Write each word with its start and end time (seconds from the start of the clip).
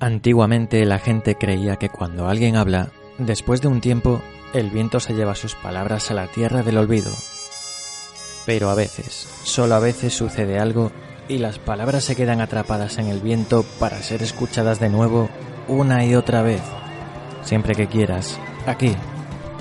Antiguamente 0.00 0.82
la 0.86 0.98
gente 0.98 1.34
creía 1.34 1.76
que 1.76 1.90
cuando 1.90 2.26
alguien 2.26 2.56
habla, 2.56 2.88
después 3.18 3.60
de 3.60 3.68
un 3.68 3.82
tiempo, 3.82 4.22
el 4.54 4.70
viento 4.70 4.98
se 4.98 5.12
lleva 5.12 5.34
sus 5.34 5.54
palabras 5.54 6.10
a 6.10 6.14
la 6.14 6.26
tierra 6.26 6.62
del 6.62 6.78
olvido. 6.78 7.12
Pero 8.46 8.70
a 8.70 8.74
veces, 8.74 9.28
solo 9.42 9.74
a 9.74 9.78
veces 9.78 10.14
sucede 10.14 10.58
algo 10.58 10.90
y 11.28 11.36
las 11.36 11.58
palabras 11.58 12.02
se 12.02 12.16
quedan 12.16 12.40
atrapadas 12.40 12.96
en 12.96 13.08
el 13.08 13.20
viento 13.20 13.62
para 13.78 14.02
ser 14.02 14.22
escuchadas 14.22 14.80
de 14.80 14.88
nuevo 14.88 15.28
una 15.68 16.02
y 16.06 16.14
otra 16.14 16.40
vez. 16.40 16.62
Siempre 17.42 17.74
que 17.74 17.86
quieras, 17.86 18.40
aquí, 18.66 18.96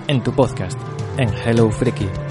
en 0.07 0.23
tu 0.23 0.31
podcast, 0.31 0.79
en 1.17 1.29
Hello 1.45 1.69
Freaky. 1.69 2.28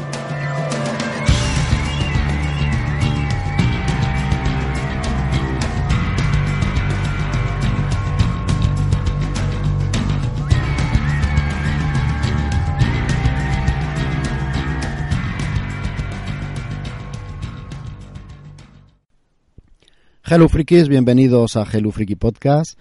Hello 20.30 20.46
Frikis, 20.46 20.90
bienvenidos 20.90 21.56
a 21.56 21.64
Hello 21.64 21.90
Friki 21.90 22.14
Podcast. 22.14 22.78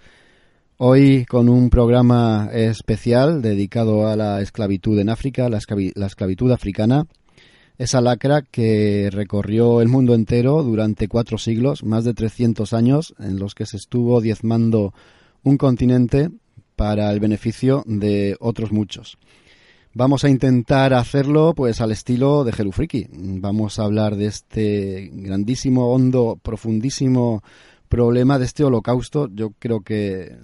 Hoy 0.76 1.24
con 1.24 1.48
un 1.48 1.70
programa 1.70 2.50
especial 2.52 3.40
dedicado 3.40 4.06
a 4.06 4.16
la 4.16 4.42
esclavitud 4.42 4.98
en 4.98 5.08
África, 5.08 5.48
la, 5.48 5.56
esclavitud 5.56 6.52
africana. 6.52 7.06
Esa 7.78 8.02
lacra 8.02 8.42
que 8.42 9.08
recorrió 9.10 9.80
el 9.80 9.88
mundo 9.88 10.14
entero 10.14 10.62
durante 10.62 11.08
cuatro 11.08 11.38
siglos, 11.38 11.84
más 11.84 12.04
de 12.04 12.12
300 12.12 12.74
años, 12.74 13.14
en 13.18 13.38
los 13.38 13.54
que 13.54 13.64
se 13.64 13.78
estuvo 13.78 14.20
diezmando 14.20 14.92
un 15.42 15.56
continente 15.56 16.28
para 16.76 17.10
el 17.10 17.18
beneficio 17.18 17.82
de 17.86 18.36
otros 18.40 18.72
muchos. 18.72 19.16
Vamos 19.98 20.22
a 20.22 20.28
intentar 20.28 20.94
hacerlo 20.94 21.54
pues 21.56 21.80
al 21.80 21.90
estilo 21.90 22.44
de 22.44 22.52
Friki. 22.52 23.08
Vamos 23.10 23.80
a 23.80 23.82
hablar 23.82 24.14
de 24.14 24.26
este 24.26 25.10
grandísimo, 25.12 25.92
hondo, 25.92 26.38
profundísimo 26.40 27.42
problema 27.88 28.38
de 28.38 28.44
este 28.44 28.62
holocausto. 28.62 29.28
Yo 29.34 29.54
creo 29.58 29.80
que 29.80 30.36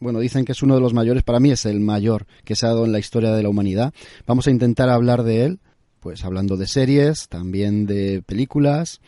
bueno, 0.00 0.20
dicen 0.20 0.46
que 0.46 0.52
es 0.52 0.62
uno 0.62 0.74
de 0.74 0.80
los 0.80 0.94
mayores, 0.94 1.22
para 1.22 1.38
mí 1.38 1.50
es 1.50 1.66
el 1.66 1.80
mayor 1.80 2.24
que 2.44 2.56
se 2.56 2.64
ha 2.64 2.70
dado 2.70 2.86
en 2.86 2.92
la 2.92 2.98
historia 2.98 3.32
de 3.32 3.42
la 3.42 3.50
humanidad. 3.50 3.92
Vamos 4.26 4.46
a 4.46 4.50
intentar 4.50 4.88
hablar 4.88 5.22
de 5.22 5.44
él, 5.44 5.60
pues 6.00 6.24
hablando 6.24 6.56
de 6.56 6.66
series, 6.66 7.28
también 7.28 7.84
de 7.84 8.22
películas 8.24 9.02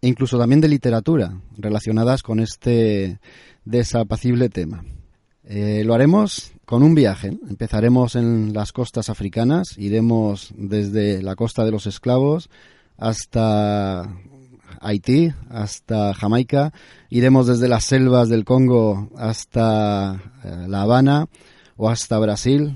e 0.00 0.08
incluso 0.08 0.38
también 0.38 0.62
de 0.62 0.68
literatura 0.68 1.42
relacionadas 1.58 2.22
con 2.22 2.40
este 2.40 3.20
desapacible 3.66 4.48
tema. 4.48 4.82
Eh, 5.44 5.82
lo 5.84 5.92
haremos 5.92 6.52
con 6.72 6.82
un 6.82 6.94
viaje. 6.94 7.36
Empezaremos 7.50 8.16
en 8.16 8.54
las 8.54 8.72
costas 8.72 9.10
africanas, 9.10 9.76
iremos 9.76 10.54
desde 10.56 11.20
la 11.20 11.36
costa 11.36 11.66
de 11.66 11.70
los 11.70 11.86
esclavos 11.86 12.48
hasta 12.96 14.10
Haití, 14.80 15.34
hasta 15.50 16.14
Jamaica, 16.14 16.72
iremos 17.10 17.46
desde 17.46 17.68
las 17.68 17.84
selvas 17.84 18.30
del 18.30 18.46
Congo 18.46 19.10
hasta 19.18 20.18
eh, 20.44 20.64
La 20.66 20.80
Habana 20.80 21.26
o 21.76 21.90
hasta 21.90 22.18
Brasil. 22.18 22.74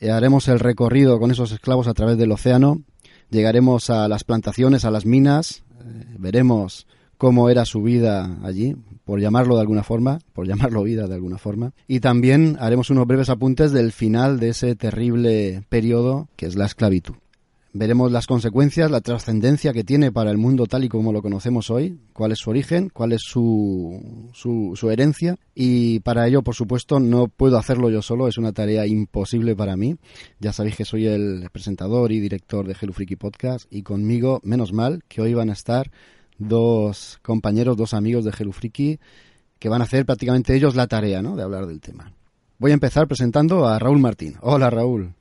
Eh, 0.00 0.10
haremos 0.10 0.48
el 0.48 0.58
recorrido 0.58 1.20
con 1.20 1.30
esos 1.30 1.52
esclavos 1.52 1.88
a 1.88 1.92
través 1.92 2.16
del 2.16 2.32
océano, 2.32 2.80
llegaremos 3.28 3.90
a 3.90 4.08
las 4.08 4.24
plantaciones, 4.24 4.86
a 4.86 4.90
las 4.90 5.04
minas, 5.04 5.62
veremos 6.18 6.86
cómo 7.18 7.50
era 7.50 7.64
su 7.64 7.82
vida 7.82 8.38
allí, 8.42 8.76
por 9.04 9.20
llamarlo 9.20 9.56
de 9.56 9.62
alguna 9.62 9.82
forma, 9.82 10.20
por 10.32 10.46
llamarlo 10.46 10.84
vida 10.84 11.06
de 11.06 11.14
alguna 11.14 11.36
forma. 11.36 11.72
Y 11.86 12.00
también 12.00 12.56
haremos 12.60 12.90
unos 12.90 13.06
breves 13.06 13.28
apuntes 13.28 13.72
del 13.72 13.92
final 13.92 14.40
de 14.40 14.50
ese 14.50 14.74
terrible 14.76 15.64
periodo 15.68 16.28
que 16.36 16.46
es 16.46 16.56
la 16.56 16.66
esclavitud. 16.66 17.14
Veremos 17.74 18.10
las 18.10 18.26
consecuencias, 18.26 18.90
la 18.90 19.02
trascendencia 19.02 19.74
que 19.74 19.84
tiene 19.84 20.10
para 20.10 20.30
el 20.30 20.38
mundo 20.38 20.66
tal 20.66 20.84
y 20.84 20.88
como 20.88 21.12
lo 21.12 21.20
conocemos 21.20 21.70
hoy, 21.70 21.98
cuál 22.14 22.32
es 22.32 22.38
su 22.38 22.48
origen, 22.48 22.88
cuál 22.88 23.12
es 23.12 23.20
su, 23.22 24.30
su, 24.32 24.72
su, 24.74 24.90
herencia. 24.90 25.36
Y 25.54 26.00
para 26.00 26.26
ello, 26.26 26.42
por 26.42 26.54
supuesto, 26.54 26.98
no 26.98 27.28
puedo 27.28 27.58
hacerlo 27.58 27.90
yo 27.90 28.00
solo, 28.00 28.26
es 28.26 28.38
una 28.38 28.52
tarea 28.52 28.86
imposible 28.86 29.54
para 29.54 29.76
mí. 29.76 29.96
Ya 30.40 30.52
sabéis 30.52 30.76
que 30.76 30.86
soy 30.86 31.06
el 31.06 31.46
presentador 31.52 32.10
y 32.10 32.20
director 32.20 32.66
de 32.66 32.74
Hello 32.80 32.94
Freaky 32.94 33.16
Podcast 33.16 33.66
y 33.70 33.82
conmigo, 33.82 34.40
menos 34.42 34.72
mal, 34.72 35.04
que 35.06 35.20
hoy 35.20 35.34
van 35.34 35.50
a 35.50 35.52
estar 35.52 35.90
dos 36.38 37.18
compañeros, 37.22 37.76
dos 37.76 37.94
amigos 37.94 38.24
de 38.24 38.32
Gelufriki, 38.32 39.00
que 39.58 39.68
van 39.68 39.80
a 39.80 39.84
hacer 39.84 40.06
prácticamente 40.06 40.54
ellos 40.54 40.74
la 40.74 40.86
tarea, 40.86 41.20
¿no? 41.20 41.36
De 41.36 41.42
hablar 41.42 41.66
del 41.66 41.80
tema. 41.80 42.12
Voy 42.58 42.70
a 42.70 42.74
empezar 42.74 43.06
presentando 43.06 43.66
a 43.66 43.78
Raúl 43.78 43.98
Martín. 43.98 44.36
Hola, 44.40 44.70
Raúl. 44.70 45.14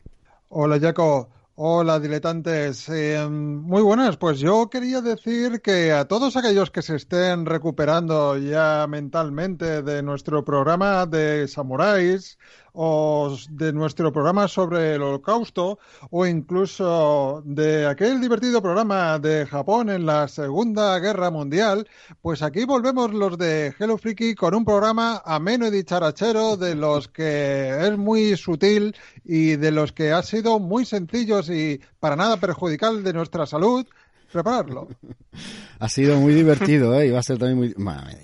Hola, 0.49 0.79
Jaco. 0.79 1.29
Hola, 1.59 1.99
diletantes. 1.99 2.87
Eh, 2.89 3.27
muy 3.27 3.81
buenas. 3.81 4.15
Pues 4.17 4.39
yo 4.39 4.69
quería 4.69 5.01
decir 5.01 5.59
que 5.61 5.91
a 5.91 6.05
todos 6.05 6.37
aquellos 6.37 6.69
que 6.69 6.83
se 6.83 6.95
estén 6.95 7.47
recuperando 7.47 8.37
ya 8.37 8.85
mentalmente 8.87 9.81
de 9.81 10.03
nuestro 10.03 10.45
programa 10.45 11.07
de 11.07 11.47
samuráis 11.47 12.37
o 12.79 13.35
de 13.49 13.73
nuestro 13.73 14.13
programa 14.13 14.47
sobre 14.47 14.93
el 14.93 15.01
holocausto 15.01 15.79
o 16.11 16.27
incluso 16.27 17.41
de 17.43 17.87
aquel 17.87 18.21
divertido 18.21 18.61
programa 18.61 19.17
de 19.17 19.47
Japón 19.47 19.89
en 19.89 20.05
la 20.05 20.27
Segunda 20.27 20.99
Guerra 20.99 21.31
Mundial, 21.31 21.87
pues 22.21 22.43
aquí 22.43 22.65
volvemos 22.65 23.11
los 23.13 23.35
de 23.39 23.73
Hello 23.79 23.97
Freaky 23.97 24.35
con 24.35 24.53
un 24.53 24.63
programa 24.63 25.23
ameno 25.25 25.65
y 25.65 25.71
dicharachero 25.71 26.55
de 26.55 26.75
los 26.75 27.07
que 27.07 27.87
es 27.87 27.97
muy 27.97 28.37
sutil 28.37 28.95
y 29.25 29.55
de 29.55 29.71
los 29.71 29.91
que 29.91 30.11
ha 30.11 30.21
sido 30.21 30.59
muy 30.59 30.85
sencillos 30.85 31.49
y 31.49 31.81
para 31.99 32.15
nada 32.15 32.37
perjudicial 32.37 33.03
de 33.03 33.13
nuestra 33.13 33.47
salud 33.47 33.87
prepararlo. 34.31 34.87
ha 35.79 35.89
sido 35.89 36.19
muy 36.19 36.33
divertido, 36.33 36.99
¿eh? 36.99 37.07
Y 37.07 37.11
va 37.11 37.19
a 37.19 37.23
ser 37.23 37.37
también 37.37 37.57
muy... 37.57 37.73
Madre, 37.77 38.17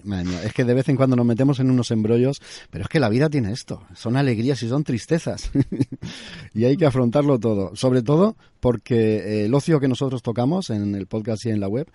Es 0.44 0.54
que 0.54 0.64
de 0.64 0.74
vez 0.74 0.90
en 0.90 0.96
cuando 0.96 1.16
nos 1.16 1.26
metemos 1.26 1.60
en 1.60 1.70
unos 1.70 1.92
embrollos, 1.92 2.42
pero 2.70 2.84
es 2.84 2.90
que 2.90 3.00
la 3.00 3.10
vida 3.10 3.30
tiene 3.30 3.52
esto. 3.52 3.84
Son 3.96 4.18
alegrías 4.18 4.62
y 4.64 4.70
son 4.70 4.84
tristezas. 4.84 5.52
y 6.54 6.66
hay 6.66 6.78
que 6.78 6.86
afrontarlo 6.86 7.40
todo. 7.40 7.76
Sobre 7.76 8.02
todo 8.02 8.36
porque 8.60 9.18
eh, 9.18 9.46
el 9.46 9.54
ocio 9.54 9.80
que 9.80 9.88
nosotros 9.88 10.22
tocamos 10.22 10.70
en 10.70 10.96
el 10.96 11.08
podcast 11.08 11.46
y 11.46 11.50
en 11.50 11.60
la 11.60 11.68
web 11.68 11.88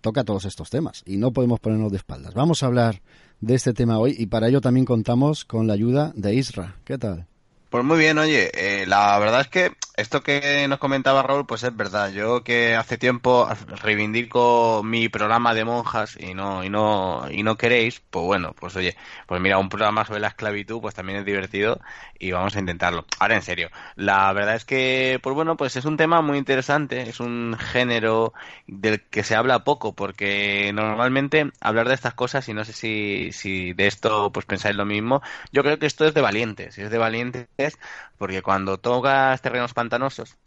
toca 0.00 0.24
todos 0.24 0.44
estos 0.44 0.70
temas 0.70 1.02
y 1.04 1.16
no 1.16 1.32
podemos 1.32 1.60
ponernos 1.60 1.90
de 1.92 1.98
espaldas. 1.98 2.34
Vamos 2.34 2.62
a 2.62 2.66
hablar 2.66 3.02
de 3.40 3.54
este 3.54 3.72
tema 3.72 3.98
hoy 3.98 4.14
y 4.16 4.26
para 4.26 4.48
ello 4.48 4.60
también 4.60 4.86
contamos 4.86 5.44
con 5.44 5.66
la 5.66 5.74
ayuda 5.74 6.12
de 6.14 6.34
Isra. 6.34 6.76
¿Qué 6.84 6.98
tal? 6.98 7.26
Pues 7.70 7.84
muy 7.84 7.98
bien, 7.98 8.16
oye, 8.18 8.50
eh, 8.54 8.86
la 8.86 9.18
verdad 9.18 9.42
es 9.42 9.48
que 9.48 9.72
esto 9.96 10.22
que 10.22 10.66
nos 10.68 10.78
comentaba 10.78 11.22
Raúl, 11.22 11.46
pues 11.46 11.62
es 11.62 11.74
verdad. 11.74 12.10
Yo 12.10 12.44
que 12.44 12.74
hace 12.74 12.98
tiempo 12.98 13.48
reivindico 13.82 14.82
mi 14.84 15.08
programa 15.08 15.54
de 15.54 15.64
monjas 15.64 16.16
y 16.20 16.34
no 16.34 16.62
y 16.64 16.68
no 16.70 17.26
y 17.30 17.42
no 17.42 17.56
queréis, 17.56 18.00
pues 18.10 18.24
bueno, 18.24 18.52
pues 18.54 18.76
oye, 18.76 18.96
pues 19.26 19.40
mira, 19.40 19.58
un 19.58 19.68
programa 19.70 20.04
sobre 20.04 20.20
la 20.20 20.28
esclavitud, 20.28 20.80
pues 20.80 20.94
también 20.94 21.18
es 21.18 21.24
divertido 21.24 21.80
y 22.18 22.30
vamos 22.32 22.56
a 22.56 22.60
intentarlo. 22.60 23.06
Ahora 23.18 23.36
en 23.36 23.42
serio, 23.42 23.70
la 23.96 24.32
verdad 24.32 24.56
es 24.56 24.64
que, 24.64 25.18
pues 25.22 25.34
bueno, 25.34 25.56
pues 25.56 25.76
es 25.76 25.84
un 25.86 25.96
tema 25.96 26.20
muy 26.20 26.38
interesante, 26.38 27.08
es 27.08 27.20
un 27.20 27.56
género 27.58 28.34
del 28.66 29.00
que 29.02 29.22
se 29.24 29.34
habla 29.34 29.64
poco, 29.64 29.94
porque 29.94 30.72
normalmente 30.74 31.50
hablar 31.60 31.88
de 31.88 31.94
estas 31.94 32.14
cosas 32.14 32.48
y 32.48 32.54
no 32.54 32.64
sé 32.64 32.72
si 32.72 33.32
si 33.32 33.72
de 33.72 33.86
esto 33.86 34.30
pues 34.32 34.46
pensáis 34.46 34.76
lo 34.76 34.84
mismo, 34.84 35.22
yo 35.52 35.62
creo 35.62 35.78
que 35.78 35.86
esto 35.86 36.04
es 36.06 36.14
de 36.14 36.20
valientes, 36.20 36.78
es 36.78 36.90
de 36.90 36.98
valientes 36.98 37.78
porque 38.18 38.42
cuando 38.42 38.78
tocas 38.78 39.40
terrenos 39.42 39.74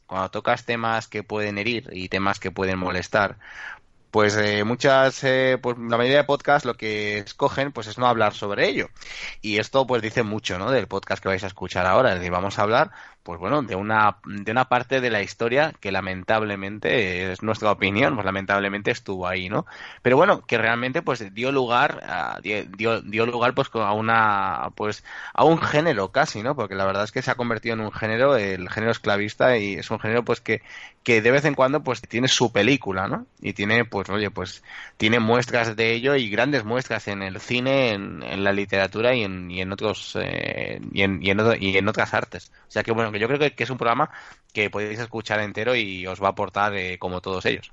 cuando 0.08 0.30
tocas 0.32 0.66
temas 0.66 1.08
que 1.08 1.24
pueden 1.24 1.58
herir 1.58 1.90
y 1.92 2.10
temas 2.10 2.40
que 2.40 2.52
pueden 2.52 2.80
molestar, 2.80 3.38
pues 4.12 4.36
eh, 4.38 4.64
muchas, 4.64 5.24
eh, 5.24 5.60
pues 5.62 5.78
la 5.78 5.98
mayoría 5.98 6.18
de 6.18 6.24
podcasts 6.24 6.66
lo 6.66 6.76
que 6.76 7.20
escogen 7.20 7.72
pues 7.72 7.88
es 7.88 7.98
no 7.98 8.08
hablar 8.08 8.34
sobre 8.34 8.68
ello. 8.68 8.90
Y 9.42 9.58
esto 9.60 9.86
pues 9.88 10.02
dice 10.02 10.24
mucho, 10.24 10.58
¿no? 10.58 10.72
Del 10.72 10.88
podcast 10.88 11.22
que 11.22 11.30
vais 11.30 11.44
a 11.44 11.48
escuchar 11.48 11.86
ahora. 11.86 12.10
Es 12.10 12.16
decir, 12.16 12.32
vamos 12.32 12.58
a 12.60 12.64
hablar 12.64 12.92
pues 13.24 13.40
bueno, 13.40 13.62
de 13.62 13.76
una, 13.76 14.18
de 14.26 14.52
una 14.52 14.66
parte 14.66 15.02
de 15.02 15.10
la 15.10 15.22
historia 15.22 15.74
que 15.80 15.92
lamentablemente, 15.92 17.32
es 17.32 17.44
nuestra 17.44 17.72
opinión, 17.72 18.16
pues 18.16 18.26
lamentablemente 18.26 18.92
estuvo 18.92 19.28
ahí, 19.28 19.50
¿no? 19.50 19.66
Pero 20.02 20.18
bueno, 20.18 20.46
que 20.46 20.58
realmente 20.58 21.02
pues 21.02 21.34
dio 21.34 21.52
lugar, 21.52 22.02
a, 22.08 22.40
dio, 22.42 23.02
dio 23.02 23.26
lugar 23.26 23.54
pues 23.54 23.70
a 23.74 23.94
una, 23.94 24.70
pues 24.76 25.04
a 25.34 25.44
un 25.44 25.60
género 25.62 26.12
casi, 26.12 26.42
¿no? 26.44 26.56
Porque 26.56 26.76
la 26.76 26.86
verdad 26.86 27.04
es 27.04 27.12
que 27.12 27.22
se 27.22 27.32
ha 27.32 27.36
convertido 27.36 27.76
en 27.76 27.82
un 27.82 27.92
género, 27.92 28.36
el 28.38 28.70
género 28.70 28.92
esclavista, 28.92 29.58
y 29.58 29.76
es 29.76 29.92
un 29.92 30.00
género 30.00 30.24
pues 30.24 30.42
que, 30.42 30.62
que 31.04 31.22
de 31.22 31.32
vez 31.32 31.46
en 31.46 31.56
cuando 31.56 31.84
pues 31.84 32.02
tiene 32.02 32.28
su 32.28 32.52
película, 32.52 33.08
¿no? 33.08 33.26
Y 33.42 33.54
tiene, 33.54 33.86
pues 33.86 34.10
oye, 34.10 34.32
pues 34.32 34.64
tiene 34.98 35.20
muestras 35.20 35.76
de 35.76 35.94
ello 35.94 36.16
y 36.16 36.30
grandes 36.30 36.64
muestras 36.64 37.08
en 37.08 37.22
el 37.22 37.40
cine, 37.40 37.94
en, 37.94 38.24
en 38.24 38.44
la 38.44 38.54
literatura 38.54 39.16
y 39.16 39.24
en, 39.24 39.50
y 39.52 39.62
en 39.62 39.72
otros, 39.72 40.18
eh, 40.22 40.80
y, 40.94 41.02
en, 41.04 41.22
y, 41.22 41.30
en, 41.32 41.40
y 41.60 41.78
en 41.78 41.88
otras 41.88 42.14
artes. 42.14 42.52
O 42.68 42.72
sea 42.72 42.84
que 42.84 42.92
bueno, 42.92 43.09
que 43.12 43.20
yo 43.20 43.28
creo 43.28 43.40
que, 43.40 43.64
es 43.64 43.70
un 43.70 43.78
programa 43.78 44.10
que 44.54 44.70
podéis 44.70 45.00
escuchar 45.00 45.40
entero 45.40 45.76
y 45.76 46.06
os 46.08 46.22
va 46.22 46.28
a 46.28 46.32
aportar 46.32 46.76
eh, 46.76 46.98
como 46.98 47.22
todos 47.22 47.46
ellos. 47.46 47.72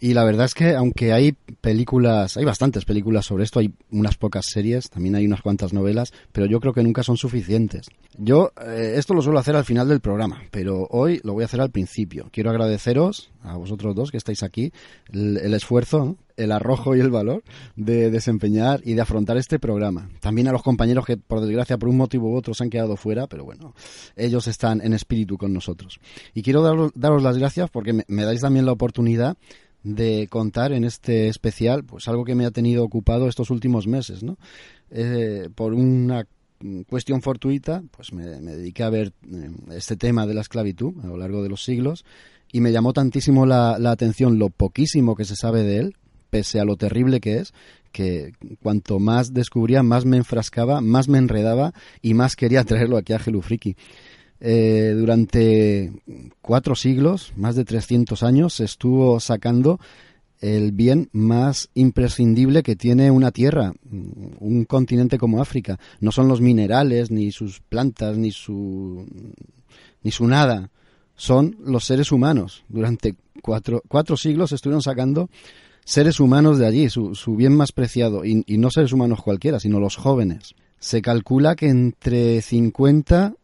Y 0.00 0.14
la 0.14 0.24
verdad 0.24 0.46
es 0.46 0.54
que 0.54 0.76
aunque 0.76 1.12
hay 1.12 1.32
películas, 1.60 2.36
hay 2.36 2.44
bastantes 2.44 2.84
películas 2.84 3.26
sobre 3.26 3.42
esto, 3.42 3.58
hay 3.58 3.72
unas 3.90 4.16
pocas 4.16 4.46
series, 4.46 4.90
también 4.90 5.16
hay 5.16 5.26
unas 5.26 5.42
cuantas 5.42 5.72
novelas, 5.72 6.12
pero 6.30 6.46
yo 6.46 6.60
creo 6.60 6.72
que 6.72 6.84
nunca 6.84 7.02
son 7.02 7.16
suficientes. 7.16 7.88
Yo 8.16 8.52
eh, 8.64 8.94
esto 8.96 9.12
lo 9.12 9.22
suelo 9.22 9.40
hacer 9.40 9.56
al 9.56 9.64
final 9.64 9.88
del 9.88 10.00
programa, 10.00 10.44
pero 10.52 10.86
hoy 10.90 11.20
lo 11.24 11.32
voy 11.32 11.42
a 11.42 11.46
hacer 11.46 11.60
al 11.60 11.70
principio. 11.70 12.28
Quiero 12.30 12.50
agradeceros 12.50 13.32
a 13.42 13.56
vosotros 13.56 13.96
dos 13.96 14.12
que 14.12 14.18
estáis 14.18 14.44
aquí 14.44 14.72
el, 15.12 15.52
esfuerzo, 15.52 16.16
el 16.38 16.52
arrojo 16.52 16.96
y 16.96 17.00
el 17.00 17.10
valor 17.10 17.42
de 17.76 18.10
desempeñar 18.10 18.80
y 18.84 18.94
de 18.94 19.02
afrontar 19.02 19.36
este 19.36 19.58
programa. 19.58 20.08
También 20.20 20.48
a 20.48 20.52
los 20.52 20.62
compañeros 20.62 21.04
que 21.04 21.16
por 21.16 21.40
desgracia 21.40 21.78
por 21.78 21.88
un 21.88 21.96
motivo 21.96 22.30
u 22.30 22.36
otro 22.36 22.54
se 22.54 22.64
han 22.64 22.70
quedado 22.70 22.96
fuera, 22.96 23.26
pero 23.26 23.44
bueno, 23.44 23.74
ellos 24.16 24.46
están 24.46 24.80
en 24.80 24.94
espíritu 24.94 25.36
con 25.36 25.52
nosotros. 25.52 26.00
Y 26.34 26.42
quiero 26.42 26.62
daros, 26.94 27.22
las 27.22 27.38
gracias 27.38 27.70
porque 27.70 28.04
me 28.06 28.24
dais 28.24 28.40
también 28.40 28.64
la 28.64 28.72
oportunidad 28.72 29.36
de 29.82 30.28
contar 30.30 30.72
en 30.72 30.84
este 30.84 31.28
especial 31.28 31.84
pues 31.84 32.08
algo 32.08 32.24
que 32.24 32.34
me 32.34 32.44
ha 32.44 32.50
tenido 32.50 32.84
ocupado 32.84 33.28
estos 33.28 33.50
últimos 33.50 33.86
meses 33.86 34.24
no 34.24 34.36
eh, 34.90 35.48
por 35.54 35.72
una 35.72 36.26
cuestión 36.88 37.22
fortuita 37.22 37.82
pues 37.92 38.12
me, 38.12 38.24
dediqué 38.24 38.82
a 38.82 38.90
ver 38.90 39.12
eh, 39.30 39.50
este 39.70 39.96
tema 39.96 40.26
de 40.26 40.34
la 40.34 40.40
esclavitud 40.40 40.94
a 41.04 41.06
lo 41.06 41.16
largo 41.16 41.44
de 41.44 41.48
los 41.48 41.62
siglos 41.62 42.04
y 42.52 42.60
me 42.60 42.72
llamó 42.72 42.92
tantísimo 42.92 43.46
la, 43.46 43.74
atención 43.74 44.38
lo 44.38 44.50
poquísimo 44.50 45.14
que 45.14 45.24
se 45.24 45.36
sabe 45.36 45.62
de 45.62 45.78
él 45.78 45.96
pese 46.30 46.60
a 46.60 46.64
lo 46.64 46.76
terrible 46.76 47.20
que 47.20 47.38
es 47.38 47.52
que 47.92 48.32
cuanto 48.62 48.98
más 48.98 49.32
descubría 49.32 49.82
más 49.82 50.04
me 50.04 50.18
enfrascaba 50.18 50.80
más 50.80 51.08
me 51.08 51.18
enredaba 51.18 51.72
y 52.02 52.14
más 52.14 52.36
quería 52.36 52.64
traerlo 52.64 52.96
aquí 52.96 53.12
a 53.12 53.18
Gelufriki 53.18 53.76
eh, 54.40 54.94
durante 54.96 55.92
cuatro 56.40 56.74
siglos, 56.74 57.32
más 57.36 57.56
de 57.56 57.64
300 57.64 58.22
años, 58.22 58.54
se 58.54 58.64
estuvo 58.64 59.18
sacando 59.20 59.80
el 60.40 60.70
bien 60.70 61.08
más 61.12 61.68
imprescindible 61.74 62.62
que 62.62 62.76
tiene 62.76 63.10
una 63.10 63.32
tierra, 63.32 63.72
un 63.90 64.64
continente 64.64 65.18
como 65.18 65.42
África. 65.42 65.78
No 66.00 66.12
son 66.12 66.28
los 66.28 66.40
minerales, 66.40 67.10
ni 67.10 67.32
sus 67.32 67.60
plantas, 67.60 68.16
ni 68.16 68.30
su, 68.30 69.04
ni 70.02 70.12
su 70.12 70.28
nada. 70.28 70.70
Son 71.16 71.56
los 71.64 71.84
seres 71.84 72.12
humanos. 72.12 72.64
Durante 72.68 73.16
cuatro, 73.42 73.82
cuatro 73.88 74.16
siglos 74.16 74.52
estuvieron 74.52 74.82
sacando 74.82 75.28
seres 75.88 76.20
humanos 76.20 76.58
de 76.58 76.66
allí, 76.66 76.90
su, 76.90 77.14
bien 77.34 77.56
más 77.56 77.72
preciado. 77.72 78.24
Y, 78.24 78.44
y 78.46 78.58
no 78.58 78.70
seres 78.70 78.92
humanos 78.92 79.22
cualquiera, 79.22 79.58
sino 79.58 79.80
los 79.80 79.96
jóvenes. 79.96 80.54
Se 80.78 81.00
calcula 81.00 81.56
que 81.56 81.68
entre 81.68 82.42
50 82.42 83.34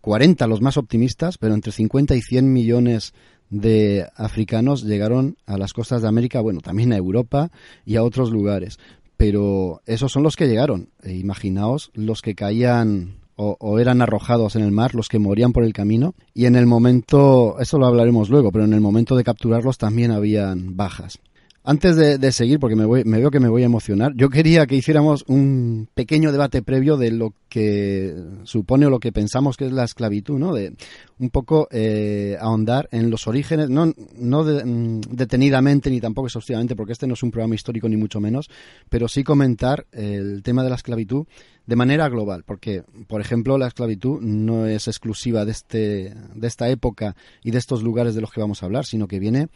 40 0.00 0.46
los 0.46 0.62
más 0.62 0.76
optimistas, 0.76 1.36
pero 1.36 1.52
entre 1.54 1.72
50 1.72 2.14
y 2.14 2.22
100 2.22 2.52
millones 2.52 3.12
de 3.50 4.06
africanos 4.14 4.84
llegaron 4.84 5.36
a 5.46 5.58
las 5.58 5.72
costas 5.72 6.02
de 6.02 6.08
América, 6.08 6.40
bueno, 6.40 6.60
también 6.60 6.92
a 6.92 6.96
Europa 6.96 7.50
y 7.84 7.96
a 7.96 8.04
otros 8.04 8.30
lugares. 8.30 8.78
Pero 9.16 9.82
esos 9.84 10.12
son 10.12 10.22
los 10.22 10.36
que 10.36 10.46
llegaron. 10.46 10.90
E 11.02 11.14
imaginaos 11.14 11.90
los 11.92 12.22
que 12.22 12.34
caían 12.34 13.16
o, 13.36 13.56
o, 13.58 13.78
eran 13.78 14.00
arrojados 14.00 14.54
en 14.54 14.62
el 14.62 14.70
mar, 14.70 14.94
los 14.94 15.08
que 15.08 15.18
morían 15.18 15.52
por 15.52 15.64
el 15.64 15.72
camino. 15.72 16.14
Y 16.34 16.46
en 16.46 16.56
el 16.56 16.66
momento, 16.66 17.58
eso 17.58 17.78
lo 17.78 17.86
hablaremos 17.86 18.30
luego, 18.30 18.52
pero 18.52 18.64
en 18.64 18.72
el 18.72 18.80
momento 18.80 19.16
de 19.16 19.24
capturarlos 19.24 19.76
también 19.76 20.12
habían 20.12 20.76
bajas. 20.76 21.18
Antes 21.62 21.94
de, 21.94 22.32
seguir, 22.32 22.58
porque 22.58 22.74
me, 22.74 22.86
me, 23.04 23.18
veo 23.18 23.30
que 23.30 23.38
me 23.38 23.50
voy 23.50 23.62
a 23.62 23.66
emocionar, 23.66 24.14
yo 24.16 24.30
quería 24.30 24.66
que 24.66 24.76
hiciéramos 24.76 25.24
un 25.28 25.88
pequeño 25.94 26.32
debate 26.32 26.62
previo 26.62 26.96
de 26.96 27.10
lo 27.10 27.34
que 27.50 28.16
supone 28.44 28.86
o 28.86 28.90
lo 28.90 28.98
que 28.98 29.12
pensamos 29.12 29.58
que 29.58 29.66
es 29.66 29.72
la 29.72 29.84
esclavitud, 29.84 30.38
¿no? 30.38 30.54
De 30.54 30.72
un 31.18 31.28
poco 31.28 31.68
eh, 31.70 32.38
ahondar 32.40 32.88
en 32.92 33.10
los 33.10 33.26
orígenes, 33.26 33.68
no, 33.68 33.92
no 34.16 34.42
mm, 34.42 35.00
detenidamente 35.10 35.90
ni 35.90 36.00
tampoco 36.00 36.28
exhaustivamente, 36.28 36.74
porque 36.74 36.94
este 36.94 37.06
no 37.06 37.12
es 37.12 37.22
un 37.22 37.30
programa 37.30 37.56
histórico 37.56 37.90
ni 37.90 37.98
mucho 37.98 38.20
menos, 38.20 38.48
pero 38.88 39.06
sí 39.06 39.22
comentar 39.22 39.86
el 39.92 40.42
tema 40.42 40.64
de 40.64 40.70
la 40.70 40.76
esclavitud 40.76 41.26
de 41.66 41.76
manera 41.76 42.08
global, 42.08 42.42
porque, 42.46 42.84
por 43.06 43.20
ejemplo, 43.20 43.58
la 43.58 43.66
esclavitud 43.66 44.18
no 44.22 44.64
es 44.64 44.88
exclusiva 44.88 45.44
de, 45.44 45.52
este, 45.52 46.14
de 46.34 46.46
esta 46.48 46.70
época 46.70 47.16
y 47.44 47.50
de 47.50 47.58
estos 47.58 47.82
lugares 47.82 48.14
de 48.14 48.22
los 48.22 48.32
que 48.32 48.40
vamos 48.40 48.62
a 48.62 48.66
hablar, 48.66 48.86
sino 48.86 49.06
que 49.06 49.18
viene 49.18 49.48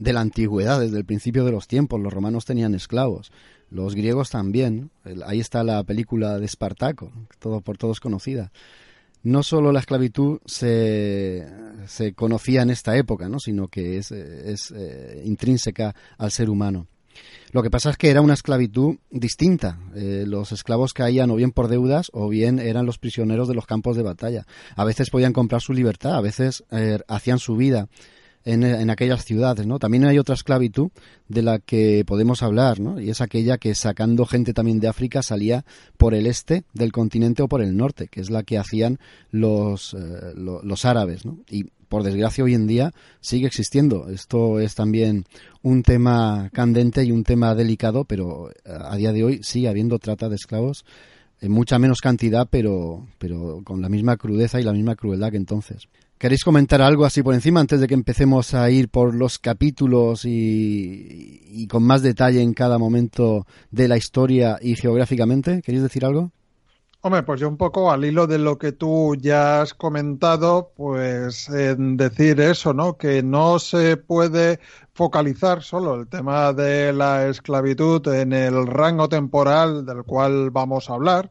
de 0.00 0.14
la 0.14 0.22
antigüedad, 0.22 0.80
desde 0.80 0.98
el 0.98 1.04
principio 1.04 1.44
de 1.44 1.52
los 1.52 1.68
tiempos. 1.68 2.00
Los 2.00 2.12
romanos 2.12 2.46
tenían 2.46 2.74
esclavos, 2.74 3.30
los 3.70 3.94
griegos 3.94 4.30
también. 4.30 4.90
Ahí 5.24 5.38
está 5.38 5.62
la 5.62 5.84
película 5.84 6.38
de 6.38 6.46
Espartaco, 6.46 7.12
todo 7.38 7.60
por 7.60 7.78
todos 7.78 8.00
conocida. 8.00 8.50
No 9.22 9.42
solo 9.42 9.70
la 9.70 9.80
esclavitud 9.80 10.40
se, 10.46 11.46
se 11.86 12.14
conocía 12.14 12.62
en 12.62 12.70
esta 12.70 12.96
época, 12.96 13.28
¿no? 13.28 13.38
sino 13.38 13.68
que 13.68 13.98
es, 13.98 14.10
es 14.10 14.72
eh, 14.74 15.22
intrínseca 15.26 15.94
al 16.16 16.30
ser 16.30 16.48
humano. 16.48 16.86
Lo 17.52 17.62
que 17.62 17.70
pasa 17.70 17.90
es 17.90 17.98
que 17.98 18.08
era 18.08 18.22
una 18.22 18.32
esclavitud 18.32 18.96
distinta. 19.10 19.78
Eh, 19.94 20.24
los 20.26 20.52
esclavos 20.52 20.94
caían 20.94 21.30
o 21.30 21.36
bien 21.36 21.50
por 21.50 21.68
deudas 21.68 22.08
o 22.14 22.30
bien 22.30 22.58
eran 22.58 22.86
los 22.86 22.98
prisioneros 22.98 23.48
de 23.48 23.54
los 23.54 23.66
campos 23.66 23.98
de 23.98 24.02
batalla. 24.02 24.46
A 24.74 24.84
veces 24.84 25.10
podían 25.10 25.34
comprar 25.34 25.60
su 25.60 25.74
libertad, 25.74 26.14
a 26.14 26.22
veces 26.22 26.64
eh, 26.70 27.00
hacían 27.06 27.38
su 27.38 27.56
vida 27.56 27.88
en, 28.44 28.90
aquellas 28.90 29.24
ciudades, 29.24 29.66
¿no? 29.66 29.78
También 29.78 30.04
hay 30.04 30.18
otra 30.18 30.34
esclavitud 30.34 30.90
de 31.28 31.42
la 31.42 31.58
que 31.58 32.04
podemos 32.06 32.42
hablar, 32.42 32.80
¿no? 32.80 33.00
Y 33.00 33.10
es 33.10 33.20
aquella 33.20 33.58
que 33.58 33.74
sacando 33.74 34.26
gente 34.26 34.54
también 34.54 34.80
de 34.80 34.88
África 34.88 35.22
salía 35.22 35.64
por 35.96 36.14
el 36.14 36.26
este 36.26 36.64
del 36.72 36.92
continente 36.92 37.42
o 37.42 37.48
por 37.48 37.62
el 37.62 37.76
norte, 37.76 38.08
que 38.08 38.20
es 38.20 38.30
la 38.30 38.42
que 38.42 38.58
hacían 38.58 38.98
los, 39.30 39.94
eh, 39.94 40.32
los 40.34 40.84
árabes, 40.84 41.26
¿no? 41.26 41.38
Y 41.48 41.64
por 41.88 42.02
desgracia 42.02 42.44
hoy 42.44 42.54
en 42.54 42.66
día 42.66 42.92
sigue 43.20 43.46
existiendo. 43.46 44.08
Esto 44.08 44.60
es 44.60 44.74
también 44.74 45.24
un 45.62 45.82
tema 45.82 46.48
candente 46.52 47.04
y 47.04 47.10
un 47.10 47.24
tema 47.24 47.54
delicado, 47.54 48.04
pero 48.04 48.50
eh, 48.50 48.54
a 48.64 48.96
día 48.96 49.12
de 49.12 49.24
hoy 49.24 49.40
sigue 49.42 49.68
habiendo 49.68 49.98
trata 49.98 50.28
de 50.28 50.36
esclavos 50.36 50.84
en 51.40 51.52
mucha 51.52 51.78
menos 51.78 52.00
cantidad, 52.00 52.46
pero, 52.50 53.06
pero 53.18 53.62
con 53.64 53.80
la 53.82 53.88
misma 53.88 54.16
crudeza 54.16 54.60
y 54.60 54.62
la 54.62 54.72
misma 54.72 54.94
crueldad 54.94 55.30
que 55.30 55.36
entonces. 55.36 55.88
¿Queréis 56.20 56.44
comentar 56.44 56.82
algo 56.82 57.06
así 57.06 57.22
por 57.22 57.32
encima 57.32 57.60
antes 57.60 57.80
de 57.80 57.86
que 57.86 57.94
empecemos 57.94 58.52
a 58.52 58.68
ir 58.70 58.90
por 58.90 59.14
los 59.14 59.38
capítulos 59.38 60.26
y, 60.26 61.66
con 61.70 61.82
más 61.82 62.02
detalle 62.02 62.42
en 62.42 62.52
cada 62.52 62.76
momento 62.76 63.46
de 63.70 63.88
la 63.88 63.96
historia 63.96 64.58
y 64.60 64.76
geográficamente? 64.76 65.62
¿Queréis 65.62 65.82
decir 65.82 66.04
algo? 66.04 66.30
Hombre, 67.00 67.22
pues 67.22 67.40
yo 67.40 67.48
un 67.48 67.56
poco 67.56 67.90
al 67.90 68.04
hilo 68.04 68.26
de 68.26 68.38
lo 68.38 68.58
que 68.58 68.72
tú 68.72 69.16
ya 69.18 69.62
has 69.62 69.72
comentado, 69.72 70.72
pues 70.76 71.48
en 71.48 71.96
decir 71.96 72.38
eso, 72.42 72.74
¿no? 72.74 72.98
Que 72.98 73.22
no 73.22 73.58
se 73.58 73.96
puede 73.96 74.60
focalizar 74.92 75.62
solo 75.62 75.94
el 75.94 76.06
tema 76.06 76.52
de 76.52 76.92
la 76.92 77.28
esclavitud 77.28 78.06
en 78.08 78.34
el 78.34 78.66
rango 78.66 79.08
temporal 79.08 79.86
del 79.86 80.04
cual 80.04 80.50
vamos 80.50 80.90
a 80.90 80.94
hablar, 80.96 81.30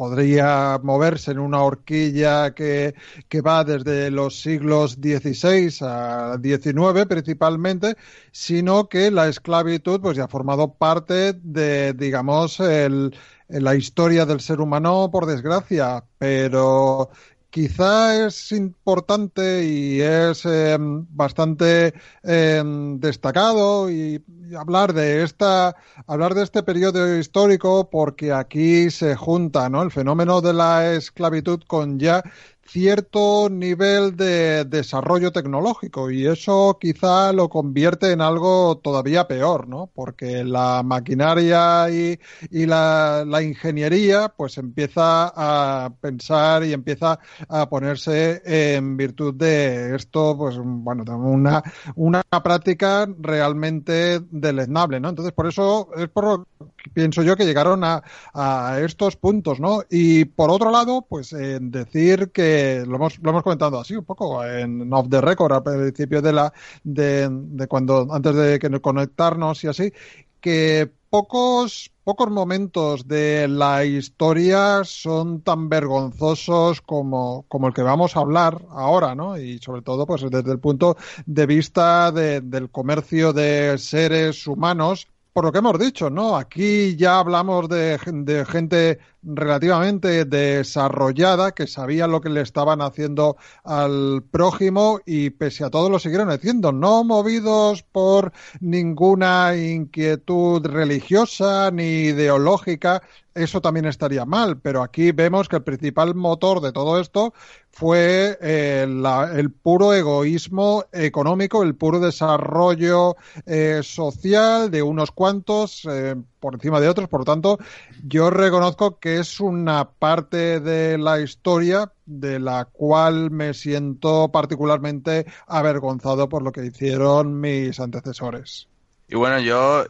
podría 0.00 0.80
moverse 0.82 1.32
en 1.32 1.38
una 1.38 1.60
horquilla 1.62 2.54
que, 2.54 2.94
que, 3.28 3.42
va 3.42 3.64
desde 3.64 4.10
los 4.10 4.40
siglos 4.40 4.92
XVI 4.92 5.76
a 5.82 6.38
XIX 6.42 7.04
principalmente, 7.06 7.96
sino 8.32 8.88
que 8.88 9.10
la 9.10 9.28
esclavitud 9.28 10.00
pues 10.00 10.16
ya 10.16 10.24
ha 10.24 10.28
formado 10.28 10.72
parte 10.72 11.34
de, 11.34 11.92
digamos, 11.92 12.60
el, 12.60 13.14
la 13.48 13.74
historia 13.74 14.24
del 14.24 14.40
ser 14.40 14.62
humano, 14.62 15.10
por 15.12 15.26
desgracia, 15.26 16.02
pero 16.16 17.10
quizá 17.50 18.26
es 18.26 18.52
importante 18.52 19.64
y 19.64 20.00
es 20.00 20.44
em, 20.44 21.06
bastante 21.10 21.94
em, 22.22 22.98
destacado 23.00 23.90
y, 23.90 24.22
hablar 24.58 24.92
de 24.94 25.22
esta 25.22 25.76
hablar 26.08 26.34
de 26.34 26.42
este 26.42 26.64
periodo 26.64 27.16
histórico 27.16 27.88
porque 27.88 28.32
aquí 28.32 28.90
se 28.90 29.14
junta 29.14 29.68
¿no? 29.68 29.80
el 29.82 29.92
fenómeno 29.92 30.40
de 30.40 30.52
la 30.52 30.92
esclavitud 30.92 31.62
con 31.68 32.00
ya 32.00 32.24
cierto 32.70 33.48
nivel 33.50 34.16
de 34.16 34.64
desarrollo 34.64 35.32
tecnológico 35.32 36.10
y 36.10 36.26
eso 36.26 36.78
quizá 36.80 37.32
lo 37.32 37.48
convierte 37.48 38.12
en 38.12 38.20
algo 38.20 38.78
todavía 38.78 39.26
peor, 39.26 39.66
¿no? 39.66 39.90
Porque 39.92 40.44
la 40.44 40.82
maquinaria 40.84 41.90
y, 41.90 42.18
la, 42.50 43.24
ingeniería 43.42 44.32
pues 44.36 44.58
empieza 44.58 45.32
a 45.34 45.90
pensar 46.00 46.64
y 46.64 46.72
empieza 46.72 47.18
a 47.48 47.68
ponerse 47.68 48.42
en 48.44 48.96
virtud 48.96 49.34
de 49.34 49.96
esto, 49.96 50.36
pues 50.38 50.56
bueno, 50.62 51.04
una, 51.18 51.62
una 51.96 52.22
práctica 52.22 53.08
realmente 53.18 54.20
deleznable, 54.30 55.00
¿no? 55.00 55.08
Entonces 55.08 55.32
por 55.32 55.48
eso 55.48 55.88
es 55.96 56.08
por 56.08 56.46
pienso 56.92 57.22
yo 57.22 57.36
que 57.36 57.44
llegaron 57.44 57.84
a, 57.84 58.02
a 58.32 58.80
estos 58.80 59.16
puntos, 59.16 59.60
¿no? 59.60 59.82
Y 59.90 60.24
por 60.24 60.50
otro 60.50 60.70
lado, 60.70 61.06
pues 61.08 61.32
en 61.32 61.70
decir 61.70 62.30
que 62.32 62.84
lo 62.86 62.96
hemos, 62.96 63.18
lo 63.20 63.30
hemos 63.30 63.42
comentado 63.42 63.78
así 63.78 63.96
un 63.96 64.04
poco 64.04 64.44
en 64.44 64.92
off 64.92 65.08
the 65.08 65.20
record 65.20 65.52
al 65.52 65.62
principio 65.62 66.22
de 66.22 66.32
la 66.32 66.52
de, 66.84 67.66
cuando 67.68 68.08
antes 68.12 68.34
de 68.34 68.58
que 68.58 68.80
conectarnos 68.80 69.64
y 69.64 69.68
así 69.68 69.92
que 70.40 70.90
pocos 71.10 71.90
pocos 72.04 72.30
momentos 72.30 73.06
de 73.06 73.46
la 73.46 73.84
historia 73.84 74.82
son 74.84 75.42
tan 75.42 75.68
vergonzosos 75.68 76.80
como, 76.80 77.44
como 77.46 77.68
el 77.68 77.74
que 77.74 77.82
vamos 77.82 78.16
a 78.16 78.20
hablar 78.20 78.62
ahora, 78.70 79.14
¿no? 79.14 79.38
Y 79.38 79.58
sobre 79.58 79.82
todo, 79.82 80.06
pues 80.06 80.22
desde 80.28 80.50
el 80.50 80.58
punto 80.58 80.96
de 81.26 81.46
vista 81.46 82.10
del 82.10 82.70
comercio 82.70 83.32
de 83.32 83.78
seres 83.78 84.46
humanos 84.48 85.06
por 85.32 85.44
lo 85.44 85.52
que 85.52 85.58
hemos 85.58 85.78
dicho, 85.78 86.10
¿no? 86.10 86.36
Aquí 86.36 86.96
ya 86.96 87.18
hablamos 87.18 87.68
de, 87.68 87.98
de, 88.06 88.44
gente 88.44 88.98
relativamente 89.22 90.24
desarrollada 90.24 91.52
que 91.52 91.66
sabía 91.66 92.06
lo 92.06 92.20
que 92.20 92.30
le 92.30 92.40
estaban 92.40 92.80
haciendo 92.80 93.36
al 93.64 94.22
prójimo 94.30 95.00
y 95.04 95.30
pese 95.30 95.64
a 95.64 95.70
todo 95.70 95.90
lo 95.90 95.98
siguieron 95.98 96.30
haciendo, 96.30 96.72
no 96.72 97.04
movidos 97.04 97.82
por 97.82 98.32
ninguna 98.60 99.56
inquietud 99.56 100.64
religiosa 100.66 101.70
ni 101.70 101.82
ideológica, 101.82 103.02
eso 103.34 103.60
también 103.60 103.86
estaría 103.86 104.24
mal, 104.24 104.58
pero 104.58 104.82
aquí 104.82 105.12
vemos 105.12 105.48
que 105.48 105.56
el 105.56 105.62
principal 105.62 106.14
motor 106.14 106.60
de 106.60 106.72
todo 106.72 107.00
esto 107.00 107.32
fue 107.70 108.36
eh, 108.40 108.82
el 108.82 109.52
puro 109.52 109.94
egoísmo 109.94 110.84
económico, 110.92 111.62
el 111.62 111.76
puro 111.76 112.00
desarrollo 112.00 113.16
eh, 113.46 113.80
social 113.82 114.70
de 114.70 114.82
unos 114.82 115.12
cuantos 115.12 115.86
eh, 115.88 116.16
por 116.40 116.54
encima 116.54 116.80
de 116.80 116.88
otros. 116.88 117.08
Por 117.08 117.20
lo 117.20 117.24
tanto, 117.24 117.58
yo 118.04 118.30
reconozco 118.30 118.98
que 118.98 119.18
es 119.18 119.38
una 119.40 119.90
parte 119.90 120.60
de 120.60 120.98
la 120.98 121.20
historia 121.20 121.92
de 122.06 122.40
la 122.40 122.64
cual 122.64 123.30
me 123.30 123.54
siento 123.54 124.30
particularmente 124.32 125.26
avergonzado 125.46 126.28
por 126.28 126.42
lo 126.42 126.50
que 126.50 126.66
hicieron 126.66 127.40
mis 127.40 127.78
antecesores. 127.78 128.70
Y 129.12 129.16
bueno, 129.16 129.40
yo, 129.40 129.86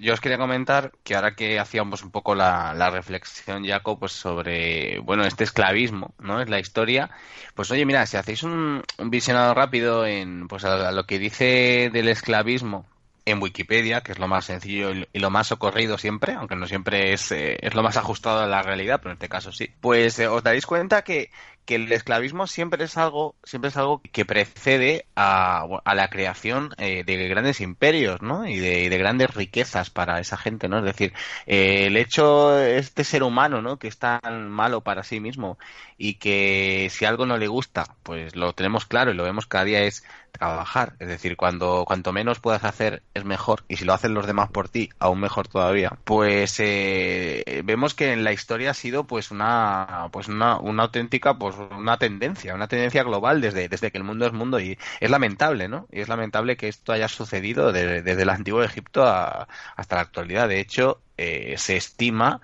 yo, 0.00 0.14
os 0.14 0.20
quería 0.22 0.38
comentar 0.38 0.92
que 1.04 1.14
ahora 1.14 1.34
que 1.34 1.58
hacíamos 1.58 2.02
un 2.02 2.10
poco 2.10 2.34
la, 2.34 2.90
reflexión, 2.90 3.66
Jaco, 3.66 3.98
pues 3.98 4.12
sobre, 4.12 4.98
bueno, 5.00 5.26
este 5.26 5.44
esclavismo, 5.44 6.14
¿no? 6.18 6.40
Es 6.40 6.48
la 6.48 6.58
historia. 6.58 7.10
Pues 7.54 7.70
oye, 7.70 7.84
mira, 7.84 8.06
si 8.06 8.16
hacéis 8.16 8.42
un, 8.44 8.82
visionado 9.10 9.52
rápido 9.52 10.06
en, 10.06 10.48
pues 10.48 10.64
a, 10.64 10.90
lo 10.90 11.04
que 11.04 11.18
dice 11.18 11.90
del 11.92 12.08
esclavismo 12.08 12.86
en 13.26 13.42
Wikipedia, 13.42 14.02
que 14.02 14.12
es 14.12 14.18
lo 14.18 14.28
más 14.28 14.46
sencillo 14.46 14.92
y 15.12 15.18
lo 15.18 15.30
más 15.30 15.48
socorrido 15.48 15.98
siempre, 15.98 16.34
aunque 16.34 16.54
no 16.54 16.66
siempre 16.66 17.12
es, 17.12 17.32
eh, 17.32 17.58
es 17.60 17.74
lo 17.74 17.82
más 17.82 17.96
ajustado 17.96 18.40
a 18.40 18.46
la 18.46 18.62
realidad, 18.62 19.00
pero 19.02 19.10
en 19.10 19.16
este 19.16 19.28
caso 19.28 19.52
sí, 19.52 19.70
pues 19.80 20.18
eh, 20.20 20.28
os 20.28 20.42
daréis 20.42 20.64
cuenta 20.64 21.02
que 21.02 21.30
que 21.66 21.74
el 21.74 21.92
esclavismo 21.92 22.46
siempre 22.46 22.84
es 22.84 22.96
algo, 22.96 23.34
siempre 23.44 23.68
es 23.68 23.76
algo 23.76 24.00
que 24.12 24.24
precede 24.24 25.06
a, 25.16 25.66
a 25.84 25.94
la 25.94 26.08
creación 26.08 26.70
eh, 26.78 27.04
de 27.04 27.28
grandes 27.28 27.60
imperios, 27.60 28.22
¿no? 28.22 28.46
Y 28.46 28.58
de, 28.58 28.88
de, 28.88 28.98
grandes 28.98 29.34
riquezas 29.34 29.90
para 29.90 30.20
esa 30.20 30.36
gente, 30.36 30.68
¿no? 30.68 30.78
Es 30.78 30.84
decir, 30.84 31.12
eh, 31.46 31.86
el 31.86 31.96
hecho, 31.96 32.58
este 32.58 33.04
ser 33.04 33.22
humano, 33.22 33.60
¿no? 33.60 33.78
Que 33.78 33.88
es 33.88 33.98
tan 33.98 34.48
malo 34.48 34.80
para 34.82 35.02
sí 35.02 35.20
mismo 35.20 35.58
y 35.98 36.14
que 36.14 36.88
si 36.90 37.04
algo 37.04 37.26
no 37.26 37.38
le 37.38 37.48
gusta, 37.48 37.96
pues 38.02 38.36
lo 38.36 38.52
tenemos 38.52 38.86
claro 38.86 39.10
y 39.10 39.14
lo 39.14 39.24
vemos 39.24 39.46
cada 39.46 39.64
día 39.64 39.82
es 39.82 40.04
trabajar. 40.32 40.94
Es 40.98 41.08
decir, 41.08 41.36
cuando 41.36 41.84
cuanto 41.86 42.12
menos 42.12 42.40
puedas 42.40 42.64
hacer 42.64 43.02
es 43.14 43.24
mejor 43.24 43.64
y 43.68 43.76
si 43.76 43.84
lo 43.84 43.94
hacen 43.94 44.14
los 44.14 44.26
demás 44.26 44.50
por 44.50 44.68
ti, 44.68 44.90
aún 44.98 45.20
mejor 45.20 45.48
todavía. 45.48 45.98
Pues 46.04 46.56
eh, 46.58 47.62
vemos 47.64 47.94
que 47.94 48.12
en 48.12 48.24
la 48.24 48.32
historia 48.32 48.70
ha 48.70 48.74
sido 48.74 49.04
pues 49.04 49.30
una 49.30 50.08
pues 50.12 50.28
una, 50.28 50.58
una 50.58 50.84
auténtica 50.84 51.38
pues 51.38 51.55
una 51.58 51.98
tendencia, 51.98 52.54
una 52.54 52.68
tendencia 52.68 53.02
global 53.02 53.40
desde, 53.40 53.68
desde 53.68 53.90
que 53.90 53.98
el 53.98 54.04
mundo 54.04 54.26
es 54.26 54.32
mundo 54.32 54.60
y 54.60 54.78
es 55.00 55.10
lamentable, 55.10 55.68
¿no? 55.68 55.88
Y 55.92 56.00
es 56.00 56.08
lamentable 56.08 56.56
que 56.56 56.68
esto 56.68 56.92
haya 56.92 57.08
sucedido 57.08 57.72
desde 57.72 58.22
el 58.22 58.30
antiguo 58.30 58.62
Egipto 58.62 59.04
hasta 59.04 59.96
la 59.96 60.02
actualidad. 60.02 60.48
De 60.48 60.60
hecho, 60.60 61.00
eh, 61.16 61.54
se 61.58 61.76
estima 61.76 62.40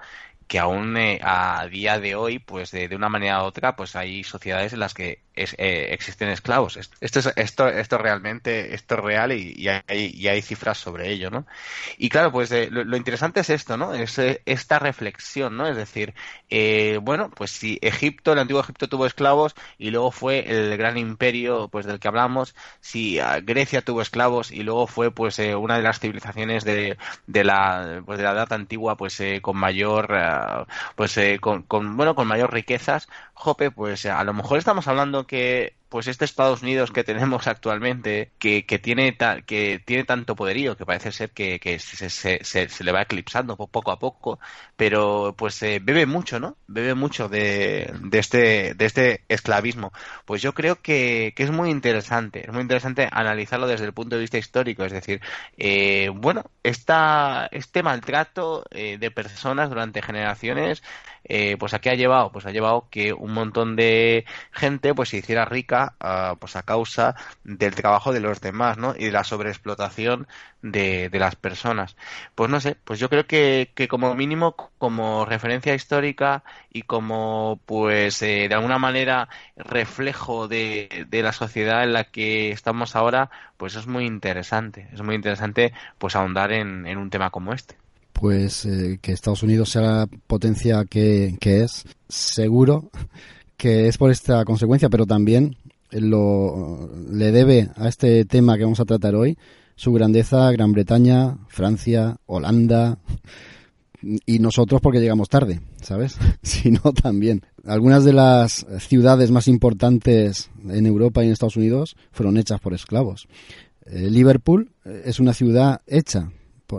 que 0.52 0.58
aún 0.58 0.96
eh, 0.98 1.18
a 1.22 1.66
día 1.68 1.98
de 1.98 2.14
hoy, 2.14 2.38
pues 2.38 2.70
de, 2.72 2.94
una 2.94 3.08
manera 3.08 3.42
u 3.42 3.46
otra, 3.46 3.74
pues 3.74 3.96
hay 3.96 4.22
sociedades 4.22 4.74
en 4.74 4.80
las 4.80 4.92
que 4.92 5.22
eh, 5.34 5.88
existen 5.90 6.28
esclavos. 6.28 6.76
Esto 7.00 7.18
es, 7.20 7.32
esto, 7.36 7.68
esto 7.68 7.98
realmente, 7.98 8.74
esto 8.74 8.96
es 8.96 9.00
real 9.00 9.32
y, 9.32 9.68
hay, 9.68 10.42
cifras 10.42 10.78
sobre 10.78 11.10
ello, 11.10 11.30
¿no? 11.30 11.46
Y 11.98 12.08
claro, 12.08 12.32
pues 12.32 12.50
eh, 12.52 12.68
lo, 12.70 12.96
interesante 12.96 13.40
es 13.40 13.50
esto, 13.50 13.76
¿no? 13.76 13.94
Es 13.94 14.18
esta 14.18 14.78
reflexión, 14.78 15.56
¿no? 15.56 15.66
Es 15.66 15.76
decir, 15.76 16.14
bueno, 17.02 17.30
pues 17.30 17.50
si 17.50 17.78
Egipto, 17.82 18.32
el 18.32 18.38
antiguo 18.38 18.62
Egipto 18.62 18.88
tuvo 18.88 19.06
esclavos 19.06 19.54
y 19.78 19.90
luego 19.90 20.10
fue 20.10 20.50
el 20.50 20.76
gran 20.76 20.98
imperio, 20.98 21.68
pues 21.68 21.86
del 21.86 22.00
que 22.00 22.08
hablamos, 22.08 22.54
si 22.80 23.18
ah, 23.18 23.40
Grecia 23.40 23.82
tuvo 23.82 24.02
esclavos 24.02 24.50
y 24.50 24.62
luego 24.62 24.86
fue, 24.86 25.10
pues, 25.10 25.38
una 25.38 25.76
de 25.76 25.82
las 25.82 26.00
civilizaciones 26.00 26.64
de, 26.64 26.98
de 27.26 27.44
la, 27.44 28.02
pues, 28.04 28.18
de 28.18 28.24
la 28.24 28.32
edad 28.32 28.52
antigua, 28.52 28.96
pues, 28.96 29.22
con 29.40 29.56
mayor 29.56 30.12
ah, 30.14 30.66
pues 30.96 31.16
eh, 31.18 31.38
con, 31.40 31.64
bueno 31.96 32.14
con 32.14 32.26
mayor 32.26 32.52
riquezas 32.52 33.08
Jope 33.34 33.70
pues 33.70 34.06
a 34.06 34.22
lo 34.24 34.34
mejor 34.34 34.58
estamos 34.58 34.88
hablando 34.88 35.21
que 35.26 35.74
pues 35.92 36.06
este 36.06 36.24
Estados 36.24 36.62
Unidos 36.62 36.90
que 36.90 37.04
tenemos 37.04 37.46
actualmente, 37.46 38.32
que, 38.38 38.64
que 38.64 38.78
tiene, 38.78 39.14
que 39.44 39.78
tiene 39.84 40.04
tanto 40.04 40.34
poderío, 40.34 40.74
que 40.74 40.86
parece 40.86 41.12
ser 41.12 41.32
que, 41.32 41.60
se, 41.78 42.08
se, 42.42 42.84
le 42.84 42.92
va 42.92 43.02
eclipsando 43.02 43.58
poco 43.58 43.90
a 43.90 43.98
poco, 43.98 44.38
pero 44.74 45.34
pues 45.36 45.62
eh, 45.62 45.80
bebe 45.82 46.06
mucho, 46.06 46.40
¿no? 46.40 46.56
Bebe 46.66 46.94
mucho 46.94 47.28
de, 47.28 47.92
de, 48.04 48.18
este, 48.18 48.72
de 48.72 48.86
este 48.86 49.24
esclavismo. 49.28 49.92
Pues 50.24 50.40
yo 50.40 50.54
creo 50.54 50.80
que, 50.80 51.34
que, 51.36 51.42
es 51.42 51.50
muy 51.50 51.68
interesante, 51.68 52.40
es 52.46 52.52
muy 52.54 52.62
interesante 52.62 53.06
analizarlo 53.12 53.66
desde 53.66 53.84
el 53.84 53.92
punto 53.92 54.16
de 54.16 54.22
vista 54.22 54.38
histórico, 54.38 54.84
es 54.84 54.92
decir, 54.92 55.20
eh, 55.58 56.08
bueno, 56.14 56.50
esta, 56.62 57.50
este 57.52 57.82
maltrato 57.82 58.64
eh, 58.70 58.96
de 58.96 59.10
personas 59.10 59.68
durante 59.68 60.00
generaciones, 60.00 60.82
eh, 61.24 61.56
pues 61.58 61.72
a 61.74 61.80
qué 61.80 61.90
ha 61.90 61.94
llevado? 61.94 62.32
Pues 62.32 62.46
ha 62.46 62.50
llevado 62.50 62.88
que 62.90 63.12
un 63.12 63.32
montón 63.32 63.76
de 63.76 64.24
gente 64.50 64.94
pues 64.94 65.10
se 65.10 65.18
hiciera 65.18 65.44
rica 65.44 65.81
pues 66.38 66.56
a 66.56 66.62
causa 66.62 67.14
del 67.44 67.74
trabajo 67.74 68.12
de 68.12 68.20
los 68.20 68.40
demás, 68.40 68.78
¿no? 68.78 68.94
Y 68.96 69.06
de 69.06 69.12
la 69.12 69.24
sobreexplotación 69.24 70.26
de, 70.62 71.08
de 71.08 71.18
las 71.18 71.36
personas. 71.36 71.96
Pues 72.34 72.50
no 72.50 72.60
sé, 72.60 72.76
pues 72.84 72.98
yo 73.00 73.08
creo 73.08 73.26
que, 73.26 73.70
que 73.74 73.88
como 73.88 74.14
mínimo, 74.14 74.56
como 74.78 75.24
referencia 75.24 75.74
histórica 75.74 76.44
y 76.72 76.82
como 76.82 77.60
pues 77.66 78.22
eh, 78.22 78.46
de 78.48 78.54
alguna 78.54 78.78
manera 78.78 79.28
reflejo 79.56 80.48
de, 80.48 81.06
de 81.08 81.22
la 81.22 81.32
sociedad 81.32 81.84
en 81.84 81.92
la 81.92 82.04
que 82.04 82.50
estamos 82.50 82.96
ahora, 82.96 83.30
pues 83.56 83.76
es 83.76 83.86
muy 83.86 84.06
interesante. 84.06 84.88
Es 84.92 85.02
muy 85.02 85.14
interesante 85.14 85.72
pues 85.98 86.16
ahondar 86.16 86.52
en, 86.52 86.86
en 86.86 86.98
un 86.98 87.10
tema 87.10 87.30
como 87.30 87.52
este 87.52 87.76
pues 88.22 88.66
eh, 88.66 89.00
que 89.02 89.10
Estados 89.10 89.42
Unidos 89.42 89.70
sea 89.70 89.82
la 89.82 90.08
potencia 90.28 90.84
que, 90.84 91.36
es, 91.42 91.84
seguro 92.08 92.88
que 93.56 93.88
es 93.88 93.98
por 93.98 94.12
esta 94.12 94.44
consecuencia, 94.44 94.88
pero 94.88 95.06
también 95.06 95.56
lo 95.92 96.90
le 97.10 97.32
debe 97.32 97.68
a 97.76 97.88
este 97.88 98.24
tema 98.24 98.56
que 98.56 98.64
vamos 98.64 98.80
a 98.80 98.84
tratar 98.84 99.14
hoy 99.14 99.36
su 99.76 99.92
grandeza 99.92 100.50
Gran 100.52 100.72
Bretaña, 100.72 101.38
Francia, 101.48 102.16
Holanda 102.26 102.98
y 104.26 104.38
nosotros 104.38 104.80
porque 104.80 105.00
llegamos 105.00 105.28
tarde, 105.28 105.60
¿sabes? 105.80 106.18
Sino 106.42 106.80
también. 106.92 107.42
Algunas 107.64 108.04
de 108.04 108.12
las 108.12 108.66
ciudades 108.80 109.30
más 109.30 109.48
importantes 109.48 110.50
en 110.68 110.86
Europa 110.86 111.22
y 111.22 111.26
en 111.26 111.32
Estados 111.32 111.56
Unidos 111.56 111.96
fueron 112.10 112.36
hechas 112.36 112.60
por 112.60 112.74
esclavos. 112.74 113.28
Eh, 113.86 114.10
Liverpool 114.10 114.72
eh, 114.84 115.02
es 115.06 115.20
una 115.20 115.32
ciudad 115.32 115.80
hecha 115.86 116.30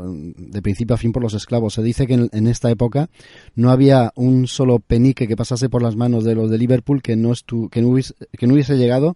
de 0.02 0.62
principio 0.62 0.94
a 0.94 0.98
fin 0.98 1.12
por 1.12 1.24
los 1.24 1.34
esclavos. 1.34 1.74
Se 1.74 1.84
dice 1.84 2.08
que 2.08 2.30
en, 2.32 2.48
esta 2.48 2.70
época 2.70 3.10
no 3.56 3.72
había 3.72 4.12
un 4.16 4.48
solo 4.48 4.80
penique 4.80 5.28
que 5.28 5.36
pasase 5.36 5.70
por 5.70 5.82
las 5.82 5.96
manos 5.96 6.24
de 6.24 6.36
los 6.36 6.50
de 6.50 6.58
Liverpool 6.58 7.02
que 7.02 7.16
no, 7.16 7.34
que 7.72 7.82
no, 7.82 7.90
hubiese, 7.90 8.14
que 8.38 8.48
no 8.48 8.54
hubiese 8.54 8.78
llegado 8.78 9.16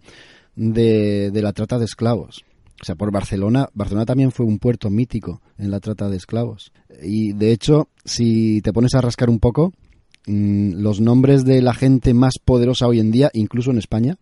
de, 0.56 1.30
la 1.34 1.52
trata 1.52 1.78
de 1.78 1.84
esclavos. 1.84 2.44
O 2.80 2.84
sea, 2.84 2.94
por 2.94 3.10
Barcelona, 3.10 3.68
Barcelona 3.74 4.06
también 4.06 4.30
fue 4.30 4.46
un 4.46 4.58
puerto 4.58 4.88
mítico 4.88 5.42
en 5.58 5.70
la 5.70 5.80
trata 5.80 6.08
de 6.08 6.16
esclavos. 6.16 6.72
Y 7.02 7.32
de 7.32 7.52
hecho, 7.52 7.88
si 8.04 8.60
te 8.62 8.72
pones 8.72 8.94
a 8.94 9.00
rascar 9.00 9.30
un 9.30 9.40
poco, 9.40 9.72
mm, 10.26 10.74
los 10.74 11.00
nombres 11.00 11.44
de 11.44 11.60
la 11.60 11.74
gente 11.74 12.14
más 12.14 12.34
poderosa 12.44 12.86
hoy 12.86 13.00
en 13.00 13.10
día, 13.10 13.30
incluso 13.34 13.72
en 13.72 13.78
España, 13.78 14.18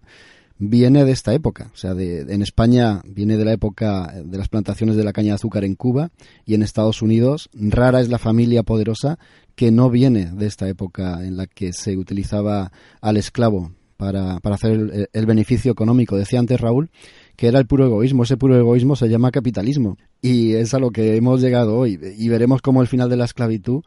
viene 0.59 1.05
de 1.05 1.13
esta 1.13 1.35
época. 1.35 1.71
O 1.75 1.77
sea, 1.77 1.95
de, 1.95 2.21
en 2.21 2.43
España 2.43 3.03
viene 3.07 3.37
de 3.37 3.45
la 3.45 3.53
época 3.53 4.13
de 4.25 4.39
las 4.39 4.49
plantaciones 4.49 4.97
de 4.97 5.05
la 5.05 5.13
caña 5.13 5.29
de 5.29 5.35
azúcar 5.35 5.65
en 5.65 5.75
Cuba 5.75 6.11
y 6.45 6.55
en 6.55 6.63
Estados 6.63 7.03
Unidos 7.03 7.49
rara 7.53 8.01
es 8.01 8.09
la 8.09 8.19
familia 8.19 8.63
poderosa 8.63 9.19
que 9.55 9.71
no 9.71 9.91
viene 9.91 10.31
de 10.33 10.47
esta 10.47 10.69
época 10.69 11.25
en 11.25 11.37
la 11.37 11.47
que 11.47 11.73
se 11.73 11.97
utilizaba 11.97 12.73
al 13.01 13.17
esclavo 13.17 13.73
para, 13.97 14.41
para 14.41 14.57
hacer 14.57 15.09
el, 15.13 15.27
beneficio 15.27 15.73
económico. 15.73 16.17
Decía 16.17 16.39
antes 16.39 16.61
Raúl 16.61 16.91
que 17.37 17.49
era 17.49 17.59
el 17.59 17.67
puro 17.67 17.87
egoísmo. 17.87 18.23
Ese 18.23 18.37
puro 18.37 18.57
egoísmo 18.57 18.97
se 18.97 19.09
llama 19.09 19.31
capitalismo. 19.31 19.97
Y 20.23 20.55
es 20.55 20.75
a 20.75 20.79
lo 20.79 20.91
que 20.91 21.17
hemos 21.17 21.41
llegado 21.41 21.77
hoy. 21.77 21.99
Y 22.19 22.29
veremos 22.29 22.63
cómo 22.63 22.81
el 22.81 22.89
final 22.89 23.11
de 23.11 23.17
la 23.17 23.25
esclavitud 23.25 23.83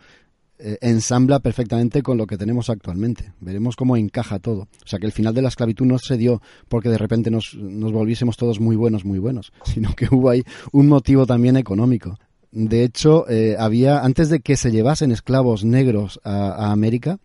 eh, 0.62 0.78
ensambla 0.82 1.40
perfectamente 1.40 2.04
con 2.04 2.18
lo 2.18 2.28
que 2.28 2.38
tenemos 2.38 2.70
actualmente. 2.70 3.32
Veremos 3.40 3.78
cómo 3.78 3.96
encaja 3.96 4.40
todo. 4.40 4.64
O 4.84 4.88
sea, 4.88 5.00
que 5.00 5.06
el 5.06 5.14
final 5.14 5.34
de 5.34 5.42
la 5.42 5.48
esclavitud 5.48 5.86
no 5.86 5.98
se 5.98 6.18
dio 6.18 6.42
porque 6.68 6.90
de 6.90 6.98
repente 6.98 7.32
nos, 7.32 7.56
nos 7.56 7.94
volviésemos 7.94 8.36
todos 8.36 8.60
muy 8.60 8.76
buenos, 8.76 9.06
muy 9.06 9.20
buenos, 9.20 9.54
sino 9.64 9.96
que 9.96 10.08
hubo 10.12 10.30
ahí 10.30 10.44
un 10.74 10.88
motivo 10.88 11.26
también 11.26 11.56
económico. 11.56 12.18
De 12.52 12.84
hecho, 12.84 13.30
eh, 13.30 13.56
había, 13.58 14.00
antes 14.00 14.30
de 14.30 14.42
que 14.42 14.58
se 14.58 14.72
llevasen 14.72 15.12
esclavos 15.12 15.64
negros 15.64 16.20
a, 16.24 16.72
América, 16.72 17.20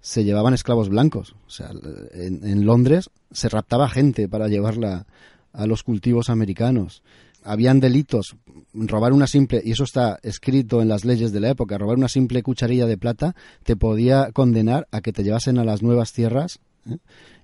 se 0.00 0.24
llevaban 0.24 0.54
esclavos 0.54 0.88
blancos. 0.88 1.34
O 1.46 1.50
sea, 1.50 1.70
en, 2.12 2.64
Londres 2.64 3.10
se 3.30 3.48
raptaba 3.48 3.88
gente 3.88 4.28
para 4.28 4.48
llevarla 4.48 5.06
a 5.52 5.66
los 5.66 5.82
cultivos 5.82 6.30
americanos. 6.30 7.02
Habían 7.42 7.80
delitos, 7.80 8.36
robar 8.74 9.12
una 9.12 9.26
simple, 9.26 9.62
y 9.64 9.72
eso 9.72 9.84
está 9.84 10.18
escrito 10.22 10.82
en 10.82 10.88
las 10.88 11.04
leyes 11.04 11.32
de 11.32 11.40
la 11.40 11.50
época, 11.50 11.78
robar 11.78 11.96
una 11.96 12.08
simple 12.08 12.42
cucharilla 12.42 12.86
de 12.86 12.98
plata 12.98 13.34
te 13.62 13.76
podía 13.76 14.30
condenar 14.32 14.86
a 14.90 15.00
que 15.00 15.12
te 15.12 15.22
llevasen 15.22 15.58
a 15.58 15.64
las 15.64 15.82
nuevas 15.82 16.12
tierras 16.12 16.60
¿eh? 16.86 16.98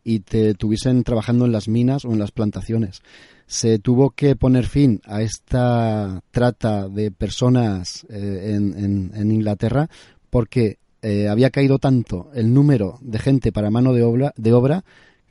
y 0.04 0.20
te 0.20 0.54
tuviesen 0.54 1.02
trabajando 1.02 1.46
en 1.46 1.52
las 1.52 1.68
minas 1.68 2.04
o 2.04 2.12
en 2.12 2.18
las 2.18 2.32
plantaciones 2.32 3.02
se 3.46 3.78
tuvo 3.78 4.10
que 4.10 4.36
poner 4.36 4.66
fin 4.66 5.00
a 5.04 5.22
esta 5.22 6.20
trata 6.30 6.88
de 6.88 7.10
personas 7.10 8.04
eh, 8.08 8.54
en, 8.54 9.30
Inglaterra 9.30 9.88
porque 10.30 10.78
eh, 11.02 11.28
había 11.28 11.50
caído 11.50 11.78
tanto 11.78 12.30
el 12.34 12.52
número 12.52 12.98
de 13.00 13.18
gente 13.18 13.52
para 13.52 13.70
mano 13.70 13.92
de 13.92 14.02
obra, 14.02 14.32
de 14.36 14.52
obra 14.52 14.84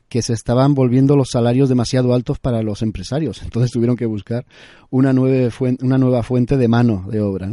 que 0.08 0.22
se 0.22 0.32
estaban 0.32 0.74
volviendo 0.74 1.16
los 1.16 1.30
salarios 1.30 1.68
demasiado 1.68 2.14
altos 2.14 2.38
para 2.38 2.62
los 2.62 2.82
empresarios. 2.82 3.42
Entonces 3.42 3.70
tuvieron 3.70 3.96
que 3.96 4.06
buscar 4.06 4.46
una, 4.90 5.12
nueva 5.12 5.50
fuente, 5.50 5.84
una 5.84 5.98
nueva 5.98 6.22
fuente 6.22 6.56
de 6.56 6.68
mano 6.68 7.06
de 7.10 7.20
obra. 7.20 7.50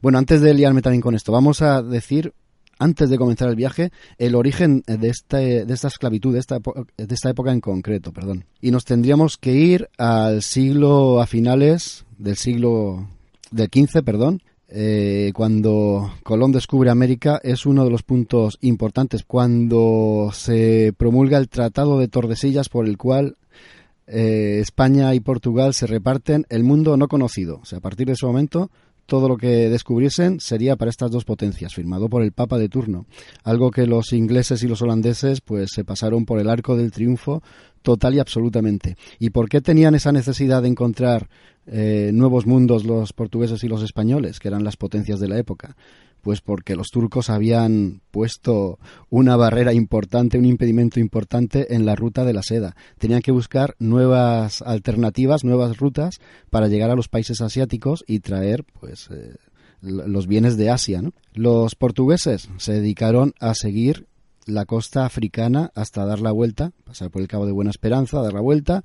Bueno, 0.00 0.18
antes 0.18 0.40
de 0.40 0.54
liarme 0.54 0.82
también 0.82 1.02
con 1.02 1.14
esto, 1.14 1.32
vamos 1.32 1.62
a 1.62 1.82
decir 1.82 2.32
antes 2.78 3.10
de 3.10 3.18
comenzar 3.18 3.48
el 3.48 3.54
viaje, 3.54 3.92
el 4.18 4.34
origen 4.34 4.82
de 4.86 5.08
esta, 5.08 5.38
de 5.38 5.72
esta 5.72 5.88
esclavitud, 5.88 6.32
de 6.32 6.40
esta, 6.40 6.58
de 6.58 7.14
esta 7.14 7.30
época 7.30 7.52
en 7.52 7.60
concreto, 7.60 8.12
perdón. 8.12 8.44
Y 8.60 8.72
nos 8.72 8.84
tendríamos 8.84 9.36
que 9.36 9.52
ir 9.52 9.88
al 9.98 10.42
siglo, 10.42 11.20
a 11.20 11.26
finales 11.26 12.04
del 12.18 12.36
siglo 12.36 13.08
del 13.52 13.68
XV, 13.72 14.02
perdón, 14.02 14.42
eh, 14.74 15.32
cuando 15.34 16.14
Colón 16.22 16.50
descubre 16.50 16.88
América 16.88 17.38
es 17.42 17.66
uno 17.66 17.84
de 17.84 17.90
los 17.90 18.02
puntos 18.02 18.56
importantes. 18.62 19.22
Cuando 19.22 20.30
se 20.32 20.94
promulga 20.96 21.36
el 21.36 21.50
Tratado 21.50 21.98
de 21.98 22.08
Tordesillas 22.08 22.70
por 22.70 22.88
el 22.88 22.96
cual 22.96 23.36
eh, 24.06 24.60
España 24.62 25.14
y 25.14 25.20
Portugal 25.20 25.74
se 25.74 25.86
reparten 25.86 26.46
el 26.48 26.64
mundo 26.64 26.96
no 26.96 27.08
conocido. 27.08 27.58
O 27.62 27.66
sea, 27.66 27.78
a 27.78 27.82
partir 27.82 28.06
de 28.06 28.14
ese 28.14 28.24
momento 28.24 28.70
todo 29.04 29.28
lo 29.28 29.36
que 29.36 29.68
descubriesen 29.68 30.40
sería 30.40 30.76
para 30.76 30.90
estas 30.90 31.10
dos 31.10 31.24
potencias, 31.24 31.74
firmado 31.74 32.08
por 32.08 32.22
el 32.22 32.32
Papa 32.32 32.56
de 32.56 32.68
turno, 32.68 33.04
algo 33.44 33.70
que 33.70 33.86
los 33.86 34.12
ingleses 34.12 34.62
y 34.62 34.68
los 34.68 34.80
holandeses 34.80 35.40
pues 35.42 35.70
se 35.74 35.84
pasaron 35.84 36.24
por 36.24 36.38
el 36.38 36.48
arco 36.48 36.76
del 36.76 36.92
triunfo 36.92 37.42
total 37.82 38.14
y 38.14 38.18
absolutamente. 38.18 38.96
¿Y 39.18 39.30
por 39.30 39.48
qué 39.48 39.60
tenían 39.60 39.94
esa 39.94 40.12
necesidad 40.12 40.62
de 40.62 40.68
encontrar 40.68 41.28
eh, 41.66 42.10
nuevos 42.12 42.46
mundos 42.46 42.84
los 42.84 43.12
portugueses 43.12 43.62
y 43.64 43.68
los 43.68 43.82
españoles, 43.82 44.40
que 44.40 44.48
eran 44.48 44.64
las 44.64 44.76
potencias 44.76 45.20
de 45.20 45.28
la 45.28 45.38
época? 45.38 45.76
Pues 46.22 46.40
porque 46.40 46.76
los 46.76 46.90
turcos 46.90 47.30
habían 47.30 48.00
puesto 48.12 48.78
una 49.10 49.36
barrera 49.36 49.72
importante, 49.72 50.38
un 50.38 50.44
impedimento 50.44 51.00
importante 51.00 51.74
en 51.74 51.84
la 51.84 51.96
ruta 51.96 52.24
de 52.24 52.32
la 52.32 52.44
seda. 52.44 52.76
Tenían 52.98 53.22
que 53.22 53.32
buscar 53.32 53.74
nuevas 53.80 54.62
alternativas, 54.62 55.42
nuevas 55.42 55.78
rutas 55.78 56.20
para 56.48 56.68
llegar 56.68 56.90
a 56.90 56.94
los 56.94 57.08
países 57.08 57.40
asiáticos 57.40 58.04
y 58.06 58.20
traer, 58.20 58.64
pues, 58.78 59.08
eh, 59.10 59.34
los 59.82 60.28
bienes 60.28 60.56
de 60.56 60.70
Asia. 60.70 61.02
Los 61.34 61.74
portugueses 61.74 62.48
se 62.56 62.72
dedicaron 62.72 63.34
a 63.40 63.54
seguir 63.54 64.06
la 64.46 64.64
costa 64.66 65.04
africana 65.06 65.70
hasta 65.74 66.04
dar 66.04 66.20
la 66.20 66.32
vuelta, 66.32 66.72
pasar 66.84 67.10
por 67.10 67.22
el 67.22 67.28
Cabo 67.28 67.46
de 67.46 67.52
Buena 67.52 67.70
Esperanza, 67.70 68.22
dar 68.22 68.32
la 68.32 68.40
vuelta 68.40 68.84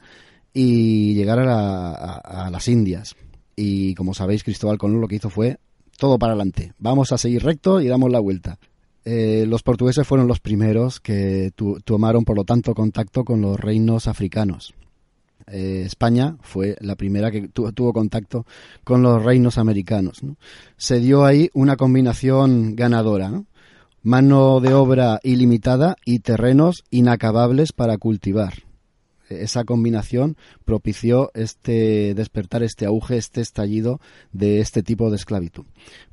y 0.54 1.14
llegar 1.16 1.40
a 1.40 2.50
las 2.52 2.68
Indias. 2.68 3.16
Y 3.56 3.96
como 3.96 4.14
sabéis, 4.14 4.44
Cristóbal 4.44 4.78
Colón 4.78 5.02
lo 5.02 5.08
que 5.08 5.16
hizo 5.16 5.30
fue 5.30 5.58
todo 5.98 6.20
para 6.20 6.34
adelante. 6.34 6.74
Vamos 6.78 7.12
a 7.12 7.18
seguir 7.18 7.44
recto 7.44 7.82
y 7.82 7.88
damos 7.88 8.12
la 8.12 8.20
vuelta. 8.20 8.60
Eh, 9.04 9.46
los 9.48 9.64
portugueses 9.64 10.06
fueron 10.06 10.28
los 10.28 10.40
primeros 10.40 11.00
que 11.00 11.52
tomaron, 11.84 12.24
por 12.24 12.36
lo 12.36 12.44
tanto, 12.44 12.76
contacto 12.76 13.24
con 13.24 13.42
los 13.42 13.60
reinos 13.60 14.08
africanos. 14.08 14.74
Eh, 15.48 15.84
España 15.86 16.36
fue 16.42 16.76
la 16.82 16.96
primera 16.96 17.32
que 17.32 17.48
tuvo 17.48 17.94
contacto 17.94 18.46
con 18.84 19.02
los 19.02 19.24
reinos 19.24 19.58
americanos. 19.58 20.22
Se 20.76 21.00
dio 21.00 21.26
ahí 21.26 21.50
una 21.54 21.78
combinación 21.78 22.76
ganadora. 22.76 23.44
Mano 24.04 24.60
de 24.60 24.74
obra 24.74 25.20
ilimitada 25.24 25.96
y 26.06 26.20
terrenos 26.20 26.84
inacabables 26.92 27.72
para 27.74 27.98
cultivar 27.98 28.68
esa 29.30 29.64
combinación 29.64 30.38
propició 30.66 31.32
este 31.34 32.14
despertar, 32.14 32.64
este 32.64 32.86
auge, 32.86 33.18
este 33.18 33.42
estallido 33.42 34.00
de 34.32 34.60
este 34.60 34.84
tipo 34.84 35.10
de 35.10 35.18
esclavitud. 35.18 35.66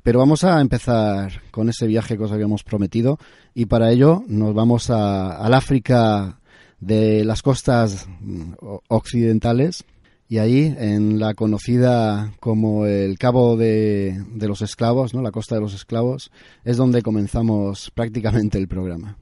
Pero 0.03 0.19
vamos 0.19 0.43
a 0.43 0.59
empezar 0.61 1.41
con 1.51 1.69
ese 1.69 1.87
viaje 1.87 2.17
que 2.17 2.23
os 2.23 2.31
habíamos 2.31 2.63
prometido 2.63 3.17
y 3.53 3.65
para 3.65 3.91
ello 3.91 4.23
nos 4.27 4.53
vamos 4.53 4.89
al 4.89 5.53
África 5.53 6.39
de 6.79 7.23
las 7.23 7.41
costas 7.41 8.07
mm, 8.19 8.53
occidentales 8.89 9.85
y 10.27 10.39
ahí 10.39 10.75
en 10.77 11.19
la 11.19 11.33
conocida 11.33 12.33
como 12.39 12.85
el 12.85 13.17
Cabo 13.17 13.57
de, 13.57 14.23
de 14.33 14.47
los 14.47 14.61
Esclavos, 14.61 15.13
¿no? 15.13 15.21
la 15.21 15.31
costa 15.31 15.55
de 15.55 15.61
los 15.61 15.73
Esclavos, 15.73 16.31
es 16.63 16.77
donde 16.77 17.01
comenzamos 17.01 17.91
prácticamente 17.93 18.57
el 18.57 18.67
programa. 18.67 19.17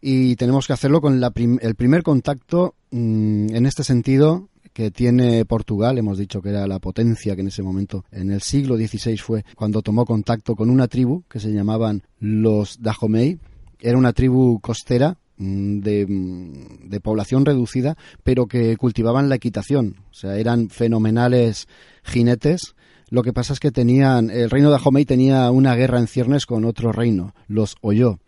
Y 0.00 0.36
tenemos 0.36 0.66
que 0.66 0.72
hacerlo 0.72 1.00
con 1.00 1.22
el 1.22 1.74
primer 1.74 2.02
contacto 2.02 2.74
mm, 2.90 3.54
en 3.54 3.66
este 3.66 3.84
sentido 3.84 4.48
que 4.78 4.92
tiene 4.92 5.44
Portugal, 5.44 5.98
hemos 5.98 6.18
dicho 6.18 6.40
que 6.40 6.50
era 6.50 6.68
la 6.68 6.78
potencia 6.78 7.34
que 7.34 7.40
en 7.40 7.48
ese 7.48 7.64
momento, 7.64 8.04
en 8.12 8.30
el 8.30 8.42
siglo 8.42 8.76
XVI 8.76 9.16
fue 9.16 9.44
cuando 9.56 9.82
tomó 9.82 10.06
contacto 10.06 10.54
con 10.54 10.70
una 10.70 10.86
tribu 10.86 11.24
que 11.28 11.40
se 11.40 11.52
llamaban 11.52 12.04
los 12.20 12.80
Dahomey, 12.80 13.40
era 13.80 13.98
una 13.98 14.12
tribu 14.12 14.60
costera 14.60 15.18
mm, 15.36 15.80
de, 15.80 16.06
mm, 16.06 16.90
de, 16.90 17.00
población 17.00 17.44
reducida, 17.44 17.96
pero 18.22 18.46
que 18.46 18.76
cultivaban 18.76 19.28
la 19.28 19.34
equitación, 19.34 19.96
o 20.12 20.14
sea, 20.14 20.36
eran 20.36 20.70
fenomenales 20.70 21.66
jinetes. 22.04 22.76
Lo 23.10 23.24
que 23.24 23.32
pasa 23.32 23.54
es 23.54 23.58
que 23.58 23.72
tenían, 23.72 24.30
el 24.30 24.48
reino 24.48 24.70
de 24.70 24.78
Dahomey 24.78 25.04
tenía 25.04 25.50
una 25.50 25.74
guerra 25.74 25.98
en 25.98 26.06
ciernes 26.06 26.46
con 26.46 26.64
otro 26.64 26.92
reino, 26.92 27.34
los 27.48 27.74
Oyo. 27.80 28.20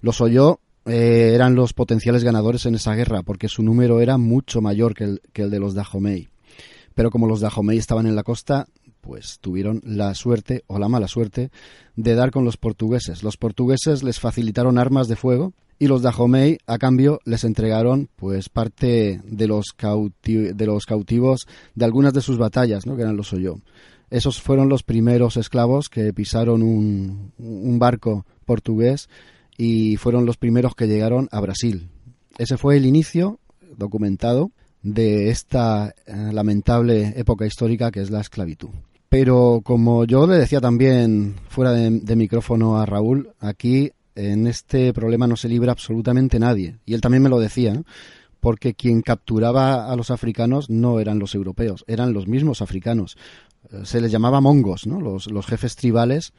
Los 0.00 0.22
Oyo 0.22 0.60
eh, 0.88 1.32
eran 1.34 1.54
los 1.54 1.72
potenciales 1.72 2.24
ganadores 2.24 2.66
en 2.66 2.74
esa 2.74 2.94
guerra, 2.94 3.22
porque 3.22 3.48
su 3.48 3.62
número 3.62 4.00
era 4.00 4.18
mucho 4.18 4.60
mayor 4.60 4.94
que 4.94 5.04
el, 5.04 5.20
que 5.32 5.42
el 5.42 5.50
de 5.50 5.60
los 5.60 5.74
Dahomey. 5.74 6.28
Pero 6.94 7.10
como 7.10 7.26
los 7.26 7.40
Dahomey 7.40 7.78
estaban 7.78 8.06
en 8.06 8.16
la 8.16 8.22
costa, 8.22 8.66
pues 9.00 9.38
tuvieron 9.40 9.80
la 9.84 10.14
suerte 10.14 10.64
o 10.66 10.78
la 10.78 10.88
mala 10.88 11.08
suerte 11.08 11.50
de 11.96 12.14
dar 12.14 12.30
con 12.30 12.44
los 12.44 12.56
portugueses. 12.56 13.22
Los 13.22 13.36
portugueses 13.36 14.02
les 14.02 14.18
facilitaron 14.20 14.78
armas 14.78 15.08
de 15.08 15.16
fuego 15.16 15.52
y 15.78 15.86
los 15.86 16.02
Dahomey 16.02 16.58
a 16.66 16.78
cambio 16.78 17.20
les 17.24 17.44
entregaron 17.44 18.08
pues 18.16 18.48
parte 18.48 19.20
de 19.24 19.46
los, 19.46 19.66
de 20.24 20.66
los 20.66 20.86
cautivos 20.86 21.46
de 21.74 21.84
algunas 21.84 22.12
de 22.12 22.20
sus 22.20 22.38
batallas, 22.38 22.86
¿no? 22.86 22.96
que 22.96 23.02
eran 23.02 23.16
los 23.16 23.32
Oyo. 23.32 23.58
Esos 24.10 24.40
fueron 24.40 24.68
los 24.68 24.82
primeros 24.82 25.36
esclavos 25.36 25.88
que 25.88 26.12
pisaron 26.12 26.62
un, 26.62 27.32
un 27.38 27.78
barco 27.78 28.26
portugués 28.44 29.08
y 29.58 29.96
fueron 29.96 30.24
los 30.24 30.38
primeros 30.38 30.74
que 30.74 30.86
llegaron 30.86 31.28
a 31.32 31.40
Brasil. 31.40 31.90
Ese 32.38 32.56
fue 32.56 32.76
el 32.76 32.86
inicio 32.86 33.40
documentado 33.76 34.52
de 34.82 35.28
esta 35.28 35.92
eh, 36.06 36.30
lamentable 36.32 37.12
época 37.16 37.44
histórica 37.44 37.90
que 37.90 38.00
es 38.00 38.10
la 38.10 38.20
esclavitud. 38.20 38.70
Pero 39.08 39.60
como 39.64 40.04
yo 40.04 40.26
le 40.26 40.36
decía 40.36 40.60
también 40.60 41.34
fuera 41.48 41.72
de, 41.72 42.16
micrófono 42.16 42.78
a 42.78 42.86
Raúl, 42.86 43.30
aquí 43.40 43.90
en 44.14 44.46
este 44.46 44.92
problema 44.92 45.26
no 45.26 45.36
se 45.36 45.48
libra 45.48 45.72
absolutamente 45.72 46.38
nadie. 46.38 46.76
Y 46.86 46.94
él 46.94 47.00
también 47.00 47.22
me 47.22 47.30
lo 47.30 47.40
decía, 47.40 47.82
porque 48.40 48.74
quien 48.74 49.02
capturaba 49.02 49.90
a 49.90 49.96
los 49.96 50.10
africanos 50.10 50.70
no 50.70 51.00
eran 51.00 51.18
los 51.18 51.34
europeos, 51.34 51.84
eran 51.88 52.12
los 52.12 52.28
mismos 52.28 52.62
africanos. 52.62 53.16
Eh, 53.72 53.80
se 53.84 54.00
les 54.00 54.12
llamaba 54.12 54.40
mongos, 54.40 54.86
¿no? 54.86 55.00
los, 55.00 55.30
los 55.30 55.46
jefes 55.46 55.74
tribales 55.74 56.32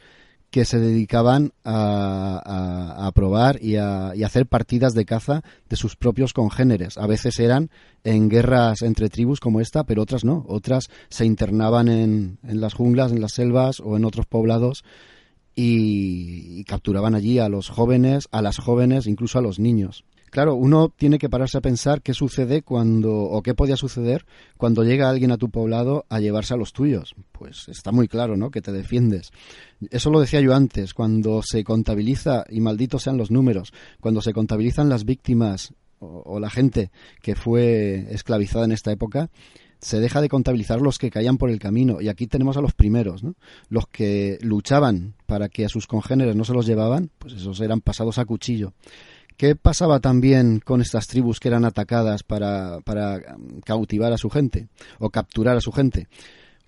que 0.52 0.66
se 0.66 0.80
dedicaban 0.80 1.52
a, 1.64 3.12
probar 3.14 3.62
y 3.62 3.76
a, 3.76 4.10
hacer 4.26 4.46
partidas 4.46 4.94
de 4.94 5.06
caza 5.06 5.44
de 5.70 5.76
sus 5.76 5.96
propios 5.96 6.34
congéneres. 6.34 6.98
A 6.98 7.08
veces 7.08 7.40
eran 7.40 7.70
en 8.04 8.30
guerras 8.30 8.82
entre 8.82 9.10
tribus 9.10 9.40
como 9.40 9.62
esta, 9.62 9.84
pero 9.84 10.02
otras 10.02 10.24
no. 10.24 10.46
Otras 10.48 10.90
se 11.10 11.26
internaban 11.26 11.88
en, 11.88 12.40
en 12.44 12.62
las 12.62 12.74
junglas, 12.74 13.12
en 13.12 13.22
las 13.22 13.34
selvas 13.34 13.80
o 13.80 13.98
en 13.98 14.06
otros 14.06 14.26
poblados 14.26 14.84
y, 15.62 16.64
capturaban 16.66 17.16
allí 17.16 17.40
a 17.40 17.50
los 17.50 17.70
jóvenes, 17.70 18.28
a 18.32 18.42
las 18.42 18.58
jóvenes, 18.58 19.08
incluso 19.08 19.40
a 19.40 19.42
los 19.42 19.60
niños. 19.60 20.06
Claro, 20.32 20.56
uno 20.56 20.90
tiene 20.90 21.18
que 21.18 21.30
pararse 21.30 21.58
a 21.58 21.62
pensar 21.62 22.02
qué 22.02 22.14
sucede 22.14 22.62
cuando, 22.62 23.14
o 23.14 23.42
qué 23.42 23.54
podía 23.54 23.78
suceder 23.78 24.26
cuando 24.58 24.84
llega 24.84 25.10
alguien 25.10 25.32
a 25.32 25.38
tu 25.38 25.50
poblado 25.50 26.06
a 26.10 26.20
llevarse 26.20 26.54
a 26.54 26.58
los 26.58 26.74
tuyos. 26.74 27.16
Pues 27.32 27.68
está 27.70 27.92
muy 27.92 28.08
claro, 28.08 28.38
¿no? 28.38 28.52
Que 28.52 28.62
te 28.62 28.72
defiendes. 28.72 29.32
Eso 29.90 30.10
lo 30.10 30.20
decía 30.20 30.42
yo 30.42 30.54
antes, 30.54 30.94
cuando 30.94 31.42
se 31.44 31.64
contabiliza, 31.64 32.46
y 32.50 32.62
malditos 32.62 33.04
sean 33.04 33.18
los 33.18 33.32
números, 33.32 33.74
cuando 34.00 34.22
se 34.22 34.34
contabilizan 34.34 34.90
las 34.90 35.06
víctimas 35.06 35.74
o 36.00 36.40
la 36.40 36.50
gente 36.50 36.92
que 37.22 37.36
fue 37.36 38.08
esclavizada 38.12 38.64
en 38.64 38.72
esta 38.72 38.92
época, 38.92 39.30
se 39.82 40.00
deja 40.00 40.22
de 40.22 40.30
contabilizar 40.30 40.82
los 40.82 40.98
que 40.98 41.10
caían 41.10 41.38
por 41.38 41.50
el 41.50 41.60
camino. 41.60 42.02
Y 42.02 42.10
aquí 42.10 42.28
tenemos 42.28 42.58
a 42.58 42.62
los 42.62 42.74
primeros, 42.74 43.24
¿no? 43.24 43.36
Los 43.70 43.88
que 43.88 44.38
luchaban 44.42 45.16
para 45.26 45.50
que 45.50 45.66
a 45.66 45.70
sus 45.70 45.88
congéneres 45.88 46.36
no 46.36 46.44
se 46.44 46.54
los 46.54 46.66
llevaban, 46.66 47.10
pues 47.18 47.34
esos 47.34 47.60
eran 47.62 47.82
pasados 47.82 48.18
a 48.18 48.26
cuchillo. 48.26 48.74
¿Qué 49.40 49.56
pasaba 49.56 50.02
también 50.02 50.60
con 50.60 50.82
estas 50.82 51.08
tribus 51.08 51.40
que 51.40 51.48
eran 51.48 51.64
atacadas 51.64 52.24
para, 52.24 52.82
para 52.82 53.22
cautivar 53.64 54.12
a 54.12 54.18
su 54.18 54.30
gente 54.30 54.68
o 55.00 55.12
capturar 55.12 55.56
a 55.56 55.62
su 55.62 55.72
gente? 55.72 56.10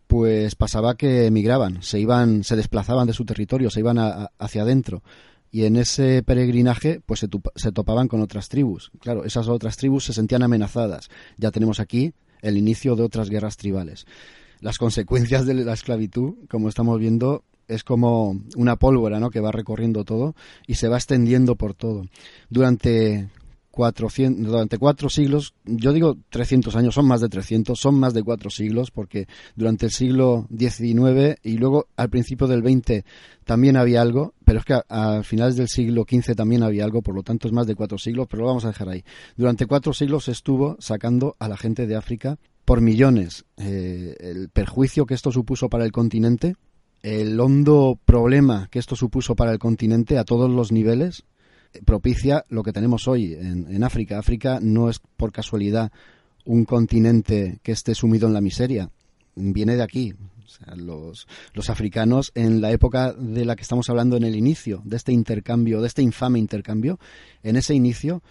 Pues 0.07 0.55
pasaba 0.55 0.95
que 0.95 1.25
emigraban, 1.25 1.83
se 1.83 1.99
iban, 1.99 2.45
se 2.45 2.55
desplazaban 2.55 3.07
de 3.07 3.13
su 3.13 3.25
territorio, 3.25 3.69
se 3.69 3.81
iban 3.81 3.97
hacia 3.99 4.61
adentro 4.61 5.03
y 5.51 5.65
en 5.65 5.75
ese 5.75 6.23
peregrinaje 6.23 7.01
pues 7.05 7.19
se, 7.19 7.27
se, 7.57 7.73
topaban 7.73 8.07
con 8.07 8.21
otras 8.21 8.47
tribus. 8.47 8.89
Claro, 9.01 9.25
esas 9.25 9.49
otras 9.49 9.75
tribus 9.75 10.05
se 10.05 10.13
sentían 10.13 10.41
amenazadas. 10.41 11.09
Ya 11.35 11.51
tenemos 11.51 11.81
aquí 11.81 12.13
el 12.41 12.55
inicio 12.55 12.95
de 12.95 13.03
otras 13.03 13.29
guerras 13.29 13.57
tribales. 13.57 14.05
Las 14.61 14.77
consecuencias 14.77 15.45
de 15.45 15.55
la 15.55 15.73
esclavitud, 15.73 16.35
como 16.49 16.69
estamos 16.69 16.97
viendo, 16.97 17.43
es 17.71 17.83
como 17.83 18.39
una 18.55 18.75
pólvora 18.75 19.19
¿no? 19.19 19.29
que 19.29 19.39
va 19.39 19.51
recorriendo 19.51 20.03
todo 20.03 20.35
y 20.67 20.75
se 20.75 20.87
va 20.87 20.97
extendiendo 20.97 21.55
por 21.55 21.73
todo. 21.73 22.03
Durante 22.49 23.29
400, 23.71 24.45
durante 24.45 24.77
cuatro 24.77 25.09
siglos, 25.09 25.53
yo 25.65 25.93
digo 25.93 26.17
300 26.29 26.75
años, 26.75 26.93
son 26.93 27.07
más 27.07 27.21
de 27.21 27.29
300, 27.29 27.79
son 27.79 27.95
más 27.95 28.13
de 28.13 28.21
cuatro 28.21 28.49
siglos, 28.49 28.91
porque 28.91 29.27
durante 29.55 29.85
el 29.85 29.91
siglo 29.91 30.45
XIX 30.55 31.39
y 31.41 31.57
luego 31.57 31.87
al 31.95 32.09
principio 32.09 32.47
del 32.47 32.61
XX 32.61 33.03
también 33.45 33.77
había 33.77 34.01
algo, 34.01 34.33
pero 34.43 34.59
es 34.59 34.65
que 34.65 34.79
a, 34.87 35.23
finales 35.23 35.55
del 35.55 35.69
siglo 35.69 36.05
XV 36.07 36.35
también 36.35 36.63
había 36.63 36.83
algo, 36.83 37.01
por 37.01 37.15
lo 37.15 37.23
tanto 37.23 37.47
es 37.47 37.53
más 37.53 37.65
de 37.65 37.75
cuatro 37.75 37.97
siglos, 37.97 38.27
pero 38.29 38.41
lo 38.41 38.49
vamos 38.49 38.65
a 38.65 38.69
dejar 38.69 38.89
ahí. 38.89 39.03
Durante 39.37 39.65
cuatro 39.65 39.93
siglos 39.93 40.27
estuvo 40.27 40.75
sacando 40.79 41.35
a 41.39 41.47
la 41.47 41.57
gente 41.57 41.87
de 41.87 41.95
África 41.95 42.37
por 42.65 42.81
millones. 42.81 43.45
Eh, 43.57 44.15
el 44.19 44.49
perjuicio 44.49 45.05
que 45.05 45.13
esto 45.13 45.31
supuso 45.31 45.69
para 45.69 45.85
el 45.85 45.91
continente, 45.91 46.55
el 47.03 47.39
hondo 47.39 47.99
problema 48.05 48.67
que 48.69 48.79
esto 48.79 48.95
supuso 48.95 49.35
para 49.35 49.51
el 49.51 49.59
continente 49.59 50.17
a 50.17 50.23
todos 50.23 50.49
los 50.49 50.71
niveles, 50.71 51.23
propicia 51.85 52.45
lo 52.49 52.63
que 52.63 52.73
tenemos 52.73 53.07
hoy 53.07 53.33
en, 53.33 53.83
África. 53.83 54.19
África 54.19 54.59
no 54.61 54.89
es 54.89 54.99
por 55.17 55.31
casualidad 55.31 55.91
un 56.45 56.65
continente 56.65 57.59
que 57.63 57.71
esté 57.71 57.95
sumido 57.95 58.27
en 58.27 58.33
la 58.33 58.41
miseria. 58.41 58.89
Viene 59.35 59.75
de 59.75 59.83
aquí. 59.83 60.13
los, 60.75 61.27
los, 61.53 61.69
africanos, 61.69 62.31
en 62.35 62.61
la 62.61 62.71
época 62.71 63.13
de 63.13 63.45
la 63.45 63.55
que 63.55 63.61
estamos 63.63 63.89
hablando 63.89 64.17
en 64.17 64.23
el 64.23 64.35
inicio, 64.35 64.81
de 64.83 64.97
este 64.97 65.13
intercambio, 65.13 65.81
de 65.81 65.87
este 65.87 66.01
infame 66.01 66.39
intercambio, 66.39 66.99
en 67.41 67.55
ese 67.55 67.73
inicio, 67.73 68.21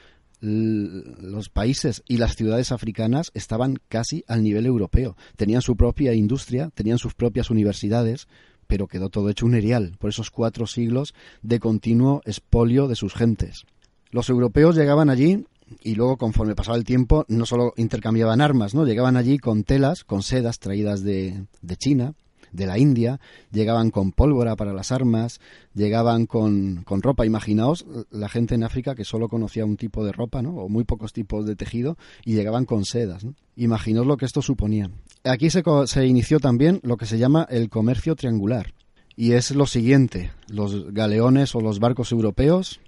los 0.40 1.50
países 1.50 2.02
y 2.09 2.16
las 2.16 2.35
ciudades 2.35 2.72
africanas 2.72 3.30
estaban 3.35 3.78
casi 3.88 4.24
al 4.26 4.42
nivel 4.42 4.66
europeo. 4.66 5.16
Tenían 5.37 5.62
su 5.62 5.76
propia 5.76 6.14
industria, 6.14 6.70
tenían 6.74 6.98
sus 6.98 7.14
propias 7.14 7.50
universidades, 7.50 8.26
pero 8.70 8.87
quedó 8.87 9.11
todo 9.11 9.28
hecho 9.30 9.46
un 9.46 9.56
erial 9.56 9.96
por 9.98 10.11
esos 10.11 10.30
cuatro 10.30 10.64
siglos 10.68 11.12
de 11.42 11.59
continuo 11.59 12.22
expolio 12.24 12.87
de 12.87 12.94
sus 12.94 13.14
gentes. 13.14 13.64
Los 14.12 14.30
europeos 14.30 14.76
llegaban 14.76 15.11
allí 15.11 15.44
y 15.83 15.96
luego 15.96 16.16
conforme 16.16 16.54
pasaba 16.54 16.78
el 16.78 16.85
tiempo 16.85 17.24
no 17.26 17.46
solo 17.46 17.74
intercambiaban 17.76 18.40
armas, 18.40 18.72
¿no? 18.72 18.87
Llegaban 18.87 19.16
allí 19.16 19.38
con 19.38 19.64
telas, 19.64 20.04
con 20.04 20.22
sedas 20.22 20.61
traídas 20.61 21.02
de, 21.02 21.46
de 21.62 21.76
China, 21.76 22.14
de 22.53 22.67
la 22.67 22.79
India, 22.79 23.21
llegaban 23.53 23.91
con 23.91 24.13
pólvora 24.13 24.57
para 24.57 24.73
las 24.73 24.93
armas, 24.93 25.41
llegaban 25.75 26.27
con, 26.27 26.83
con, 26.85 27.03
ropa. 27.03 27.27
Imaginaos 27.27 27.87
la 28.11 28.29
gente 28.29 28.55
en 28.55 28.65
África 28.65 28.95
que 28.95 29.05
solo 29.05 29.29
conocía 29.29 29.65
un 29.65 29.77
tipo 29.77 30.05
de 30.05 30.13
ropa, 30.13 30.43
¿no? 30.43 30.57
O 30.57 30.69
muy 30.69 30.85
pocos 30.85 31.13
tipos 31.13 31.47
de 31.47 31.57
tejido 31.57 31.97
y 32.25 32.35
llegaban 32.35 32.65
con 32.65 32.85
sedas, 32.85 33.25
¿no? 33.25 33.35
Imaginaos 33.57 34.07
lo 34.07 34.17
que 34.17 34.27
esto 34.27 34.43
suponía. 34.43 34.91
Aquí 35.25 35.51
se, 35.51 35.63
se 35.87 36.07
inició 36.07 36.41
también 36.41 36.81
lo 36.83 36.97
que 36.97 37.07
se 37.07 37.19
llama 37.19 37.47
el 37.51 37.69
comercio 37.69 38.17
triangular. 38.17 38.73
Y 39.17 39.33
es 39.33 39.51
lo 39.51 39.67
siguiente, 39.67 40.31
los 40.49 40.95
galeones 40.95 41.55
o 41.55 41.61
los 41.61 41.79
barcos 41.79 42.11
europeos 42.13 42.81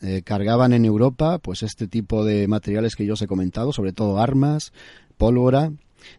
eh, 0.00 0.22
cargaban 0.22 0.72
en 0.72 0.84
Europa 0.84 1.38
pues 1.38 1.62
este 1.62 1.86
tipo 1.86 2.24
de 2.24 2.46
materiales 2.48 2.96
que 2.96 3.04
yo 3.04 3.14
os 3.14 3.22
he 3.22 3.26
comentado, 3.26 3.72
sobre 3.72 3.92
todo 3.92 4.18
armas, 4.18 4.72
pólvora, 5.16 5.72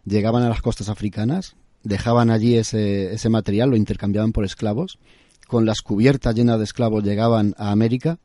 llegaban 0.04 0.42
a 0.42 0.48
las 0.48 0.62
costas 0.62 0.88
africanas, 0.88 1.56
dejaban 1.82 2.30
allí 2.30 2.56
ese, 2.56 3.12
ese 3.12 3.28
material, 3.28 3.70
lo 3.70 3.76
intercambiaban 3.76 4.32
por 4.32 4.44
esclavos, 4.44 4.98
con 5.46 5.66
las 5.66 5.82
cubiertas 5.82 6.34
llenas 6.34 6.58
de 6.58 6.64
esclavos 6.64 7.04
llegaban 7.04 7.54
a 7.58 7.72
América, 7.72 8.18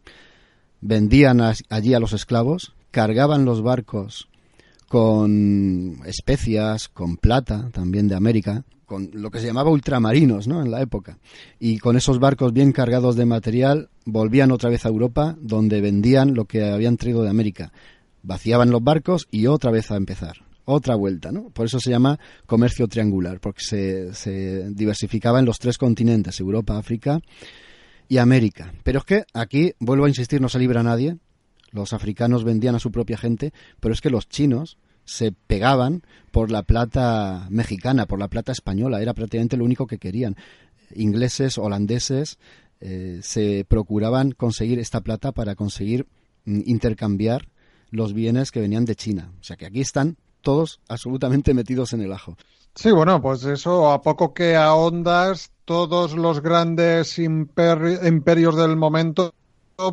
vendían 0.81 1.41
allí 1.41 1.93
a 1.93 1.99
los 1.99 2.13
esclavos, 2.13 2.73
cargaban 2.91 3.45
los 3.45 3.61
barcos 3.61 4.29
con 4.87 5.99
especias, 6.05 6.87
con 6.87 7.17
plata 7.17 7.69
también 7.73 8.07
de 8.07 8.15
América, 8.15 8.63
con 8.85 9.09
lo 9.13 9.29
que 9.29 9.41
se 9.41 9.47
llamaba 9.47 9.69
ultramarinos 9.69 10.47
¿no? 10.47 10.61
en 10.61 10.71
la 10.71 10.81
época. 10.81 11.17
Y 11.59 11.79
con 11.79 11.97
esos 11.97 12.19
barcos 12.19 12.53
bien 12.53 12.71
cargados 12.71 13.17
de 13.17 13.25
material 13.25 13.89
volvían 14.05 14.51
otra 14.51 14.69
vez 14.69 14.85
a 14.85 14.89
Europa, 14.89 15.35
donde 15.41 15.81
vendían 15.81 16.33
lo 16.33 16.45
que 16.45 16.63
habían 16.63 16.95
traído 16.95 17.23
de 17.23 17.29
América. 17.29 17.73
Vaciaban 18.23 18.71
los 18.71 18.81
barcos 18.81 19.27
y 19.29 19.47
otra 19.47 19.71
vez 19.71 19.91
a 19.91 19.97
empezar 19.97 20.46
otra 20.67 20.95
vuelta, 20.95 21.31
¿no? 21.31 21.49
Por 21.49 21.65
eso 21.65 21.79
se 21.79 21.89
llama 21.89 22.19
comercio 22.45 22.87
triangular, 22.89 23.39
porque 23.39 23.61
se, 23.63 24.13
se 24.13 24.69
diversificaba 24.71 25.39
en 25.39 25.45
los 25.45 25.59
tres 25.59 25.77
continentes, 25.77 26.41
Europa, 26.41 26.77
África 26.77 27.21
y 28.09 28.17
América. 28.17 28.73
Pero 28.83 28.99
es 28.99 29.05
que 29.05 29.23
aquí, 29.33 29.73
vuelvo 29.79 30.05
a 30.05 30.09
insistir, 30.09 30.41
no 30.41 30.49
se 30.49 30.59
libra 30.59 30.83
nadie. 30.83 31.17
Los 31.71 31.93
africanos 31.93 32.43
vendían 32.43 32.75
a 32.75 32.79
su 32.79 32.91
propia 32.91 33.17
gente, 33.17 33.53
pero 33.79 33.93
es 33.93 34.01
que 34.01 34.09
los 34.09 34.27
chinos 34.27 34.77
se 35.05 35.31
pegaban 35.31 36.03
por 36.31 36.51
la 36.51 36.63
plata 36.63 37.47
mexicana, 37.49 38.05
por 38.05 38.19
la 38.19 38.27
plata 38.27 38.51
española, 38.51 39.01
era 39.01 39.13
prácticamente 39.13 39.55
lo 39.55 39.63
único 39.63 39.87
que 39.87 39.99
querían. 39.99 40.35
Ingleses, 40.93 41.57
holandeses, 41.57 42.39
eh, 42.81 43.21
se 43.23 43.65
procuraban 43.69 44.31
conseguir 44.31 44.79
esta 44.79 44.99
plata 44.99 45.31
para 45.31 45.55
conseguir 45.55 46.07
mm, 46.43 46.61
intercambiar 46.65 47.47
los 47.89 48.13
bienes 48.13 48.51
que 48.51 48.59
venían 48.59 48.83
de 48.83 48.95
China. 48.95 49.31
O 49.39 49.43
sea 49.43 49.55
que 49.55 49.65
aquí 49.65 49.79
están 49.79 50.17
todos 50.47 50.79
absolutamente 50.87 51.53
metidos 51.53 51.91
en 51.91 51.99
el 51.99 52.13
ajo. 52.13 52.37
Sí, 52.73 52.89
bueno, 52.91 53.21
pues 53.21 53.43
eso, 53.43 53.91
a 53.91 54.01
poco 54.01 54.33
que 54.33 54.55
ahondas, 54.55 55.51
todos 55.65 56.13
los 56.13 56.41
grandes 56.41 57.19
imperios 57.19 58.55
del 58.55 58.77
momento 58.77 59.33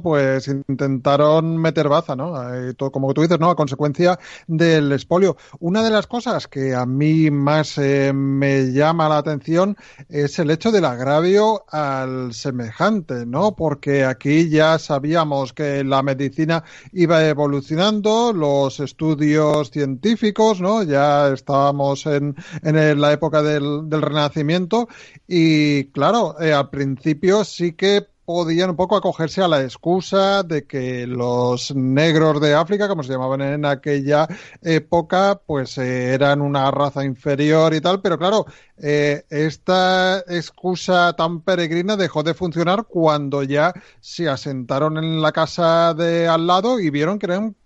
pues 0.02 0.48
intentaron 0.48 1.58
meter 1.58 1.90
baza, 1.90 2.16
¿no? 2.16 2.54
Eh, 2.54 2.74
como 2.90 3.12
tú 3.12 3.20
dices, 3.20 3.38
¿no? 3.38 3.50
A 3.50 3.56
consecuencia 3.56 4.18
del 4.46 4.90
expolio. 4.92 5.36
Una 5.60 5.82
de 5.82 5.90
las 5.90 6.06
cosas 6.06 6.48
que 6.48 6.74
a 6.74 6.86
mí 6.86 7.30
más 7.30 7.76
eh, 7.76 8.12
me 8.14 8.72
llama 8.72 9.10
la 9.10 9.18
atención 9.18 9.76
es 10.08 10.38
el 10.38 10.50
hecho 10.50 10.72
del 10.72 10.86
agravio 10.86 11.66
al 11.68 12.32
semejante, 12.32 13.26
¿no? 13.26 13.56
Porque 13.56 14.06
aquí 14.06 14.48
ya 14.48 14.78
sabíamos 14.78 15.52
que 15.52 15.84
la 15.84 16.02
medicina 16.02 16.64
iba 16.94 17.26
evolucionando, 17.28 18.32
los 18.32 18.80
estudios 18.80 19.70
científicos, 19.70 20.62
¿no? 20.62 20.82
Ya 20.82 21.28
estábamos 21.28 22.06
en, 22.06 22.34
en 22.62 23.00
la 23.00 23.12
época 23.12 23.42
del, 23.42 23.90
del 23.90 24.00
Renacimiento 24.00 24.88
y, 25.28 25.90
claro, 25.90 26.40
eh, 26.40 26.54
al 26.54 26.70
principio 26.70 27.44
sí 27.44 27.74
que 27.74 28.13
podían 28.24 28.70
un 28.70 28.76
poco 28.76 28.96
acogerse 28.96 29.42
a 29.42 29.48
la 29.48 29.62
excusa 29.62 30.42
de 30.42 30.66
que 30.66 31.06
los 31.06 31.74
negros 31.74 32.40
de 32.40 32.54
África, 32.54 32.88
como 32.88 33.02
se 33.02 33.12
llamaban 33.12 33.42
en 33.42 33.64
aquella 33.64 34.26
época, 34.62 35.40
pues 35.46 35.78
eh, 35.78 36.14
eran 36.14 36.40
una 36.40 36.70
raza 36.70 37.04
inferior 37.04 37.74
y 37.74 37.80
tal, 37.80 38.00
pero 38.00 38.18
claro, 38.18 38.46
eh, 38.78 39.24
esta 39.30 40.18
excusa 40.20 41.14
tan 41.14 41.42
peregrina 41.42 41.96
dejó 41.96 42.22
de 42.22 42.34
funcionar 42.34 42.84
cuando 42.84 43.42
ya 43.42 43.72
se 44.00 44.28
asentaron 44.28 44.96
en 44.96 45.20
la 45.20 45.32
casa 45.32 45.94
de 45.94 46.26
al 46.28 46.46
lado 46.46 46.80
y 46.80 46.90
vieron 46.90 47.18
que 47.18 47.26
eran 47.26 47.56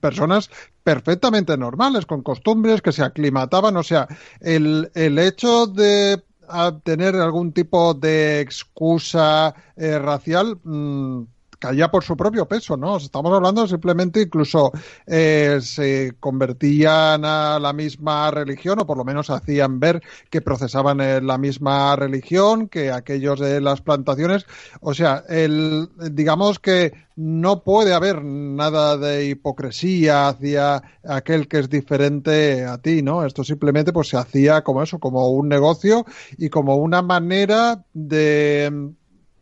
personas 0.00 0.50
perfectamente 0.82 1.56
normales, 1.56 2.06
con 2.06 2.22
costumbres, 2.22 2.82
que 2.82 2.92
se 2.92 3.02
aclimataban. 3.02 3.76
O 3.76 3.82
sea, 3.82 4.06
el, 4.40 4.90
el 4.94 5.18
hecho 5.18 5.66
de 5.66 6.22
a 6.48 6.78
tener 6.82 7.14
algún 7.16 7.52
tipo 7.52 7.94
de 7.94 8.40
excusa 8.40 9.54
eh, 9.76 9.98
racial, 9.98 10.58
mm, 10.62 11.22
caía 11.64 11.90
por 11.90 12.04
su 12.04 12.14
propio 12.14 12.46
peso, 12.46 12.76
¿no? 12.76 12.98
Estamos 12.98 13.32
hablando 13.32 13.66
simplemente 13.66 14.20
incluso 14.20 14.70
eh, 15.06 15.60
se 15.62 16.12
convertían 16.20 17.24
a 17.24 17.58
la 17.58 17.72
misma 17.72 18.30
religión 18.30 18.80
o 18.80 18.86
por 18.86 18.98
lo 18.98 19.04
menos 19.04 19.30
hacían 19.30 19.80
ver 19.80 20.02
que 20.28 20.42
procesaban 20.42 21.26
la 21.26 21.38
misma 21.38 21.96
religión 21.96 22.68
que 22.68 22.92
aquellos 22.92 23.40
de 23.40 23.62
las 23.62 23.80
plantaciones. 23.80 24.44
O 24.82 24.92
sea, 24.92 25.24
el, 25.26 25.88
digamos 26.12 26.58
que 26.58 26.92
no 27.16 27.62
puede 27.62 27.94
haber 27.94 28.22
nada 28.22 28.98
de 28.98 29.24
hipocresía 29.24 30.28
hacia 30.28 30.82
aquel 31.02 31.48
que 31.48 31.60
es 31.60 31.70
diferente 31.70 32.66
a 32.66 32.76
ti, 32.76 33.00
¿no? 33.00 33.24
Esto 33.24 33.42
simplemente 33.42 33.90
pues 33.90 34.08
se 34.08 34.18
hacía 34.18 34.62
como 34.62 34.82
eso, 34.82 34.98
como 34.98 35.30
un 35.30 35.48
negocio 35.48 36.04
y 36.36 36.50
como 36.50 36.76
una 36.76 37.00
manera 37.00 37.82
de 37.94 38.92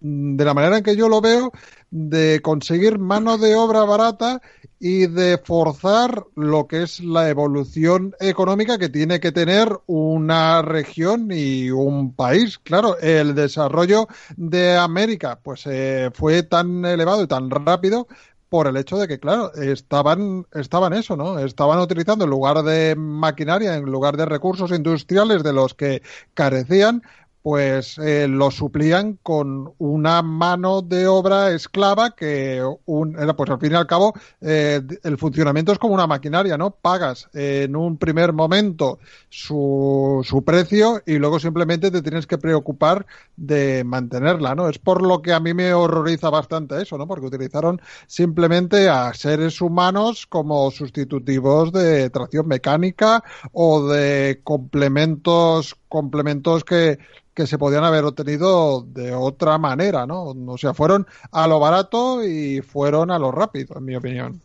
de 0.03 0.45
la 0.45 0.55
manera 0.55 0.79
en 0.79 0.83
que 0.85 0.97
yo 0.97 1.09
lo 1.09 1.21
veo, 1.21 1.53
de 1.91 2.41
conseguir 2.43 2.99
mano 2.99 3.39
de 3.39 3.55
obra 3.55 3.85
barata 3.85 4.41
y 4.81 5.07
de 5.07 5.39
forzar 5.39 6.25
lo 6.35 6.67
que 6.67 6.83
es 6.83 7.01
la 7.01 7.29
evolución 7.29 8.15
económica 8.19 8.79
que 8.79 8.89
tiene 8.89 9.21
que 9.21 9.31
tener 9.31 9.69
una 9.87 10.63
región 10.63 11.29
y 11.31 11.71
un 11.71 12.15
país. 12.15 12.59
Claro, 12.59 12.99
el 12.99 13.35
desarrollo 13.35 14.09
de 14.37 14.77
América 14.77 15.39
pues 15.41 15.67
eh, 15.67 16.11
fue 16.13 16.43
tan 16.43 16.85
elevado 16.85 17.23
y 17.23 17.29
tan 17.29 17.49
rápido 17.49 18.09
por 18.49 18.67
el 18.67 18.77
hecho 18.77 18.99
de 18.99 19.09
que, 19.09 19.19
claro, 19.19 19.55
estaban, 19.55 20.47
estaban 20.53 20.93
eso, 20.93 21.17
¿no? 21.17 21.39
Estaban 21.39 21.79
utilizando 21.79 22.25
en 22.25 22.31
lugar 22.31 22.63
de 22.63 22.95
maquinaria, 22.97 23.77
en 23.77 23.85
lugar 23.85 24.19
de 24.19 24.27
recursos 24.27 24.73
industriales 24.73 25.43
de 25.43 25.55
los 25.55 25.73
que 25.73 26.03
carecían, 26.35 27.03
pues 27.43 27.99
eh, 27.99 28.29
lo 28.29 28.51
suplían 28.51 29.19
con 29.23 29.75
una 29.79 30.23
mano 30.23 30.81
de 30.81 31.09
obra 31.09 31.51
esclava 31.51 32.15
que 32.15 32.63
un, 32.87 33.17
pues 33.37 33.51
al 33.51 33.59
fin 33.59 33.73
y 33.73 33.75
al 33.75 33.87
cabo 33.87 34.15
eh, 34.41 34.81
el 35.03 35.19
funcionamiento 35.19 35.73
es 35.73 35.79
como 35.79 35.95
una 35.95 36.07
maquinaria, 36.07 36.57
¿no? 36.57 36.71
Pagas 36.71 37.29
en 37.35 37.75
un 37.75 37.99
primer 37.99 38.33
momento 38.33 39.01
su, 39.29 40.25
su 40.25 40.45
precio 40.45 41.03
y 41.05 41.19
luego 41.19 41.41
simplemente 41.41 41.91
te 41.91 42.03
tienes 42.03 42.27
que 42.27 42.39
preocupar 42.39 43.07
de 43.37 43.83
mantenerla, 43.85 44.55
¿no? 44.55 44.69
Es 44.69 44.79
por 44.79 45.03
lo 45.03 45.21
que 45.21 45.33
a 45.33 45.41
mí 45.41 45.53
me 45.53 45.75
horroriza 45.75 46.31
bastante 46.31 46.81
eso, 46.81 46.97
¿no? 46.97 47.09
Porque 47.09 47.27
utilizaron 47.27 47.81
simplemente 48.07 48.89
a 48.89 49.13
seres 49.15 49.61
humanos 49.61 50.27
como 50.27 50.71
sustitutivos 50.71 51.73
de 51.73 52.09
tracción 52.11 52.47
mecánica 52.47 53.25
o 53.53 53.89
de 53.89 54.41
complementos 54.45 55.77
complementos 55.89 56.65
que 56.65 56.99
que 57.35 57.47
se 57.47 57.59
podían 57.59 57.85
haber 57.85 58.05
obtenido 58.05 58.83
de 58.83 59.15
otra 59.15 59.59
manera, 59.59 60.07
¿no? 60.07 60.35
O 60.47 60.59
sea, 60.59 60.75
fueron 60.75 61.07
a 61.31 61.47
lo 61.47 61.59
barato 61.59 62.25
y 62.25 62.61
fueron 62.61 63.11
a 63.11 63.19
lo 63.19 63.31
rápido, 63.33 63.79
en 63.79 63.85
mi 63.85 63.97
opinión. 63.97 64.43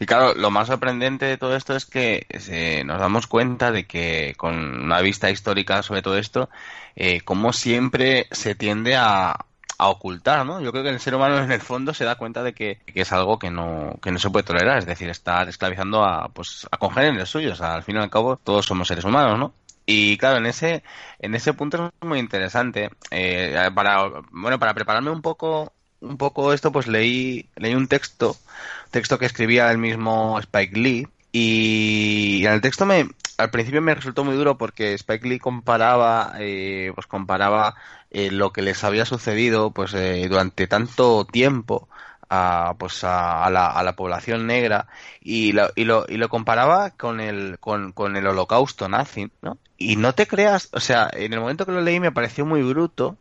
Y 0.00 0.06
claro, 0.06 0.34
lo 0.34 0.50
más 0.50 0.68
sorprendente 0.68 1.26
de 1.26 1.38
todo 1.38 1.56
esto 1.56 1.74
es 1.74 1.84
que 1.84 2.26
nos 2.86 3.00
damos 3.00 3.26
cuenta 3.26 3.72
de 3.72 3.86
que 3.86 4.34
con 4.36 4.54
una 4.56 5.00
vista 5.00 5.30
histórica 5.30 5.82
sobre 5.82 6.02
todo 6.02 6.16
esto, 6.16 6.48
eh, 6.94 7.20
como 7.22 7.52
siempre 7.52 8.28
se 8.30 8.54
tiende 8.54 8.96
a, 8.96 9.44
ocultar, 9.80 10.44
¿no? 10.44 10.60
Yo 10.60 10.72
creo 10.72 10.82
que 10.82 10.90
el 10.90 10.98
ser 10.98 11.14
humano 11.14 11.38
en 11.42 11.52
el 11.52 11.60
fondo 11.60 11.94
se 11.94 12.04
da 12.04 12.16
cuenta 12.16 12.42
de 12.42 12.52
que, 12.52 12.80
es 12.86 13.12
algo 13.12 13.38
que 13.38 13.50
no, 13.50 13.96
que 14.02 14.10
no 14.10 14.18
se 14.18 14.28
puede 14.30 14.42
tolerar, 14.44 14.78
es 14.78 14.86
decir, 14.86 15.08
estar 15.08 15.48
esclavizando 15.48 16.04
a, 16.04 16.28
pues, 16.28 16.66
a 16.70 16.76
congéneres 16.78 17.28
suyos, 17.28 17.60
al 17.60 17.84
fin 17.84 17.96
y 17.96 18.00
al 18.00 18.10
cabo 18.10 18.36
todos 18.36 18.66
somos 18.66 18.88
seres 18.88 19.04
humanos, 19.04 19.38
¿no? 19.38 19.52
Y 19.90 20.18
claro, 20.18 20.36
en 20.36 20.44
ese, 20.46 20.82
en 21.18 21.34
ese 21.34 21.54
punto 21.54 21.92
es 22.02 22.06
muy 22.06 22.18
interesante. 22.18 22.90
Eh, 23.10 23.56
para, 23.74 24.06
bueno, 24.32 24.58
para 24.58 24.74
prepararme 24.74 25.10
un 25.10 25.22
poco, 25.22 25.72
un 26.00 26.18
poco 26.18 26.52
esto, 26.52 26.70
pues 26.72 26.86
leí, 26.88 27.48
leí 27.56 27.74
un 27.74 27.88
texto, 27.88 28.36
texto 28.90 29.18
que 29.18 29.24
escribía 29.24 29.70
el 29.70 29.78
mismo 29.78 30.38
Spike 30.40 30.78
Lee. 30.78 31.08
Y 31.32 32.44
en 32.44 32.52
el 32.52 32.60
texto 32.60 32.84
me, 32.84 33.08
al 33.38 33.50
principio 33.50 33.80
me 33.80 33.94
resultó 33.94 34.24
muy 34.24 34.36
duro 34.36 34.58
porque 34.58 34.92
Spike 34.92 35.26
Lee 35.26 35.38
comparaba, 35.38 36.34
eh, 36.38 36.92
pues 36.94 37.06
comparaba 37.06 37.74
eh, 38.10 38.30
lo 38.30 38.52
que 38.52 38.60
les 38.62 38.84
había 38.84 39.06
sucedido, 39.06 39.70
pues 39.70 39.92
durante 40.28 40.66
tanto 40.66 41.24
tiempo 41.26 41.88
a, 42.28 42.74
pues 42.78 43.04
a, 43.04 43.48
la, 43.50 43.68
a 43.68 43.82
la 43.82 43.96
población 43.96 44.46
negra 44.46 44.86
y 45.20 45.52
lo, 45.52 45.68
y 45.74 45.84
lo, 45.84 46.04
y 46.08 46.16
lo 46.16 46.28
comparaba 46.28 46.90
con 46.90 47.20
el, 47.20 47.58
con, 47.60 47.92
con 47.92 48.16
el 48.16 48.26
holocausto 48.26 48.88
nazi, 48.88 49.30
¿no? 49.42 49.58
Y 49.76 49.96
no 49.96 50.14
te 50.14 50.26
creas, 50.26 50.68
o 50.72 50.80
sea, 50.80 51.08
en 51.12 51.32
el 51.32 51.40
momento 51.40 51.64
que 51.64 51.72
lo 51.72 51.80
leí 51.80 52.00
me 52.00 52.12
pareció 52.12 52.44
muy 52.44 52.62
bruto, 52.62 53.16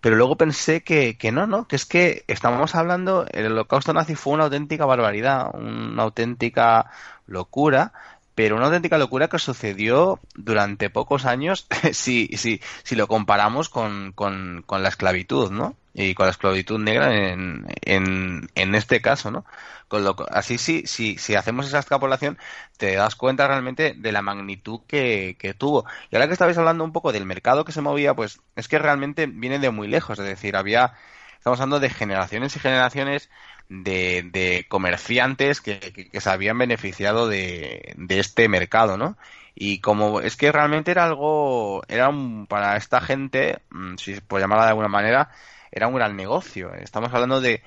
pero 0.00 0.16
luego 0.16 0.36
pensé 0.36 0.82
que, 0.82 1.16
que 1.16 1.32
no, 1.32 1.46
no, 1.46 1.66
que 1.68 1.76
es 1.76 1.86
que 1.86 2.24
estábamos 2.28 2.74
hablando, 2.74 3.26
el 3.32 3.46
holocausto 3.46 3.92
nazi 3.92 4.14
fue 4.14 4.34
una 4.34 4.44
auténtica 4.44 4.84
barbaridad, 4.84 5.54
una 5.54 6.02
auténtica 6.02 6.90
locura, 7.26 7.92
pero 8.34 8.56
una 8.56 8.66
auténtica 8.66 8.98
locura 8.98 9.28
que 9.28 9.38
sucedió 9.38 10.20
durante 10.34 10.90
pocos 10.90 11.24
años 11.24 11.66
si, 11.92 12.28
si, 12.36 12.60
si 12.82 12.96
lo 12.96 13.06
comparamos 13.08 13.68
con, 13.68 14.12
con, 14.12 14.62
con 14.66 14.82
la 14.82 14.88
esclavitud, 14.88 15.50
¿no? 15.50 15.76
Y 15.94 16.14
con 16.14 16.26
la 16.26 16.30
esclavitud 16.30 16.78
negra 16.78 17.14
en, 17.14 17.66
en, 17.82 18.48
en 18.54 18.74
este 18.74 19.00
caso, 19.00 19.30
¿no? 19.30 19.44
Con 19.88 20.04
lo, 20.04 20.16
así 20.30 20.56
sí, 20.56 20.84
si, 20.86 21.18
si 21.18 21.34
hacemos 21.34 21.66
esa 21.66 21.78
extrapolación, 21.78 22.38
te 22.78 22.94
das 22.94 23.14
cuenta 23.14 23.46
realmente 23.46 23.94
de 23.96 24.12
la 24.12 24.22
magnitud 24.22 24.80
que, 24.86 25.36
que 25.38 25.52
tuvo. 25.54 25.84
Y 26.10 26.16
ahora 26.16 26.28
que 26.28 26.32
estabais 26.32 26.56
hablando 26.56 26.84
un 26.84 26.92
poco 26.92 27.12
del 27.12 27.26
mercado 27.26 27.64
que 27.64 27.72
se 27.72 27.82
movía, 27.82 28.14
pues 28.14 28.40
es 28.56 28.68
que 28.68 28.78
realmente 28.78 29.26
viene 29.26 29.58
de 29.58 29.70
muy 29.70 29.88
lejos, 29.88 30.18
es 30.18 30.24
decir, 30.24 30.56
había, 30.56 30.94
estamos 31.36 31.60
hablando 31.60 31.80
de 31.80 31.90
generaciones 31.90 32.56
y 32.56 32.60
generaciones 32.60 33.28
de, 33.68 34.22
de 34.32 34.66
comerciantes 34.68 35.60
que, 35.60 35.78
que, 35.80 36.20
se 36.20 36.30
habían 36.30 36.58
beneficiado 36.58 37.28
de, 37.28 37.94
de 37.96 38.18
este 38.18 38.48
mercado, 38.48 38.96
¿no? 38.96 39.16
y 39.54 39.80
como 39.80 40.20
es 40.20 40.36
que 40.36 40.50
realmente 40.50 40.90
era 40.90 41.04
algo 41.04 41.82
era 41.88 42.08
un, 42.08 42.46
para 42.46 42.76
esta 42.76 43.00
gente 43.00 43.60
mm, 43.70 43.96
si 43.96 44.20
por 44.20 44.40
llamarla 44.40 44.64
de 44.64 44.70
alguna 44.70 44.88
manera 44.88 45.30
era 45.72 45.88
un 45.88 45.94
gran 45.94 46.14
negocio. 46.14 46.72
Estamos 46.74 47.12
hablando 47.12 47.40
de, 47.40 47.62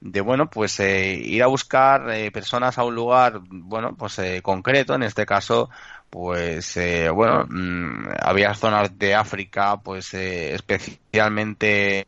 de 0.00 0.20
bueno, 0.20 0.48
pues 0.50 0.78
eh, 0.80 1.14
ir 1.14 1.42
a 1.42 1.46
buscar 1.48 2.10
eh, 2.10 2.30
personas 2.30 2.78
a 2.78 2.84
un 2.84 2.94
lugar, 2.94 3.40
bueno, 3.48 3.96
pues 3.96 4.18
eh, 4.18 4.42
concreto, 4.42 4.94
en 4.94 5.02
este 5.02 5.26
caso, 5.26 5.70
pues, 6.10 6.78
bueno, 7.12 7.46
mm, 7.48 8.08
había 8.20 8.54
zonas 8.54 8.98
de 8.98 9.14
África, 9.14 9.78
pues, 9.78 10.14
especialmente, 10.14 12.06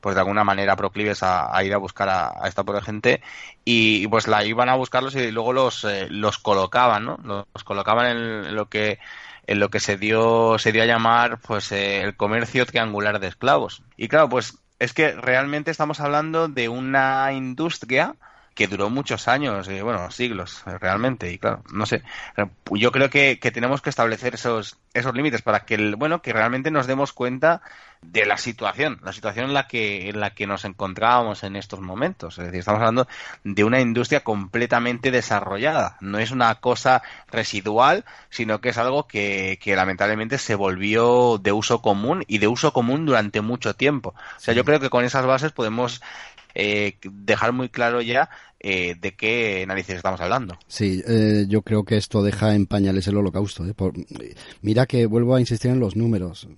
pues 0.00 0.14
de 0.14 0.20
alguna 0.20 0.44
manera 0.44 0.76
proclives 0.76 1.22
a, 1.22 1.62
ir 1.64 1.72
a 1.72 1.78
buscar 1.78 2.08
a, 2.10 2.46
esta 2.46 2.62
pobre 2.64 2.82
gente 2.82 3.22
y, 3.64 4.06
pues 4.08 4.28
la 4.28 4.44
iban 4.44 4.68
a 4.68 4.74
buscarlos 4.74 5.14
y 5.16 5.30
luego 5.30 5.52
los, 5.52 5.86
los 6.10 6.38
colocaban, 6.38 7.04
¿no? 7.04 7.18
Los, 7.24 7.64
colocaban 7.64 8.06
en 8.06 8.54
lo 8.54 8.68
que 8.68 8.98
en 9.46 9.60
lo 9.60 9.70
que 9.70 9.80
se 9.80 9.96
dio, 9.96 10.58
se 10.58 10.72
dio 10.72 10.82
a 10.82 10.86
llamar 10.86 11.38
pues 11.38 11.72
eh, 11.72 12.02
el 12.02 12.16
comercio 12.16 12.66
triangular 12.66 13.20
de 13.20 13.28
esclavos. 13.28 13.82
Y 13.96 14.08
claro, 14.08 14.28
pues 14.28 14.58
es 14.78 14.92
que 14.92 15.12
realmente 15.12 15.70
estamos 15.70 16.00
hablando 16.00 16.48
de 16.48 16.68
una 16.68 17.32
industria 17.32 18.16
que 18.54 18.68
duró 18.68 18.88
muchos 18.88 19.26
años, 19.26 19.66
eh, 19.68 19.82
bueno, 19.82 20.10
siglos, 20.10 20.62
eh, 20.66 20.78
realmente, 20.78 21.32
y 21.32 21.38
claro, 21.38 21.64
no 21.72 21.86
sé, 21.86 22.02
yo 22.70 22.92
creo 22.92 23.10
que, 23.10 23.40
que 23.40 23.50
tenemos 23.50 23.82
que 23.82 23.90
establecer 23.90 24.34
esos, 24.34 24.78
esos 24.94 25.12
límites 25.14 25.42
para 25.42 25.64
que, 25.64 25.74
el, 25.74 25.96
bueno, 25.96 26.22
que 26.22 26.32
realmente 26.32 26.70
nos 26.70 26.86
demos 26.86 27.12
cuenta 27.12 27.62
de 28.10 28.26
la 28.26 28.36
situación, 28.36 29.00
la 29.02 29.12
situación 29.12 29.46
en 29.46 29.54
la 29.54 29.66
que 29.66 30.08
en 30.08 30.20
la 30.20 30.30
que 30.30 30.46
nos 30.46 30.64
encontrábamos 30.64 31.42
en 31.42 31.56
estos 31.56 31.80
momentos. 31.80 32.38
Es 32.38 32.44
decir, 32.44 32.60
estamos 32.60 32.80
hablando 32.80 33.08
de 33.42 33.64
una 33.64 33.80
industria 33.80 34.20
completamente 34.20 35.10
desarrollada. 35.10 35.96
No 36.00 36.18
es 36.18 36.30
una 36.30 36.54
cosa 36.56 37.02
residual, 37.30 38.04
sino 38.30 38.60
que 38.60 38.70
es 38.70 38.78
algo 38.78 39.06
que, 39.06 39.58
que 39.60 39.76
lamentablemente 39.76 40.38
se 40.38 40.54
volvió 40.54 41.38
de 41.38 41.52
uso 41.52 41.82
común 41.82 42.24
y 42.26 42.38
de 42.38 42.48
uso 42.48 42.72
común 42.72 43.06
durante 43.06 43.40
mucho 43.40 43.74
tiempo. 43.74 44.14
O 44.36 44.40
sea, 44.40 44.54
yo 44.54 44.64
creo 44.64 44.80
que 44.80 44.90
con 44.90 45.04
esas 45.04 45.26
bases 45.26 45.52
podemos 45.52 46.00
eh, 46.54 46.96
dejar 47.02 47.52
muy 47.52 47.68
claro 47.68 48.00
ya 48.00 48.30
eh, 48.60 48.94
de 49.00 49.14
qué 49.14 49.64
narices 49.66 49.96
estamos 49.96 50.20
hablando. 50.20 50.56
Sí, 50.68 51.02
eh, 51.06 51.46
yo 51.48 51.62
creo 51.62 51.84
que 51.84 51.96
esto 51.96 52.22
deja 52.22 52.54
en 52.54 52.66
pañales 52.66 53.06
el 53.08 53.16
holocausto. 53.16 53.64
Por, 53.74 53.94
mira 54.62 54.86
que 54.86 55.06
vuelvo 55.06 55.34
a 55.34 55.40
insistir 55.40 55.70
en 55.70 55.80
los 55.80 55.96
números 55.96 56.48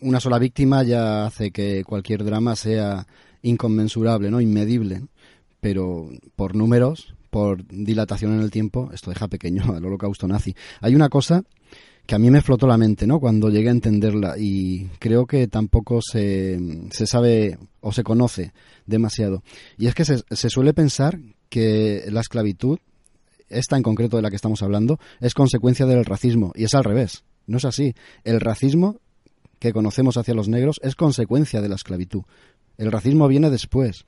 una 0.00 0.20
sola 0.20 0.38
víctima 0.38 0.82
ya 0.82 1.26
hace 1.26 1.50
que 1.50 1.84
cualquier 1.84 2.24
drama 2.24 2.56
sea 2.56 3.06
inconmensurable, 3.42 4.30
¿no? 4.30 4.40
Inmedible. 4.40 5.02
Pero 5.60 6.10
por 6.36 6.54
números, 6.54 7.14
por 7.30 7.66
dilatación 7.66 8.34
en 8.34 8.40
el 8.40 8.50
tiempo, 8.50 8.90
esto 8.92 9.10
deja 9.10 9.28
pequeño 9.28 9.62
al 9.74 9.84
holocausto 9.84 10.28
nazi. 10.28 10.54
Hay 10.80 10.94
una 10.94 11.08
cosa 11.08 11.44
que 12.06 12.14
a 12.14 12.18
mí 12.18 12.30
me 12.30 12.40
flotó 12.40 12.66
la 12.66 12.78
mente, 12.78 13.06
¿no? 13.06 13.18
Cuando 13.18 13.50
llegué 13.50 13.68
a 13.68 13.72
entenderla 13.72 14.36
y 14.38 14.86
creo 15.00 15.26
que 15.26 15.48
tampoco 15.48 16.00
se, 16.00 16.58
se 16.90 17.06
sabe 17.06 17.58
o 17.80 17.92
se 17.92 18.04
conoce 18.04 18.52
demasiado. 18.86 19.42
Y 19.76 19.88
es 19.88 19.94
que 19.94 20.04
se, 20.04 20.22
se 20.30 20.48
suele 20.48 20.72
pensar 20.72 21.18
que 21.48 22.04
la 22.08 22.20
esclavitud, 22.20 22.78
esta 23.48 23.76
en 23.76 23.82
concreto 23.82 24.16
de 24.16 24.22
la 24.22 24.30
que 24.30 24.36
estamos 24.36 24.62
hablando, 24.62 25.00
es 25.20 25.34
consecuencia 25.34 25.86
del 25.86 26.04
racismo 26.04 26.52
y 26.54 26.64
es 26.64 26.74
al 26.74 26.84
revés. 26.84 27.24
No 27.46 27.58
es 27.58 27.64
así. 27.64 27.94
El 28.24 28.40
racismo 28.40 29.00
que 29.58 29.72
conocemos 29.72 30.16
hacia 30.16 30.34
los 30.34 30.48
negros 30.48 30.80
es 30.82 30.94
consecuencia 30.94 31.60
de 31.60 31.68
la 31.68 31.76
esclavitud. 31.76 32.22
El 32.78 32.92
racismo 32.92 33.26
viene 33.28 33.50
después. 33.50 34.04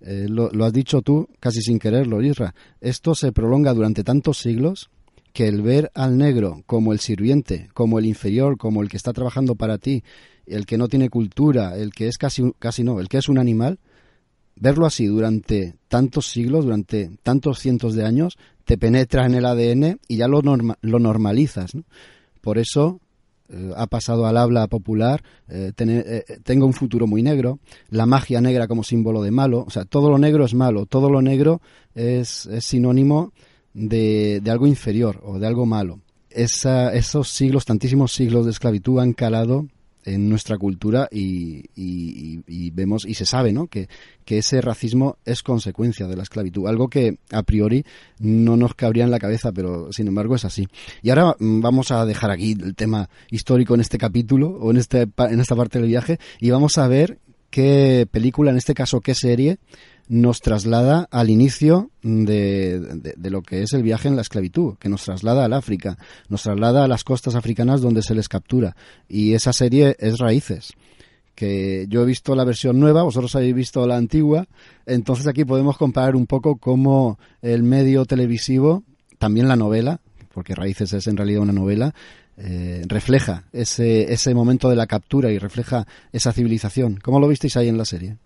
Eh, 0.00 0.26
lo, 0.28 0.50
has 0.64 0.72
dicho 0.72 1.02
tú 1.02 1.28
casi 1.40 1.62
sin 1.62 1.78
quererlo, 1.78 2.22
Isra. 2.22 2.54
Esto 2.80 3.14
se 3.14 3.32
prolonga 3.32 3.72
durante 3.72 4.04
tantos 4.04 4.38
siglos 4.38 4.90
que 5.32 5.46
el 5.46 5.62
ver 5.62 5.90
al 5.94 6.18
negro 6.18 6.62
como 6.66 6.92
el 6.92 7.00
sirviente, 7.00 7.68
como 7.72 7.98
el 7.98 8.06
inferior, 8.06 8.58
como 8.58 8.82
el 8.82 8.88
que 8.88 8.96
está 8.96 9.12
trabajando 9.12 9.54
para 9.54 9.78
ti, 9.78 10.02
el 10.46 10.66
que 10.66 10.76
no 10.76 10.88
tiene 10.88 11.08
cultura, 11.08 11.76
el 11.76 11.92
que 11.92 12.08
es 12.08 12.18
casi, 12.18 12.52
casi 12.58 12.82
no, 12.82 13.00
el 13.00 13.08
que 13.08 13.18
es 13.18 13.28
un 13.28 13.38
animal, 13.38 13.78
verlo 14.56 14.86
así 14.86 15.06
durante 15.06 15.76
tantos 15.88 16.26
siglos, 16.26 16.64
durante 16.64 17.10
tantos 17.22 17.60
cientos 17.60 17.94
de 17.94 18.04
años, 18.04 18.36
te 18.64 18.76
penetra 18.76 19.24
en 19.26 19.34
el 19.34 19.46
ADN 19.46 20.00
y 20.08 20.16
ya 20.16 20.28
lo, 20.28 20.42
lo 20.42 20.98
normalizas. 20.98 21.72
Por 22.40 22.58
eso 22.58 23.00
ha 23.76 23.86
pasado 23.86 24.26
al 24.26 24.36
habla 24.36 24.66
popular, 24.68 25.22
eh, 25.48 25.72
eh, 25.76 26.24
tengo 26.42 26.66
un 26.66 26.72
futuro 26.72 27.06
muy 27.06 27.22
negro, 27.22 27.58
la 27.88 28.06
magia 28.06 28.40
negra 28.40 28.68
como 28.68 28.84
símbolo 28.84 29.22
de 29.22 29.30
malo, 29.30 29.64
o 29.66 29.70
sea, 29.70 29.84
todo 29.84 30.10
lo 30.10 30.18
negro 30.18 30.44
es 30.44 30.54
malo, 30.54 30.86
todo 30.86 31.10
lo 31.10 31.22
negro 31.22 31.60
es, 31.94 32.48
sinónimo 32.60 33.32
de, 33.74 34.40
de, 34.42 34.50
algo 34.50 34.66
inferior 34.66 35.20
o 35.24 35.38
de 35.38 35.46
algo 35.46 35.66
malo. 35.66 36.00
esos 36.30 37.28
siglos, 37.28 37.64
tantísimos 37.64 38.12
siglos 38.12 38.44
de 38.44 38.52
esclavitud 38.52 39.00
han 39.00 39.12
calado 39.12 39.66
en 40.10 40.28
nuestra 40.28 40.58
cultura 40.58 41.08
y, 41.10 41.62
vemos 42.72 43.04
y 43.04 43.14
se 43.14 43.26
sabe 43.26 43.52
¿no? 43.52 43.66
que, 43.66 43.88
ese 44.26 44.60
racismo 44.60 45.16
es 45.24 45.42
consecuencia 45.42 46.06
de 46.06 46.14
la 46.14 46.22
esclavitud, 46.22 46.68
algo 46.68 46.86
que 46.86 47.18
a 47.32 47.42
priori 47.42 47.84
no 48.20 48.56
nos 48.56 48.76
cabría 48.76 49.02
en 49.02 49.10
la 49.10 49.18
cabeza, 49.18 49.50
pero 49.50 49.92
sin 49.92 50.06
embargo 50.06 50.36
es 50.36 50.44
así. 50.44 50.68
Y 51.02 51.10
ahora 51.10 51.34
mm, 51.36 51.60
vamos 51.60 51.90
a 51.90 52.06
dejar 52.06 52.30
aquí 52.30 52.52
el 52.52 52.76
tema 52.76 53.08
histórico 53.32 53.74
en 53.74 53.80
este 53.80 53.98
capítulo 53.98 54.50
o 54.50 54.70
en, 54.70 54.76
este, 54.76 55.08
en 55.18 55.40
esta 55.40 55.56
parte 55.56 55.80
del 55.80 55.88
viaje 55.88 56.20
y 56.38 56.50
vamos 56.50 56.78
a 56.78 56.86
ver 56.86 57.18
qué 57.50 58.06
película, 58.08 58.52
en 58.52 58.56
este 58.56 58.72
caso 58.72 59.00
qué 59.00 59.16
serie, 59.16 59.58
nos 60.10 60.40
traslada 60.40 61.06
al 61.12 61.30
inicio 61.30 61.92
de, 62.02 62.80
de, 62.80 63.30
lo 63.30 63.42
que 63.42 63.62
es 63.62 63.72
el 63.74 63.84
viaje 63.84 64.08
en 64.08 64.16
la 64.16 64.22
esclavitud, 64.22 64.74
que 64.76 64.88
nos 64.88 65.04
traslada 65.04 65.44
al 65.44 65.52
África, 65.52 65.98
nos 66.28 66.42
traslada 66.42 66.82
a 66.82 66.88
las 66.88 67.04
costas 67.04 67.36
africanas 67.36 67.80
donde 67.80 68.02
se 68.02 68.16
les 68.16 68.28
captura. 68.28 68.74
Y 69.08 69.34
esa 69.34 69.52
serie 69.52 69.94
es 70.00 70.18
Raíces, 70.18 70.72
que 71.36 71.86
yo 71.88 72.02
he 72.02 72.06
visto 72.06 72.34
la 72.34 72.42
versión 72.42 72.80
nueva, 72.80 73.04
vosotros 73.04 73.36
habéis 73.36 73.54
visto 73.54 73.86
la 73.86 73.98
antigua, 73.98 74.48
entonces 74.84 75.28
aquí 75.28 75.44
podemos 75.44 75.76
comparar 75.76 76.16
un 76.16 76.26
poco 76.26 76.56
cómo 76.56 77.20
el 77.40 77.62
medio 77.62 78.04
televisivo, 78.04 78.82
también 79.18 79.46
la 79.46 79.54
novela, 79.54 80.00
porque 80.34 80.56
Raíces 80.56 80.92
es 80.92 81.06
en 81.06 81.18
realidad 81.18 81.42
una 81.42 81.52
novela, 81.52 81.94
eh, 82.36 82.82
refleja 82.88 83.44
ese, 83.52 84.12
ese 84.12 84.34
momento 84.34 84.68
de 84.68 84.74
la 84.74 84.88
captura 84.88 85.30
y 85.30 85.38
refleja 85.38 85.86
esa 86.10 86.32
civilización. 86.32 86.98
¿Cómo 87.00 87.20
lo 87.20 87.28
visteis 87.28 87.56
ahí 87.56 87.68
en 87.68 87.78
la 87.78 87.84
serie? 87.84 88.16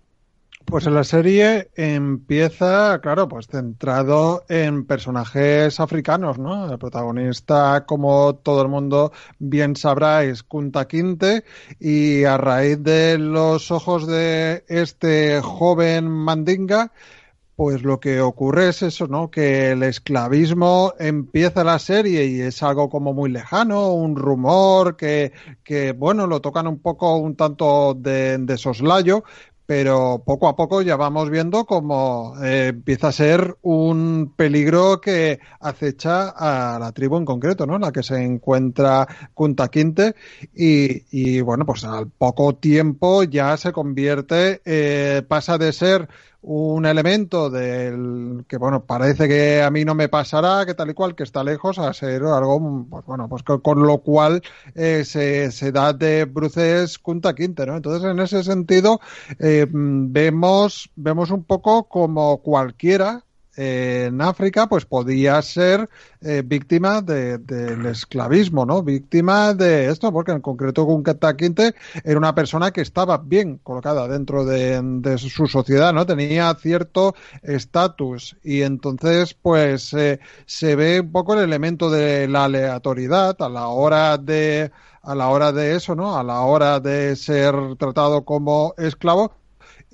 Pues 0.66 0.86
la 0.86 1.04
serie 1.04 1.70
empieza, 1.76 2.98
claro, 3.00 3.28
pues 3.28 3.46
centrado 3.46 4.44
en 4.48 4.86
personajes 4.86 5.78
africanos, 5.78 6.38
¿no? 6.38 6.72
El 6.72 6.78
protagonista, 6.78 7.84
como 7.86 8.34
todo 8.36 8.62
el 8.62 8.68
mundo 8.68 9.12
bien 9.38 9.76
sabrá, 9.76 10.24
es 10.24 10.42
Kunta 10.42 10.88
Kinte 10.88 11.44
y 11.78 12.24
a 12.24 12.38
raíz 12.38 12.82
de 12.82 13.18
los 13.18 13.70
ojos 13.70 14.06
de 14.06 14.64
este 14.66 15.40
joven 15.42 16.08
mandinga, 16.08 16.92
pues 17.56 17.82
lo 17.84 18.00
que 18.00 18.20
ocurre 18.20 18.70
es 18.70 18.82
eso, 18.82 19.06
¿no? 19.06 19.30
Que 19.30 19.72
el 19.72 19.82
esclavismo 19.84 20.94
empieza 20.98 21.62
la 21.62 21.78
serie 21.78 22.26
y 22.26 22.40
es 22.40 22.62
algo 22.64 22.88
como 22.88 23.12
muy 23.14 23.30
lejano, 23.30 23.92
un 23.92 24.16
rumor 24.16 24.96
que, 24.96 25.32
que 25.62 25.92
bueno, 25.92 26.26
lo 26.26 26.40
tocan 26.40 26.66
un 26.66 26.80
poco, 26.80 27.16
un 27.18 27.36
tanto 27.36 27.94
de, 27.94 28.38
de 28.38 28.58
soslayo, 28.58 29.22
pero 29.66 30.22
poco 30.24 30.48
a 30.48 30.56
poco 30.56 30.82
ya 30.82 30.96
vamos 30.96 31.30
viendo 31.30 31.64
cómo 31.64 32.34
eh, 32.42 32.68
empieza 32.68 33.08
a 33.08 33.12
ser 33.12 33.56
un 33.62 34.32
peligro 34.36 35.00
que 35.00 35.40
acecha 35.60 36.28
a 36.28 36.78
la 36.78 36.92
tribu 36.92 37.16
en 37.16 37.24
concreto, 37.24 37.66
¿no? 37.66 37.78
La 37.78 37.92
que 37.92 38.02
se 38.02 38.22
encuentra 38.22 39.06
Kunta 39.32 39.68
Quinte 39.68 40.14
y, 40.54 41.04
y 41.10 41.40
bueno, 41.40 41.64
pues 41.64 41.84
al 41.84 42.10
poco 42.10 42.54
tiempo 42.56 43.22
ya 43.22 43.56
se 43.56 43.72
convierte, 43.72 44.60
eh, 44.64 45.22
pasa 45.26 45.58
de 45.58 45.72
ser 45.72 46.08
un 46.46 46.84
elemento 46.84 47.48
del 47.48 48.44
que 48.46 48.58
bueno 48.58 48.84
parece 48.84 49.26
que 49.28 49.62
a 49.62 49.70
mí 49.70 49.84
no 49.84 49.94
me 49.94 50.10
pasará 50.10 50.66
que 50.66 50.74
tal 50.74 50.90
y 50.90 50.94
cual 50.94 51.14
que 51.14 51.22
está 51.22 51.42
lejos 51.42 51.78
a 51.78 51.92
ser 51.94 52.22
algo 52.24 52.86
pues 52.90 53.04
bueno 53.06 53.28
pues 53.28 53.42
con, 53.42 53.86
lo 53.86 53.98
cual 53.98 54.42
eh, 54.74 55.04
se, 55.06 55.50
se, 55.52 55.72
da 55.72 55.94
de 55.94 56.26
bruces 56.26 56.98
Kunta 56.98 57.34
Quinte 57.34 57.64
no 57.64 57.76
entonces 57.76 58.10
en 58.10 58.20
ese 58.20 58.44
sentido 58.44 59.00
eh, 59.38 59.66
vemos 59.70 60.90
vemos 60.96 61.30
un 61.30 61.44
poco 61.44 61.84
como 61.84 62.38
cualquiera 62.42 63.24
en 63.56 64.20
África, 64.20 64.68
pues 64.68 64.84
podía 64.84 65.40
ser 65.42 65.88
eh, 66.20 66.42
víctima 66.44 67.02
del 67.02 67.86
esclavismo, 67.86 68.66
¿no? 68.66 68.82
Víctima 68.82 69.54
de 69.54 69.90
esto, 69.90 70.12
porque 70.12 70.32
en 70.32 70.40
concreto 70.40 70.84
Kunta 70.86 71.36
Quinte 71.36 71.74
era 72.02 72.18
una 72.18 72.34
persona 72.34 72.72
que 72.72 72.80
estaba 72.80 73.18
bien 73.18 73.58
colocada 73.62 74.08
dentro 74.08 74.44
de, 74.44 75.18
su 75.18 75.46
sociedad, 75.46 75.92
¿no? 75.92 76.06
Tenía 76.06 76.54
cierto 76.54 77.14
estatus 77.42 78.36
y 78.42 78.62
entonces, 78.62 79.34
pues, 79.34 79.92
eh, 79.94 80.20
se 80.46 80.76
ve 80.76 81.00
un 81.00 81.12
poco 81.12 81.34
el 81.34 81.40
elemento 81.40 81.90
de 81.90 82.28
la 82.28 82.44
aleatoriedad 82.44 83.36
a 83.40 83.48
la 83.48 83.68
hora 83.68 84.18
de 84.18 84.72
a 85.02 85.14
la 85.14 85.28
hora 85.28 85.52
de 85.52 85.76
eso, 85.76 85.94
¿no? 85.94 86.16
A 86.16 86.22
la 86.22 86.40
hora 86.40 86.80
de 86.80 87.14
ser 87.16 87.54
tratado 87.78 88.24
como 88.24 88.74
esclavo, 88.78 89.32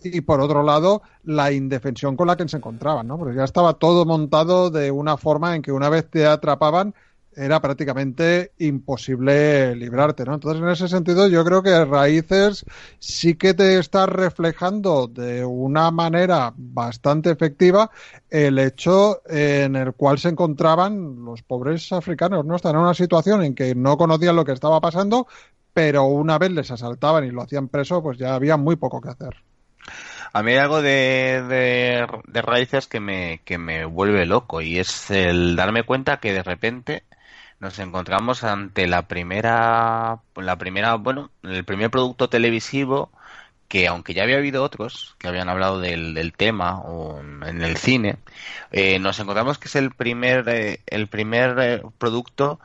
y 0.04 0.20
por 0.20 0.40
otro 0.40 0.62
lado 0.62 1.02
la 1.24 1.52
indefensión 1.52 2.16
con 2.16 2.26
la 2.26 2.36
que 2.36 2.48
se 2.48 2.56
encontraban, 2.56 3.06
¿no? 3.06 3.18
Porque 3.18 3.36
ya 3.36 3.44
estaba 3.44 3.74
todo 3.74 4.04
montado 4.04 4.70
de 4.70 4.90
una 4.90 5.16
forma 5.16 5.54
en 5.54 5.62
que 5.62 5.72
una 5.72 5.88
vez 5.88 6.08
te 6.10 6.26
atrapaban 6.26 6.94
era 7.36 7.60
prácticamente 7.60 8.52
imposible 8.58 9.74
librarte, 9.76 10.24
¿no? 10.24 10.34
Entonces, 10.34 10.62
en 10.62 10.68
ese 10.68 10.88
sentido, 10.88 11.28
yo 11.28 11.44
creo 11.44 11.62
que 11.62 11.84
Raíces 11.84 12.64
sí 12.98 13.34
que 13.34 13.54
te 13.54 13.78
está 13.78 14.06
reflejando 14.06 15.06
de 15.06 15.44
una 15.44 15.90
manera 15.90 16.52
bastante 16.56 17.30
efectiva 17.30 17.90
el 18.28 18.58
hecho 18.58 19.22
en 19.28 19.76
el 19.76 19.92
cual 19.94 20.18
se 20.18 20.30
encontraban 20.30 21.24
los 21.24 21.42
pobres 21.42 21.92
africanos, 21.92 22.44
¿no? 22.44 22.56
Están 22.56 22.74
en 22.74 22.82
una 22.82 22.94
situación 22.94 23.44
en 23.44 23.54
que 23.54 23.74
no 23.74 23.96
conocían 23.96 24.36
lo 24.36 24.44
que 24.44 24.52
estaba 24.52 24.80
pasando, 24.80 25.26
pero 25.72 26.04
una 26.04 26.38
vez 26.38 26.50
les 26.50 26.70
asaltaban 26.70 27.24
y 27.24 27.30
lo 27.30 27.42
hacían 27.42 27.68
preso, 27.68 28.02
pues 28.02 28.18
ya 28.18 28.34
había 28.34 28.56
muy 28.56 28.76
poco 28.76 29.00
que 29.00 29.10
hacer. 29.10 29.49
A 30.32 30.42
mí 30.42 30.52
hay 30.52 30.58
algo 30.58 30.80
de, 30.82 31.42
de, 31.42 32.42
raíces 32.42 32.86
que 32.86 33.00
me, 33.00 33.40
que 33.44 33.58
me 33.58 33.84
vuelve 33.84 34.26
loco 34.26 34.60
y 34.60 34.78
es 34.78 35.10
el 35.10 35.56
darme 35.56 35.82
cuenta 35.82 36.18
que 36.20 36.32
de 36.32 36.42
repente 36.42 37.04
nos 37.58 37.78
encontramos 37.78 38.44
ante 38.44 38.86
la 38.86 39.08
primera, 39.08 40.20
la 40.36 40.56
primera, 40.56 40.94
bueno, 40.96 41.30
el 41.42 41.64
primer 41.64 41.90
producto 41.90 42.28
televisivo 42.28 43.10
que 43.68 43.86
aunque 43.86 44.14
ya 44.14 44.24
había 44.24 44.38
habido 44.38 44.64
otros 44.64 45.14
que 45.18 45.28
habían 45.28 45.48
hablado 45.48 45.80
del, 45.80 46.14
del 46.14 46.32
tema 46.32 46.80
o 46.80 47.20
en 47.20 47.62
el 47.62 47.76
cine, 47.76 48.16
eh, 48.72 48.98
nos 48.98 49.20
encontramos 49.20 49.58
que 49.58 49.68
es 49.68 49.76
el 49.76 49.92
primer, 49.92 50.48
eh, 50.48 50.80
el 50.86 51.08
primer 51.08 51.56
eh, 51.60 51.82
producto 51.98 52.60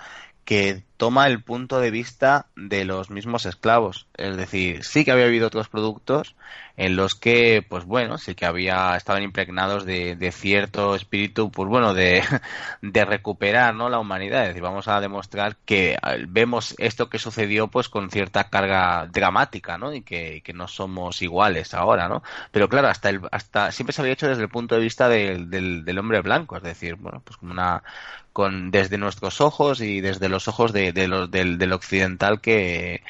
que 0.45 0.84
toma 0.97 1.28
el 1.28 1.43
punto 1.43 1.80
de 1.80 1.91
vista 1.91 2.47
de 2.56 2.86
los 2.86 3.10
mismos 3.10 3.45
esclavos. 3.45 4.08
Es 4.15 4.38
decir, 4.38 4.84
sí 4.84 5.04
que 5.06 5.12
había 5.12 5.25
habido 5.25 5.47
otros 5.47 5.69
productos 5.69 6.36
en 6.78 6.96
los 6.96 7.16
que, 7.16 7.66
pues 7.68 7.86
bueno, 7.86 8.18
sí 8.18 8.36
que 8.36 8.46
había, 8.46 8.98
estaban 8.98 9.24
impregnados 9.24 9.86
de, 9.86 10.16
de 10.16 10.32
cierto 10.32 10.96
espíritu, 10.96 11.50
pues 11.50 11.70
bueno, 11.70 11.94
de, 11.94 12.22
de, 12.82 13.06
recuperar, 13.06 13.74
¿no? 13.76 13.90
La 13.90 14.00
humanidad. 14.00 14.44
Es 14.44 14.50
decir, 14.50 14.64
vamos 14.64 14.88
a 14.88 15.00
demostrar 15.00 15.56
que 15.66 15.98
vemos 16.28 16.76
esto 16.78 17.10
que 17.10 17.20
sucedió, 17.20 17.68
pues 17.68 17.88
con 17.88 18.10
cierta 18.10 18.50
carga 18.50 19.08
dramática, 19.08 19.78
¿no? 19.78 19.94
Y 19.94 20.02
que, 20.02 20.44
no 20.54 20.68
somos 20.68 21.22
iguales 21.22 21.74
ahora, 21.74 22.08
¿no? 22.08 22.24
Pero 22.52 22.70
claro, 22.70 22.88
hasta 22.88 23.10
el, 23.10 23.22
hasta, 23.32 23.72
siempre 23.72 23.94
se 23.94 24.02
había 24.02 24.14
hecho 24.14 24.28
desde 24.28 24.44
el 24.44 24.50
punto 24.50 24.76
de 24.76 24.82
vista 24.82 25.10
del, 25.10 25.50
del, 25.50 25.99
hombre 25.99 26.22
blanco, 26.22 26.58
es 26.58 26.64
decir, 26.64 26.95
bueno, 26.95 27.22
pues 27.26 27.38
como 27.38 27.52
una, 27.52 27.84
con, 28.32 28.72
desde 28.72 28.97
nuestros 28.97 29.41
ojos 29.41 29.82
y 29.82 30.02
desde 30.02 30.30
los 30.30 30.47
ojos 30.47 30.72
de 30.72 31.08
los, 31.08 31.30
del, 31.30 31.58
del 31.58 31.74
occidental 31.74 32.39
que, 32.39 33.02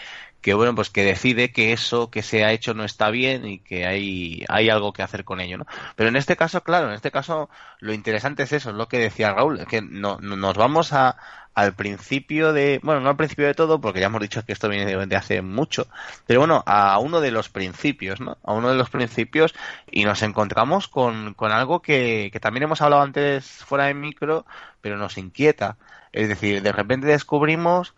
que 0.46 0.54
bueno 0.54 0.76
pues 0.76 0.92
que 0.92 1.04
decide 1.04 1.52
que 1.52 1.74
eso 1.74 2.12
que 2.12 2.22
se 2.22 2.46
ha 2.46 2.52
hecho 2.52 2.76
no 2.76 2.84
está 2.84 3.10
bien 3.10 3.48
y 3.48 3.58
que 3.58 3.88
hay 3.88 4.46
hay 4.48 4.70
algo 4.70 4.94
que 4.94 5.02
hacer 5.02 5.24
con 5.24 5.42
ello 5.42 5.58
no 5.58 5.66
pero 5.96 6.10
en 6.10 6.16
este 6.16 6.36
caso 6.36 6.62
claro 6.62 6.88
en 6.88 6.94
este 6.94 7.10
caso 7.10 7.50
lo 7.80 7.94
interesante 7.94 8.44
es 8.44 8.54
eso 8.54 8.70
es 8.70 8.76
lo 8.76 8.88
que 8.88 9.00
decía 9.00 9.34
Raúl 9.34 9.66
que 9.66 9.82
no, 9.82 10.20
nos 10.20 10.56
vamos 10.56 10.94
a 10.94 11.18
al 11.56 11.74
principio 11.74 12.54
de 12.54 12.80
bueno 12.84 13.02
no 13.02 13.10
al 13.10 13.16
principio 13.16 13.48
de 13.48 13.56
todo 13.56 13.82
porque 13.82 14.02
ya 14.02 14.06
hemos 14.06 14.22
dicho 14.22 14.46
que 14.46 14.54
esto 14.54 14.70
viene 14.70 14.86
de, 14.86 15.16
hace 15.16 15.42
mucho 15.42 15.88
pero 16.28 16.42
bueno 16.42 16.64
a 16.68 17.00
uno 17.00 17.22
de 17.22 17.32
los 17.32 17.50
principios 17.50 18.22
no 18.22 18.38
a 18.44 18.54
uno 18.54 18.70
de 18.70 18.76
los 18.76 18.92
principios 18.92 19.56
y 19.90 20.06
nos 20.06 20.22
encontramos 20.22 20.88
con, 20.88 21.34
con 21.34 21.54
algo 21.54 21.82
que, 21.82 22.30
que 22.32 22.40
también 22.40 22.66
hemos 22.66 22.84
hablado 22.84 23.02
antes 23.02 23.48
fuera 23.66 23.86
de 23.86 23.96
micro 23.96 24.46
pero 24.86 24.98
nos 24.98 25.18
inquieta. 25.18 25.78
Es 26.14 26.30
decir 26.30 26.62
de 26.62 26.72
repente 26.72 27.08
descubrimos 27.08 27.96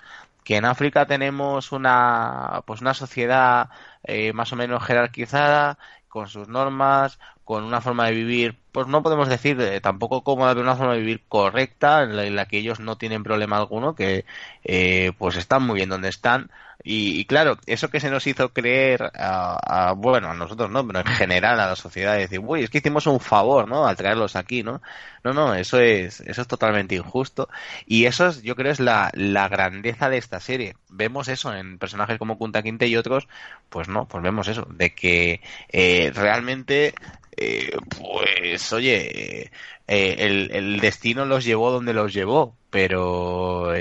que 0.47 0.55
en 0.55 0.63
África 0.63 1.05
tenemos 1.07 1.73
una, 1.73 2.63
pues 2.65 2.79
una 2.79 2.93
sociedad 2.93 3.69
eh, 4.03 4.31
más 4.31 4.53
o 4.53 4.55
menos 4.55 4.81
jerarquizada, 4.81 5.77
con 6.07 6.29
sus 6.29 6.47
normas, 6.47 7.19
con 7.43 7.65
una 7.65 7.81
forma 7.81 8.05
de 8.05 8.13
vivir, 8.13 8.57
pues 8.71 8.87
no 8.87 9.03
podemos 9.03 9.27
decir 9.27 9.59
eh, 9.59 9.81
tampoco 9.81 10.23
cómoda, 10.23 10.53
pero 10.53 10.63
una 10.63 10.77
forma 10.77 10.93
de 10.93 10.99
vivir 10.99 11.23
correcta, 11.27 12.03
en 12.03 12.35
la, 12.35 12.45
que 12.45 12.59
ellos 12.59 12.79
no 12.79 12.97
tienen 12.97 13.23
problema 13.23 13.57
alguno, 13.57 13.93
que 13.93 14.23
eh, 14.63 15.11
pues 15.17 15.35
están 15.35 15.63
muy 15.63 15.75
bien 15.75 15.89
donde 15.89 16.07
están, 16.07 16.49
y, 16.89 17.25
claro, 17.25 17.57
eso 17.65 17.89
que 17.89 17.99
se 17.99 18.09
nos 18.09 18.25
hizo 18.27 18.53
creer, 18.53 19.11
a, 19.13 19.93
bueno, 19.97 20.29
a 20.29 20.33
nosotros 20.33 20.69
no, 20.71 20.87
pero 20.87 20.99
en 20.99 21.05
general 21.05 21.59
a 21.59 21.67
la 21.67 21.75
sociedad, 21.75 22.15
decir, 22.15 22.39
uy, 22.41 22.63
es 22.63 22.69
que 22.69 22.77
hicimos 22.77 23.07
un 23.07 23.19
favor, 23.19 23.67
¿no? 23.67 23.85
Al 23.85 23.97
traerlos 23.97 24.37
aquí, 24.37 24.63
¿no? 24.63 24.81
No, 25.21 25.33
no, 25.33 25.53
eso 25.53 25.81
es, 25.81 26.21
eso 26.21 26.41
es 26.41 26.47
totalmente 26.47 26.95
injusto. 26.95 27.49
Y 27.85 28.05
eso 28.05 28.27
es, 28.27 28.41
yo 28.41 28.55
creo, 28.55 28.71
es 28.71 28.79
la, 28.79 29.11
grandeza 29.49 30.09
de 30.09 30.17
esta 30.17 30.39
serie. 30.39 30.77
Vemos 30.87 31.27
eso 31.27 31.53
en 31.53 31.77
personajes 31.77 32.17
como 32.17 32.37
Kunta 32.37 32.63
Quinte 32.63 32.87
y 32.87 32.95
otros, 32.95 33.27
pues 33.67 33.89
no, 33.89 34.07
pues 34.07 34.23
vemos 34.23 34.47
eso, 34.47 34.65
de 34.69 34.93
que 34.95 35.41
eh, 35.69 36.11
realmente 36.15 36.93
eh, 37.35 37.77
pues 37.99 38.71
oye, 38.73 39.51
eh, 39.87 40.15
el, 40.19 40.51
el, 40.51 40.79
destino 40.79 41.25
los 41.25 41.45
llevó 41.45 41.71
donde 41.71 41.93
los 41.93 42.13
llevó, 42.13 42.57
pero 42.69 43.71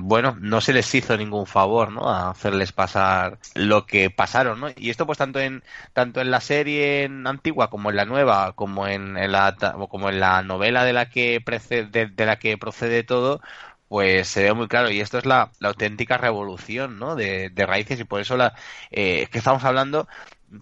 bueno, 0.00 0.36
no 0.40 0.60
se 0.60 0.72
les 0.72 0.92
hizo 0.94 1.16
ningún 1.16 1.46
favor, 1.46 1.92
¿no? 1.92 2.08
A 2.08 2.30
hacerles 2.30 2.72
pasar 2.72 3.38
lo 3.54 3.86
que 3.86 4.10
pasaron, 4.10 4.60
¿no? 4.60 4.68
Y 4.76 4.90
esto 4.90 5.06
pues 5.06 5.18
tanto 5.18 5.38
en 5.40 5.62
tanto 5.92 6.20
en 6.20 6.30
la 6.30 6.40
serie 6.40 7.08
antigua 7.24 7.70
como 7.70 7.90
en 7.90 7.96
la 7.96 8.04
nueva, 8.04 8.52
como 8.54 8.86
en, 8.88 9.14
la 9.14 9.56
como 9.88 10.10
en 10.10 10.20
la 10.20 10.42
novela 10.42 10.84
de 10.84 10.92
la 10.92 11.08
que 11.08 11.40
precede, 11.40 11.86
de, 12.06 12.26
la 12.26 12.38
que 12.38 12.58
procede 12.58 13.04
todo, 13.04 13.40
pues 13.88 14.28
se 14.28 14.42
ve 14.42 14.52
muy 14.54 14.68
claro 14.68 14.90
y 14.90 15.00
esto 15.00 15.18
es 15.18 15.26
la, 15.26 15.52
la 15.60 15.68
auténtica 15.68 16.16
revolución 16.18 16.98
¿no? 16.98 17.14
de, 17.14 17.50
de 17.50 17.66
raíces 17.66 18.00
y 18.00 18.04
por 18.04 18.20
eso 18.20 18.36
la, 18.36 18.54
eh, 18.90 19.28
que 19.30 19.38
estamos 19.38 19.64
hablando 19.64 20.08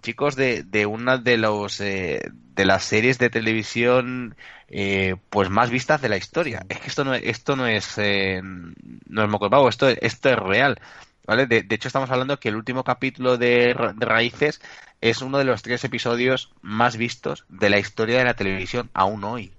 chicos 0.01 0.37
de, 0.37 0.63
de 0.63 0.87
una 0.87 1.19
de 1.19 1.37
los 1.37 1.81
eh, 1.81 2.31
de 2.33 2.65
las 2.65 2.85
series 2.85 3.19
de 3.19 3.31
televisión 3.31 4.37
eh, 4.69 5.17
pues 5.31 5.51
más 5.51 5.71
vistas 5.71 6.01
de 6.01 6.09
la 6.09 6.17
historia. 6.17 6.65
Es 6.69 6.79
que 6.81 6.89
esto 6.89 7.05
no 7.05 7.15
esto 7.15 7.57
no 7.57 7.67
es 7.67 7.99
eh, 7.99 8.41
no 8.43 9.23
es 9.23 9.29
moco 9.29 9.69
esto 9.69 9.89
esto 9.89 10.31
es 10.31 10.37
real 10.37 10.81
vale 11.27 11.47
de, 11.47 11.65
hecho 11.71 11.89
estamos 11.89 12.11
hablando 12.11 12.41
que 12.41 12.49
el 12.49 12.57
último 12.57 12.83
capítulo 12.85 13.39
de, 13.39 13.75
raíces 13.99 14.61
es 15.01 15.23
uno 15.23 15.39
de 15.39 15.45
los 15.45 15.63
tres 15.63 15.85
episodios 15.85 16.51
más 16.61 16.97
vistos 16.97 17.45
de 17.49 17.71
la 17.71 17.79
historia 17.79 18.19
de 18.19 18.25
la 18.25 18.35
televisión 18.35 18.91
aún 18.95 19.25
hoy. 19.25 19.53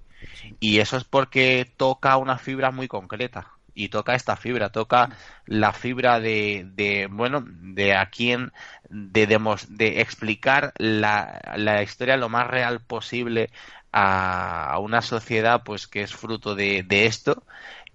Y 0.60 0.78
eso 0.80 0.96
es 0.96 1.04
porque 1.04 1.70
toca 1.76 2.16
una 2.16 2.38
fibra 2.38 2.70
muy 2.70 2.88
concreta 2.88 3.52
y 3.74 3.88
toca 3.88 4.14
esta 4.14 4.36
fibra, 4.36 4.70
toca 4.70 5.10
la 5.46 5.72
fibra 5.72 6.20
de, 6.20 6.66
de 6.74 7.08
bueno, 7.10 7.44
de 7.46 7.94
a 7.94 8.06
quién, 8.10 8.52
de, 8.88 9.26
de 9.68 10.00
explicar 10.00 10.72
la, 10.78 11.40
la 11.56 11.82
historia 11.82 12.16
lo 12.16 12.28
más 12.28 12.46
real 12.48 12.80
posible 12.80 13.50
a, 13.92 14.78
una 14.80 15.02
sociedad 15.02 15.62
pues 15.64 15.86
que 15.86 16.02
es 16.02 16.14
fruto 16.14 16.54
de, 16.54 16.82
de 16.82 17.06
esto 17.06 17.44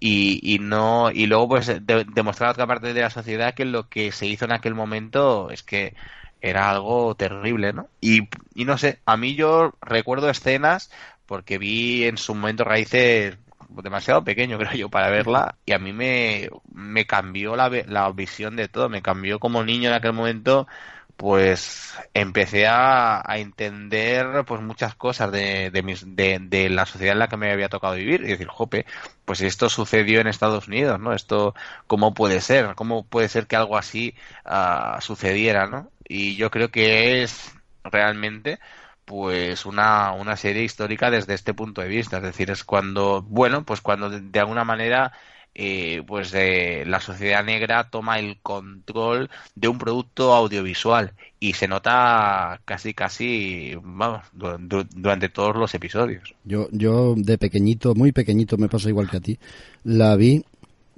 y, 0.00 0.40
y, 0.54 0.58
no 0.58 1.10
y 1.10 1.26
luego 1.26 1.48
pues 1.48 1.66
demostrar 1.84 2.48
a 2.50 2.52
otra 2.52 2.66
parte 2.66 2.94
de 2.94 3.00
la 3.00 3.10
sociedad 3.10 3.54
que 3.54 3.64
lo 3.64 3.88
que 3.88 4.12
se 4.12 4.26
hizo 4.26 4.44
en 4.44 4.52
aquel 4.52 4.74
momento 4.74 5.50
es 5.50 5.62
que 5.62 5.94
era 6.40 6.70
algo 6.70 7.16
terrible, 7.16 7.72
¿no? 7.72 7.88
Y, 8.00 8.28
y 8.54 8.64
no 8.64 8.78
sé, 8.78 9.00
a 9.06 9.16
mí 9.16 9.34
yo 9.34 9.74
recuerdo 9.80 10.30
escenas 10.30 10.90
porque 11.26 11.58
vi 11.58 12.04
en 12.04 12.16
su 12.16 12.34
momento 12.34 12.64
raíces 12.64 13.38
demasiado 13.68 14.24
pequeño, 14.24 14.58
creo 14.58 14.72
yo, 14.72 14.88
para 14.88 15.10
verla 15.10 15.56
y 15.66 15.72
a 15.72 15.78
mí 15.78 15.92
me, 15.92 16.48
me 16.72 17.06
cambió 17.06 17.56
la, 17.56 17.70
la 17.86 18.10
visión 18.12 18.56
de 18.56 18.68
todo, 18.68 18.88
me 18.88 19.02
cambió 19.02 19.38
como 19.38 19.64
niño 19.64 19.88
en 19.90 19.94
aquel 19.96 20.12
momento 20.12 20.66
pues 21.18 21.98
empecé 22.14 22.68
a, 22.68 23.20
a, 23.28 23.38
entender 23.38 24.44
pues 24.46 24.62
muchas 24.62 24.94
cosas 24.94 25.32
de, 25.32 25.68
de, 25.72 25.82
mis, 25.82 26.04
de, 26.14 26.38
de, 26.40 26.70
la 26.70 26.86
sociedad 26.86 27.14
en 27.14 27.18
la 27.18 27.26
que 27.28 27.36
me 27.36 27.50
había 27.50 27.68
tocado 27.68 27.94
vivir 27.94 28.20
y 28.22 28.28
decir, 28.28 28.46
jope, 28.46 28.86
pues 29.24 29.40
esto 29.40 29.68
sucedió 29.68 30.20
en 30.20 30.28
Estados 30.28 30.68
Unidos, 30.68 31.00
¿no? 31.00 31.12
Esto, 31.12 31.56
¿cómo 31.88 32.14
puede 32.14 32.40
ser? 32.40 32.76
¿Cómo 32.76 33.04
puede 33.04 33.28
ser 33.28 33.48
que 33.48 33.56
algo 33.56 33.76
así 33.76 34.14
uh, 34.46 35.00
sucediera, 35.00 35.66
¿no? 35.66 35.90
Y 36.06 36.36
yo 36.36 36.52
creo 36.52 36.70
que 36.70 37.24
es 37.24 37.52
realmente 37.82 38.60
pues 39.08 39.64
una, 39.64 40.12
una 40.12 40.36
serie 40.36 40.62
histórica 40.62 41.10
desde 41.10 41.32
este 41.32 41.54
punto 41.54 41.80
de 41.80 41.88
vista. 41.88 42.18
Es 42.18 42.22
decir, 42.22 42.50
es 42.50 42.62
cuando, 42.62 43.22
bueno, 43.22 43.64
pues 43.64 43.80
cuando 43.80 44.10
de, 44.10 44.38
alguna 44.38 44.64
manera 44.64 45.12
eh, 45.54 46.02
pues 46.06 46.32
eh, 46.34 46.84
la 46.86 47.00
sociedad 47.00 47.42
negra 47.42 47.88
toma 47.88 48.18
el 48.18 48.38
control 48.42 49.30
de 49.54 49.68
un 49.68 49.78
producto 49.78 50.34
audiovisual 50.34 51.14
y 51.40 51.54
se 51.54 51.68
nota 51.68 52.60
casi 52.66 52.92
casi 52.92 53.74
vamos 53.82 54.24
durante 54.32 55.30
todos 55.30 55.56
los 55.56 55.74
episodios 55.74 56.34
yo 56.44 56.68
yo 56.70 57.14
de 57.16 57.38
pequeñito 57.38 57.94
muy 57.94 58.12
pequeñito 58.12 58.56
me 58.56 58.68
pasa 58.68 58.88
igual 58.88 59.10
que 59.10 59.16
a 59.16 59.20
ti 59.20 59.38
la 59.82 60.14
vi 60.14 60.44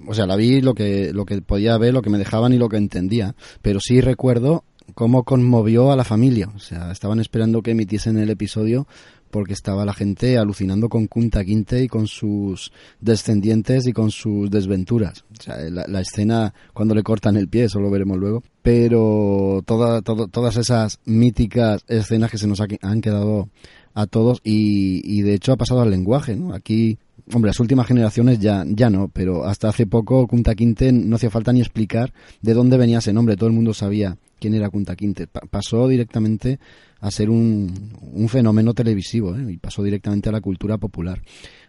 o 0.06 0.12
sea 0.12 0.26
la 0.26 0.36
vi 0.36 0.60
lo 0.60 0.74
que 0.74 1.12
lo 1.14 1.24
que 1.24 1.40
podía 1.40 1.78
ver 1.78 1.94
lo 1.94 2.02
que 2.02 2.10
me 2.10 2.18
dejaban 2.18 2.52
y 2.52 2.58
lo 2.58 2.68
que 2.68 2.76
entendía 2.76 3.34
pero 3.62 3.78
sí 3.80 4.02
recuerdo 4.02 4.64
cómo 4.94 5.24
conmovió 5.24 5.92
a 5.92 5.96
la 5.96 6.04
familia. 6.04 6.48
O 6.54 6.58
sea, 6.58 6.90
estaban 6.90 7.20
esperando 7.20 7.62
que 7.62 7.72
emitiesen 7.72 8.18
el 8.18 8.30
episodio 8.30 8.86
porque 9.30 9.52
estaba 9.52 9.84
la 9.84 9.92
gente 9.92 10.38
alucinando 10.38 10.88
con 10.88 11.06
Kunta 11.06 11.44
Quinte 11.44 11.82
y 11.84 11.88
con 11.88 12.06
sus 12.06 12.72
descendientes 13.00 13.86
y 13.86 13.92
con 13.92 14.10
sus 14.10 14.50
desventuras. 14.50 15.24
O 15.38 15.42
sea, 15.42 15.56
la, 15.70 16.00
escena 16.00 16.52
cuando 16.74 16.94
le 16.94 17.02
cortan 17.02 17.36
el 17.36 17.48
pie, 17.48 17.64
eso 17.64 17.80
lo 17.80 17.90
veremos 17.90 18.18
luego. 18.18 18.42
Pero 18.62 19.62
toda, 19.64 20.02
todas 20.02 20.56
esas 20.56 20.98
míticas 21.04 21.84
escenas 21.88 22.30
que 22.30 22.38
se 22.38 22.46
nos 22.46 22.60
han 22.60 23.00
quedado 23.00 23.48
a 23.94 24.06
todos 24.06 24.40
y, 24.44 25.00
y 25.04 25.22
de 25.22 25.34
hecho 25.34 25.52
ha 25.52 25.56
pasado 25.56 25.80
al 25.80 25.90
lenguaje. 25.90 26.36
¿no? 26.36 26.52
Aquí 26.52 26.98
Hombre, 27.32 27.50
las 27.50 27.60
últimas 27.60 27.86
generaciones 27.86 28.40
ya, 28.40 28.64
ya 28.66 28.90
no, 28.90 29.08
pero 29.08 29.44
hasta 29.44 29.68
hace 29.68 29.86
poco 29.86 30.26
Kunta 30.26 30.54
Quinte 30.56 30.90
no 30.90 31.14
hacía 31.14 31.30
falta 31.30 31.52
ni 31.52 31.60
explicar 31.60 32.12
de 32.42 32.54
dónde 32.54 32.76
venía 32.76 32.98
ese 32.98 33.12
nombre, 33.12 33.36
todo 33.36 33.48
el 33.48 33.54
mundo 33.54 33.72
sabía 33.72 34.16
quién 34.40 34.54
era 34.54 34.68
Kunta 34.68 34.96
Quinte. 34.96 35.28
pasó 35.28 35.86
directamente 35.86 36.58
a 36.98 37.10
ser 37.10 37.30
un, 37.30 37.92
un 38.12 38.28
fenómeno 38.28 38.74
televisivo 38.74 39.36
¿eh? 39.36 39.52
y 39.52 39.56
pasó 39.58 39.82
directamente 39.82 40.28
a 40.28 40.32
la 40.32 40.40
cultura 40.40 40.78
popular. 40.78 41.22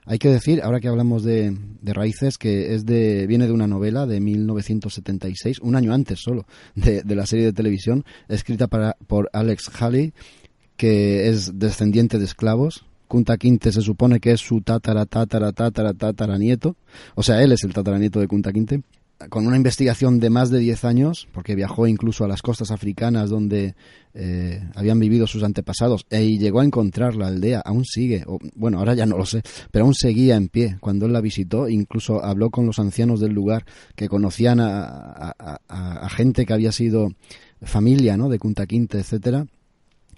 Hay 0.05 0.17
que 0.17 0.29
decir, 0.29 0.61
ahora 0.63 0.79
que 0.79 0.87
hablamos 0.87 1.23
de, 1.23 1.55
de, 1.81 1.93
raíces, 1.93 2.39
que 2.39 2.73
es 2.73 2.85
de, 2.85 3.27
viene 3.27 3.45
de 3.45 3.53
una 3.53 3.67
novela 3.67 4.07
de 4.07 4.19
1976, 4.19 5.59
un 5.59 5.75
año 5.75 5.93
antes 5.93 6.19
solo 6.19 6.47
de, 6.73 7.03
de 7.03 7.15
la 7.15 7.27
serie 7.27 7.45
de 7.45 7.53
televisión, 7.53 8.03
escrita 8.27 8.67
para, 8.67 8.97
por 9.05 9.29
Alex 9.31 9.69
Haley, 9.79 10.13
que 10.75 11.29
es 11.29 11.59
descendiente 11.59 12.17
de 12.17 12.25
esclavos, 12.25 12.83
Kunta 13.11 13.35
se 13.37 13.81
supone 13.81 14.21
que 14.21 14.31
es 14.31 14.39
su 14.39 14.61
tatara, 14.61 15.05
tatara, 15.05 15.51
tatara, 15.51 15.93
tatara 15.93 16.37
nieto. 16.37 16.77
O 17.13 17.23
sea, 17.23 17.43
él 17.43 17.51
es 17.51 17.65
el 17.65 17.73
tataranieto 17.73 18.21
de 18.21 18.29
Kunta 18.29 18.53
Quinte. 18.53 18.83
Con 19.27 19.45
una 19.47 19.57
investigación 19.57 20.21
de 20.21 20.29
más 20.29 20.49
de 20.49 20.59
10 20.59 20.85
años, 20.85 21.27
porque 21.33 21.53
viajó 21.53 21.87
incluso 21.87 22.23
a 22.23 22.29
las 22.29 22.41
costas 22.41 22.71
africanas 22.71 23.29
donde 23.29 23.75
eh, 24.13 24.63
habían 24.75 24.97
vivido 24.97 25.27
sus 25.27 25.43
antepasados, 25.43 26.05
e 26.09 26.23
y 26.23 26.39
llegó 26.39 26.61
a 26.61 26.63
encontrar 26.63 27.15
la 27.15 27.27
aldea, 27.27 27.59
aún 27.59 27.83
sigue, 27.83 28.23
o, 28.27 28.39
bueno, 28.55 28.79
ahora 28.79 28.93
ya 28.93 29.05
no 29.05 29.17
lo 29.17 29.25
sé, 29.25 29.43
pero 29.71 29.83
aún 29.83 29.93
seguía 29.93 30.37
en 30.37 30.47
pie 30.47 30.77
cuando 30.79 31.05
él 31.05 31.11
la 31.11 31.19
visitó, 31.19 31.67
incluso 31.67 32.23
habló 32.23 32.49
con 32.49 32.65
los 32.65 32.79
ancianos 32.79 33.19
del 33.19 33.33
lugar 33.33 33.65
que 33.95 34.07
conocían 34.07 34.61
a, 34.61 35.35
a 35.67 36.09
gente 36.09 36.45
que 36.45 36.53
había 36.53 36.71
sido 36.71 37.09
familia 37.61 38.15
¿no? 38.15 38.29
de 38.29 38.39
Kunta 38.39 38.65
Quinte, 38.65 38.99
etcétera. 38.99 39.47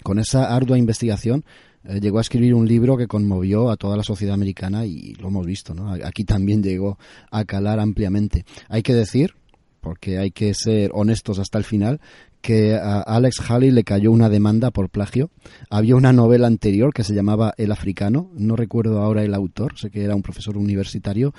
Con 0.04 0.18
esa 0.18 0.54
ardua 0.54 0.78
investigación 0.78 1.44
eh, 1.84 2.00
llegó 2.00 2.18
a 2.18 2.22
escribir 2.22 2.54
un 2.54 2.66
libro 2.66 2.96
que 2.96 3.06
conmovió 3.06 3.70
a 3.70 3.76
toda 3.76 3.96
la 3.96 4.02
sociedad 4.02 4.34
americana 4.34 4.86
y 4.86 5.14
lo 5.14 5.28
hemos 5.28 5.46
visto, 5.46 5.74
¿no? 5.74 5.92
Aquí 5.92 6.24
también 6.24 6.62
llegó 6.62 6.98
a 7.30 7.44
calar 7.44 7.80
ampliamente. 7.80 8.44
Hay 8.68 8.82
que 8.82 8.94
decir, 8.94 9.34
porque 9.80 10.18
hay 10.18 10.30
que 10.30 10.54
ser 10.54 10.90
honestos 10.94 11.38
hasta 11.38 11.58
el 11.58 11.64
final, 11.64 12.00
que 12.40 12.74
a 12.74 13.00
Alex 13.00 13.40
Haley 13.48 13.70
le 13.70 13.84
cayó 13.84 14.12
una 14.12 14.28
demanda 14.28 14.70
por 14.70 14.90
plagio. 14.90 15.30
Había 15.70 15.96
una 15.96 16.12
novela 16.12 16.46
anterior 16.46 16.92
que 16.92 17.04
se 17.04 17.14
llamaba 17.14 17.54
El 17.56 17.72
Africano, 17.72 18.30
no 18.34 18.54
recuerdo 18.54 19.00
ahora 19.00 19.22
el 19.22 19.34
autor, 19.34 19.78
sé 19.78 19.90
que 19.90 20.04
era 20.04 20.14
un 20.14 20.22
profesor 20.22 20.58
universitario, 20.58 21.32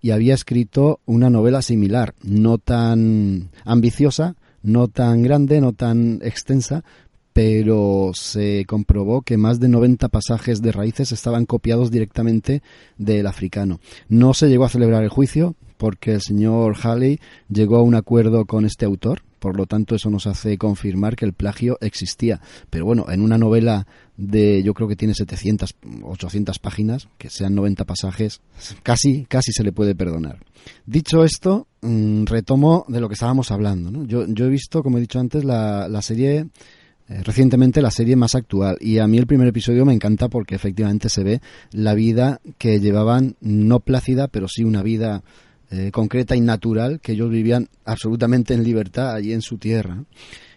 y 0.00 0.10
había 0.10 0.34
escrito 0.34 1.00
una 1.04 1.30
novela 1.30 1.62
similar, 1.62 2.14
no 2.22 2.58
tan 2.58 3.50
ambiciosa, 3.64 4.36
no 4.62 4.88
tan 4.88 5.22
grande, 5.22 5.60
no 5.60 5.72
tan 5.72 6.20
extensa, 6.22 6.84
pero 7.32 8.12
se 8.14 8.64
comprobó 8.66 9.22
que 9.22 9.36
más 9.36 9.58
de 9.60 9.68
90 9.68 10.08
pasajes 10.08 10.60
de 10.60 10.72
raíces 10.72 11.12
estaban 11.12 11.46
copiados 11.46 11.90
directamente 11.90 12.62
del 12.98 13.26
africano. 13.26 13.80
No 14.08 14.34
se 14.34 14.48
llegó 14.48 14.64
a 14.64 14.68
celebrar 14.68 15.02
el 15.02 15.08
juicio 15.08 15.54
porque 15.82 16.12
el 16.12 16.20
señor 16.20 16.76
Halley 16.80 17.18
llegó 17.48 17.76
a 17.76 17.82
un 17.82 17.96
acuerdo 17.96 18.44
con 18.44 18.64
este 18.64 18.84
autor, 18.84 19.22
por 19.40 19.56
lo 19.56 19.66
tanto 19.66 19.96
eso 19.96 20.10
nos 20.10 20.28
hace 20.28 20.56
confirmar 20.56 21.16
que 21.16 21.24
el 21.24 21.32
plagio 21.32 21.76
existía. 21.80 22.40
Pero 22.70 22.84
bueno, 22.84 23.06
en 23.08 23.20
una 23.20 23.36
novela 23.36 23.88
de 24.16 24.62
yo 24.62 24.74
creo 24.74 24.86
que 24.86 24.94
tiene 24.94 25.14
700, 25.14 25.74
800 26.04 26.60
páginas, 26.60 27.08
que 27.18 27.30
sean 27.30 27.56
90 27.56 27.84
pasajes, 27.84 28.40
casi, 28.84 29.24
casi 29.24 29.50
se 29.50 29.64
le 29.64 29.72
puede 29.72 29.96
perdonar. 29.96 30.38
Dicho 30.86 31.24
esto, 31.24 31.66
mm, 31.80 32.26
retomo 32.26 32.84
de 32.86 33.00
lo 33.00 33.08
que 33.08 33.14
estábamos 33.14 33.50
hablando. 33.50 34.04
Yo, 34.04 34.24
yo 34.28 34.44
he 34.44 34.50
visto, 34.50 34.84
como 34.84 34.98
he 34.98 35.00
dicho 35.00 35.18
antes, 35.18 35.42
la, 35.42 35.88
la 35.88 36.02
serie 36.02 36.46
eh, 37.12 37.22
recientemente 37.24 37.82
la 37.82 37.90
serie 37.90 38.16
más 38.16 38.34
actual. 38.34 38.76
Y 38.80 38.98
a 38.98 39.06
mí 39.06 39.18
el 39.18 39.26
primer 39.26 39.48
episodio 39.48 39.84
me 39.84 39.92
encanta 39.92 40.28
porque 40.28 40.54
efectivamente 40.54 41.08
se 41.08 41.22
ve 41.22 41.40
la 41.70 41.94
vida 41.94 42.40
que 42.58 42.80
llevaban 42.80 43.36
no 43.40 43.80
plácida 43.80 44.28
pero 44.28 44.48
sí 44.48 44.64
una 44.64 44.82
vida 44.82 45.22
eh, 45.70 45.90
concreta 45.90 46.36
y 46.36 46.40
natural 46.40 47.00
que 47.00 47.12
ellos 47.12 47.30
vivían 47.30 47.68
absolutamente 47.84 48.54
en 48.54 48.64
libertad 48.64 49.14
allí 49.14 49.32
en 49.32 49.42
su 49.42 49.58
tierra 49.58 50.04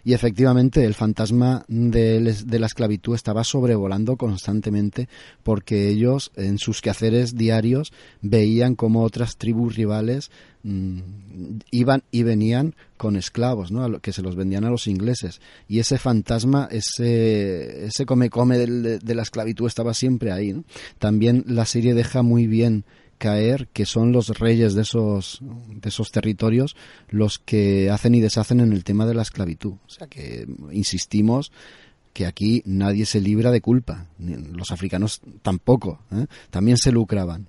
y 0.06 0.14
efectivamente 0.14 0.84
el 0.84 0.94
fantasma 0.94 1.64
de, 1.66 2.20
la 2.20 2.66
esclavitud 2.66 3.16
estaba 3.16 3.42
sobrevolando 3.42 4.16
constantemente 4.16 5.08
porque 5.42 5.88
ellos 5.88 6.30
en 6.36 6.58
sus 6.58 6.80
quehaceres 6.80 7.34
diarios 7.34 7.92
veían 8.22 8.76
como 8.76 9.02
otras 9.02 9.36
tribus 9.36 9.74
rivales 9.74 10.30
mm, 10.62 11.00
iban 11.72 12.04
y 12.12 12.22
venían 12.22 12.76
con 12.96 13.16
esclavos, 13.16 13.72
¿no? 13.72 13.98
que 13.98 14.12
se 14.12 14.22
los 14.22 14.36
vendían 14.36 14.64
a 14.64 14.70
los 14.70 14.86
ingleses. 14.86 15.40
Y 15.66 15.80
ese 15.80 15.98
fantasma, 15.98 16.68
ese, 16.70 17.86
ese 17.86 18.06
come-come 18.06 18.58
de, 18.58 19.00
de, 19.00 19.14
la 19.16 19.22
esclavitud 19.22 19.66
estaba 19.66 19.92
siempre 19.92 20.30
ahí. 20.30 20.54
También 21.00 21.42
la 21.48 21.66
serie 21.66 21.94
deja 21.94 22.22
muy 22.22 22.46
bien 22.46 22.84
caer 23.18 23.68
que 23.72 23.86
son 23.86 24.12
los 24.12 24.28
reyes 24.38 24.74
de 24.74 24.82
esos, 24.82 25.40
de 25.40 25.88
esos 25.88 26.10
territorios 26.10 26.76
los 27.08 27.38
que 27.38 27.90
hacen 27.90 28.14
y 28.14 28.20
deshacen 28.20 28.60
en 28.60 28.72
el 28.72 28.84
tema 28.84 29.06
de 29.06 29.14
la 29.14 29.22
esclavitud. 29.22 29.72
O 29.72 29.90
sea 29.90 30.06
que 30.06 30.46
insistimos 30.72 31.52
que 32.12 32.26
aquí 32.26 32.62
nadie 32.64 33.04
se 33.04 33.20
libra 33.20 33.50
de 33.50 33.60
culpa, 33.60 34.06
los 34.18 34.70
africanos 34.70 35.20
tampoco, 35.42 36.00
¿eh? 36.10 36.26
también 36.50 36.78
se 36.78 36.90
lucraban. 36.90 37.46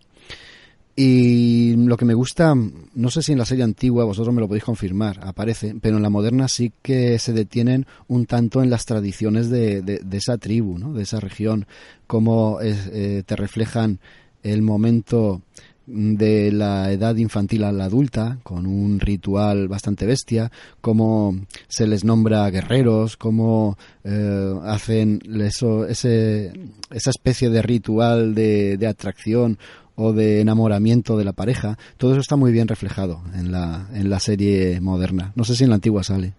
Y 1.00 1.76
lo 1.76 1.96
que 1.96 2.06
me 2.06 2.16
gusta, 2.16 2.56
no 2.56 3.10
sé 3.12 3.22
si 3.22 3.32
en 3.32 3.38
la 3.38 3.46
serie 3.46 3.64
antigua 3.64 4.04
vosotros 4.04 4.34
me 4.34 4.42
lo 4.42 4.48
podéis 4.48 4.64
confirmar, 4.64 5.20
aparece, 5.22 5.76
pero 5.80 5.98
en 5.98 6.04
la 6.04 6.10
moderna 6.10 6.48
sí 6.48 6.74
que 6.82 7.20
se 7.20 7.34
detienen 7.34 7.86
un 8.08 8.26
tanto 8.26 8.64
en 8.64 8.72
las 8.72 8.86
tradiciones 8.86 9.52
de, 9.52 9.84
de, 9.84 10.18
esa 10.18 10.40
tribu, 10.40 10.80
¿no? 10.80 10.94
de 10.94 11.04
esa 11.04 11.20
región, 11.20 11.68
cómo 12.08 12.58
eh, 12.62 13.22
te 13.26 13.36
reflejan 13.36 14.00
el 14.48 14.62
momento 14.62 15.42
de 15.88 16.52
la 16.52 16.92
edad 16.92 17.16
infantil 17.16 17.64
a 17.64 17.72
la 17.72 17.86
adulta, 17.86 18.40
con 18.44 18.66
un 18.66 19.00
ritual 19.00 19.70
bastante 19.70 20.06
bestia, 20.06 20.52
cómo 20.82 21.34
se 21.70 21.88
les 21.88 22.04
nombra 22.04 22.50
guerreros, 22.50 23.16
cómo 23.16 23.78
eh, 24.04 24.54
hacen 24.66 25.22
eso, 25.42 25.88
ese, 25.88 26.52
esa 26.92 27.10
especie 27.10 27.50
de 27.50 27.62
ritual 27.62 28.36
de, 28.36 28.78
de, 28.78 28.88
atracción 28.88 29.58
o 29.96 30.12
de 30.12 30.42
enamoramiento 30.42 31.18
de 31.18 31.24
la 31.24 31.34
pareja. 31.34 31.78
Todo 31.98 32.12
eso 32.12 32.22
está 32.22 32.36
muy 32.36 32.52
bien 32.52 32.68
reflejado 32.68 33.22
en 33.34 33.52
la, 33.52 33.88
en 33.94 34.10
la 34.10 34.20
serie 34.20 34.82
moderna. 34.82 35.32
No 35.36 35.46
sé 35.46 35.56
si 35.56 35.64
en 35.64 35.70
la 35.70 35.76
antigua 35.76 36.04
sale. 36.04 36.34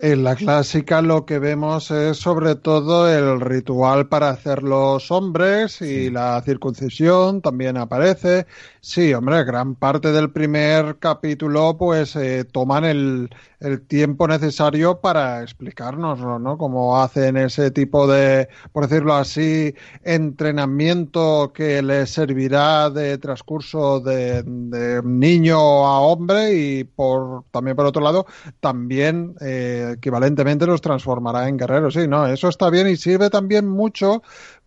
En 0.00 0.24
la 0.24 0.34
clásica 0.34 1.00
lo 1.02 1.24
que 1.24 1.38
vemos 1.38 1.90
es 1.90 2.16
sobre 2.16 2.56
todo 2.56 3.08
el 3.08 3.40
ritual 3.40 4.08
para 4.08 4.30
hacer 4.30 4.62
los 4.62 5.10
hombres 5.12 5.80
y 5.80 6.10
la 6.10 6.42
circuncisión 6.42 7.40
también 7.40 7.76
aparece 7.76 8.46
Sí, 8.86 9.14
hombre, 9.14 9.44
gran 9.44 9.76
parte 9.76 10.12
del 10.12 10.30
primer 10.30 10.98
capítulo 10.98 11.74
pues 11.78 12.14
eh, 12.16 12.44
toman 12.44 12.84
el, 12.84 13.30
el, 13.60 13.80
tiempo 13.86 14.28
necesario 14.28 15.00
para 15.00 15.42
explicárnoslo, 15.42 16.38
¿no? 16.38 16.58
Cómo 16.58 17.00
hacen 17.00 17.38
ese 17.38 17.70
tipo 17.70 18.06
de, 18.06 18.46
por 18.72 18.86
decirlo 18.86 19.14
así, 19.14 19.74
entrenamiento 20.02 21.50
que 21.54 21.80
les 21.80 22.10
servirá 22.10 22.90
de 22.90 23.16
transcurso 23.16 24.00
de, 24.00 24.42
de 24.42 25.02
niño 25.02 25.56
a 25.56 26.00
hombre 26.00 26.52
y 26.52 26.84
por 26.84 27.44
también 27.52 27.76
por 27.76 27.86
otro 27.86 28.02
lado 28.02 28.26
también 28.60 29.34
eh, 29.40 29.83
equivalentemente 29.92 30.66
los 30.66 30.80
transformará 30.80 31.48
en 31.48 31.56
guerreros. 31.56 31.94
Sí, 31.94 32.08
no, 32.08 32.26
eso 32.26 32.48
está 32.48 32.70
bien 32.70 32.88
y 32.88 32.96
sirve 32.96 33.30
también 33.30 33.68
mucho 33.68 34.22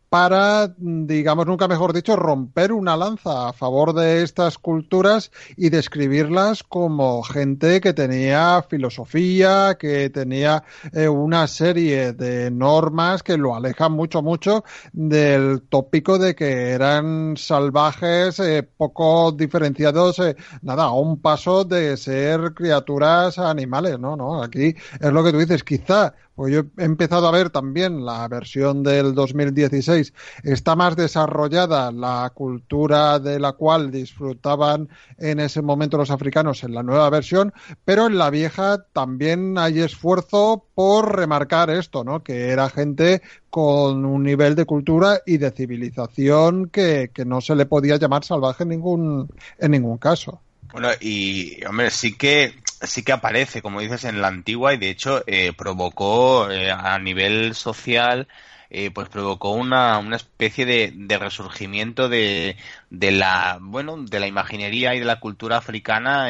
para, 0.09 0.73
digamos, 0.77 1.45
nunca 1.47 1.67
mejor 1.67 1.93
dicho, 1.93 2.15
romper 2.15 2.71
una 2.71 2.95
lanza 2.95 3.49
a 3.49 3.53
favor 3.53 3.93
de 3.93 4.23
estas 4.23 4.57
culturas 4.57 5.31
y 5.57 5.69
describirlas 5.69 6.63
como 6.63 7.23
gente 7.23 7.81
que 7.81 7.93
tenía 7.93 8.63
filosofía, 8.69 9.75
que 9.77 10.09
tenía 10.09 10.63
eh, 10.93 11.09
una 11.09 11.47
serie 11.47 12.13
de 12.13 12.49
normas 12.51 13.21
que 13.23 13.37
lo 13.37 13.55
alejan 13.55 13.91
mucho, 13.91 14.21
mucho 14.21 14.63
del 14.93 15.63
tópico 15.63 16.17
de 16.17 16.35
que 16.35 16.69
eran 16.69 17.35
salvajes, 17.35 18.39
eh, 18.39 18.63
poco 18.63 19.31
diferenciados, 19.33 20.19
eh, 20.19 20.35
nada, 20.61 20.85
a 20.85 20.93
un 20.93 21.21
paso 21.21 21.65
de 21.65 21.97
ser 21.97 22.53
criaturas 22.53 23.37
animales, 23.39 23.99
¿no? 23.99 24.15
¿no? 24.15 24.41
Aquí 24.41 24.75
es 24.99 25.11
lo 25.11 25.23
que 25.23 25.31
tú 25.31 25.39
dices, 25.39 25.63
quizá 25.63 26.13
pues 26.37 26.53
yo 26.53 26.65
he 26.77 26.83
empezado 26.83 27.27
a 27.27 27.31
ver 27.31 27.49
también 27.49 28.05
la 28.05 28.27
versión 28.27 28.83
del 28.83 29.15
2016. 29.15 30.13
Está 30.43 30.75
más 30.75 30.95
desarrollada 30.95 31.91
la 31.91 32.31
cultura 32.31 33.17
de 33.17 33.39
la 33.39 33.53
cual 33.53 33.89
disfrutaban 33.89 34.87
en 35.17 35.39
ese 35.39 35.63
momento 35.63 35.97
los 35.97 36.11
africanos 36.11 36.63
en 36.63 36.75
la 36.75 36.83
nueva 36.83 37.09
versión, 37.09 37.53
pero 37.83 38.05
en 38.05 38.19
la 38.19 38.29
vieja 38.29 38.85
también 38.93 39.57
hay 39.57 39.79
esfuerzo 39.79 40.63
por 40.75 41.15
remarcar 41.15 41.71
esto, 41.71 42.03
¿no? 42.03 42.23
Que 42.23 42.49
era 42.49 42.69
gente 42.69 43.23
con 43.49 44.05
un 44.05 44.21
nivel 44.21 44.53
de 44.53 44.65
cultura 44.65 45.21
y 45.25 45.37
de 45.37 45.49
civilización 45.49 46.69
que, 46.69 47.09
que 47.11 47.25
no 47.25 47.41
se 47.41 47.55
le 47.55 47.65
podía 47.65 47.95
llamar 47.95 48.23
salvaje 48.23 48.61
en 48.61 48.69
ningún, 48.69 49.33
en 49.57 49.71
ningún 49.71 49.97
caso. 49.97 50.39
Bueno, 50.71 50.89
y 51.01 51.65
hombre, 51.65 51.89
sí 51.89 52.15
que 52.15 52.53
sí 52.81 53.03
que 53.03 53.11
aparece, 53.11 53.61
como 53.61 53.81
dices, 53.81 54.03
en 54.05 54.21
la 54.21 54.27
antigua 54.27 54.73
y 54.73 54.77
de 54.77 54.89
hecho 54.89 55.23
eh, 55.27 55.53
provocó 55.53 56.49
eh, 56.51 56.71
a 56.71 56.97
nivel 56.99 57.55
social, 57.55 58.27
eh, 58.69 58.91
pues 58.91 59.09
provocó 59.09 59.51
una, 59.51 59.97
una 59.99 60.15
especie 60.17 60.65
de, 60.65 60.91
de 60.95 61.17
resurgimiento 61.17 62.09
de, 62.09 62.57
de 62.89 63.11
la, 63.11 63.59
bueno, 63.61 63.97
de 63.97 64.19
la 64.19 64.27
imaginería 64.27 64.95
y 64.95 64.99
de 64.99 65.05
la 65.05 65.19
cultura 65.19 65.57
africana, 65.57 66.29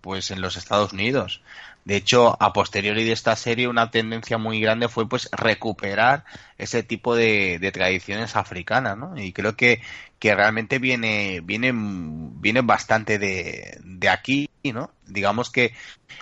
pues 0.00 0.30
en 0.30 0.40
los 0.40 0.56
Estados 0.56 0.92
Unidos. 0.92 1.42
De 1.84 1.96
hecho, 1.96 2.36
a 2.40 2.52
posteriori 2.52 3.04
de 3.04 3.12
esta 3.12 3.34
serie, 3.34 3.66
una 3.68 3.90
tendencia 3.90 4.38
muy 4.38 4.60
grande 4.60 4.88
fue 4.88 5.08
pues 5.08 5.28
recuperar 5.32 6.24
ese 6.62 6.82
tipo 6.82 7.16
de, 7.16 7.58
de 7.58 7.72
tradiciones 7.72 8.36
africanas, 8.36 8.96
¿no? 8.96 9.16
Y 9.16 9.32
creo 9.32 9.56
que, 9.56 9.80
que 10.18 10.34
realmente 10.34 10.78
viene, 10.78 11.40
viene, 11.42 11.72
viene 11.74 12.60
bastante 12.60 13.18
de, 13.18 13.78
de 13.84 14.08
aquí, 14.08 14.48
¿no? 14.62 14.92
Digamos 15.04 15.50
que 15.50 15.74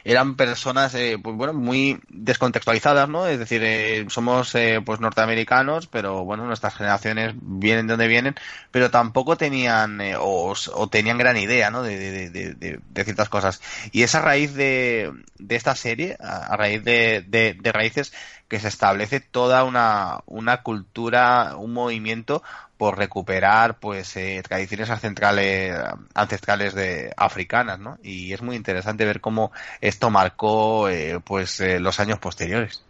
eran 0.05 0.37
personas, 0.37 0.95
eh, 0.95 1.19
pues 1.23 1.37
bueno, 1.37 1.53
muy 1.53 2.01
descontextualizadas, 2.09 3.09
¿no? 3.11 3.27
Es 3.27 3.39
decir, 3.39 3.63
eh, 3.63 4.07
somos 4.09 4.55
eh, 4.55 4.81
pues 4.85 5.01
norteamericanos, 5.01 5.87
pero 5.87 6.25
bueno, 6.25 6.47
nuestras 6.47 6.75
generaciones 6.75 7.35
vienen 7.37 7.87
de 7.87 7.93
donde 7.93 8.09
vienen, 8.09 8.35
pero 8.71 8.91
tampoco 8.91 9.37
tenían 9.37 10.01
o, 10.19 10.55
o, 10.73 10.89
tenían 10.89 11.19
gran 11.19 11.37
idea, 11.37 11.71
¿no? 11.71 11.83
De, 11.83 12.81
ciertas 13.05 13.29
cosas. 13.29 13.61
Y 13.93 14.03
esa 14.03 14.23
raíz 14.23 14.55
de, 14.55 15.13
de 15.39 15.57
esta 15.57 15.75
serie, 15.77 16.17
a, 16.21 16.57
raíz 16.57 16.83
de, 16.83 17.23
de 17.29 17.73
raíces, 17.73 18.13
que 18.51 18.59
se 18.59 18.69
establece 18.69 19.21
toda 19.21 19.63
una, 19.63 20.19
una 20.27 20.63
cultura, 20.63 21.57
un 21.57 21.73
movimiento 21.73 22.43
por 22.77 22.99
recuperar 22.99 23.79
pues 23.79 24.17
eh, 24.17 24.43
tradiciones 24.47 24.91
ancestrales, 24.91 25.77
ancestrales 26.15 26.75
de 26.75 27.13
africanas, 27.17 27.79
¿no? 27.79 27.97
Y 28.03 28.33
es 28.33 28.43
muy 28.43 28.57
interesante 28.57 29.05
ver 29.05 29.21
cómo 29.21 29.53
esto 29.81 30.11
marcó 30.11 30.89
eh, 30.89 31.21
pues 31.25 31.61
eh, 31.61 31.79
los 31.79 32.01
años 32.01 32.19
posteriores. 32.19 32.83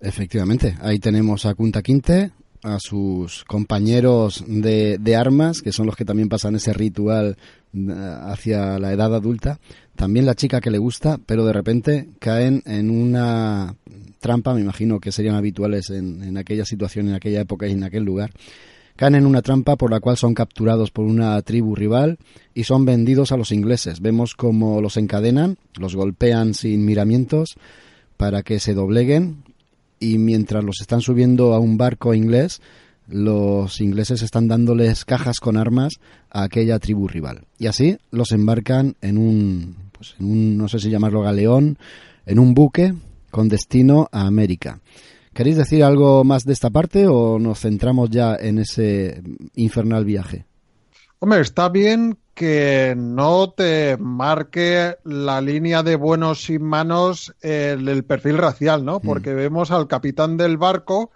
Efectivamente, 0.00 0.76
ahí 0.82 0.98
tenemos 0.98 1.46
a 1.46 1.54
Kunta 1.54 1.80
Quinte, 1.80 2.32
a 2.64 2.78
sus 2.80 3.44
compañeros 3.44 4.42
de, 4.48 4.98
de, 4.98 5.16
armas, 5.16 5.62
que 5.62 5.70
son 5.70 5.86
los 5.86 5.94
que 5.94 6.04
también 6.04 6.28
pasan 6.28 6.56
ese 6.56 6.72
ritual 6.72 7.36
hacia 8.26 8.78
la 8.78 8.92
edad 8.92 9.14
adulta, 9.14 9.58
también 9.96 10.26
la 10.26 10.34
chica 10.34 10.60
que 10.60 10.70
le 10.70 10.78
gusta, 10.78 11.18
pero 11.24 11.44
de 11.44 11.52
repente 11.52 12.08
caen 12.18 12.62
en 12.66 12.90
una 12.90 13.74
trampa, 14.20 14.54
me 14.54 14.60
imagino 14.60 15.00
que 15.00 15.12
serían 15.12 15.36
habituales 15.36 15.90
en, 15.90 16.22
en 16.22 16.36
aquella 16.36 16.64
situación, 16.64 17.08
en 17.08 17.14
aquella 17.14 17.40
época 17.40 17.66
y 17.66 17.72
en 17.72 17.84
aquel 17.84 18.04
lugar, 18.04 18.32
caen 18.96 19.16
en 19.16 19.26
una 19.26 19.42
trampa 19.42 19.76
por 19.76 19.90
la 19.90 20.00
cual 20.00 20.16
son 20.16 20.34
capturados 20.34 20.90
por 20.90 21.04
una 21.04 21.40
tribu 21.42 21.74
rival 21.74 22.18
y 22.54 22.64
son 22.64 22.84
vendidos 22.84 23.32
a 23.32 23.36
los 23.36 23.52
ingleses. 23.52 24.00
Vemos 24.00 24.34
cómo 24.34 24.80
los 24.80 24.96
encadenan, 24.96 25.58
los 25.78 25.96
golpean 25.96 26.54
sin 26.54 26.84
miramientos 26.84 27.56
para 28.16 28.42
que 28.42 28.60
se 28.60 28.74
dobleguen 28.74 29.44
y 30.00 30.18
mientras 30.18 30.64
los 30.64 30.80
están 30.80 31.00
subiendo 31.00 31.54
a 31.54 31.58
un 31.58 31.76
barco 31.76 32.14
inglés, 32.14 32.60
los 33.08 33.80
ingleses 33.80 34.22
están 34.22 34.48
dándoles 34.48 35.04
cajas 35.04 35.40
con 35.40 35.56
armas 35.56 35.94
a 36.30 36.44
aquella 36.44 36.78
tribu 36.78 37.08
rival. 37.08 37.46
Y 37.58 37.66
así 37.66 37.98
los 38.10 38.32
embarcan 38.32 38.96
en 39.00 39.18
un, 39.18 39.76
pues 40.04 40.20
en 40.20 40.26
un 40.26 40.56
no 40.58 40.68
sé 40.68 40.78
si 40.78 40.90
llamarlo 40.90 41.22
galeón, 41.22 41.78
en 42.26 42.38
un 42.38 42.54
buque 42.54 42.94
con 43.30 43.48
destino 43.48 44.08
a 44.12 44.26
América. 44.26 44.80
¿Queréis 45.32 45.56
decir 45.56 45.82
algo 45.82 46.22
más 46.22 46.44
de 46.44 46.52
esta 46.52 46.70
parte 46.70 47.06
o 47.08 47.38
nos 47.38 47.60
centramos 47.60 48.10
ya 48.10 48.36
en 48.36 48.58
ese 48.58 49.20
infernal 49.56 50.04
viaje? 50.04 50.46
Hombre, 51.18 51.40
está 51.40 51.68
bien 51.68 52.18
que 52.34 52.94
no 52.96 53.50
te 53.50 53.96
marque 53.98 54.96
la 55.04 55.40
línea 55.40 55.82
de 55.82 55.96
buenos 55.96 56.50
y 56.50 56.58
malos 56.58 57.34
el, 57.40 57.88
el 57.88 58.04
perfil 58.04 58.38
racial, 58.38 58.84
¿no? 58.84 59.00
Porque 59.00 59.34
vemos 59.34 59.70
al 59.70 59.88
capitán 59.88 60.36
del 60.36 60.56
barco 60.56 61.10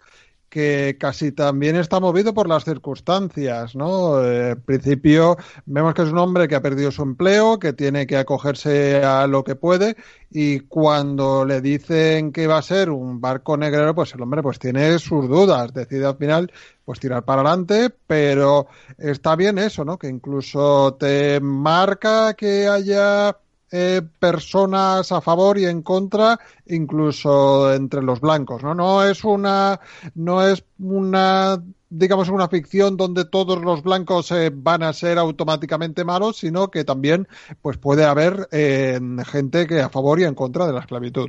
que 0.49 0.97
casi 0.99 1.33
también 1.33 1.77
está 1.77 2.01
movido 2.01 2.33
por 2.35 2.49
las 2.49 2.65
circunstancias, 2.65 3.75
¿no? 3.75 4.23
Eh, 4.25 4.51
en 4.51 4.63
principio 4.63 5.37
vemos 5.67 5.95
que 5.95 6.03
es 6.03 6.09
un 6.11 6.19
hombre 6.19 6.49
que 6.49 6.55
ha 6.55 6.63
perdido 6.63 6.91
su 6.91 7.03
empleo, 7.03 7.59
que 7.59 7.73
tiene 7.73 8.07
que 8.07 8.17
acogerse 8.17 9.05
a 9.05 9.27
lo 9.27 9.45
que 9.45 9.57
puede 9.57 9.97
y 10.31 10.61
cuando 10.61 11.45
le 11.45 11.61
dicen 11.61 12.33
que 12.33 12.47
va 12.47 12.59
a 12.59 12.63
ser 12.63 12.91
un 12.91 13.21
barco 13.21 13.57
negrero, 13.57 13.95
pues 13.95 14.15
el 14.15 14.23
hombre 14.23 14.43
pues 14.43 14.59
tiene 14.59 14.99
sus 14.99 15.29
dudas, 15.29 15.73
decide 15.73 16.07
al 16.07 16.17
final 16.17 16.53
pues 16.85 17.01
tirar 17.01 17.25
para 17.25 17.43
adelante, 17.43 17.91
pero 18.07 18.69
está 18.97 19.37
bien 19.37 19.59
eso, 19.59 19.85
¿no? 19.85 19.99
Que 19.99 20.09
incluso 20.09 20.95
te 20.95 21.41
marca 21.41 22.35
que 22.35 22.67
haya 22.69 23.37
eh, 23.71 24.03
personas 24.19 25.13
a 25.13 25.21
favor 25.21 25.59
y 25.59 25.67
en 25.67 25.83
contra, 25.83 26.41
incluso 26.67 27.73
entre 27.75 28.03
los 28.03 28.21
blancos, 28.21 28.63
¿no? 28.63 28.75
No 28.75 29.05
es 29.05 29.25
una, 29.25 29.79
no 30.15 30.47
es 30.47 30.65
una, 30.79 31.63
digamos, 31.91 32.29
una 32.31 32.49
ficción 32.49 32.97
donde 32.97 33.27
todos 33.27 33.61
los 33.61 33.83
blancos 33.83 34.31
eh, 34.33 34.51
van 34.55 34.83
a 34.83 34.93
ser 34.93 35.19
automáticamente 35.19 36.05
malos, 36.05 36.39
sino 36.39 36.71
que 36.71 36.85
también, 36.85 37.29
pues 37.61 37.77
puede 37.77 38.05
haber 38.05 38.49
eh, 38.53 38.99
gente 39.27 39.67
que 39.67 39.81
a 39.81 39.91
favor 39.91 40.19
y 40.21 40.25
en 40.25 40.35
contra 40.35 40.67
de 40.67 40.73
la 40.73 40.81
esclavitud. 40.81 41.29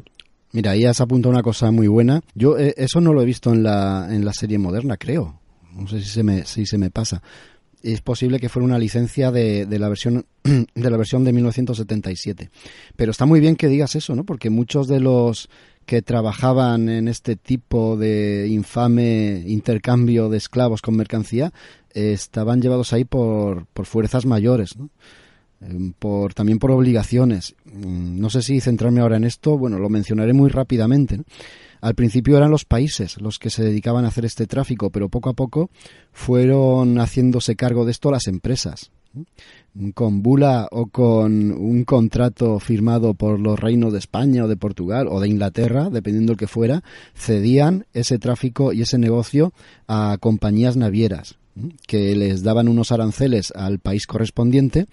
Mira, 0.51 0.71
ahí 0.71 0.85
has 0.85 1.01
apuntado 1.01 1.31
una 1.31 1.43
cosa 1.43 1.71
muy 1.71 1.87
buena. 1.87 2.21
Yo 2.33 2.57
eso 2.57 3.01
no 3.01 3.13
lo 3.13 3.21
he 3.21 3.25
visto 3.25 3.53
en 3.53 3.63
la, 3.63 4.07
en 4.09 4.25
la 4.25 4.33
serie 4.33 4.57
moderna, 4.57 4.97
creo. 4.97 5.39
No 5.73 5.87
sé 5.87 5.99
si 5.99 6.07
se 6.09 6.23
me, 6.23 6.45
si 6.45 6.65
se 6.65 6.77
me 6.77 6.89
pasa 6.89 7.21
es 7.83 8.01
posible 8.01 8.39
que 8.39 8.49
fuera 8.49 8.65
una 8.65 8.79
licencia 8.79 9.31
de, 9.31 9.65
de, 9.65 9.79
la 9.79 9.89
versión 9.89 10.25
de 10.43 10.89
la 10.89 10.97
versión 10.97 11.23
de 11.23 11.33
1977. 11.33 12.49
Pero 12.95 13.11
está 13.11 13.25
muy 13.25 13.39
bien 13.39 13.55
que 13.55 13.67
digas 13.67 13.95
eso, 13.95 14.15
¿no? 14.15 14.23
Porque 14.23 14.49
muchos 14.49 14.87
de 14.87 14.99
los 14.99 15.49
que 15.85 16.01
trabajaban 16.03 16.87
en 16.87 17.07
este 17.07 17.35
tipo 17.35 17.97
de 17.97 18.47
infame 18.47 19.43
intercambio 19.47 20.29
de 20.29 20.37
esclavos 20.37 20.83
con 20.83 20.95
mercancía 20.95 21.51
eh, 21.95 22.11
estaban 22.13 22.61
llevados 22.61 22.93
ahí 22.93 23.05
por, 23.05 23.65
por 23.67 23.87
fuerzas 23.87 24.25
mayores. 24.25 24.75
Eh, 25.61 25.91
por, 25.97 26.33
también 26.33 26.59
por 26.59 26.71
obligaciones. 26.71 27.55
Mm, 27.65 28.19
no 28.19 28.29
sé 28.29 28.41
si 28.41 28.61
centrarme 28.61 29.01
ahora 29.01 29.17
en 29.17 29.23
esto, 29.23 29.57
bueno, 29.57 29.79
lo 29.79 29.89
mencionaré 29.89 30.33
muy 30.33 30.49
rápidamente. 30.49 31.21
Al 31.81 31.95
principio 31.95 32.37
eran 32.37 32.51
los 32.51 32.65
países 32.65 33.19
los 33.21 33.39
que 33.39 33.49
se 33.49 33.63
dedicaban 33.63 34.05
a 34.05 34.09
hacer 34.09 34.25
este 34.25 34.47
tráfico, 34.47 34.89
pero 34.89 35.09
poco 35.09 35.29
a 35.29 35.33
poco 35.33 35.69
fueron 36.11 36.97
haciéndose 36.97 37.55
cargo 37.55 37.85
de 37.85 37.91
esto 37.91 38.11
las 38.11 38.27
empresas. 38.27 38.91
Con 39.95 40.21
bula 40.21 40.67
o 40.71 40.87
con 40.87 41.51
un 41.51 41.83
contrato 41.83 42.59
firmado 42.59 43.15
por 43.15 43.39
los 43.39 43.59
reinos 43.59 43.91
de 43.91 43.99
España 43.99 44.43
o 44.43 44.47
de 44.47 44.57
Portugal 44.57 45.07
o 45.09 45.19
de 45.19 45.29
Inglaterra, 45.29 45.89
dependiendo 45.89 46.31
del 46.31 46.37
que 46.37 46.47
fuera, 46.47 46.83
cedían 47.15 47.85
ese 47.93 48.19
tráfico 48.19 48.71
y 48.71 48.81
ese 48.81 48.97
negocio 48.97 49.53
a 49.87 50.17
compañías 50.19 50.77
navieras 50.77 51.37
que 51.87 52.15
les 52.15 52.43
daban 52.43 52.67
unos 52.67 52.91
aranceles 52.91 53.51
al 53.55 53.79
país 53.79 54.07
correspondiente 54.07 54.87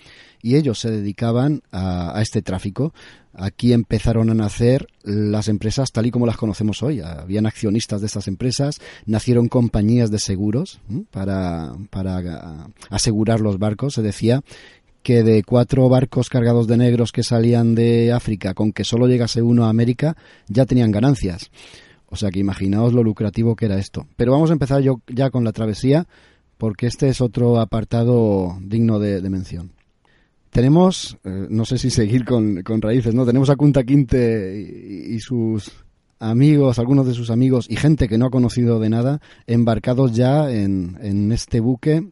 y 0.47 0.55
ellos 0.55 0.78
se 0.78 0.92
dedicaban 0.92 1.62
a, 1.72 2.20
este 2.22 2.40
tráfico. 2.40 2.94
Aquí 3.34 3.72
empezaron 3.72 4.30
a 4.30 4.34
nacer 4.34 4.86
las 5.03 5.49
empresas 5.49 5.90
tal 5.90 6.07
y 6.07 6.12
como 6.12 6.24
las 6.24 6.36
conocemos 6.36 6.84
hoy. 6.84 7.01
Habían 7.01 7.47
accionistas 7.47 8.01
de 8.01 8.07
estas 8.07 8.28
empresas, 8.28 8.80
nacieron 9.07 9.49
compañías 9.49 10.12
de 10.12 10.20
seguros 10.20 10.78
para, 11.11 11.74
para 11.90 12.68
asegurar 12.90 13.40
los 13.40 13.59
barcos. 13.59 13.94
Se 13.94 14.03
decía 14.03 14.44
que 15.03 15.24
de 15.24 15.42
cuatro 15.42 15.88
barcos 15.88 16.28
cargados 16.28 16.68
de 16.68 16.76
negros 16.76 17.11
que 17.11 17.24
salían 17.24 17.74
de 17.74 18.12
África, 18.12 18.55
con 18.55 18.72
que 18.72 18.84
solo 18.84 19.09
llegase 19.09 19.42
uno 19.42 19.64
a 19.64 19.70
América, 19.70 20.16
ya 20.47 20.64
tenían 20.64 20.92
ganancias. 20.92 21.51
O 22.09 22.14
sea 22.14 22.30
que 22.30 22.38
imaginaos 22.38 22.92
lo 22.92 23.03
lucrativo 23.03 23.57
que 23.57 23.64
era 23.64 23.78
esto. 23.78 24.07
Pero 24.14 24.30
vamos 24.30 24.51
a 24.51 24.53
empezar 24.53 24.80
yo 24.80 25.01
ya 25.09 25.30
con 25.30 25.42
la 25.42 25.53
travesía 25.53 26.07
porque 26.57 26.86
este 26.86 27.09
es 27.09 27.20
otro 27.20 27.59
apartado 27.59 28.57
digno 28.61 28.99
de, 28.99 29.20
mención. 29.28 29.72
Tenemos, 30.57 31.18
eh, 31.22 31.48
no 31.50 31.66
sé 31.66 31.76
si 31.76 31.90
seguir 31.90 32.24
con, 32.24 32.64
raíces, 32.80 33.14
¿no? 33.14 33.26
Tenemos 33.26 33.50
a 33.50 33.57
Kunta 33.57 33.84
Quinte 33.84 34.59
y, 34.59 35.20
sus 35.20 35.70
amigos, 36.18 36.78
algunos 36.78 37.07
de 37.07 37.12
sus 37.12 37.28
amigos 37.28 37.66
y 37.68 37.76
gente 37.76 38.09
que 38.09 38.16
no 38.16 38.24
ha 38.24 38.30
conocido 38.30 38.80
de 38.80 38.88
nada, 38.88 39.20
embarcados 39.46 40.14
ya 40.14 40.50
en, 40.50 40.96
en 41.02 41.30
este 41.30 41.61
buque 41.61 42.09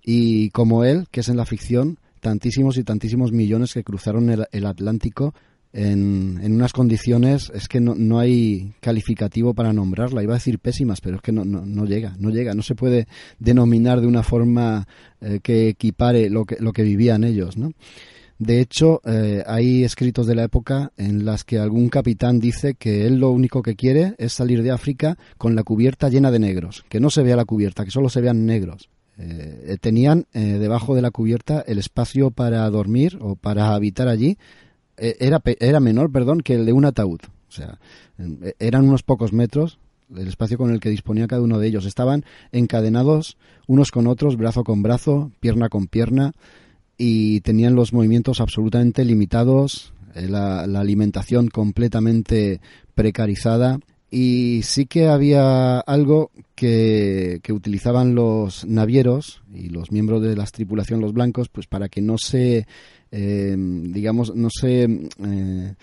y 0.00 0.50
como 0.50 0.84
él, 0.84 1.08
que 1.10 1.22
es 1.22 1.28
en 1.28 1.36
la 1.36 1.44
ficción, 1.44 1.98
tantísimos 2.20 2.78
y 2.78 2.84
tantísimos 2.84 3.32
millones 3.32 3.74
que 3.74 3.82
cruzaron 3.82 4.30
el 4.30 4.66
Atlántico 4.66 5.34
en, 5.72 6.38
en, 6.42 6.52
unas 6.52 6.72
condiciones, 6.72 7.50
es 7.54 7.66
que 7.66 7.80
no, 7.80 7.94
no, 7.94 8.18
hay 8.18 8.74
calificativo 8.80 9.54
para 9.54 9.72
nombrarla. 9.72 10.22
Iba 10.22 10.34
a 10.34 10.36
decir 10.36 10.58
pésimas, 10.58 11.00
pero 11.00 11.16
es 11.16 11.22
que 11.22 11.32
no, 11.32 11.44
no, 11.44 11.64
no 11.64 11.86
llega, 11.86 12.14
no 12.18 12.30
llega. 12.30 12.54
No 12.54 12.62
se 12.62 12.74
puede 12.74 13.06
denominar 13.38 14.00
de 14.00 14.06
una 14.06 14.22
forma 14.22 14.86
eh, 15.20 15.40
que 15.42 15.68
equipare 15.68 16.28
lo 16.28 16.44
que, 16.44 16.56
lo 16.60 16.72
que 16.72 16.82
vivían 16.82 17.24
ellos, 17.24 17.56
¿no? 17.56 17.72
De 18.38 18.60
hecho, 18.60 19.00
eh, 19.04 19.44
hay 19.46 19.84
escritos 19.84 20.26
de 20.26 20.34
la 20.34 20.42
época 20.42 20.92
en 20.96 21.24
las 21.24 21.44
que 21.44 21.58
algún 21.58 21.88
capitán 21.88 22.40
dice 22.40 22.74
que 22.74 23.06
él 23.06 23.18
lo 23.18 23.30
único 23.30 23.62
que 23.62 23.76
quiere 23.76 24.14
es 24.18 24.32
salir 24.32 24.62
de 24.62 24.72
África 24.72 25.16
con 25.38 25.54
la 25.54 25.62
cubierta 25.62 26.08
llena 26.08 26.32
de 26.32 26.40
negros, 26.40 26.84
que 26.88 26.98
no 26.98 27.08
se 27.08 27.22
vea 27.22 27.36
la 27.36 27.44
cubierta, 27.44 27.84
que 27.84 27.92
solo 27.92 28.08
se 28.08 28.20
vean 28.20 28.44
negros. 28.44 28.90
Eh, 29.18 29.76
tenían 29.80 30.26
debajo 30.32 30.96
de 30.96 31.02
la 31.02 31.10
cubierta 31.10 31.62
el 31.66 31.78
espacio 31.78 32.30
para 32.30 32.68
dormir 32.70 33.18
o 33.20 33.36
para 33.36 33.74
habitar 33.74 34.08
allí 34.08 34.38
era, 34.96 35.42
era 35.60 35.80
menor, 35.80 36.10
perdón, 36.12 36.40
que 36.40 36.54
el 36.54 36.66
de 36.66 36.72
un 36.72 36.84
ataúd. 36.84 37.20
O 37.48 37.52
sea, 37.52 37.78
eh, 38.18 38.54
eran 38.58 38.84
unos 38.86 39.02
pocos 39.02 39.32
metros 39.32 39.78
el 40.16 40.28
espacio 40.28 40.58
con 40.58 40.70
el 40.70 40.80
que 40.80 40.90
disponía 40.90 41.26
cada 41.26 41.42
uno 41.42 41.58
de 41.58 41.68
ellos. 41.68 41.86
Estaban 41.86 42.24
encadenados 42.50 43.36
unos 43.66 43.90
con 43.90 44.06
otros, 44.06 44.36
brazo 44.36 44.64
con 44.64 44.82
brazo, 44.82 45.30
pierna 45.40 45.68
con 45.68 45.86
pierna, 45.86 46.32
y 46.98 47.40
tenían 47.40 47.74
los 47.74 47.92
movimientos 47.92 48.40
absolutamente 48.40 49.04
limitados, 49.04 49.92
eh, 50.14 50.28
la, 50.28 50.66
la 50.66 50.80
alimentación 50.80 51.48
completamente 51.48 52.60
precarizada. 52.94 53.78
Y 54.14 54.60
sí 54.62 54.84
que 54.84 55.08
había 55.08 55.80
algo 55.80 56.30
que, 56.54 57.40
que, 57.42 57.52
utilizaban 57.54 58.14
los 58.14 58.66
navieros 58.66 59.42
y 59.54 59.70
los 59.70 59.90
miembros 59.90 60.20
de 60.20 60.36
la 60.36 60.44
tripulación, 60.44 61.00
los 61.00 61.14
blancos, 61.14 61.48
pues 61.48 61.66
para 61.66 61.88
que 61.88 62.02
no 62.02 62.18
se 62.18 62.66
eh, 63.14 63.54
digamos, 63.58 64.34
no 64.34 64.48
se 64.50 64.84
eh, 64.84 65.74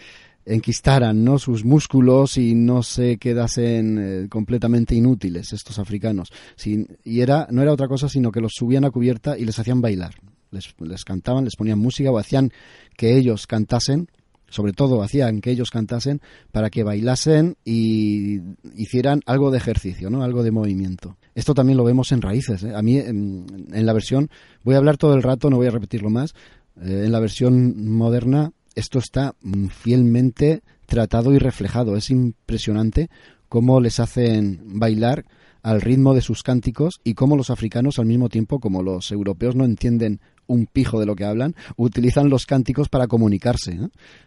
enquistaran 0.45 1.23
¿no? 1.23 1.37
sus 1.37 1.63
músculos 1.63 2.37
y 2.37 2.55
no 2.55 2.81
se 2.81 3.17
quedasen 3.17 3.97
eh, 3.99 4.27
completamente 4.27 4.95
inútiles 4.95 5.53
estos 5.53 5.77
africanos. 5.77 6.29
y 6.65 7.21
era, 7.21 7.47
no 7.51 7.61
era 7.61 7.71
otra 7.71 7.87
cosa 7.87 8.09
sino 8.09 8.31
que 8.31 8.41
los 8.41 8.53
subían 8.55 8.83
a 8.83 8.89
cubierta 8.89 9.37
y 9.37 9.45
les 9.45 9.59
hacían 9.59 9.79
bailar. 9.79 10.15
Les, 10.49 10.73
les 10.79 11.05
cantaban, 11.05 11.45
les 11.45 11.55
ponían 11.55 11.77
música 11.77 12.09
o 12.09 12.17
hacían 12.17 12.51
que 12.97 13.15
ellos 13.15 13.45
cantasen 13.45 14.09
sobre 14.49 14.73
todo 14.73 15.01
hacían 15.01 15.41
que 15.41 15.51
ellos 15.51 15.71
cantasen 15.71 16.21
para 16.51 16.69
que 16.69 16.83
bailasen 16.83 17.55
y 17.65 18.39
hicieran 18.75 19.21
algo 19.25 19.51
de 19.51 19.57
ejercicio, 19.57 20.09
¿no? 20.09 20.23
Algo 20.23 20.43
de 20.43 20.51
movimiento. 20.51 21.17
Esto 21.35 21.53
también 21.53 21.77
lo 21.77 21.83
vemos 21.83 22.11
en 22.11 22.21
raíces. 22.21 22.63
A 22.63 22.81
mí 22.81 22.97
en, 22.97 23.45
la 23.71 23.93
versión 23.93 24.29
voy 24.63 24.75
a 24.75 24.77
hablar 24.79 24.97
todo 24.97 25.15
el 25.15 25.23
rato, 25.23 25.49
no 25.49 25.57
voy 25.57 25.67
a 25.67 25.71
repetirlo 25.71 26.09
más, 26.09 26.33
eh, 26.81 27.03
en 27.05 27.11
la 27.11 27.19
versión 27.19 27.91
moderna 27.91 28.51
esto 28.75 28.99
está 28.99 29.35
mm, 29.41 29.67
fielmente 29.67 30.61
tratado 30.85 31.33
y 31.33 31.39
reflejado. 31.39 31.95
Es 31.95 32.09
impresionante 32.09 33.09
cómo 33.47 33.81
les 33.81 33.99
hacen 33.99 34.61
bailar 34.65 35.25
al 35.61 35.81
ritmo 35.81 36.13
de 36.13 36.21
sus 36.21 36.43
cánticos 36.43 37.01
y 37.03 37.13
cómo 37.13 37.35
los 37.35 37.49
africanos 37.49 37.99
al 37.99 38.05
mismo 38.05 38.29
tiempo 38.29 38.59
como 38.59 38.81
los 38.81 39.11
europeos 39.11 39.55
no 39.55 39.65
entienden 39.65 40.21
un 40.49 40.65
pijo 40.65 40.99
de 40.99 41.05
lo 41.05 41.15
que 41.15 41.25
hablan, 41.25 41.55
utilizan 41.77 42.29
los 42.29 42.45
cánticos 42.45 42.89
para 42.89 43.07
comunicarse, 43.07 43.79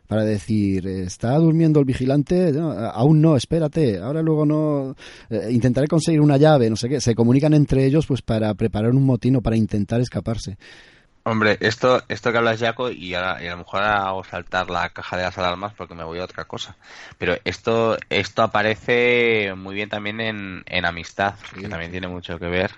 para 0.06 0.24
decir, 0.24 0.86
está 0.86 1.36
durmiendo 1.36 1.80
el 1.80 1.84
vigilante, 1.84 2.52
aún 2.94 3.20
no, 3.20 3.36
espérate, 3.36 3.98
ahora 3.98 4.22
luego 4.22 4.46
no, 4.46 4.96
eh, 5.28 5.48
intentaré 5.50 5.88
conseguir 5.88 6.20
una 6.20 6.36
llave, 6.36 6.70
no 6.70 6.76
sé 6.76 6.88
qué, 6.88 7.00
se 7.00 7.14
comunican 7.14 7.54
entre 7.54 7.84
ellos 7.84 8.06
pues 8.06 8.22
para 8.22 8.54
preparar 8.54 8.92
un 8.92 9.04
motín 9.04 9.36
o 9.36 9.42
para 9.42 9.56
intentar 9.56 10.00
escaparse. 10.00 10.56
Hombre, 11.24 11.56
esto, 11.60 12.02
esto 12.08 12.32
que 12.32 12.38
hablas, 12.38 12.58
Jaco, 12.58 12.90
y 12.90 13.14
a, 13.14 13.38
lo 13.38 13.56
mejor 13.58 13.82
hago 13.84 14.24
saltar 14.24 14.70
la 14.70 14.90
caja 14.90 15.16
de 15.16 15.22
las 15.22 15.38
alarmas 15.38 15.72
porque 15.72 15.94
me 15.94 16.02
voy 16.02 16.18
a 16.18 16.24
otra 16.24 16.46
cosa. 16.46 16.76
Pero 17.16 17.36
esto, 17.44 17.96
esto 18.10 18.42
aparece 18.42 19.54
muy 19.56 19.76
bien 19.76 19.88
también 19.88 20.20
en, 20.20 20.64
en 20.66 20.84
Amistad, 20.84 21.34
que 21.54 21.68
también 21.68 21.92
tiene 21.92 22.08
mucho 22.08 22.40
que 22.40 22.46
ver, 22.46 22.72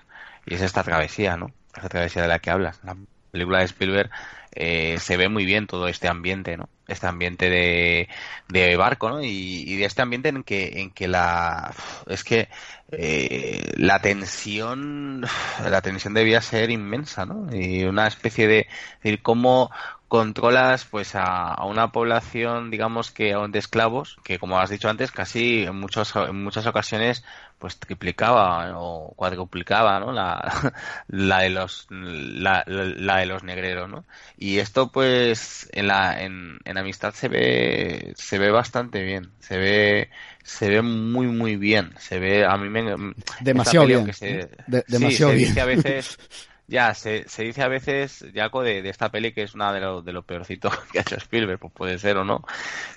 y 0.45 0.53
es 0.53 0.61
esta 0.61 0.83
travesía, 0.83 1.37
¿no? 1.37 1.51
Esta 1.75 1.89
travesía 1.89 2.21
de 2.21 2.27
la 2.27 2.37
que 2.37 2.51
hablas. 2.51 2.79
La 2.83 2.95
película 3.35 3.59
de 3.59 3.65
Spielberg 3.65 4.09
eh, 4.55 4.97
se 4.99 5.17
ve 5.17 5.29
muy 5.29 5.45
bien 5.45 5.67
todo 5.67 5.87
este 5.87 6.07
ambiente, 6.07 6.57
¿no? 6.57 6.69
Este 6.87 7.07
ambiente 7.07 7.49
de, 7.49 8.77
barco, 8.77 9.09
¿no? 9.09 9.21
Y, 9.21 9.75
de 9.75 9.85
este 9.85 10.01
ambiente 10.01 10.29
en 10.29 10.43
que, 10.43 10.81
en 10.81 10.91
que 10.91 11.07
la, 11.07 11.73
es 12.07 12.23
que 12.23 12.47
eh, 12.91 13.73
la 13.75 13.99
tensión, 13.99 15.25
la 15.63 15.81
tensión 15.81 16.13
debía 16.13 16.41
ser 16.41 16.69
inmensa, 16.69 17.25
¿no? 17.25 17.47
Y 17.55 17.83
una 17.83 18.07
especie 18.07 18.47
de, 18.47 18.67
decir, 19.01 19.21
cómo, 19.21 19.71
controlas 20.07 20.85
pues 20.85 21.13
a, 21.15 21.63
una 21.65 21.91
población 21.91 22.69
digamos 22.69 23.11
que 23.11 23.35
de 23.49 23.59
esclavos 23.59 24.17
que 24.23 24.37
como 24.37 24.59
has 24.59 24.69
dicho 24.69 24.87
antes 24.87 25.11
casi 25.11 25.63
en 25.63 25.79
muchos 25.79 26.15
en 26.15 26.43
muchas 26.43 26.65
ocasiones 26.67 27.23
pues 27.57 27.79
triplicaba 27.79 28.79
o 28.79 29.13
cuadruplicaba 29.15 29.99
¿no? 29.99 30.11
la, 30.11 30.73
la 31.07 31.39
de 31.39 31.49
los 31.49 31.87
la, 31.89 32.63
la, 32.67 33.17
de 33.17 33.25
los 33.25 33.43
negreros 33.43 33.89
¿no? 33.89 34.05
Esto 34.59 34.91
pues 34.91 35.69
en 35.73 35.87
la 35.87 36.23
en, 36.23 36.59
en 36.65 36.77
amistad 36.77 37.13
se 37.13 37.27
ve 37.27 38.13
se 38.15 38.37
ve 38.37 38.51
bastante 38.51 39.03
bien 39.03 39.31
se 39.39 39.57
ve 39.57 40.09
se 40.43 40.69
ve 40.69 40.81
muy 40.81 41.27
muy 41.27 41.55
bien 41.55 41.93
se 41.97 42.19
ve 42.19 42.45
a 42.45 42.57
mí 42.57 42.69
me 42.69 43.13
demasiado 43.41 43.85
bien 43.85 44.13
se, 44.13 44.49
demasiado 44.87 45.33
bien 45.33 45.49
dice 45.49 45.61
a 45.61 45.65
veces 45.65 46.17
ya, 46.67 46.93
se, 46.93 47.27
se 47.27 47.43
dice 47.43 47.61
a 47.61 47.67
veces, 47.67 48.25
Jaco, 48.33 48.63
de, 48.63 48.81
de 48.81 48.89
esta 48.89 49.09
peli 49.09 49.33
que 49.33 49.43
es 49.43 49.53
una 49.53 49.71
de 49.71 49.79
los 49.79 50.03
de 50.03 50.13
lo 50.13 50.23
peorcitos 50.23 50.75
que 50.91 50.99
ha 50.99 51.01
hecho 51.01 51.15
Spielberg, 51.15 51.59
pues 51.59 51.73
puede 51.73 51.99
ser 51.99 52.17
o 52.17 52.25
no, 52.25 52.43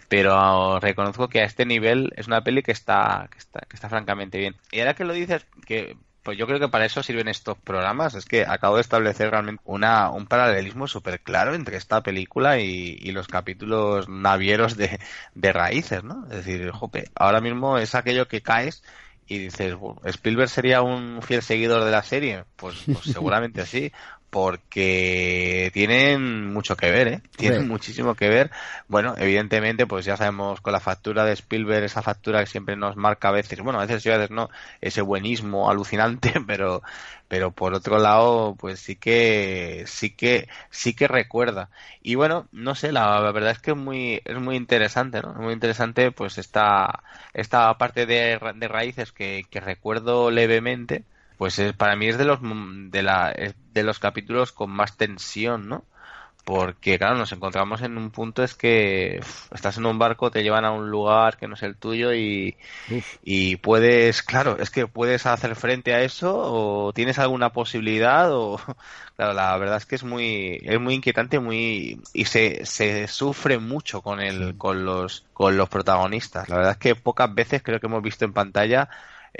pero 0.09 0.80
reconozco 0.80 1.28
que 1.28 1.40
a 1.40 1.44
este 1.44 1.66
nivel 1.66 2.12
es 2.16 2.26
una 2.26 2.42
peli 2.42 2.62
que 2.62 2.72
está, 2.72 3.28
que 3.30 3.38
está, 3.38 3.61
que 3.61 3.76
está 3.76 3.88
francamente 3.88 4.38
bien. 4.38 4.57
Y 4.72 4.80
ahora 4.80 4.94
que 4.94 5.05
lo 5.05 5.12
dices, 5.12 5.46
que 5.66 5.96
pues 6.29 6.37
yo 6.37 6.47
creo 6.47 6.61
que 6.61 6.68
para 6.68 6.85
eso 6.85 7.03
sirven 7.03 7.26
estos 7.26 7.57
programas, 7.57 8.14
es 8.14 8.26
que 8.26 8.45
acabo 8.45 8.74
de 8.74 8.83
establecer 8.83 9.31
realmente 9.31 9.62
una, 9.64 10.11
un 10.11 10.26
paralelismo 10.26 10.87
súper 10.87 11.22
claro 11.22 11.55
entre 11.55 11.79
esta 11.79 12.03
película 12.03 12.61
y, 12.61 12.99
y 13.01 13.12
los 13.12 13.29
capítulos 13.29 14.11
navieros 14.11 14.76
de, 14.76 15.01
de 15.35 15.53
raíces, 15.55 16.05
¿no? 16.05 16.26
Es 16.26 16.45
decir, 16.45 16.70
jope, 16.70 17.05
ahora 17.14 17.41
mismo 17.41 17.79
es 17.79 17.95
aquello 17.95 18.29
que 18.29 18.43
caes 18.43 18.83
y 19.26 19.39
dices, 19.39 19.74
¿Spielberg 20.05 20.51
sería 20.51 20.83
un 20.83 21.22
fiel 21.22 21.41
seguidor 21.41 21.83
de 21.83 21.93
la 21.93 22.03
serie? 22.03 22.45
Pues, 22.57 22.76
pues 22.93 23.05
seguramente 23.11 23.64
sí, 23.64 23.91
porque 24.31 25.70
tienen 25.72 26.53
mucho 26.53 26.76
que 26.76 26.91
ver, 26.91 27.09
¿eh? 27.09 27.22
Tienen 27.37 27.66
muchísimo 27.66 28.14
que 28.14 28.29
ver. 28.29 28.51
Bueno, 28.87 29.14
evidentemente, 29.16 29.87
pues 29.87 30.05
ya 30.05 30.16
sabemos 30.16 30.61
con 30.61 30.72
la 30.72 30.81
factura 30.81 31.24
de 31.24 31.33
Spielberg, 31.33 31.85
esa 31.85 32.03
factura 32.03 32.41
que 32.41 32.51
siempre 32.51 32.76
nos 32.76 32.97
marca 32.97 33.29
a 33.29 33.33
veces, 33.33 33.61
bueno, 33.61 33.81
a 33.81 33.87
veces 33.87 34.03
sí, 34.03 34.11
a 34.11 34.18
veces 34.18 34.31
no, 34.31 34.51
ese 34.81 35.01
buenismo 35.01 35.70
alucinante, 35.70 36.35
pero, 36.47 36.83
pero 37.29 37.53
por 37.53 37.74
otro 37.74 37.99
lado, 37.99 38.55
pues 38.59 38.81
sí 38.81 38.97
que, 38.97 39.85
sí 39.87 40.11
que, 40.11 40.49
sí 40.70 40.95
que 40.95 41.09
recuerda. 41.09 41.70
Y 42.03 42.14
bueno, 42.16 42.49
no 42.53 42.74
sé, 42.74 42.93
la, 42.93 43.20
verdad 43.33 43.53
es 43.53 43.59
que 43.61 43.70
es 43.72 43.76
muy, 43.76 44.20
es 44.24 44.39
muy 44.39 44.57
interesante, 44.57 45.22
¿no? 45.22 45.35
Muy 45.35 45.55
interesante, 45.55 46.12
pues 46.12 46.37
esta, 46.39 47.03
esta 47.33 47.76
parte 47.79 48.05
de, 48.07 48.39
de 48.57 48.68
raíces 48.68 49.12
que, 49.12 49.45
que 49.51 49.61
recuerdo 49.61 50.31
levemente, 50.31 51.05
pues 51.39 51.61
para 51.76 51.97
mí 51.97 52.09
es 52.09 52.18
de 52.18 52.24
los 52.24 52.41
de 52.43 53.03
la 53.03 53.32
de 53.72 53.82
los 53.84 53.99
capítulos 54.01 54.53
con 54.53 54.70
más 54.70 54.97
tensión, 54.97 55.68
¿no? 55.68 55.84
Porque 56.45 56.99
claro, 56.99 57.16
nos 57.16 57.30
encontramos 57.32 57.82
en 57.82 57.99
un 57.99 58.11
punto 58.11 58.43
es 58.43 58.55
que 58.55 59.20
estás 59.53 59.76
en 59.76 59.84
un 59.84 59.99
barco, 59.99 60.30
te 60.30 60.43
llevan 60.43 60.64
a 60.64 60.72
un 60.72 60.91
lugar 60.91 61.36
que 61.36 61.47
no 61.47 61.55
es 61.55 61.62
el 61.62 61.76
tuyo 61.76 62.14
y, 62.14 62.57
y 63.22 63.57
puedes, 63.57 64.22
claro, 64.22 64.57
es 64.59 64.70
que 64.70 64.86
puedes 64.86 65.26
hacer 65.26 65.55
frente 65.57 65.93
a 65.93 66.01
eso 66.01 66.34
o 66.34 66.93
tienes 66.95 67.18
alguna 67.18 67.53
posibilidad 67.53 68.32
o 68.32 68.59
claro, 69.16 69.34
la 69.34 69.57
verdad 69.59 69.76
es 69.76 69.86
que 69.86 69.97
es 69.97 70.05
muy 70.05 70.59
es 70.62 70.80
muy 70.80 70.95
inquietante, 70.95 71.39
muy 71.39 72.01
y 72.14 72.24
se, 72.24 72.64
se 72.64 73.07
sufre 73.09 73.59
mucho 73.59 74.01
con 74.01 74.20
el 74.20 74.57
con 74.57 74.86
los 74.86 75.26
con 75.34 75.57
los 75.59 75.68
protagonistas. 75.68 76.49
La 76.49 76.57
verdad 76.57 76.72
es 76.72 76.78
que 76.78 76.95
pocas 76.95 77.32
veces 77.34 77.62
creo 77.62 77.78
que 77.78 77.86
hemos 77.86 78.03
visto 78.03 78.24
en 78.24 78.32
pantalla 78.32 78.89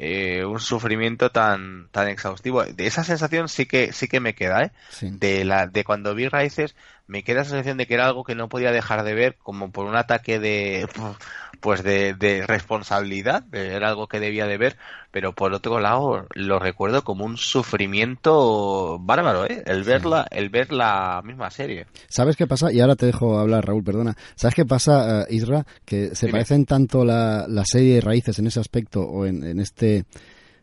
eh, 0.01 0.45
un 0.45 0.61
sufrimiento 0.61 1.31
tan 1.31 1.89
tan 1.91 2.07
exhaustivo. 2.09 2.65
De 2.65 2.87
esa 2.87 3.03
sensación 3.03 3.49
sí 3.49 3.67
que 3.67 3.93
sí 3.93 4.07
que 4.07 4.21
me 4.21 4.35
queda, 4.35 4.63
¿eh? 4.63 4.73
De 5.03 5.45
la 5.45 5.67
de 5.67 5.83
cuando 5.83 6.15
vi 6.15 6.29
raíces 6.29 6.77
me 7.09 7.25
queda 7.25 7.39
la 7.39 7.45
sensación 7.45 7.79
de 7.79 7.87
que 7.87 7.95
era 7.95 8.07
algo 8.07 8.23
que 8.23 8.35
no 8.35 8.49
podía 8.49 8.71
dejar 8.71 9.03
de 9.03 9.15
ver 9.15 9.37
como 9.43 9.73
por 9.73 9.87
un 9.87 9.97
ataque 9.97 10.39
de 10.39 10.87
pues 11.61 11.83
de, 11.83 12.45
responsabilidad 12.47 13.45
era 13.53 13.89
algo 13.89 14.07
que 14.07 14.21
debía 14.21 14.47
de 14.47 14.59
ver 14.59 14.77
pero 15.11 15.33
por 15.33 15.53
otro 15.55 15.81
lado 15.81 16.27
lo 16.35 16.59
recuerdo 16.59 17.03
como 17.03 17.25
un 17.25 17.37
sufrimiento 17.39 18.99
bárbaro 19.01 19.47
¿eh? 19.47 19.65
el 19.67 19.83
verla 19.83 20.27
el 20.31 20.51
ver 20.51 20.71
la 20.71 21.23
misma 21.25 21.51
serie. 21.51 21.87
Sabes 22.09 22.37
qué 22.37 22.47
pasa 22.47 22.71
y 22.71 22.81
ahora 22.81 22.95
te 22.95 23.07
dejo 23.07 23.39
hablar 23.39 23.67
Raúl 23.67 23.83
perdona. 23.83 24.17
Sabes 24.37 24.55
qué 24.55 24.67
pasa 24.67 25.25
uh, 25.29 25.33
Isra 25.33 25.67
que 25.85 26.15
se 26.15 26.29
parecen 26.29 26.67
tanto 26.67 27.05
la, 27.05 27.47
la 27.49 27.65
serie 27.65 27.97
de 27.97 28.01
raíces 28.03 28.39
en 28.39 28.47
ese 28.47 28.61
aspecto 28.61 29.01
o 29.01 29.25
en, 29.25 29.43
en 29.45 29.61
este 29.61 30.05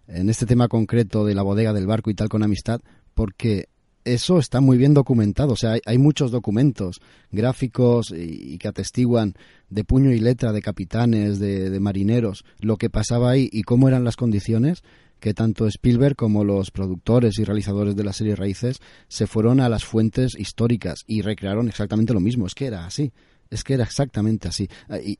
en 0.07 0.29
este 0.29 0.45
tema 0.45 0.67
concreto 0.67 1.25
de 1.25 1.33
la 1.33 1.41
bodega 1.41 1.73
del 1.73 1.87
barco 1.87 2.11
y 2.11 2.13
tal 2.13 2.29
con 2.29 2.43
amistad 2.43 2.81
porque 3.15 3.69
eso 4.05 4.37
está 4.39 4.61
muy 4.61 4.77
bien 4.77 4.93
documentado. 4.93 5.53
O 5.53 5.55
sea, 5.55 5.77
hay, 5.85 5.97
muchos 5.97 6.31
documentos 6.31 7.01
gráficos 7.31 8.11
y, 8.11 8.57
que 8.57 8.67
atestiguan 8.67 9.33
de 9.69 9.83
puño 9.83 10.11
y 10.11 10.19
letra 10.19 10.53
de 10.53 10.61
capitanes, 10.61 11.39
de, 11.39 11.79
marineros, 11.79 12.45
lo 12.59 12.77
que 12.77 12.89
pasaba 12.89 13.31
ahí 13.31 13.49
y 13.51 13.63
cómo 13.63 13.87
eran 13.87 14.03
las 14.03 14.15
condiciones 14.15 14.83
que 15.19 15.33
tanto 15.33 15.65
Spielberg 15.65 16.15
como 16.15 16.43
los 16.43 16.71
productores 16.71 17.39
y 17.39 17.45
realizadores 17.45 17.95
de 17.95 18.03
la 18.03 18.13
serie 18.13 18.35
Raíces 18.35 18.79
se 19.07 19.27
fueron 19.27 19.59
a 19.59 19.69
las 19.69 19.83
fuentes 19.83 20.37
históricas 20.37 20.99
y 21.07 21.21
recrearon 21.21 21.67
exactamente 21.67 22.13
lo 22.13 22.19
mismo. 22.19 22.45
Es 22.45 22.53
que 22.53 22.67
era 22.67 22.85
así. 22.85 23.11
Es 23.49 23.63
que 23.63 23.73
era 23.75 23.83
exactamente 23.83 24.47
así. 24.47 24.67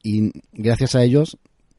y 0.04 0.32
gracias 0.54 0.96
a 0.96 1.04
ellos 1.04 1.38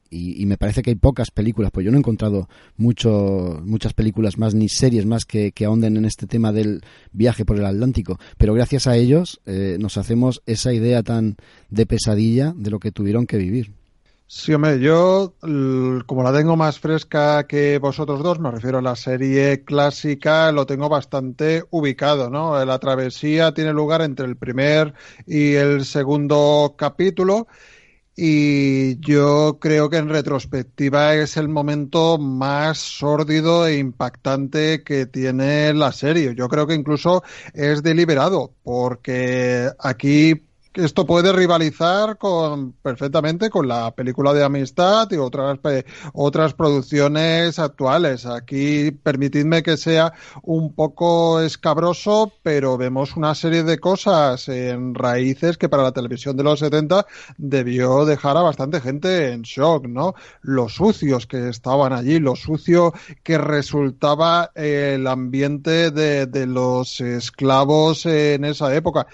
y, 0.09 0.45
me 0.45 0.57
parece 0.57 0.81
que 0.81 0.91
hay 0.91 0.95
pocas 0.95 1.31
películas, 1.31 1.71
pues 1.71 1.85
yo 1.85 1.91
no 1.91 1.97
he 1.97 1.99
encontrado 1.99 2.47
mucho, 2.77 3.61
muchas 3.63 3.93
películas 3.93 4.37
más 4.37 4.53
ni 4.53 4.69
series 4.69 5.05
más 5.05 5.25
que, 5.25 5.51
que 5.51 5.65
ahonden 5.65 5.97
en 5.97 6.05
este 6.05 6.27
tema 6.27 6.51
del 6.51 6.81
viaje 7.11 7.45
por 7.45 7.57
el 7.57 7.65
Atlántico, 7.65 8.19
pero 8.37 8.53
gracias 8.53 8.87
a 8.87 8.95
ellos 8.95 9.41
eh, 9.45 9.77
nos 9.79 9.97
hacemos 9.97 10.41
esa 10.45 10.73
idea 10.73 11.03
tan 11.03 11.37
de 11.69 11.85
pesadilla 11.85 12.53
de 12.55 12.71
lo 12.71 12.79
que 12.79 12.91
tuvieron 12.91 13.25
que 13.25 13.37
vivir. 13.37 13.71
Sí, 14.29 14.53
hombre, 14.53 14.81
yo 14.81 15.35
como 16.05 16.21
la 16.21 16.33
tengo 16.33 16.57
más 16.57 16.79
fresca 16.79 17.47
que 17.47 17.77
vosotros 17.77 18.21
dos, 18.21 18.39
me 18.41 18.51
refiero 18.51 18.79
a 18.79 18.81
la 18.81 18.97
serie 18.97 19.63
clásica, 19.63 20.51
lo 20.51 20.65
tengo 20.65 20.89
bastante 20.89 21.63
ubicado, 21.69 22.29
¿no? 22.29 22.63
La 22.65 22.77
travesía 22.77 23.53
tiene 23.53 23.71
lugar 23.71 24.01
entre 24.01 24.25
el 24.25 24.35
primer 24.35 24.93
y 25.25 25.53
el 25.53 25.85
segundo 25.85 26.75
capítulo 26.77 27.47
y 28.19 28.99
yo 28.99 29.59
creo 29.61 29.91
que 29.91 29.97
en 29.97 30.09
retrospectiva 30.09 31.13
es 31.13 31.37
el 31.37 31.49
momento 31.49 32.17
más 32.17 32.79
sórdido 32.79 33.67
e 33.67 33.77
impactante 33.77 34.83
que 34.83 35.05
tiene 35.05 35.71
la 35.75 35.91
serie. 35.91 36.33
Yo 36.33 36.49
creo 36.49 36.65
que 36.65 36.73
incluso 36.73 37.23
es 37.53 37.83
deliberado, 37.83 38.55
porque 38.63 39.69
aquí 39.77 40.46
esto 40.77 41.07
puede 41.07 41.33
rivalizar 41.33 42.17
con 42.17 42.73
perfectamente 42.73 43.49
con 43.49 43.67
la 43.67 43.95
película 43.95 44.31
de 44.33 44.43
amistad 44.43 45.09
y 45.11 45.15
otras 45.15 45.57
otras 46.13 46.53
producciones 46.53 47.57
actuales. 47.57 48.27
Aquí 48.27 48.91
permitidme 48.91 49.63
que 49.63 49.75
sea 49.75 50.13
un 50.43 50.75
poco 50.75 51.41
escabroso, 51.41 52.31
pero 52.43 52.77
vemos 52.77 53.15
una 53.15 53.33
serie 53.33 53.63
de 53.63 53.79
cosas 53.79 54.47
en 54.49 54.93
raíces 54.93 55.57
que 55.57 55.67
para 55.67 55.81
la 55.81 55.91
televisión 55.91 56.37
de 56.37 56.43
los 56.43 56.59
70 56.59 57.07
debió 57.37 58.05
dejar 58.05 58.37
a 58.37 58.41
bastante 58.41 58.79
gente 58.79 59.31
en 59.31 59.41
shock, 59.41 59.87
¿no? 59.87 60.13
Los 60.41 60.75
sucios 60.75 61.25
que 61.25 61.49
estaban 61.49 61.91
allí, 61.91 62.19
lo 62.19 62.35
sucio 62.35 62.93
que 63.23 63.39
resultaba 63.39 64.51
el 64.53 65.07
ambiente 65.07 65.89
de, 65.89 66.27
de 66.27 66.45
los 66.45 67.01
esclavos 67.01 68.05
en 68.05 68.45
esa 68.45 68.75
época, 68.75 69.07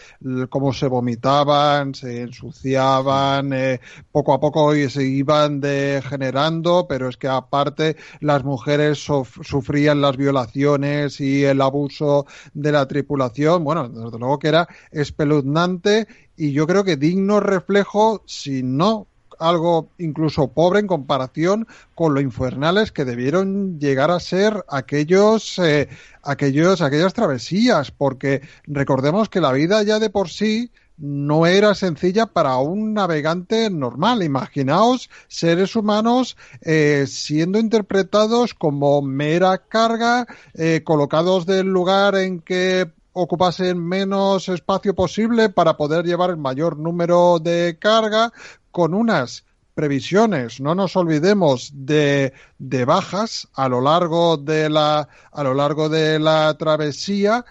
cómo 0.50 0.74
se 0.74 0.88
vomitaba 0.88 1.53
se 1.94 2.22
ensuciaban, 2.22 3.54
eh, 3.54 3.80
poco 4.12 4.34
a 4.34 4.40
poco 4.40 4.74
se 4.90 5.04
iban 5.04 5.60
degenerando, 5.60 6.88
pero 6.88 7.10
es 7.10 7.18
que 7.18 7.28
aparte 7.28 7.96
las 8.20 8.44
mujeres 8.44 9.00
sufrían 9.00 10.02
las 10.02 10.18
violaciones 10.18 11.20
y 11.20 11.44
el 11.44 11.62
abuso 11.62 12.26
de 12.54 12.72
la 12.72 12.88
tripulación. 12.88 13.64
Bueno, 13.64 13.90
desde 13.90 14.20
luego 14.20 14.40
que 14.40 14.48
era 14.48 14.68
espeluznante 14.92 16.08
y 16.36 16.52
yo 16.52 16.66
creo 16.68 16.84
que 16.84 16.98
digno 16.98 17.40
reflejo, 17.40 18.24
si 18.26 18.64
no 18.64 19.08
algo 19.40 19.90
incluso 19.98 20.50
pobre 20.50 20.80
en 20.80 20.88
comparación 20.88 21.68
con 21.96 22.14
lo 22.14 22.22
infernales 22.22 22.92
que 22.92 23.06
debieron 23.06 23.80
llegar 23.80 24.12
a 24.12 24.20
ser 24.20 24.64
aquellos, 24.70 25.60
eh, 25.60 25.90
aquellos, 26.22 26.82
aquellas 26.82 27.14
travesías, 27.14 27.92
porque 27.92 28.42
recordemos 28.66 29.30
que 29.30 29.42
la 29.42 29.52
vida 29.52 29.84
ya 29.84 30.00
de 30.00 30.10
por 30.10 30.30
sí 30.30 30.72
no 30.98 31.46
era 31.46 31.76
sencilla 31.76 32.28
para 32.28 32.58
un 32.58 32.94
navegante 32.94 33.70
normal. 33.70 34.24
Imaginaos 34.24 35.10
seres 35.28 35.76
humanos 35.76 36.38
eh, 36.62 37.06
siendo 37.08 37.60
interpretados 37.60 38.54
como 38.54 39.02
mera 39.02 39.58
carga, 39.58 40.28
eh, 40.54 40.82
colocados 40.84 41.46
del 41.46 41.68
lugar 41.68 42.16
en 42.16 42.40
que 42.40 42.92
ocupasen 43.14 43.78
menos 43.78 44.50
espacio 44.50 44.96
posible 44.96 45.50
para 45.50 45.78
poder 45.78 46.06
llevar 46.06 46.32
el 46.32 46.38
mayor 46.38 46.78
número 46.78 47.40
de 47.40 47.78
carga 47.80 48.32
con 48.72 48.94
unas 48.94 49.46
previsiones, 49.76 50.60
no 50.62 50.76
nos 50.76 50.96
olvidemos 50.96 51.72
de, 51.74 52.34
de 52.60 52.86
bajas 52.86 53.48
a 53.54 53.68
lo 53.70 53.82
largo 53.82 54.38
de 54.38 54.70
la 54.70 55.08
a 55.32 55.44
lo 55.44 55.54
largo 55.54 55.90
de 55.90 56.20
la 56.20 56.56
travesía 56.58 57.44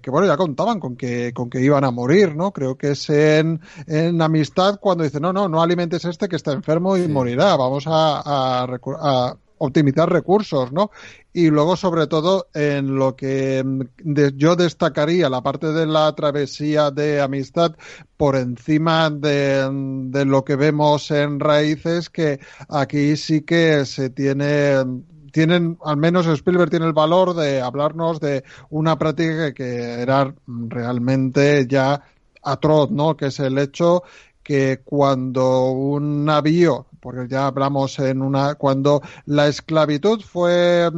que, 0.00 0.10
bueno, 0.10 0.26
ya 0.26 0.36
contaban 0.36 0.80
con 0.80 0.96
que, 0.96 1.32
con 1.32 1.48
que 1.48 1.60
iban 1.60 1.84
a 1.84 1.90
morir, 1.90 2.34
¿no? 2.34 2.52
Creo 2.52 2.76
que 2.76 2.92
es 2.92 3.10
en, 3.10 3.60
en 3.86 4.20
amistad 4.20 4.78
cuando 4.80 5.04
dice, 5.04 5.20
no, 5.20 5.32
no, 5.32 5.48
no 5.48 5.62
alimentes 5.62 6.04
este 6.04 6.28
que 6.28 6.36
está 6.36 6.52
enfermo 6.52 6.96
y 6.96 7.06
morirá, 7.08 7.56
vamos 7.56 7.84
a, 7.86 8.64
a, 8.64 9.36
optimizar 9.58 10.10
recursos, 10.10 10.72
¿no? 10.72 10.90
Y 11.32 11.48
luego, 11.48 11.76
sobre 11.76 12.08
todo, 12.08 12.48
en 12.52 12.96
lo 12.96 13.14
que 13.14 13.64
yo 14.34 14.56
destacaría 14.56 15.30
la 15.30 15.40
parte 15.40 15.68
de 15.68 15.86
la 15.86 16.12
travesía 16.16 16.90
de 16.90 17.20
amistad 17.20 17.76
por 18.16 18.34
encima 18.34 19.08
de, 19.10 19.68
de, 20.10 20.24
lo 20.24 20.44
que 20.44 20.56
vemos 20.56 21.12
en 21.12 21.38
raíces, 21.38 22.10
que 22.10 22.40
aquí 22.68 23.16
sí 23.16 23.42
que 23.42 23.86
se 23.86 24.10
tiene 24.10 24.82
tienen, 25.32 25.78
al 25.84 25.96
menos 25.96 26.26
Spielberg 26.26 26.70
tiene 26.70 26.86
el 26.86 26.92
valor 26.92 27.34
de 27.34 27.60
hablarnos 27.60 28.20
de 28.20 28.44
una 28.70 28.98
práctica 28.98 29.52
que 29.52 30.00
era 30.00 30.32
realmente 30.46 31.66
ya 31.66 32.02
atroz, 32.42 32.90
¿no? 32.90 33.16
Que 33.16 33.26
es 33.26 33.40
el 33.40 33.58
hecho 33.58 34.04
que 34.42 34.80
cuando 34.84 35.70
un 35.70 36.24
navío, 36.24 36.86
porque 37.00 37.28
ya 37.28 37.46
hablamos 37.46 37.98
en 37.98 38.22
una, 38.22 38.54
cuando 38.56 39.02
la 39.26 39.48
esclavitud 39.48 40.20
fue 40.20 40.90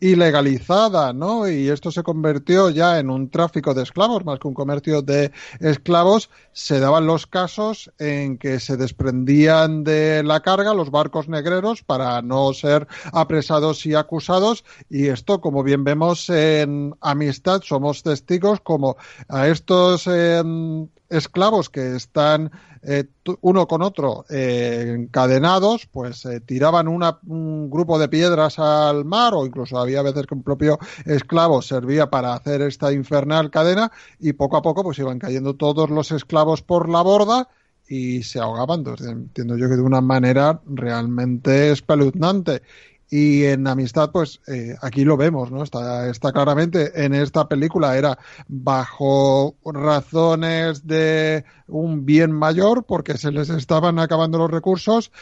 ilegalizada, 0.00 1.12
¿no? 1.12 1.48
Y 1.48 1.68
esto 1.68 1.90
se 1.90 2.02
convirtió 2.02 2.70
ya 2.70 2.98
en 2.98 3.10
un 3.10 3.30
tráfico 3.30 3.74
de 3.74 3.82
esclavos, 3.82 4.24
más 4.24 4.38
que 4.38 4.48
un 4.48 4.54
comercio 4.54 5.02
de 5.02 5.32
esclavos. 5.60 6.30
Se 6.52 6.78
daban 6.78 7.06
los 7.06 7.26
casos 7.26 7.90
en 7.98 8.38
que 8.38 8.60
se 8.60 8.76
desprendían 8.76 9.84
de 9.84 10.22
la 10.22 10.40
carga 10.40 10.74
los 10.74 10.90
barcos 10.90 11.28
negreros 11.28 11.82
para 11.82 12.22
no 12.22 12.52
ser 12.52 12.86
apresados 13.12 13.84
y 13.86 13.94
acusados. 13.94 14.64
Y 14.88 15.08
esto, 15.08 15.40
como 15.40 15.62
bien 15.62 15.84
vemos 15.84 16.30
en 16.30 16.94
Amistad, 17.00 17.62
somos 17.62 18.02
testigos 18.02 18.60
como 18.60 18.96
a 19.28 19.48
estos 19.48 20.06
em, 20.06 20.88
esclavos 21.08 21.70
que 21.70 21.96
están 21.96 22.50
eh, 22.82 23.04
uno 23.40 23.66
con 23.66 23.82
otro 23.82 24.24
eh, 24.30 24.94
encadenados, 24.96 25.86
pues 25.86 26.24
eh, 26.24 26.40
tiraban 26.40 26.86
un 26.88 27.70
grupo 27.70 27.98
de 27.98 28.08
piedras 28.08 28.58
al 28.58 29.04
mar 29.04 29.34
o 29.34 29.44
incluso 29.44 29.78
había 29.78 30.02
veces 30.02 30.26
que 30.26 30.34
un 30.34 30.42
propio 30.42 30.78
esclavo 31.04 31.62
servía 31.62 32.10
para 32.10 32.34
hacer 32.34 32.62
esta 32.62 32.92
infernal 32.92 33.50
cadena 33.50 33.90
y 34.20 34.34
poco 34.34 34.56
a 34.56 34.62
poco 34.62 34.84
pues 34.84 34.98
iban 34.98 35.18
cayendo 35.18 35.54
todos 35.54 35.90
los 35.90 36.12
esclavos 36.12 36.62
por 36.62 36.88
la 36.88 37.02
borda 37.02 37.48
y 37.88 38.22
se 38.22 38.38
ahogaban. 38.38 38.84
Entiendo 38.86 39.56
yo 39.56 39.68
que 39.68 39.76
de 39.76 39.82
una 39.82 40.00
manera 40.00 40.60
realmente 40.66 41.70
espeluznante. 41.70 42.62
Y 43.08 43.44
en 43.44 43.66
Amistad, 43.66 44.10
pues 44.10 44.40
eh, 44.48 44.74
aquí 44.82 45.04
lo 45.04 45.16
vemos, 45.16 45.52
¿no? 45.52 45.62
Está, 45.62 46.08
está 46.08 46.32
claramente 46.32 47.04
en 47.04 47.14
esta 47.14 47.46
película 47.46 47.96
era 47.96 48.18
bajo 48.48 49.54
razones 49.64 50.86
de 50.86 51.44
un 51.68 52.04
bien 52.04 52.32
mayor 52.32 52.84
porque 52.84 53.16
se 53.16 53.30
les 53.30 53.48
estaban 53.50 54.00
acabando 54.00 54.38
los 54.38 54.50
recursos, 54.50 55.12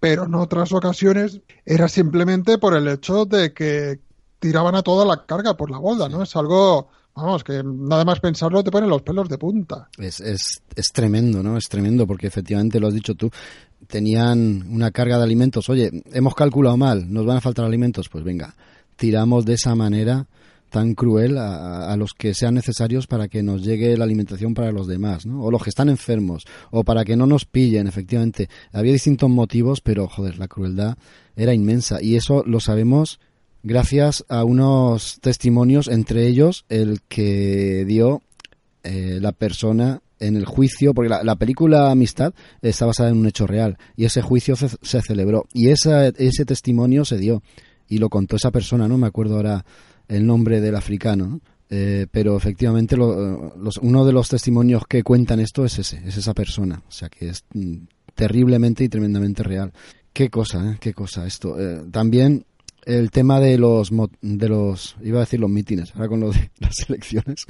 pero 0.00 0.24
en 0.24 0.34
otras 0.34 0.72
ocasiones 0.72 1.40
era 1.64 1.88
simplemente 1.88 2.58
por 2.58 2.74
el 2.74 2.88
hecho 2.88 3.24
de 3.24 3.52
que 3.52 4.00
tiraban 4.40 4.74
a 4.74 4.82
toda 4.82 5.04
la 5.04 5.24
carga 5.24 5.56
por 5.56 5.70
la 5.70 5.78
bolda, 5.78 6.08
¿no? 6.08 6.22
Es 6.22 6.34
algo 6.34 6.88
Vamos, 7.20 7.42
que 7.42 7.62
nada 7.64 8.04
más 8.04 8.20
pensarlo 8.20 8.62
te 8.62 8.70
pone 8.70 8.86
los 8.86 9.02
pelos 9.02 9.28
de 9.28 9.38
punta. 9.38 9.88
Es, 9.98 10.20
es, 10.20 10.62
es 10.76 10.92
tremendo, 10.92 11.42
¿no? 11.42 11.56
Es 11.56 11.68
tremendo 11.68 12.06
porque 12.06 12.28
efectivamente 12.28 12.78
lo 12.78 12.86
has 12.86 12.94
dicho 12.94 13.16
tú. 13.16 13.28
Tenían 13.88 14.64
una 14.70 14.90
carga 14.90 15.18
de 15.18 15.24
alimentos. 15.24 15.68
Oye, 15.68 15.90
hemos 16.12 16.34
calculado 16.34 16.76
mal, 16.76 17.12
nos 17.12 17.26
van 17.26 17.38
a 17.38 17.40
faltar 17.40 17.64
alimentos. 17.64 18.08
Pues 18.08 18.22
venga, 18.22 18.54
tiramos 18.96 19.44
de 19.44 19.54
esa 19.54 19.74
manera 19.74 20.26
tan 20.70 20.94
cruel 20.94 21.38
a, 21.38 21.90
a, 21.90 21.96
los 21.96 22.12
que 22.12 22.34
sean 22.34 22.54
necesarios 22.54 23.06
para 23.06 23.28
que 23.28 23.42
nos 23.42 23.64
llegue 23.64 23.96
la 23.96 24.04
alimentación 24.04 24.52
para 24.52 24.70
los 24.70 24.86
demás, 24.86 25.24
¿no? 25.24 25.42
O 25.42 25.50
los 25.50 25.62
que 25.62 25.70
están 25.70 25.88
enfermos, 25.88 26.44
o 26.70 26.84
para 26.84 27.04
que 27.04 27.16
no 27.16 27.26
nos 27.26 27.46
pillen, 27.46 27.86
efectivamente. 27.86 28.48
Había 28.72 28.92
distintos 28.92 29.30
motivos, 29.30 29.80
pero 29.80 30.06
joder, 30.06 30.38
la 30.38 30.48
crueldad 30.48 30.98
era 31.36 31.54
inmensa. 31.54 32.02
Y 32.02 32.16
eso 32.16 32.44
lo 32.46 32.60
sabemos 32.60 33.18
gracias 33.62 34.24
a 34.28 34.44
unos 34.44 35.18
testimonios, 35.20 35.88
entre 35.88 36.26
ellos 36.26 36.64
el 36.68 37.00
que 37.08 37.84
dio 37.86 38.22
eh, 38.82 39.18
la 39.20 39.32
persona 39.32 40.00
en 40.20 40.36
el 40.36 40.44
juicio, 40.44 40.94
porque 40.94 41.08
la, 41.08 41.36
película 41.36 41.90
Amistad 41.90 42.34
está 42.62 42.86
basada 42.86 43.10
en 43.10 43.18
un 43.18 43.26
hecho 43.26 43.46
real 43.46 43.78
y 43.96 44.04
ese 44.04 44.22
juicio 44.22 44.56
se, 44.56 45.02
celebró 45.02 45.46
y 45.52 45.68
esa, 45.68 46.08
ese 46.08 46.44
testimonio 46.44 47.04
se 47.04 47.18
dio 47.18 47.42
y 47.88 47.98
lo 47.98 48.08
contó 48.08 48.36
esa 48.36 48.50
persona, 48.50 48.88
no 48.88 48.98
me 48.98 49.06
acuerdo 49.06 49.36
ahora 49.36 49.64
el 50.08 50.26
nombre 50.26 50.60
del 50.60 50.76
africano, 50.76 51.40
eh, 51.70 52.06
pero 52.10 52.36
efectivamente 52.36 52.96
uno 52.96 54.04
de 54.06 54.12
los 54.12 54.28
testimonios 54.28 54.82
que 54.88 55.02
cuentan 55.02 55.40
esto 55.40 55.64
es 55.64 55.78
ese, 55.78 56.02
es 56.06 56.16
esa 56.16 56.34
persona, 56.34 56.82
o 56.86 56.92
sea 56.92 57.08
que 57.08 57.28
es 57.28 57.44
mm, 57.54 57.76
terriblemente 58.14 58.84
y 58.84 58.88
tremendamente 58.88 59.42
real. 59.42 59.72
Qué 60.12 60.30
cosa, 60.30 60.72
¿eh? 60.72 60.76
qué 60.80 60.94
cosa 60.94 61.26
esto. 61.26 61.56
también 61.92 62.44
el 62.88 63.10
tema 63.10 63.38
de 63.38 63.58
los 63.58 63.90
de 64.22 64.48
los 64.48 64.96
iba 65.02 65.18
a 65.18 65.20
decir 65.20 65.38
los 65.38 65.50
mítines 65.50 65.94
ahora 65.94 66.08
con 66.08 66.20
lo 66.20 66.30
de 66.30 66.50
las 66.58 66.74
elecciones. 66.88 67.44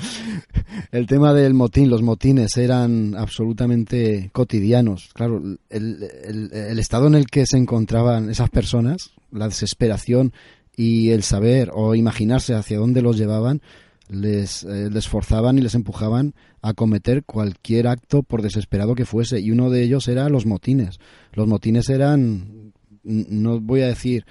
El 0.90 1.06
tema 1.06 1.32
del 1.32 1.54
motín 1.54 1.88
los 1.88 2.02
motines 2.02 2.56
eran 2.56 3.14
absolutamente 3.16 4.30
cotidianos. 4.32 5.10
Claro 5.14 5.40
el, 5.70 6.50
el, 6.52 6.78
estado 6.78 7.06
en 7.06 7.14
el 7.14 7.26
que 7.26 7.46
se 7.46 7.56
encontraban 7.56 8.30
esas 8.30 8.50
personas 8.50 9.12
la 9.30 9.46
desesperación 9.46 10.32
y 10.76 11.10
el 11.10 11.22
saber 11.22 11.70
o 11.72 11.94
imaginarse 11.94 12.54
hacia 12.54 12.78
dónde 12.78 13.02
los 13.02 13.16
llevaban 13.16 13.62
les, 14.08 14.64
eh, 14.64 14.88
les 14.90 15.06
forzaban 15.06 15.58
y 15.58 15.60
les 15.60 15.74
empujaban 15.74 16.34
a 16.62 16.72
cometer 16.72 17.24
cualquier 17.24 17.86
acto 17.86 18.22
por 18.24 18.42
desesperado 18.42 18.94
que 18.94 19.04
fuese. 19.04 19.38
Y 19.38 19.52
uno 19.52 19.70
de 19.70 19.82
ellos 19.82 20.08
era 20.08 20.28
los 20.30 20.46
motines. 20.46 20.98
Los 21.32 21.46
motines 21.46 21.88
eran 21.90 22.72
no 23.04 23.60
voy 23.60 23.82
a 23.82 23.88
decir 23.88 24.24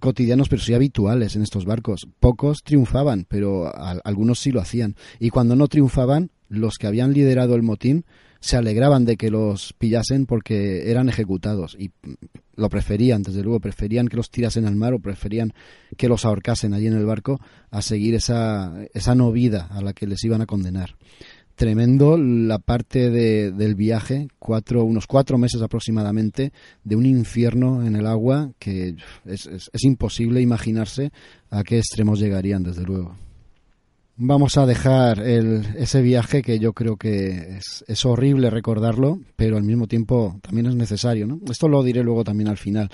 cotidianos, 0.00 0.48
pero 0.48 0.62
sí 0.62 0.74
habituales 0.74 1.36
en 1.36 1.42
estos 1.42 1.64
barcos. 1.64 2.08
Pocos 2.20 2.62
triunfaban, 2.62 3.26
pero 3.28 3.72
algunos 4.04 4.38
sí 4.38 4.50
lo 4.50 4.60
hacían. 4.60 4.96
Y 5.18 5.30
cuando 5.30 5.56
no 5.56 5.68
triunfaban, 5.68 6.30
los 6.48 6.76
que 6.78 6.86
habían 6.86 7.12
liderado 7.12 7.54
el 7.54 7.62
motín 7.62 8.04
se 8.40 8.56
alegraban 8.56 9.04
de 9.04 9.16
que 9.16 9.30
los 9.30 9.72
pillasen 9.72 10.26
porque 10.26 10.90
eran 10.90 11.08
ejecutados 11.08 11.76
y 11.78 11.92
lo 12.56 12.68
preferían, 12.68 13.22
desde 13.22 13.42
luego, 13.42 13.60
preferían 13.60 14.08
que 14.08 14.16
los 14.16 14.30
tirasen 14.30 14.66
al 14.66 14.76
mar 14.76 14.94
o 14.94 14.98
preferían 14.98 15.52
que 15.96 16.08
los 16.08 16.24
ahorcasen 16.24 16.74
allí 16.74 16.88
en 16.88 16.94
el 16.94 17.06
barco 17.06 17.40
a 17.70 17.82
seguir 17.82 18.14
esa, 18.14 18.84
esa 18.94 19.14
no 19.14 19.30
vida 19.30 19.68
a 19.70 19.80
la 19.80 19.92
que 19.92 20.06
les 20.06 20.22
iban 20.24 20.42
a 20.42 20.46
condenar 20.46 20.96
tremendo 21.54 22.16
la 22.16 22.58
parte 22.58 23.10
de, 23.10 23.52
del 23.52 23.74
viaje, 23.74 24.28
cuatro, 24.38 24.84
unos 24.84 25.06
cuatro 25.06 25.38
meses 25.38 25.62
aproximadamente, 25.62 26.52
de 26.84 26.96
un 26.96 27.06
infierno 27.06 27.84
en 27.84 27.96
el 27.96 28.06
agua 28.06 28.50
que 28.58 28.96
es, 29.24 29.46
es, 29.46 29.84
imposible 29.84 30.40
imaginarse 30.40 31.12
a 31.50 31.62
qué 31.62 31.78
extremos 31.78 32.18
llegarían, 32.18 32.62
desde 32.62 32.82
luego. 32.82 33.16
Vamos 34.16 34.56
a 34.58 34.66
dejar 34.66 35.20
el, 35.20 35.66
ese 35.76 36.02
viaje 36.02 36.42
que 36.42 36.58
yo 36.58 36.72
creo 36.74 36.96
que 36.96 37.56
es, 37.56 37.84
es, 37.88 38.04
horrible 38.04 38.50
recordarlo, 38.50 39.20
pero 39.36 39.56
al 39.56 39.64
mismo 39.64 39.86
tiempo 39.86 40.38
también 40.42 40.66
es 40.66 40.76
necesario. 40.76 41.26
¿no? 41.26 41.40
Esto 41.50 41.68
lo 41.68 41.82
diré 41.82 42.02
luego 42.02 42.22
también 42.22 42.48
al 42.48 42.58
final. 42.58 42.90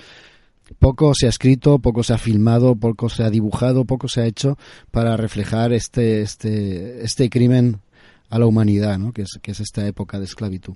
Poco 0.78 1.14
se 1.14 1.26
ha 1.26 1.30
escrito, 1.30 1.78
poco 1.78 2.02
se 2.02 2.12
ha 2.12 2.18
filmado, 2.18 2.76
poco 2.76 3.08
se 3.08 3.24
ha 3.24 3.30
dibujado, 3.30 3.84
poco 3.84 4.08
se 4.08 4.20
ha 4.20 4.26
hecho 4.26 4.58
para 4.90 5.16
reflejar 5.16 5.72
este, 5.72 6.20
este, 6.22 7.04
este 7.04 7.30
crimen 7.30 7.80
a 8.28 8.38
la 8.38 8.46
humanidad, 8.46 8.98
¿no? 8.98 9.12
que, 9.12 9.22
es, 9.22 9.38
que 9.40 9.52
es 9.52 9.60
esta 9.60 9.86
época 9.86 10.18
de 10.18 10.24
esclavitud. 10.24 10.74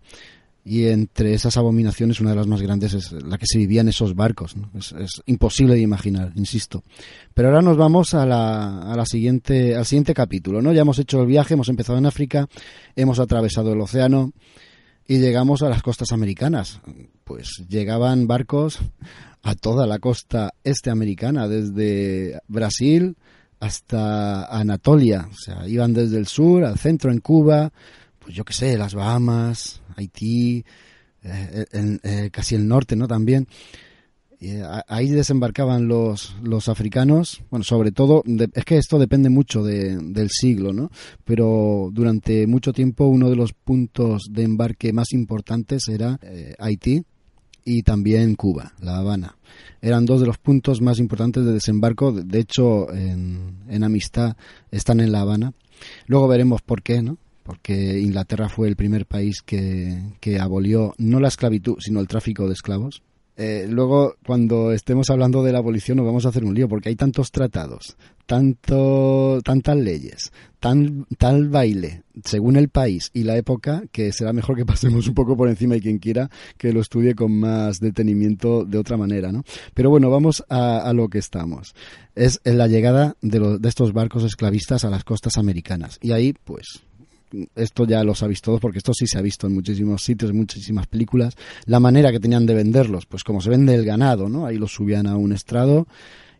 Y 0.64 0.86
entre 0.86 1.34
esas 1.34 1.56
abominaciones, 1.56 2.20
una 2.20 2.30
de 2.30 2.36
las 2.36 2.46
más 2.46 2.62
grandes 2.62 2.94
es 2.94 3.10
la 3.10 3.36
que 3.36 3.46
se 3.46 3.58
vivía 3.58 3.80
en 3.80 3.88
esos 3.88 4.14
barcos. 4.14 4.54
Es, 4.76 5.20
imposible 5.26 5.74
de 5.74 5.80
imaginar, 5.80 6.32
insisto. 6.36 6.84
Pero 7.34 7.48
ahora 7.48 7.62
nos 7.62 7.76
vamos 7.76 8.14
a 8.14 8.24
la, 8.24 8.92
a 8.92 8.96
la 8.96 9.04
siguiente, 9.04 9.74
al 9.74 9.86
siguiente 9.86 10.14
capítulo. 10.14 10.62
¿no? 10.62 10.72
Ya 10.72 10.82
hemos 10.82 11.00
hecho 11.00 11.20
el 11.20 11.26
viaje, 11.26 11.54
hemos 11.54 11.68
empezado 11.68 11.98
en 11.98 12.06
África, 12.06 12.48
hemos 12.94 13.18
atravesado 13.18 13.72
el 13.72 13.80
océano 13.80 14.32
y 15.08 15.18
llegamos 15.18 15.62
a 15.62 15.68
las 15.68 15.82
costas 15.82 16.12
americanas. 16.12 16.80
Pues 17.24 17.64
llegaban 17.68 18.28
barcos 18.28 18.78
a 19.42 19.56
toda 19.56 19.88
la 19.88 19.98
costa 19.98 20.52
este 20.62 20.90
americana, 20.90 21.48
desde 21.48 22.40
Brasil 22.46 23.16
hasta 23.62 24.46
Anatolia, 24.46 25.28
o 25.30 25.36
sea, 25.36 25.68
iban 25.68 25.92
desde 25.92 26.18
el 26.18 26.26
sur 26.26 26.64
al 26.64 26.80
centro 26.80 27.12
en 27.12 27.20
Cuba, 27.20 27.72
pues 28.18 28.34
yo 28.34 28.44
qué 28.44 28.52
sé, 28.52 28.76
las 28.76 28.92
Bahamas, 28.92 29.82
Haití, 29.94 30.64
eh, 31.22 31.64
eh, 31.72 32.30
casi 32.32 32.56
el 32.56 32.66
norte, 32.66 32.96
¿no? 32.96 33.06
También. 33.06 33.46
ahí 34.88 35.10
desembarcaban 35.10 35.86
los, 35.86 36.34
los 36.42 36.68
africanos, 36.68 37.40
bueno, 37.50 37.62
sobre 37.62 37.92
todo, 37.92 38.24
es 38.26 38.64
que 38.64 38.78
esto 38.78 38.98
depende 38.98 39.30
mucho 39.30 39.62
del 39.62 40.28
siglo, 40.30 40.72
¿no? 40.72 40.90
Pero 41.24 41.88
durante 41.92 42.48
mucho 42.48 42.72
tiempo 42.72 43.06
uno 43.06 43.30
de 43.30 43.36
los 43.36 43.52
puntos 43.52 44.24
de 44.28 44.42
embarque 44.42 44.92
más 44.92 45.12
importantes 45.12 45.86
era 45.86 46.18
eh, 46.22 46.56
Haití 46.58 47.04
y 47.64 47.82
también 47.82 48.34
Cuba, 48.34 48.72
La 48.80 48.98
Habana. 48.98 49.36
Eran 49.80 50.06
dos 50.06 50.20
de 50.20 50.26
los 50.26 50.38
puntos 50.38 50.80
más 50.80 50.98
importantes 50.98 51.44
de 51.44 51.52
desembarco, 51.52 52.12
de 52.12 52.38
hecho, 52.38 52.92
en, 52.92 53.58
en 53.68 53.84
amistad 53.84 54.36
están 54.70 55.00
en 55.00 55.12
La 55.12 55.20
Habana. 55.20 55.52
Luego 56.06 56.28
veremos 56.28 56.62
por 56.62 56.82
qué, 56.82 57.02
¿no? 57.02 57.18
porque 57.42 57.98
Inglaterra 58.00 58.48
fue 58.48 58.68
el 58.68 58.76
primer 58.76 59.06
país 59.06 59.42
que, 59.42 60.00
que 60.20 60.38
abolió 60.38 60.94
no 60.98 61.20
la 61.20 61.28
esclavitud, 61.28 61.76
sino 61.80 62.00
el 62.00 62.08
tráfico 62.08 62.46
de 62.46 62.52
esclavos. 62.52 63.02
Eh, 63.36 63.66
luego, 63.68 64.16
cuando 64.26 64.72
estemos 64.72 65.08
hablando 65.10 65.42
de 65.42 65.52
la 65.52 65.58
abolición, 65.58 65.96
nos 65.96 66.06
vamos 66.06 66.26
a 66.26 66.28
hacer 66.28 66.44
un 66.44 66.54
lío, 66.54 66.68
porque 66.68 66.90
hay 66.90 66.96
tantos 66.96 67.30
tratados, 67.30 67.96
tanto, 68.26 69.40
tantas 69.42 69.76
leyes, 69.76 70.32
tan, 70.60 71.06
tal 71.18 71.48
baile, 71.48 72.02
según 72.24 72.56
el 72.56 72.68
país 72.68 73.10
y 73.14 73.24
la 73.24 73.36
época, 73.36 73.84
que 73.90 74.12
será 74.12 74.32
mejor 74.32 74.56
que 74.56 74.66
pasemos 74.66 75.08
un 75.08 75.14
poco 75.14 75.36
por 75.36 75.48
encima 75.48 75.76
y 75.76 75.80
quien 75.80 75.98
quiera 75.98 76.30
que 76.58 76.72
lo 76.72 76.80
estudie 76.80 77.14
con 77.14 77.38
más 77.38 77.80
detenimiento 77.80 78.64
de 78.64 78.78
otra 78.78 78.96
manera, 78.96 79.32
¿no? 79.32 79.44
Pero 79.72 79.88
bueno, 79.88 80.10
vamos 80.10 80.44
a, 80.48 80.78
a 80.78 80.92
lo 80.92 81.08
que 81.08 81.18
estamos. 81.18 81.74
Es 82.14 82.40
la 82.44 82.66
llegada 82.66 83.16
de, 83.22 83.58
de 83.58 83.68
estos 83.68 83.94
barcos 83.94 84.24
esclavistas 84.24 84.84
a 84.84 84.90
las 84.90 85.04
costas 85.04 85.38
americanas. 85.38 85.98
Y 86.02 86.12
ahí, 86.12 86.34
pues, 86.44 86.82
esto 87.54 87.86
ya 87.86 88.04
lo 88.04 88.14
sabéis 88.14 88.40
todos 88.40 88.60
porque 88.60 88.78
esto 88.78 88.92
sí 88.94 89.06
se 89.06 89.18
ha 89.18 89.22
visto 89.22 89.46
en 89.46 89.54
muchísimos 89.54 90.02
sitios, 90.02 90.30
en 90.30 90.36
muchísimas 90.36 90.86
películas, 90.86 91.36
la 91.66 91.80
manera 91.80 92.10
que 92.12 92.20
tenían 92.20 92.46
de 92.46 92.54
venderlos, 92.54 93.06
pues 93.06 93.24
como 93.24 93.40
se 93.40 93.50
vende 93.50 93.74
el 93.74 93.84
ganado, 93.84 94.28
¿no? 94.28 94.46
Ahí 94.46 94.58
los 94.58 94.72
subían 94.72 95.06
a 95.06 95.16
un 95.16 95.32
estrado 95.32 95.86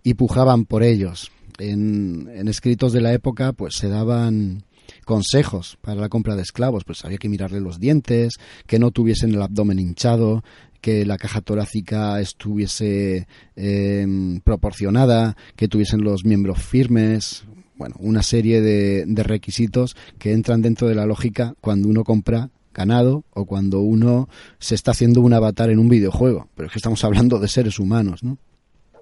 y 0.02 0.14
pujaban 0.14 0.64
por 0.64 0.82
ellos. 0.82 1.30
En, 1.58 2.28
escritos 2.48 2.92
de 2.92 3.00
la 3.00 3.12
época, 3.12 3.52
pues 3.52 3.76
se 3.76 3.88
daban 3.88 4.64
consejos 5.04 5.78
para 5.80 6.00
la 6.00 6.08
compra 6.08 6.36
de 6.36 6.42
esclavos, 6.42 6.84
pues 6.84 7.04
había 7.04 7.18
que 7.18 7.28
mirarle 7.28 7.60
los 7.60 7.78
dientes, 7.78 8.34
que 8.66 8.78
no 8.78 8.90
tuviesen 8.90 9.34
el 9.34 9.42
abdomen 9.42 9.78
hinchado, 9.78 10.42
que 10.80 11.06
la 11.06 11.16
caja 11.16 11.40
torácica 11.40 12.20
estuviese 12.20 13.28
eh, 13.54 14.40
proporcionada, 14.44 15.36
que 15.54 15.68
tuviesen 15.68 16.02
los 16.02 16.24
miembros 16.24 16.60
firmes, 16.60 17.44
bueno, 17.82 17.96
una 17.98 18.22
serie 18.22 18.60
de, 18.60 19.04
de 19.08 19.22
requisitos 19.24 19.96
que 20.20 20.30
entran 20.30 20.62
dentro 20.62 20.86
de 20.86 20.94
la 20.94 21.04
lógica 21.04 21.56
cuando 21.60 21.88
uno 21.88 22.04
compra 22.04 22.48
ganado 22.72 23.24
o 23.32 23.44
cuando 23.44 23.80
uno 23.80 24.28
se 24.60 24.76
está 24.76 24.92
haciendo 24.92 25.20
un 25.20 25.32
avatar 25.32 25.68
en 25.68 25.80
un 25.80 25.88
videojuego. 25.88 26.46
Pero 26.54 26.68
es 26.68 26.72
que 26.72 26.78
estamos 26.78 27.02
hablando 27.02 27.40
de 27.40 27.48
seres 27.48 27.80
humanos, 27.80 28.22
¿no? 28.22 28.38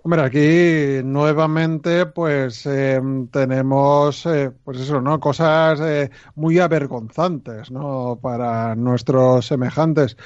Hombre, 0.02 0.22
aquí 0.22 1.04
nuevamente 1.04 2.06
pues 2.06 2.64
eh, 2.64 2.98
tenemos 3.30 4.24
eh, 4.24 4.50
pues 4.64 4.80
eso, 4.80 4.98
¿no? 5.02 5.20
Cosas 5.20 5.78
eh, 5.82 6.10
muy 6.36 6.58
avergonzantes, 6.58 7.70
¿no? 7.70 8.18
Para 8.22 8.74
nuestros 8.76 9.46
semejantes. 9.46 10.16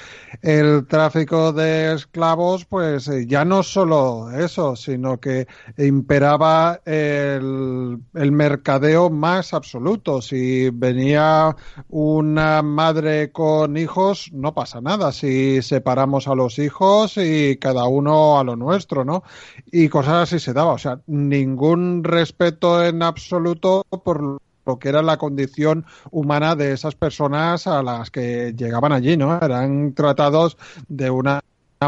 El 0.42 0.86
tráfico 0.86 1.52
de 1.52 1.94
esclavos 1.94 2.66
pues 2.66 3.10
ya 3.26 3.44
no 3.44 3.64
solo 3.64 4.30
eso, 4.30 4.76
sino 4.76 5.18
que 5.18 5.48
imperaba 5.76 6.80
el 6.84 7.98
mercadeo 8.14 9.10
más 9.10 9.54
absoluto. 9.54 10.22
Si 10.22 10.70
venía 10.70 11.56
una 11.88 12.62
madre 12.62 13.32
con 13.32 13.76
hijos, 13.76 14.30
no 14.32 14.54
pasa 14.54 14.80
nada. 14.80 15.10
Si 15.10 15.62
separamos 15.62 16.28
a 16.28 16.36
los 16.36 16.60
hijos 16.60 17.16
y 17.16 17.56
cada 17.56 17.88
uno 17.88 18.38
a 18.38 18.44
lo 18.44 18.54
nuestro, 18.54 19.04
¿no? 19.04 19.24
Y 19.66 19.88
cosas 19.88 20.24
así 20.24 20.38
se 20.38 20.52
daba. 20.52 20.72
O 20.72 20.78
sea, 20.78 21.00
ningún 21.06 22.04
respeto 22.04 22.84
en 22.84 23.02
absoluto 23.02 23.84
por 24.04 24.38
lo 24.66 24.78
que 24.78 24.88
era 24.88 25.02
la 25.02 25.18
condición 25.18 25.84
humana 26.10 26.56
de 26.56 26.72
esas 26.72 26.94
personas 26.94 27.66
a 27.66 27.82
las 27.82 28.10
que 28.10 28.54
llegaban 28.56 28.92
allí, 28.92 29.16
¿no? 29.16 29.38
Eran 29.40 29.94
tratados 29.94 30.56
de 30.88 31.10
una 31.10 31.40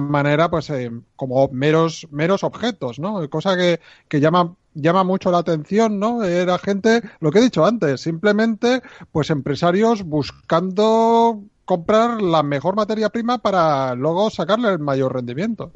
manera, 0.03 0.51
pues, 0.51 0.69
eh, 0.71 0.91
como 1.17 1.49
meros, 1.49 2.07
meros 2.11 2.45
objetos, 2.45 2.99
¿no? 2.99 3.29
Cosa 3.31 3.57
que, 3.57 3.81
que 4.09 4.21
llama 4.21 4.55
llama 4.77 5.05
mucho 5.05 5.31
la 5.31 5.39
atención, 5.39 5.99
¿no? 5.99 6.23
Era 6.23 6.59
gente, 6.59 7.03
lo 7.21 7.31
que 7.31 7.39
he 7.39 7.43
dicho 7.43 7.65
antes, 7.65 8.03
simplemente, 8.03 8.83
pues 9.11 9.31
empresarios 9.31 10.03
buscando 10.03 11.43
comprar 11.65 12.23
la 12.23 12.43
mejor 12.43 12.77
materia 12.77 13.09
prima 13.09 13.39
para 13.39 13.95
luego 13.95 14.31
sacarle 14.31 14.69
el 14.71 14.79
mayor 14.79 15.15
rendimiento. 15.15 15.73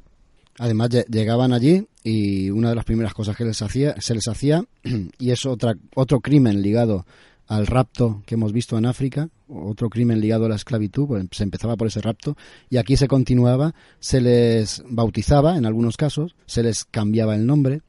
Además 0.61 0.90
llegaban 1.08 1.54
allí 1.54 1.86
y 2.04 2.50
una 2.50 2.68
de 2.68 2.74
las 2.74 2.84
primeras 2.84 3.14
cosas 3.14 3.34
que 3.34 3.46
les 3.46 3.62
hacía, 3.62 3.94
se 3.98 4.14
les 4.14 4.28
hacía, 4.28 4.62
y 5.18 5.30
es 5.30 5.46
otra, 5.46 5.74
otro 5.94 6.20
crimen 6.20 6.61
ligado 6.61 7.06
al 7.46 7.66
rapto 7.66 8.22
que 8.26 8.34
hemos 8.34 8.52
visto 8.52 8.76
en 8.76 8.84
África, 8.84 9.30
otro 9.48 9.88
crimen 9.88 10.20
ligado 10.20 10.44
a 10.44 10.48
la 10.50 10.56
esclavitud, 10.56 11.06
pues 11.06 11.24
se 11.32 11.44
empezaba 11.44 11.78
por 11.78 11.86
ese 11.86 12.02
rapto, 12.02 12.36
y 12.68 12.76
aquí 12.76 12.98
se 12.98 13.08
continuaba, 13.08 13.74
se 14.00 14.20
les 14.20 14.84
bautizaba 14.86 15.56
en 15.56 15.64
algunos 15.64 15.96
casos, 15.96 16.36
se 16.44 16.62
les 16.62 16.84
cambiaba 16.84 17.34
el 17.34 17.46
nombre, 17.46 17.80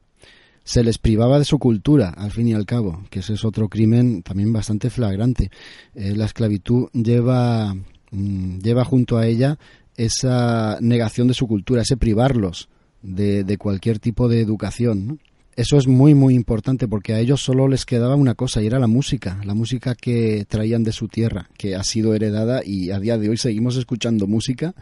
se 0.64 0.82
les 0.82 0.96
privaba 0.96 1.38
de 1.38 1.44
su 1.44 1.58
cultura, 1.58 2.08
al 2.08 2.30
fin 2.30 2.48
y 2.48 2.54
al 2.54 2.64
cabo, 2.64 3.04
que 3.10 3.18
ese 3.18 3.34
es 3.34 3.44
otro 3.44 3.68
crimen 3.68 4.22
también 4.22 4.50
bastante 4.50 4.88
flagrante. 4.88 5.50
Eh, 5.94 6.14
la 6.16 6.24
esclavitud 6.24 6.88
lleva, 6.94 7.74
mm, 8.12 8.60
lleva 8.60 8.82
junto 8.86 9.18
a 9.18 9.26
ella 9.26 9.58
esa 10.04 10.78
negación 10.80 11.28
de 11.28 11.34
su 11.34 11.46
cultura, 11.46 11.82
ese 11.82 11.96
privarlos 11.96 12.68
de, 13.02 13.56
cualquier 13.58 13.98
tipo 13.98 14.28
de 14.28 14.40
educación. 14.40 15.20
Eso 15.54 15.76
es 15.76 15.86
muy, 15.86 16.14
muy 16.14 16.34
importante 16.34 16.88
porque 16.88 17.12
a 17.12 17.18
ellos 17.18 17.42
solo 17.42 17.68
les 17.68 17.84
quedaba 17.84 18.16
una 18.16 18.34
cosa 18.34 18.62
y 18.62 18.66
era 18.66 18.78
la 18.78 18.86
música, 18.86 19.38
la 19.44 19.54
música 19.54 19.94
que 19.94 20.46
traían 20.48 20.82
de 20.82 20.92
su 20.92 21.08
tierra, 21.08 21.50
que 21.58 21.76
ha 21.76 21.84
sido 21.84 22.14
heredada 22.14 22.62
y 22.64 22.90
a 22.90 22.98
día 22.98 23.18
de 23.18 23.28
hoy 23.28 23.36
seguimos 23.36 23.76
escuchando 23.76 24.26
música 24.26 24.74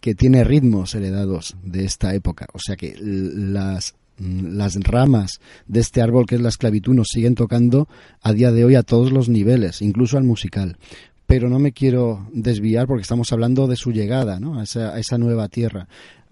que 0.00 0.14
tiene 0.14 0.44
ritmos 0.44 0.94
heredados 0.94 1.56
de 1.62 1.84
esta 1.84 2.14
época. 2.14 2.46
O 2.54 2.58
sea 2.58 2.76
que 2.76 2.96
las 2.98 3.94
las 4.18 4.76
ramas 4.76 5.40
de 5.66 5.80
este 5.80 6.00
árbol 6.00 6.24
que 6.24 6.36
es 6.36 6.40
la 6.40 6.48
esclavitud 6.48 6.94
nos 6.94 7.08
siguen 7.12 7.34
tocando 7.34 7.86
a 8.22 8.32
día 8.32 8.50
de 8.50 8.64
hoy 8.64 8.74
a 8.74 8.82
todos 8.82 9.12
los 9.12 9.28
niveles, 9.28 9.82
incluso 9.82 10.16
al 10.16 10.24
musical 10.24 10.78
pero 11.26 11.48
no 11.48 11.58
me 11.58 11.72
quiero 11.72 12.28
desviar 12.32 12.86
porque 12.86 13.02
estamos 13.02 13.32
hablando 13.32 13.66
de 13.66 13.76
su 13.76 13.90
llegada 13.90 14.38
¿no? 14.38 14.58
a, 14.58 14.62
esa, 14.62 15.18
nueva 15.18 15.48
tierra. 15.48 15.88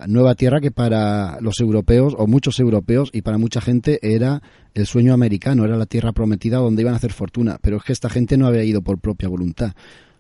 Nueva 0.07 0.35
tierra 0.35 0.61
que 0.61 0.71
para 0.71 1.41
los 1.41 1.61
europeos, 1.61 2.15
o 2.17 2.27
muchos 2.27 2.59
europeos, 2.61 3.11
y 3.13 3.23
para 3.23 3.39
mucha 3.39 3.61
gente 3.61 3.99
era 4.03 4.43
el 4.75 4.87
sueño 4.87 5.13
americano, 5.13 5.65
era 5.65 5.77
la 5.77 5.87
tierra 5.87 6.13
prometida 6.13 6.59
donde 6.59 6.83
iban 6.83 6.95
a 6.95 6.99
hacer 6.99 7.13
fortuna. 7.13 7.59
Pero 7.61 7.77
es 7.77 7.85
que 7.85 7.93
esta 7.93 8.09
gente 8.09 8.37
no 8.37 8.47
había 8.47 8.65
ido 8.65 8.83
por 8.83 8.99
propia 8.99 9.29
voluntad. 9.29 9.73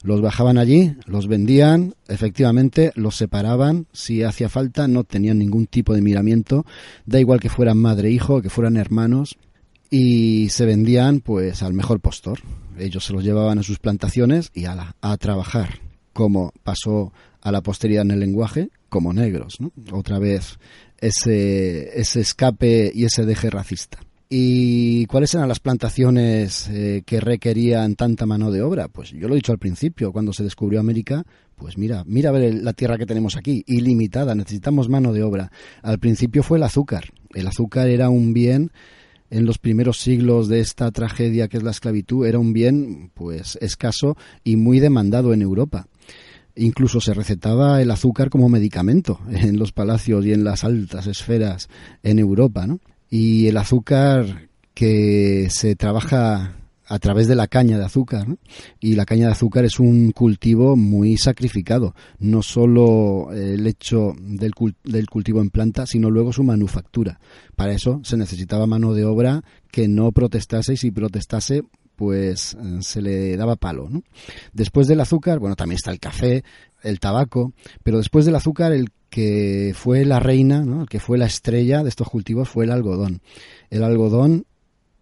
Los 0.03 0.20
bajaban 0.20 0.59
allí, 0.59 0.95
los 1.07 1.29
vendían, 1.29 1.95
efectivamente, 2.09 2.93
los 2.95 3.16
separaban, 3.16 3.87
si 3.93 4.22
hacía 4.22 4.51
falta, 4.51 4.87
no 4.87 5.05
tenían 5.05 5.39
ningún 5.39 5.66
tipo 5.66 5.95
de 5.95 6.03
miramiento, 6.03 6.66
da 7.07 7.20
igual 7.20 7.41
que 7.41 7.49
fueran 7.49 7.79
madre 7.79 8.09
e 8.09 8.12
hijo, 8.12 8.43
que 8.43 8.51
fueran 8.51 8.77
hermanos, 8.77 9.39
y 9.97 10.49
se 10.49 10.66
vendían 10.66 11.20
pues 11.20 11.62
al 11.62 11.72
mejor 11.72 12.01
postor. 12.01 12.40
Ellos 12.76 13.05
se 13.05 13.12
los 13.12 13.22
llevaban 13.22 13.61
a 13.61 13.62
sus 13.62 13.78
plantaciones 13.78 14.51
y 14.53 14.64
a, 14.64 14.97
a 15.01 15.16
trabajar, 15.18 15.78
como 16.12 16.53
pasó 16.64 17.12
a 17.40 17.53
la 17.53 17.61
posteridad 17.61 18.03
en 18.03 18.11
el 18.11 18.18
lenguaje, 18.18 18.70
como 18.88 19.12
negros. 19.12 19.61
¿no? 19.61 19.70
Otra 19.92 20.18
vez 20.18 20.59
ese, 20.99 21.97
ese 22.01 22.20
escape 22.22 22.90
y 22.92 23.05
ese 23.05 23.24
deje 23.24 23.51
racista. 23.51 24.01
¿Y 24.28 25.07
cuáles 25.07 25.32
eran 25.34 25.49
las 25.49 25.61
plantaciones 25.61 26.68
eh, 26.70 27.05
que 27.07 27.20
requerían 27.20 27.95
tanta 27.95 28.26
mano 28.26 28.51
de 28.51 28.62
obra? 28.62 28.88
Pues 28.88 29.11
yo 29.11 29.28
lo 29.28 29.34
he 29.34 29.36
dicho 29.36 29.53
al 29.53 29.61
principio, 29.61 30.11
cuando 30.11 30.32
se 30.32 30.42
descubrió 30.42 30.80
América, 30.80 31.22
pues 31.55 31.78
mira, 31.78 32.03
mira 32.05 32.30
a 32.30 32.32
ver 32.32 32.53
la 32.53 32.72
tierra 32.72 32.99
que 32.99 33.07
tenemos 33.07 33.36
aquí, 33.36 33.62
ilimitada, 33.68 34.34
necesitamos 34.34 34.88
mano 34.88 35.12
de 35.12 35.22
obra. 35.22 35.53
Al 35.82 36.01
principio 36.01 36.42
fue 36.42 36.59
el 36.59 36.64
azúcar. 36.64 37.12
El 37.32 37.47
azúcar 37.47 37.86
era 37.86 38.11
un 38.11 38.32
bien 38.32 38.72
en 39.31 39.47
los 39.47 39.59
primeros 39.59 39.99
siglos 39.99 40.49
de 40.49 40.61
esta 40.61 40.91
tragedia 40.91 41.49
que 41.49 41.57
es 41.57 41.62
la 41.62 41.70
esclavitud 41.70 42.27
era 42.27 42.39
un 42.39 42.53
bien 42.53 43.11
pues 43.14 43.59
escaso 43.61 44.16
y 44.45 44.57
muy 44.57 44.81
demandado 44.81 45.33
en 45.33 45.43
Europa. 45.43 45.87
Incluso 46.57 47.01
se 47.01 47.14
recetaba 47.14 47.83
el 47.83 47.91
azúcar 47.91 48.31
como 48.31 48.49
medicamento 48.49 49.20
en 49.31 49.59
los 49.59 49.72
palacios 49.72 50.25
y 50.25 50.33
en 50.33 50.45
las 50.45 50.64
altas 50.64 51.07
esferas 51.07 51.68
en 52.03 52.18
Europa, 52.18 52.66
¿no? 52.66 52.81
Y 53.11 53.47
el 53.49 53.57
azúcar 53.57 54.49
que 54.72 55.49
se 55.51 55.77
trabaja 55.77 56.57
a 56.87 56.99
través 56.99 57.28
de 57.28 57.35
la 57.35 57.47
caña 57.47 57.78
de 57.78 57.85
azúcar. 57.85 58.26
Y 58.80 58.95
la 58.95 59.05
caña 59.05 59.26
de 59.26 59.32
azúcar 59.32 59.64
es 59.64 59.78
un 59.78 60.12
cultivo 60.12 60.76
muy 60.76 61.16
sacrificado. 61.16 61.95
No 62.18 62.43
solo 62.43 63.32
el 63.32 63.66
hecho 63.66 64.14
del, 64.20 64.53
del 64.85 65.07
cultivo 65.09 65.41
en 65.41 65.51
planta, 65.51 65.87
sino 65.87 66.11
luego 66.11 66.32
su 66.32 66.45
manufactura. 66.45 67.20
Para 67.57 67.72
eso 67.72 68.01
se 68.05 68.16
necesitaba 68.16 68.66
mano 68.66 68.95
de 68.95 69.05
obra 69.05 69.43
que 69.70 69.89
no 69.89 70.12
protestase 70.12 70.74
y 70.74 70.76
si 70.76 70.91
protestase 70.91 71.62
pues 71.97 72.55
eh, 72.55 72.78
se 72.80 73.03
le 73.03 73.37
daba 73.37 73.57
palo. 73.57 73.89
¿no? 73.89 74.03
Después 74.53 74.87
del 74.87 75.01
azúcar, 75.01 75.39
bueno, 75.39 75.57
también 75.57 75.76
está 75.76 75.91
el 75.91 76.01
café, 76.01 76.45
el 76.82 77.01
tabaco, 77.01 77.53
pero 77.82 77.99
después 77.99 78.24
del 78.24 78.37
azúcar 78.37 78.72
el 78.72 78.91
que 79.11 79.72
fue 79.76 80.05
la 80.05 80.18
reina, 80.18 80.64
¿no? 80.64 80.82
el 80.82 80.89
que 80.89 80.99
fue 80.99 81.18
la 81.18 81.26
estrella 81.26 81.82
de 81.82 81.89
estos 81.89 82.09
cultivos 82.09 82.49
fue 82.49 82.64
el 82.64 82.72
algodón. 82.72 83.22
El 83.70 83.85
algodón 83.85 84.47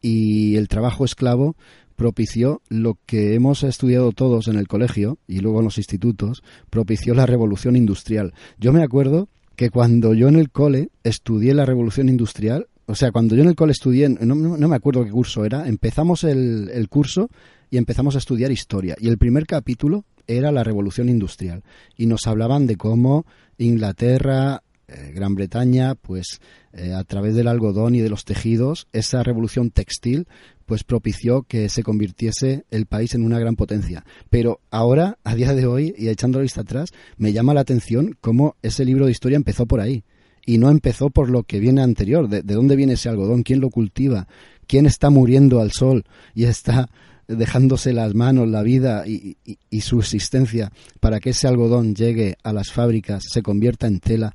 y 0.03 0.57
el 0.57 0.68
trabajo 0.68 1.05
esclavo 1.05 1.57
propició 1.96 2.61
lo 2.68 2.98
que 3.07 3.34
hemos 3.34 3.62
estudiado 3.62 4.12
todos 4.12 4.48
en 4.48 4.57
el 4.57 4.66
colegio 4.66 5.18
y 5.28 5.38
luego 5.38 5.61
en 5.61 5.66
los 5.66 5.78
institutos, 5.78 6.42
propició 6.68 7.14
la 7.14 7.26
revolución 7.26 7.76
industrial. 7.76 8.34
Yo 8.59 8.72
me 8.72 8.82
acuerdo 8.82 9.28
que 9.57 9.70
cuando 9.70 10.12
yo 10.12 10.28
en 10.28 10.36
el 10.36 10.50
cole 10.50 10.90
estudié 11.05 11.55
la 11.55 11.64
revolución 11.64 12.09
industrial, 12.09 12.66
o 12.86 12.94
sea, 12.96 13.12
cuando 13.12 13.36
yo 13.36 13.42
en 13.42 13.48
el 13.48 13.55
cole 13.55 13.72
estudié, 13.72 14.09
no, 14.09 14.34
me 14.34 14.76
acuerdo 14.76 15.05
qué 15.05 15.11
curso 15.11 15.44
era, 15.44 15.68
empezamos 15.68 16.24
el, 16.24 16.68
el 16.74 16.88
curso 16.88 17.30
y 17.70 17.76
empezamos 17.76 18.16
a 18.16 18.18
estudiar 18.18 18.50
historia. 18.50 18.96
Y 18.98 19.09
el 19.09 19.18
primer 19.18 19.46
capítulo 19.46 20.05
era 20.26 20.50
la 20.53 20.64
revolución 20.64 21.09
industrial. 21.09 21.62
Y 21.96 22.07
nos 22.07 22.26
hablaban 22.26 22.66
de 22.66 22.76
cómo 22.76 23.24
Inglaterra, 23.59 24.62
eh, 24.93 25.12
Gran 25.14 25.34
Bretaña, 25.34 25.95
pues 25.95 26.40
eh, 26.72 26.93
a 26.93 27.05
través 27.05 27.34
del 27.34 27.49
algodón 27.49 27.95
y 27.95 28.01
de 28.01 28.09
los 28.09 28.24
tejidos, 28.24 28.88
esa 28.93 29.22
revolución 29.22 29.70
textil, 29.70 30.26
pues 30.66 30.84
propició 30.84 31.43
que 31.43 31.68
se 31.68 31.82
convirtiese 31.82 32.64
el 32.70 32.86
país 32.86 33.14
en 33.14 33.24
una 33.24 33.38
gran 33.38 33.57
potencia. 33.57 34.05
Pero 34.30 34.61
ahora, 34.70 35.18
a 35.24 35.34
día 35.34 35.55
de 35.55 35.66
hoy, 35.66 35.95
y 35.97 36.09
echando 36.09 36.38
la 36.38 36.45
vista 36.45 36.62
atrás, 36.62 36.90
me 37.16 37.32
llama 37.32 37.55
la 37.55 37.61
atención 37.61 38.16
cómo 38.20 38.57
ese 38.62 38.84
libro 38.84 39.07
de 39.07 39.12
historia 39.12 39.36
empezó 39.36 39.66
por 39.66 39.80
ahí. 39.80 40.05
Y 40.45 40.59
no 40.59 40.70
empezó 40.70 41.11
por 41.11 41.30
lo 41.30 41.45
que 41.45 41.61
viene 41.61 41.82
anterior. 41.82 42.28
¿De, 42.28 42.43
de 42.43 42.55
dónde 42.55 42.74
viene 42.74 42.95
ese 42.95 43.09
algodón? 43.09 43.45
¿Quién 43.45 43.61
lo 43.61 43.70
cultiva? 43.70 44.26
¿Quién 44.66 44.86
está 44.86 45.09
muriendo 45.09 45.61
al 45.61 45.70
sol 45.70 46.05
y 46.34 46.45
está 46.45 46.88
dejándose 47.28 47.93
las 47.93 48.14
manos, 48.14 48.49
la 48.49 48.62
vida 48.62 49.05
y, 49.07 49.36
su 49.80 49.99
existencia 50.01 50.70
para 51.01 51.20
que 51.20 51.30
ese 51.30 51.49
algodón 51.49 51.95
llegue 51.95 52.36
a 52.43 52.53
las 52.53 52.70
fábricas, 52.70 53.24
se 53.28 53.43
convierta 53.43 53.86
en 53.86 54.01
tela 54.01 54.34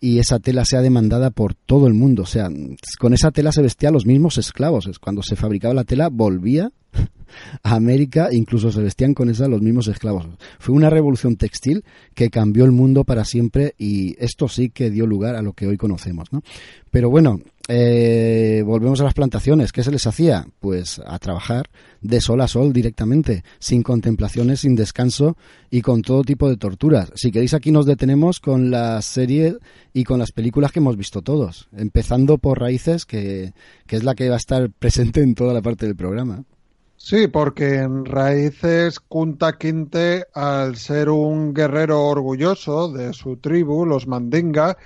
y 0.00 0.18
esa 0.18 0.38
tela 0.38 0.64
sea 0.64 0.82
demandada 0.82 1.30
por 1.30 1.54
todo 1.54 1.86
el 1.86 1.94
mundo. 1.94 2.22
O 2.22 2.26
sea, 2.26 2.48
con 2.98 3.14
esa 3.14 3.30
tela 3.30 3.52
se 3.52 3.62
vestían 3.62 3.92
los 3.92 4.06
mismos 4.06 4.38
esclavos. 4.38 4.88
Cuando 5.00 5.22
se 5.22 5.36
fabricaba 5.36 5.74
la 5.74 5.84
tela 5.84 6.08
volvía 6.08 6.70
a 7.62 7.74
América, 7.74 8.28
incluso 8.32 8.70
se 8.70 8.82
vestían 8.82 9.14
con 9.14 9.28
esa 9.30 9.48
los 9.48 9.62
mismos 9.62 9.88
esclavos. 9.88 10.26
Fue 10.58 10.74
una 10.74 10.90
revolución 10.90 11.36
textil 11.36 11.84
que 12.14 12.30
cambió 12.30 12.64
el 12.64 12.72
mundo 12.72 13.04
para 13.04 13.24
siempre 13.24 13.74
y 13.78 14.16
esto 14.22 14.48
sí 14.48 14.70
que 14.70 14.90
dio 14.90 15.06
lugar 15.06 15.36
a 15.36 15.42
lo 15.42 15.52
que 15.52 15.66
hoy 15.66 15.76
conocemos. 15.76 16.32
¿no? 16.32 16.42
Pero 16.90 17.10
bueno, 17.10 17.40
eh, 17.68 18.62
volvemos 18.64 19.00
a 19.00 19.04
las 19.04 19.14
plantaciones. 19.14 19.72
¿Qué 19.72 19.82
se 19.82 19.90
les 19.90 20.06
hacía? 20.06 20.46
Pues 20.60 21.00
a 21.04 21.18
trabajar 21.18 21.68
de 22.00 22.20
sol 22.20 22.40
a 22.40 22.48
sol 22.48 22.72
directamente, 22.72 23.42
sin 23.58 23.82
contemplaciones, 23.82 24.60
sin 24.60 24.76
descanso 24.76 25.36
y 25.70 25.82
con 25.82 26.02
todo 26.02 26.22
tipo 26.22 26.48
de 26.48 26.56
torturas. 26.56 27.10
Si 27.16 27.32
queréis 27.32 27.54
aquí 27.54 27.72
nos 27.72 27.86
detenemos 27.86 28.38
con 28.38 28.70
la 28.70 29.02
serie 29.02 29.56
y 29.92 30.04
con 30.04 30.18
las 30.18 30.32
películas 30.32 30.70
que 30.70 30.78
hemos 30.78 30.96
visto 30.96 31.22
todos, 31.22 31.68
empezando 31.76 32.38
por 32.38 32.60
Raíces, 32.60 33.04
que, 33.04 33.52
que 33.86 33.96
es 33.96 34.04
la 34.04 34.14
que 34.14 34.28
va 34.28 34.36
a 34.36 34.38
estar 34.38 34.70
presente 34.78 35.22
en 35.22 35.34
toda 35.34 35.52
la 35.52 35.62
parte 35.62 35.86
del 35.86 35.96
programa. 35.96 36.44
Sí, 36.98 37.28
porque 37.28 37.76
en 37.76 38.04
Raíces 38.04 39.00
Kunta 39.00 39.58
Quinte, 39.58 40.24
al 40.34 40.76
ser 40.76 41.10
un 41.10 41.52
guerrero 41.54 42.02
orgulloso 42.04 42.90
de 42.90 43.12
su 43.12 43.36
tribu, 43.36 43.84
los 43.86 44.06
Mandinga, 44.06 44.76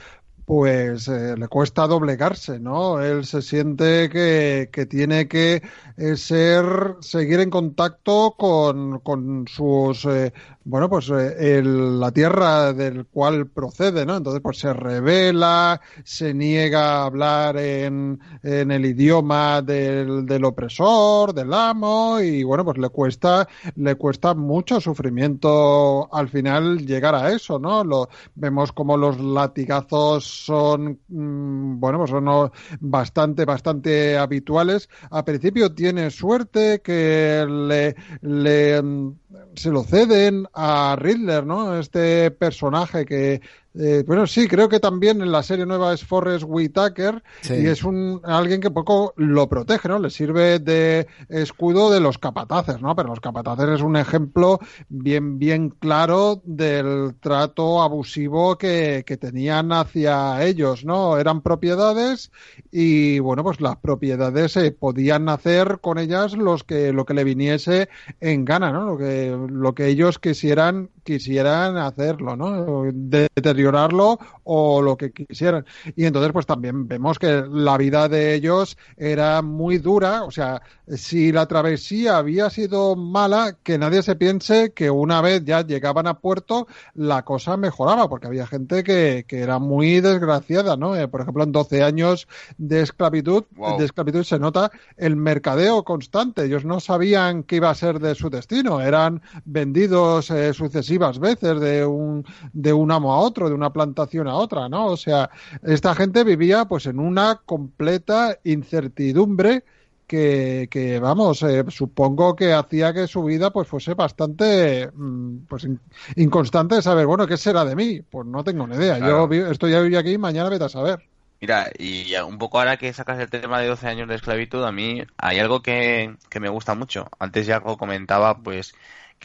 pues 0.50 1.06
eh, 1.06 1.36
le 1.38 1.46
cuesta 1.46 1.86
doblegarse, 1.86 2.58
¿no? 2.58 3.00
Él 3.00 3.24
se 3.24 3.40
siente 3.40 4.10
que, 4.10 4.68
que 4.72 4.84
tiene 4.84 5.28
que 5.28 5.62
eh, 5.96 6.16
ser, 6.16 6.96
seguir 6.98 7.38
en 7.38 7.50
contacto 7.50 8.34
con, 8.36 8.98
con 8.98 9.46
sus 9.46 10.04
eh, 10.06 10.32
bueno, 10.62 10.90
pues 10.90 11.10
eh, 11.10 11.62
la 11.64 12.12
tierra 12.12 12.72
del 12.74 13.06
cual 13.06 13.46
procede, 13.46 14.04
¿no? 14.04 14.16
Entonces, 14.16 14.42
pues 14.42 14.58
se 14.58 14.72
revela, 14.74 15.80
se 16.04 16.34
niega 16.34 16.98
a 16.98 17.06
hablar 17.06 17.56
en, 17.56 18.20
en 18.42 18.70
el 18.70 18.84
idioma 18.84 19.62
del, 19.62 20.26
del, 20.26 20.44
opresor, 20.44 21.32
del 21.32 21.54
amo, 21.54 22.20
y 22.20 22.44
bueno, 22.44 22.64
pues 22.64 22.76
le 22.76 22.90
cuesta, 22.90 23.48
le 23.74 23.94
cuesta 23.94 24.34
mucho 24.34 24.80
sufrimiento 24.80 26.12
al 26.14 26.28
final 26.28 26.86
llegar 26.86 27.14
a 27.14 27.32
eso, 27.32 27.58
¿no? 27.58 27.82
Lo, 27.82 28.10
vemos 28.34 28.70
como 28.72 28.98
los 28.98 29.18
latigazos 29.18 30.39
son, 30.44 31.00
mm, 31.08 31.78
bueno, 31.80 31.98
pues 31.98 32.10
son 32.10 32.50
bastante, 32.80 33.44
bastante 33.44 34.16
habituales. 34.16 34.88
A 35.10 35.24
principio 35.24 35.74
tiene 35.74 36.10
suerte 36.10 36.80
que 36.82 37.46
le, 37.48 37.96
le 38.22 38.82
mm, 38.82 39.14
se 39.54 39.70
lo 39.70 39.82
ceden 39.84 40.46
a 40.54 40.96
Riddler, 40.98 41.46
¿no? 41.46 41.78
Este 41.78 42.30
personaje 42.30 43.04
que 43.04 43.40
eh, 43.74 44.02
bueno, 44.04 44.26
sí, 44.26 44.48
creo 44.48 44.68
que 44.68 44.80
también 44.80 45.22
en 45.22 45.30
la 45.30 45.42
serie 45.44 45.64
nueva 45.64 45.94
es 45.94 46.04
Forrest 46.04 46.44
Whitaker 46.46 47.22
y 47.48 47.66
es 47.66 47.84
un 47.84 48.20
alguien 48.24 48.60
que 48.60 48.70
poco 48.70 49.14
lo 49.16 49.48
protege, 49.48 49.88
¿no? 49.88 50.00
Le 50.00 50.10
sirve 50.10 50.58
de 50.58 51.06
escudo 51.28 51.90
de 51.90 52.00
los 52.00 52.18
capataces, 52.18 52.82
¿no? 52.82 52.96
Pero 52.96 53.10
los 53.10 53.20
capataces 53.20 53.68
es 53.68 53.80
un 53.80 53.96
ejemplo 53.96 54.58
bien, 54.88 55.38
bien 55.38 55.70
claro 55.70 56.42
del 56.44 57.14
trato 57.20 57.80
abusivo 57.80 58.58
que, 58.58 59.04
que 59.06 59.16
tenían 59.16 59.72
hacia 59.72 60.44
ellos, 60.44 60.84
¿no? 60.84 61.16
Eran 61.18 61.40
propiedades 61.40 62.32
y, 62.72 63.20
bueno, 63.20 63.44
pues 63.44 63.60
las 63.60 63.76
propiedades 63.76 64.52
se 64.52 64.72
podían 64.72 65.28
hacer 65.28 65.78
con 65.80 65.98
ellas 65.98 66.32
los 66.32 66.64
que, 66.64 66.92
lo 66.92 67.04
que 67.04 67.14
le 67.14 67.24
viniese 67.24 67.88
en 68.20 68.44
gana, 68.44 68.72
¿no? 68.72 68.84
Lo 68.84 68.98
que, 68.98 69.36
lo 69.48 69.74
que 69.74 69.86
ellos 69.86 70.18
quisieran, 70.18 70.90
quisieran 71.02 71.76
hacerlo, 71.76 72.36
¿no? 72.36 72.84
deteriorarlo 72.92 74.18
o 74.44 74.82
lo 74.82 74.96
que 74.96 75.12
quisieran. 75.12 75.64
Y 75.96 76.04
entonces, 76.04 76.32
pues 76.32 76.46
también 76.46 76.88
vemos 76.88 77.18
que 77.18 77.44
la 77.50 77.76
vida 77.76 78.08
de 78.08 78.34
ellos 78.34 78.76
era 78.96 79.42
muy 79.42 79.78
dura. 79.78 80.24
O 80.24 80.30
sea, 80.30 80.62
si 80.88 81.32
la 81.32 81.46
travesía 81.46 82.16
había 82.16 82.50
sido 82.50 82.96
mala, 82.96 83.56
que 83.62 83.78
nadie 83.78 84.02
se 84.02 84.16
piense 84.16 84.72
que 84.72 84.90
una 84.90 85.20
vez 85.20 85.44
ya 85.44 85.64
llegaban 85.64 86.06
a 86.06 86.18
puerto, 86.18 86.66
la 86.94 87.24
cosa 87.24 87.56
mejoraba, 87.56 88.08
porque 88.08 88.26
había 88.26 88.46
gente 88.46 88.82
que, 88.82 89.24
que 89.26 89.40
era 89.40 89.58
muy 89.58 90.00
desgraciada, 90.00 90.76
¿no? 90.76 90.96
Eh, 90.96 91.08
por 91.08 91.20
ejemplo, 91.20 91.44
en 91.44 91.52
12 91.52 91.82
años 91.82 92.28
de 92.58 92.82
esclavitud, 92.82 93.44
de 93.78 93.84
esclavitud 93.84 94.24
se 94.24 94.38
nota 94.38 94.70
el 94.96 95.16
mercadeo 95.16 95.84
constante. 95.84 96.44
Ellos 96.44 96.64
no 96.64 96.80
sabían 96.80 97.42
qué 97.42 97.56
iba 97.56 97.70
a 97.70 97.74
ser 97.74 98.00
de 98.00 98.14
su 98.14 98.30
destino. 98.30 98.80
Eran 98.80 99.22
vendidos 99.44 100.30
eh, 100.30 100.52
sucesivas 100.90 101.18
veces 101.18 101.60
de 101.60 101.86
un, 101.86 102.24
de 102.52 102.72
un 102.72 102.90
amo 102.90 103.12
a 103.12 103.18
otro, 103.18 103.48
de 103.48 103.54
una 103.54 103.72
plantación 103.72 104.26
a 104.26 104.34
otra, 104.34 104.68
¿no? 104.68 104.86
O 104.86 104.96
sea, 104.96 105.30
esta 105.62 105.94
gente 105.94 106.24
vivía 106.24 106.64
pues 106.64 106.86
en 106.86 106.98
una 106.98 107.40
completa 107.44 108.38
incertidumbre 108.44 109.64
que, 110.06 110.68
que 110.70 110.98
vamos, 110.98 111.42
eh, 111.42 111.64
supongo 111.68 112.34
que 112.34 112.52
hacía 112.52 112.92
que 112.92 113.06
su 113.06 113.22
vida 113.22 113.52
pues 113.52 113.68
fuese 113.68 113.94
bastante 113.94 114.90
mm, 114.92 115.46
pues 115.48 115.68
inconstante 116.16 116.74
de 116.74 116.82
saber, 116.82 117.06
bueno, 117.06 117.26
¿qué 117.26 117.36
será 117.36 117.64
de 117.64 117.76
mí? 117.76 118.02
Pues 118.02 118.26
no 118.26 118.42
tengo 118.42 118.66
ni 118.66 118.74
idea. 118.74 118.98
Yo 118.98 119.28
estoy 119.50 119.72
hoy 119.74 119.94
aquí 119.94 120.12
y 120.12 120.18
mañana 120.18 120.50
vete 120.50 120.64
a 120.64 120.68
saber. 120.68 121.00
Mira, 121.40 121.70
y 121.78 122.14
un 122.16 122.36
poco 122.36 122.58
ahora 122.58 122.76
que 122.76 122.92
sacas 122.92 123.18
el 123.18 123.30
tema 123.30 123.60
de 123.60 123.68
12 123.68 123.86
años 123.86 124.08
de 124.08 124.16
esclavitud, 124.16 124.62
a 124.62 124.72
mí 124.72 125.02
hay 125.16 125.38
algo 125.38 125.62
que, 125.62 126.16
que 126.28 126.40
me 126.40 126.50
gusta 126.50 126.74
mucho. 126.74 127.08
Antes 127.18 127.46
ya 127.46 127.60
comentaba, 127.60 128.36
pues, 128.36 128.74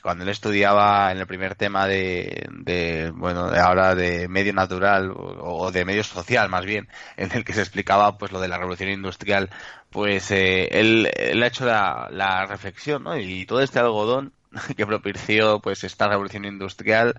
cuando 0.01 0.23
él 0.23 0.29
estudiaba 0.29 1.11
en 1.11 1.17
el 1.19 1.27
primer 1.27 1.55
tema 1.55 1.87
de, 1.87 3.11
bueno, 3.15 3.49
de 3.49 3.59
ahora 3.59 3.95
de 3.95 4.27
medio 4.27 4.53
natural 4.53 5.11
o, 5.15 5.71
de 5.71 5.85
medio 5.85 6.03
social 6.03 6.49
más 6.49 6.65
bien, 6.65 6.87
en 7.17 7.31
el 7.31 7.43
que 7.43 7.53
se 7.53 7.61
explicaba 7.61 8.17
pues 8.17 8.31
lo 8.31 8.39
de 8.39 8.47
la 8.47 8.57
revolución 8.57 8.89
industrial, 8.89 9.49
pues 9.89 10.29
eh, 10.31 10.67
él, 10.71 11.09
ha 11.41 11.47
hecho 11.47 11.65
la, 11.65 12.45
reflexión. 12.47 13.05
Y 13.19 13.45
todo 13.45 13.61
este 13.61 13.79
algodón 13.79 14.33
que 14.77 14.85
propició 14.85 15.59
pues 15.59 15.83
esta 15.83 16.07
revolución 16.07 16.45
industrial 16.45 17.15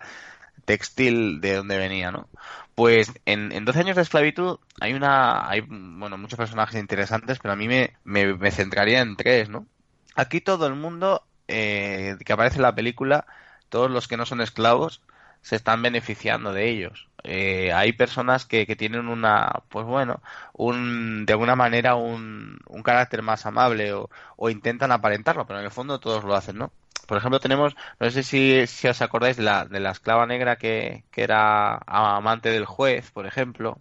textil 0.65 1.41
de 1.41 1.55
donde 1.55 1.79
venía, 1.79 2.11
¿no? 2.11 2.29
Pues 2.75 3.13
en, 3.25 3.53
en 3.53 3.65
12 3.65 3.81
años 3.81 3.97
de 3.97 4.03
esclavitud 4.03 4.59
hay 4.81 4.93
una, 4.93 5.49
hay, 5.49 5.63
bueno, 5.63 6.19
muchos 6.19 6.37
personajes 6.37 6.79
interesantes, 6.79 7.39
pero 7.39 7.55
a 7.55 7.57
mí 7.57 7.69
me, 7.69 7.95
me, 8.05 8.35
me 8.35 8.51
centraría 8.51 9.01
en 9.01 9.17
tres, 9.17 9.49
¿no? 9.49 9.67
Aquí 10.15 10.41
todo 10.41 10.67
el 10.67 10.75
mundo 10.75 11.23
eh, 11.49 12.17
que 12.25 12.33
aparece 12.33 12.57
en 12.57 12.63
la 12.63 12.75
película, 12.75 13.27
todos 13.69 13.91
los 13.91 14.09
que 14.09 14.17
no 14.17 14.27
son 14.27 14.41
esclavos 14.41 15.03
se 15.43 15.57
están 15.57 15.83
beneficiando 15.83 16.53
de 16.53 16.69
ellos. 16.69 17.09
Eh, 17.23 17.73
hay 17.73 17.93
personas 17.93 18.47
que, 18.47 18.67
que, 18.67 18.77
tienen 18.77 19.09
una, 19.09 19.63
pues 19.69 19.87
bueno, 19.87 20.23
un, 20.53 21.27
de 21.27 21.33
alguna 21.33 21.57
manera 21.57 21.95
un, 21.97 22.59
un 22.69 22.83
carácter 22.83 23.23
más 23.23 23.47
amable 23.47 23.93
o, 23.93 24.11
o, 24.37 24.51
intentan 24.51 24.93
aparentarlo, 24.93 25.47
pero 25.47 25.59
en 25.61 25.65
el 25.67 25.71
fondo 25.71 26.01
todos 26.01 26.25
lo 26.25 26.35
hacen, 26.35 26.59
¿no? 26.59 26.73
Por 27.07 27.19
ejemplo, 27.19 27.41
tenemos, 27.41 27.77
no 28.01 28.11
sé 28.11 28.23
si, 28.23 28.67
si 28.67 28.89
os 28.89 29.01
acordáis 29.03 29.37
de 29.37 29.45
la, 29.45 29.65
de 29.67 29.81
la 29.81 29.93
esclava 29.93 30.27
negra 30.27 30.57
que, 30.57 31.05
que 31.13 31.23
era 31.23 31.77
amante 31.87 32.51
del 32.51 32.65
juez, 32.65 33.11
por 33.13 33.27
ejemplo, 33.27 33.81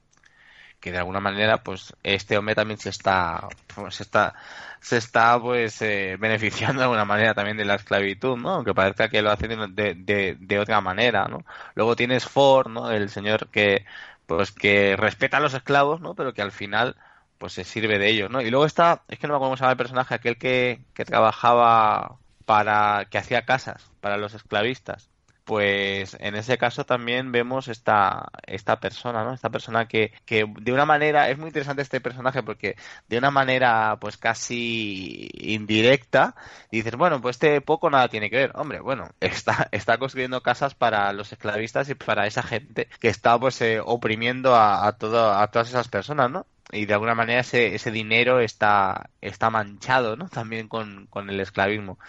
que 0.86 0.92
de 0.92 1.00
alguna 1.00 1.20
manera, 1.20 1.64
pues 1.64 1.96
este 2.04 2.38
hombre 2.38 2.54
también 2.54 2.80
se 2.80 2.90
está, 2.90 3.48
pues, 3.74 3.96
se 3.96 4.04
está, 4.04 4.36
se 4.80 4.98
está 4.98 5.42
pues 5.42 5.82
eh, 5.82 6.16
beneficiando 6.20 6.80
de 6.80 6.84
alguna 6.84 7.06
manera 7.06 7.34
también 7.34 7.58
de 7.58 7.66
la 7.66 7.74
esclavitud, 7.74 8.38
¿no? 8.38 8.52
Aunque 8.52 8.76
parezca 8.76 9.10
que 9.10 9.24
lo 9.24 9.32
hace 9.32 9.48
de, 9.48 10.36
de, 10.40 10.60
otra 10.60 10.82
manera, 10.82 11.26
¿no? 11.28 11.44
Luego 11.74 11.96
tienes 11.96 12.26
Ford, 12.26 12.70
¿no? 12.70 12.92
El 12.92 13.10
señor 13.10 13.48
que, 13.50 13.84
pues 14.28 14.52
que 14.52 14.96
respeta 14.96 15.38
a 15.38 15.40
los 15.40 15.56
esclavos, 15.56 16.02
¿no? 16.02 16.14
Pero 16.14 16.36
que 16.36 16.44
al 16.44 16.52
final, 16.52 16.96
pues 17.40 17.54
se 17.54 17.64
sirve 17.64 17.98
de 17.98 18.10
ellos, 18.10 18.30
¿no? 18.30 18.42
Y 18.42 18.52
luego 18.52 18.68
está, 18.68 19.02
es 19.08 19.18
que 19.18 19.26
no 19.26 19.34
me 19.34 19.38
acuerdo 19.38 19.50
cómo 19.50 19.58
se 19.58 19.62
llama 19.62 19.72
el 19.72 19.78
personaje, 19.78 20.14
aquel 20.14 20.38
que, 20.38 20.82
que 20.94 21.06
trabajaba 21.06 22.18
para, 22.46 23.06
que 23.10 23.18
hacía 23.18 23.46
casas 23.46 23.90
para 24.02 24.18
los 24.18 24.36
esclavistas 24.36 25.10
pues 25.46 26.18
en 26.20 26.36
ese 26.36 26.58
caso 26.58 26.86
también 26.86 27.32
vemos 27.32 27.68
esta, 27.68 28.30
esta 28.48 28.80
persona, 28.80 29.24
¿no? 29.24 29.34
Esta 29.34 29.50
persona 29.52 29.88
que, 29.88 30.12
que 30.26 30.46
de 30.62 30.74
una 30.74 30.86
manera, 30.86 31.30
es 31.30 31.38
muy 31.38 31.48
interesante 31.48 31.84
este 31.84 32.02
personaje 32.02 32.44
porque 32.44 32.76
de 33.08 33.18
una 33.18 33.32
manera 33.32 33.98
pues 34.02 34.18
casi 34.18 35.30
indirecta 35.34 36.36
dices, 36.72 36.96
bueno, 36.96 37.22
pues 37.22 37.36
este 37.38 37.62
poco 37.62 37.90
nada 37.90 38.10
tiene 38.10 38.30
que 38.30 38.38
ver. 38.38 38.52
Hombre, 38.56 38.80
bueno, 38.80 39.10
está, 39.20 39.70
está 39.72 39.98
construyendo 39.98 40.42
casas 40.42 40.76
para 40.76 41.14
los 41.14 41.32
esclavistas 41.32 41.90
y 41.90 41.96
para 41.96 42.28
esa 42.28 42.44
gente 42.44 42.90
que 43.00 43.10
está 43.10 43.40
pues 43.40 43.62
eh, 43.62 43.80
oprimiendo 43.84 44.56
a, 44.56 44.88
a, 44.88 44.98
todo, 44.98 45.32
a 45.34 45.48
todas 45.52 45.70
esas 45.70 45.88
personas, 45.88 46.32
¿no? 46.32 46.48
Y 46.76 46.86
de 46.86 46.94
alguna 46.94 47.16
manera 47.16 47.42
ese, 47.42 47.76
ese 47.76 47.92
dinero 47.92 48.40
está, 48.40 49.10
está 49.22 49.50
manchado 49.50 50.16
¿no? 50.16 50.30
también 50.30 50.68
con, 50.68 51.08
con 51.08 51.30
el 51.30 51.40
esclavismo. 51.40 52.00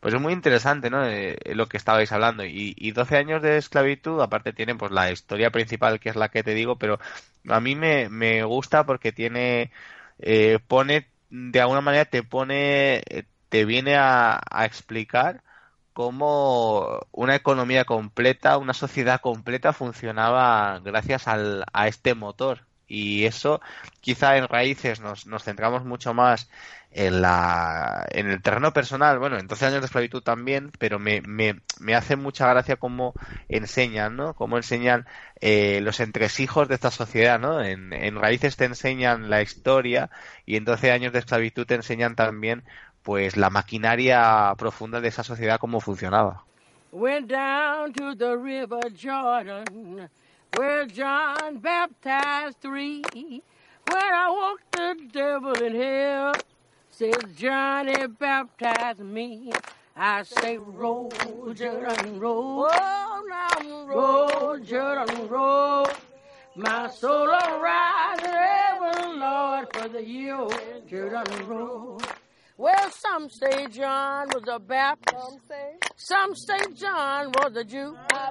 Pues 0.00 0.14
es 0.14 0.20
muy 0.20 0.32
interesante 0.32 0.90
¿no? 0.90 1.04
Eh, 1.06 1.38
lo 1.54 1.68
que 1.68 1.76
estabais 1.76 2.12
hablando. 2.12 2.44
Y, 2.44 2.74
y 2.78 2.92
12 2.92 3.16
años 3.16 3.42
de 3.42 3.56
esclavitud, 3.58 4.20
aparte 4.20 4.52
tienen 4.52 4.78
pues 4.78 4.92
la 4.92 5.10
historia 5.12 5.50
principal 5.50 6.00
que 6.00 6.10
es 6.10 6.16
la 6.16 6.30
que 6.30 6.42
te 6.42 6.54
digo, 6.54 6.78
pero 6.78 6.98
a 7.48 7.60
mí 7.60 7.74
me, 7.76 8.08
me 8.08 8.44
gusta 8.44 8.86
porque 8.86 9.12
tiene, 9.12 9.72
eh, 10.18 10.58
pone, 10.66 11.08
de 11.30 11.60
alguna 11.60 11.80
manera 11.80 12.04
te 12.06 12.22
pone, 12.22 13.02
te 13.48 13.64
viene 13.64 13.96
a, 13.96 14.40
a 14.50 14.64
explicar 14.66 15.42
cómo 15.92 17.06
una 17.12 17.36
economía 17.36 17.84
completa, 17.84 18.58
una 18.58 18.74
sociedad 18.74 19.20
completa 19.20 19.72
funcionaba 19.72 20.80
gracias 20.80 21.28
al, 21.28 21.64
a 21.72 21.88
este 21.88 22.14
motor 22.14 22.66
y 22.94 23.26
eso 23.26 23.60
quizá 24.00 24.36
en 24.36 24.46
raíces 24.46 25.00
nos, 25.00 25.26
nos 25.26 25.42
centramos 25.42 25.84
mucho 25.84 26.14
más 26.14 26.48
en, 26.92 27.20
la, 27.20 28.06
en 28.10 28.30
el 28.30 28.40
terreno 28.40 28.72
personal, 28.72 29.18
bueno, 29.18 29.36
en 29.36 29.48
12 29.48 29.66
años 29.66 29.80
de 29.80 29.86
esclavitud 29.86 30.22
también, 30.22 30.70
pero 30.78 31.00
me, 31.00 31.20
me, 31.22 31.60
me 31.80 31.96
hace 31.96 32.14
mucha 32.14 32.48
gracia 32.48 32.76
cómo 32.76 33.14
enseñan, 33.48 34.16
¿no? 34.16 34.34
Cómo 34.34 34.56
enseñan 34.56 35.06
eh, 35.40 35.80
los 35.82 35.98
entresijos 35.98 36.68
de 36.68 36.76
esta 36.76 36.92
sociedad, 36.92 37.40
¿no? 37.40 37.60
En, 37.60 37.90
raíces 38.14 38.56
te 38.56 38.64
enseñan 38.64 39.28
la 39.28 39.42
historia 39.42 40.08
y 40.46 40.54
en 40.54 40.64
12 40.64 40.92
años 40.92 41.12
de 41.12 41.18
esclavitud 41.18 41.66
te 41.66 41.74
enseñan 41.74 42.14
también 42.14 42.62
pues 43.02 43.36
la 43.36 43.50
maquinaria 43.50 44.54
profunda 44.56 45.00
de 45.00 45.08
esa 45.08 45.24
sociedad, 45.24 45.58
cómo 45.58 45.80
funcionaba. 45.80 46.44
Went 46.92 47.28
down 47.28 47.92
to 47.92 48.14
Jordan. 48.96 50.08
Where 50.56 50.86
John 50.86 51.58
baptized 51.58 52.60
three. 52.60 53.02
When 53.12 54.02
I 54.02 54.30
walked 54.30 54.72
the 54.72 55.08
devil 55.12 55.52
in 55.52 55.74
hell, 55.74 56.32
says 56.90 57.14
Johnny 57.36 58.06
baptized 58.06 59.00
me. 59.00 59.52
I 59.96 60.22
say, 60.22 60.58
roll, 60.58 61.10
Jordan, 61.54 62.18
roll. 62.18 62.68
Oh, 62.70 63.22
now 63.28 63.86
roll, 63.86 64.58
Jordan, 64.58 65.28
roll. 65.28 65.86
My 66.56 66.88
soul 66.90 67.28
arise 67.28 68.18
in 68.20 68.30
heaven, 68.30 69.20
Lord, 69.20 69.68
for 69.74 69.88
the 69.88 70.04
year, 70.04 70.48
Jordan, 70.88 71.46
roll. 71.46 72.00
Well, 72.56 72.90
some 72.90 73.28
say 73.30 73.66
John 73.66 74.28
was 74.32 74.44
a 74.46 74.60
Baptist. 74.60 75.20
Some 75.20 75.38
say, 75.48 75.74
some 75.96 76.34
say 76.36 76.72
John 76.76 77.32
was 77.32 77.56
a 77.56 77.64
Jew. 77.64 77.96
I 78.12 78.30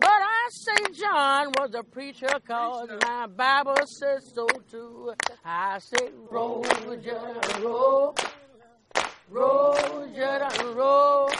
but 0.00 0.10
I 0.10 0.48
say 0.50 0.92
John 0.92 1.48
was 1.58 1.74
a 1.74 1.82
preacher 1.82 2.28
cause 2.46 2.88
my 3.02 3.26
Bible 3.26 3.84
says 3.86 4.30
so 4.32 4.46
too. 4.70 5.12
I 5.44 5.80
say 5.80 6.10
roll, 6.30 6.62
Jordan, 6.62 7.62
roll. 7.64 8.14
Roll, 9.28 10.06
Jordan, 10.14 10.76
roll. 10.76 11.30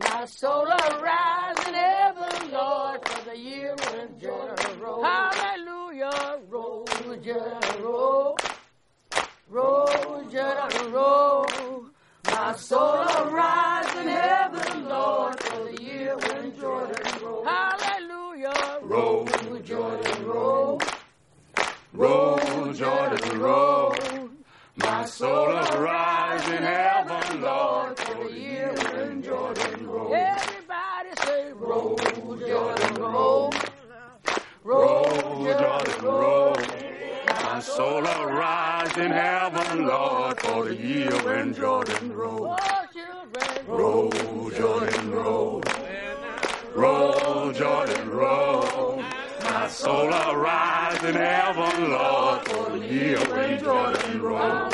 My 0.00 0.24
soul 0.24 0.68
arise 0.68 1.68
in 1.68 1.74
heaven, 1.74 2.50
Lord, 2.50 3.06
for 3.06 3.28
the 3.28 3.36
year 3.36 3.74
when 3.90 4.18
Jordan 4.18 4.80
roll. 4.80 5.04
Hallelujah, 5.04 6.38
roll, 6.48 6.86
Jordan, 7.22 7.82
roll. 7.82 8.36
Roll, 9.50 9.86
Jordan, 10.30 10.92
roll. 10.92 11.46
My 12.26 12.54
soul 12.54 12.96
arise 12.98 13.94
in 13.96 14.08
heaven, 14.08 14.88
Lord, 14.88 15.40
for 15.42 15.64
the 15.64 15.82
year 15.82 16.16
when 16.18 16.54
Jordan 16.58 17.24
roll. 17.24 17.44
Hallelujah. 17.46 18.78
Roll, 18.82 19.26
Jordan, 19.64 20.26
roll. 20.26 20.82
Roll, 21.94 22.72
Jordan, 22.74 23.40
roll. 23.40 23.94
My 24.76 25.06
soul 25.06 25.48
arise 25.48 26.46
in 26.50 26.62
heaven, 26.62 27.40
Lord, 27.40 27.98
for 27.98 28.24
the 28.24 28.38
year 28.38 28.74
when 28.92 29.22
Jordan 29.22 29.86
roll. 29.86 30.14
Everybody 30.14 31.08
say, 31.24 31.52
roll, 31.54 31.96
Jordan, 31.96 32.94
roll. 33.02 33.52
Roll, 34.62 35.44
Jordan, 35.44 36.04
roll. 36.04 36.57
My 37.58 37.64
soul 37.64 38.06
arise 38.06 38.96
in 38.98 39.10
heaven, 39.10 39.84
Lord, 39.88 40.40
for 40.40 40.66
the 40.66 40.76
year 40.76 41.10
when 41.24 41.52
Jordan 41.52 42.12
roll. 42.12 42.56
Roll, 43.66 44.50
Jordan, 44.50 45.10
roll. 45.10 45.62
Roll, 46.76 47.50
Jordan, 47.50 48.10
roll. 48.10 49.02
My 49.42 49.66
soul 49.66 50.06
arise 50.06 51.02
in 51.02 51.16
heaven, 51.16 51.90
Lord, 51.90 52.48
for 52.48 52.78
the 52.78 52.86
year 52.86 53.18
when 53.18 53.58
Jordan 53.58 54.22
roll. 54.22 54.70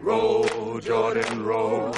Roll, 0.00 0.80
Jordan, 0.80 1.44
roll. 1.44 1.94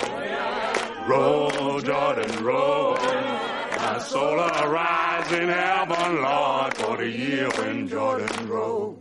Roll, 1.07 1.81
Jordan, 1.83 2.45
roll. 2.45 2.95
My 2.97 3.99
soul 4.01 4.41
arise 4.41 5.31
in 5.31 5.49
heaven, 5.49 6.21
Lord, 6.21 6.75
for 6.75 6.97
the 6.97 7.09
year 7.09 7.49
when 7.51 7.87
Jordan 7.87 8.49
roll. 8.49 8.99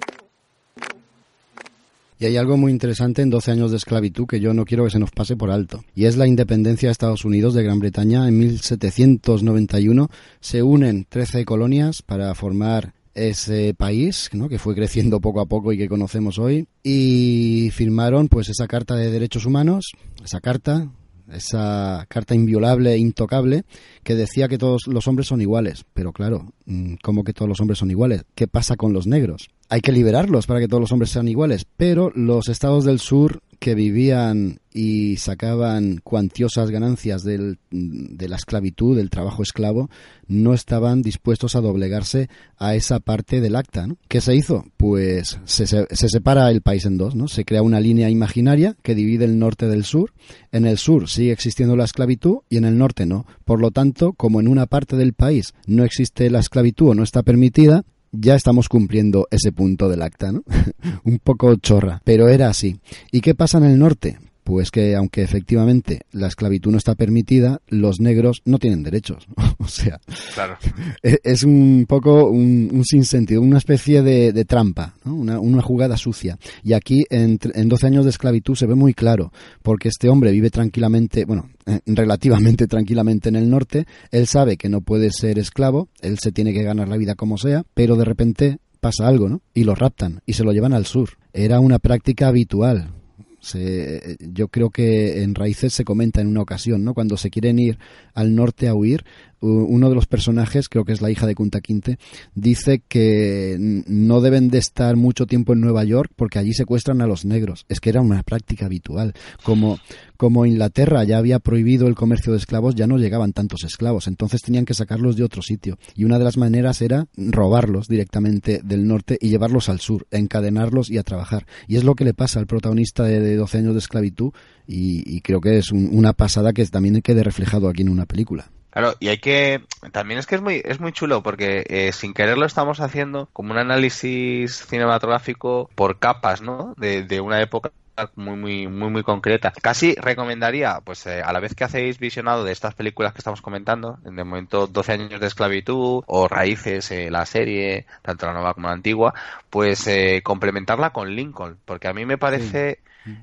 Y 2.19 2.26
hay 2.26 2.38
algo 2.38 2.57
muy 2.57 2.72
interesante 2.72 3.22
en 3.22 3.30
12 3.30 3.52
años 3.52 3.72
de 3.72 3.77
esclavitud 3.77 4.26
que 4.26 4.39
yo 4.39 4.53
no 4.53 4.65
quiero 4.65 4.85
que 4.85 4.89
se 4.89 4.99
nos 4.99 5.11
pase 5.11 5.35
por 5.35 5.52
alto. 5.52 5.84
Y 5.94 6.06
es 6.06 6.18
la 6.18 6.27
independencia 6.27 6.89
de 6.89 6.91
Estados 6.91 7.26
Unidos 7.26 7.53
de 7.53 7.64
Gran 7.64 7.80
Bretaña. 7.80 8.27
En 8.27 8.39
1791 8.39 10.10
se 10.39 10.64
unen 10.64 11.06
13 11.07 11.45
colonias 11.45 12.02
para 12.02 12.34
formar 12.34 12.94
ese 13.14 13.73
país, 13.73 14.30
¿no? 14.34 14.48
que 14.48 14.60
fue 14.60 14.76
creciendo 14.76 15.19
poco 15.19 15.41
a 15.41 15.48
poco 15.48 15.73
y 15.73 15.77
que 15.77 15.89
conocemos 15.89 16.38
hoy, 16.38 16.68
y 16.84 17.69
firmaron 17.73 18.27
pues 18.27 18.49
esa 18.49 18.68
Carta 18.68 18.95
de 18.95 19.11
Derechos 19.11 19.45
Humanos, 19.45 19.91
esa 20.23 20.39
carta 20.39 20.88
esa 21.32 22.06
carta 22.08 22.36
inviolable 22.36 22.94
e 22.94 22.98
intocable 22.98 23.64
que 24.04 24.16
decía 24.16 24.48
que 24.48 24.58
todos 24.58 24.88
los 24.88 25.08
hombres 25.08 25.28
son 25.28 25.41
iguales. 25.41 25.86
Pero 25.94 26.14
claro, 26.14 26.54
mm, 26.66 26.95
¿cómo 27.02 27.24
que 27.24 27.34
todos 27.34 27.49
los 27.49 27.60
hombres 27.60 27.80
son 27.80 27.91
iguales? 27.91 28.24
¿Qué 28.36 28.48
pasa 28.48 28.76
con 28.76 28.94
los 28.94 29.08
negros? 29.08 29.49
Hay 29.70 29.82
que 29.82 29.91
liberarlos 29.91 30.48
para 30.48 30.60
que 30.60 30.68
todos 30.68 30.82
los 30.82 30.91
hombres 30.91 31.12
sean 31.12 31.28
iguales. 31.28 31.66
Pero 31.76 32.12
los 32.16 32.48
estados 32.49 32.86
del 32.86 32.99
sur 32.99 33.41
que 33.60 33.76
vivían 33.76 34.60
y 34.74 35.18
sacaban 35.18 36.00
cuantiosas 36.04 36.70
ganancias 36.70 37.24
del, 37.24 37.58
de 37.72 38.30
la 38.30 38.36
esclavitud, 38.36 38.96
del 38.96 39.10
trabajo 39.10 39.42
esclavo, 39.42 39.90
no 40.28 40.54
estaban 40.54 41.02
dispuestos 41.02 41.56
a 41.56 41.62
doblegarse 41.62 42.30
a 42.58 42.76
esa 42.76 43.00
parte 43.00 43.42
del 43.42 43.56
acta. 43.56 43.88
¿no? 43.88 43.98
¿Qué 44.08 44.22
se 44.22 44.36
hizo? 44.36 44.66
Pues 44.78 45.40
se, 45.46 45.66
se, 45.66 45.88
se, 45.90 46.10
separa 46.10 46.52
el 46.52 46.62
país 46.62 46.86
en 46.86 46.98
dos, 46.98 47.16
¿no? 47.16 47.28
Se 47.28 47.46
crea 47.46 47.64
una 47.64 47.80
línea 47.80 48.10
imaginaria 48.10 48.76
que 48.84 48.94
divide 48.94 49.26
el 49.26 49.40
norte 49.40 49.68
del 49.68 49.84
sur. 49.84 50.14
En 50.52 50.66
el 50.66 50.78
sur 50.78 51.10
sigue 51.10 51.32
existiendo 51.32 51.76
la 51.76 51.86
esclavitud 51.86 52.40
y 52.50 52.58
en 52.58 52.66
el 52.66 52.78
norte 52.78 53.06
no. 53.06 53.26
Por 53.46 53.60
lo 53.60 53.72
tanto, 53.72 54.14
como 54.14 54.40
en 54.40 54.48
una 54.48 54.68
parte 54.68 54.96
del 54.96 55.14
país 55.14 55.54
no 55.66 55.84
existe 55.84 56.30
la 56.30 56.40
esclavitud 56.40 56.90
o 56.90 56.96
no 56.96 57.04
está 57.04 57.24
permitida, 57.24 57.84
ya 58.12 58.36
estamos 58.36 58.70
cumpliendo 58.70 59.28
ese 59.32 59.52
punto 59.52 59.90
del 59.90 60.02
acta, 60.02 60.32
¿no? 60.32 60.44
Un 61.04 61.20
poco 61.20 61.56
chorra, 61.56 62.02
pero 62.04 62.30
era 62.30 62.50
así. 62.50 62.80
¿Y 63.12 63.22
qué 63.22 63.36
pasa 63.36 63.58
en 63.58 63.66
el 63.66 63.80
norte? 63.80 64.20
Pues 64.48 64.72
que 64.72 64.95
aunque 64.95 65.24
efectivamente 65.24 66.03
la 66.14 66.28
esclavitud 66.28 66.72
no 66.72 66.78
está 66.78 66.95
permitida, 66.95 67.60
los 67.68 67.99
negros 67.99 68.41
no 68.45 68.60
tienen 68.60 68.82
derechos. 68.82 69.28
o 69.57 69.68
sea, 69.68 69.99
claro. 70.34 70.57
es 71.03 71.44
un 71.44 71.84
poco 71.86 72.30
un, 72.30 72.69
un 72.72 72.86
sinsentido, 72.86 73.41
una 73.41 73.57
especie 73.57 74.02
de, 74.02 74.32
de 74.32 74.45
trampa, 74.45 74.94
¿no? 75.03 75.15
una, 75.15 75.41
una, 75.41 75.61
jugada 75.61 75.98
sucia. 75.98 76.38
Y 76.64 76.72
aquí 76.72 77.03
en, 77.10 77.38
en 77.56 77.68
12 77.68 77.88
años 77.88 78.06
de 78.06 78.11
esclavitud 78.11 78.56
se 78.56 78.68
ve 78.68 78.76
muy 78.76 78.94
claro, 78.94 79.34
porque 79.64 79.90
este 79.90 80.07
hombre 80.07 80.32
vive 80.32 80.49
tranquilamente, 80.49 81.26
bueno, 81.26 81.49
relativamente 81.86 82.68
tranquilamente 82.68 83.28
en 83.28 83.36
el 83.36 83.49
norte, 83.49 83.86
él 84.11 84.28
sabe 84.28 84.56
que 84.56 84.69
no 84.69 84.80
puede 84.80 85.11
ser 85.11 85.40
esclavo, 85.40 85.90
él 85.99 86.19
se 86.19 86.32
tiene 86.32 86.53
que 86.53 86.64
ganar 86.64 86.88
la 86.88 86.95
vida 86.95 87.15
como 87.15 87.38
sea, 87.38 87.65
pero 87.74 87.98
de 87.98 88.06
repente 88.06 88.60
pasa 88.80 89.10
algo, 89.10 89.28
¿no? 89.28 89.41
Y 89.53 89.65
lo 89.65 89.76
raptan 89.76 90.22
y 90.26 90.34
se 90.34 90.45
lo 90.45 90.53
llevan 90.53 90.72
al 90.72 90.86
sur. 90.86 91.18
Era 91.34 91.60
una 91.60 91.80
práctica 91.80 92.30
habitual. 92.30 92.94
Yo 93.39 94.47
creo 94.49 94.69
que 94.69 95.23
en 95.23 95.35
Raíces 95.35 95.73
se 95.73 95.85
comenta 95.85 96.22
en 96.22 96.27
una 96.27 96.41
ocasión, 96.41 96.84
¿no? 96.84 96.93
Cuando 96.93 97.18
se 97.18 97.30
quieren 97.30 97.59
ir 97.59 97.77
al 98.14 98.35
norte 98.35 98.68
a 98.68 98.76
huir, 98.76 99.05
uno 99.39 99.89
de 99.89 99.95
los 99.95 100.07
personajes, 100.07 100.68
creo 100.68 100.84
que 100.84 100.93
es 100.93 101.01
la 101.01 101.11
hija 101.11 101.27
de 101.27 101.35
Kunta 101.35 101.61
Quinte, 101.61 101.99
dice 102.34 102.81
que 102.88 103.55
no 103.59 104.22
deben 104.22 104.49
de 104.49 104.57
estar 104.57 104.95
mucho 104.95 105.27
tiempo 105.27 105.53
en 105.53 105.61
Nueva 105.61 105.84
York 105.84 106.11
porque 106.15 106.39
allí 106.39 106.53
secuestran 106.53 107.01
a 107.01 107.07
los 107.07 107.26
negros. 107.26 107.65
Es 107.69 107.80
que 107.80 107.89
era 107.89 108.01
una 108.01 108.23
práctica 108.23 108.65
habitual. 108.65 109.14
Como, 109.43 109.80
como 110.18 110.45
Inglaterra 110.45 111.03
ya 111.03 111.18
había 111.18 111.39
prohibido 111.39 111.88
el 111.88 111.95
comercio 111.95 112.34
de 112.34 112.39
esclavos, 112.39 112.76
ya 112.76 112.88
no 112.88 112.98
llegaban 112.98 113.34
tantos 113.34 113.64
esclavos, 113.64 114.07
entonces 114.07 114.41
tenían 114.41 114.65
que 114.65 114.73
sacarlos 114.73 115.15
de 115.15 115.23
otro 115.23 115.41
sitio. 115.41 115.77
Y 115.95 116.03
una 116.03 116.18
de 116.18 116.26
las 116.26 116.38
maneras 116.38 116.81
era 116.81 117.07
robarlos 117.15 117.88
directamente 117.88 118.61
del 118.64 118.88
norte 118.88 119.18
y 119.22 119.30
llevarlos 119.30 119.69
al 119.69 119.80
sur, 119.80 120.07
encadenarlos 120.11 120.89
y 120.89 120.98
a 120.98 121.03
trabajar. 121.03 121.45
Y 121.68 121.77
es 121.77 121.84
lo 121.84 121.95
que 121.95 122.06
le 122.06 122.14
pasa 122.14 122.39
al 122.39 122.48
protagonista 122.48 123.03
de, 123.03 123.35
12 123.35 123.57
años 123.60 123.73
de 123.73 123.80
esclavitud 123.80 124.34
y, 124.65 125.22
creo 125.22 125.41
que 125.41 125.57
es 125.57 125.72
una 125.72 126.14
pasada 126.14 126.53
que 126.53 126.65
también 126.65 127.02
quede 127.02 127.23
reflejado 127.23 127.69
aquí 127.69 127.81
en 127.81 127.89
una 127.89 128.06
película. 128.06 128.49
Claro, 128.69 128.94
y 128.99 129.07
hay 129.07 129.18
que. 129.18 129.61
También 129.91 130.19
es 130.19 130.27
que 130.27 130.35
es 130.35 130.41
muy, 130.41 130.61
es 130.64 130.80
muy 130.80 130.91
chulo 130.91 131.23
porque 131.23 131.65
eh, 131.68 131.91
sin 131.94 132.14
querer 132.14 132.38
lo 132.38 132.45
estamos 132.45 132.80
haciendo 132.80 133.27
como 133.34 133.52
un 133.52 133.57
análisis 133.57 134.65
cinematográfico 134.68 135.69
por 135.73 135.99
capas, 135.99 136.41
¿no? 136.41 136.76
De, 136.77 137.03
de 137.03 137.19
una 137.19 137.41
época 137.41 137.72
muy 138.15 138.36
muy 138.36 138.68
muy 138.68 138.90
muy 138.90 139.03
concreta. 139.03 139.52
Casi 139.61 139.95
recomendaría, 139.95 140.80
pues 140.84 141.06
eh, 141.07 141.22
a 141.22 141.32
la 141.34 141.40
vez 141.40 141.56
que 141.56 141.64
hacéis 141.64 141.99
visionado 141.99 142.44
de 142.44 142.52
estas 142.52 142.76
películas 142.76 143.14
que 143.14 143.19
estamos 143.19 143.41
comentando, 143.41 143.99
en 144.06 144.15
de 144.15 144.24
momento 144.24 144.68
12 144.68 144.91
años 144.94 145.19
de 145.19 145.28
esclavitud 145.28 146.03
o 146.06 146.28
Raíces, 146.28 146.91
eh, 146.91 147.10
la 147.11 147.26
serie, 147.26 147.86
tanto 148.02 148.26
la 148.26 148.34
nueva 148.34 148.53
como 148.53 148.68
la 148.68 148.74
antigua, 148.74 149.14
pues 149.49 149.90
complementarla 150.24 150.91
con 150.91 151.15
Lincoln, 151.15 151.57
porque 151.65 151.88
a 151.88 151.94
mí 151.94 152.06
me 152.06 152.18
parece 152.18 152.80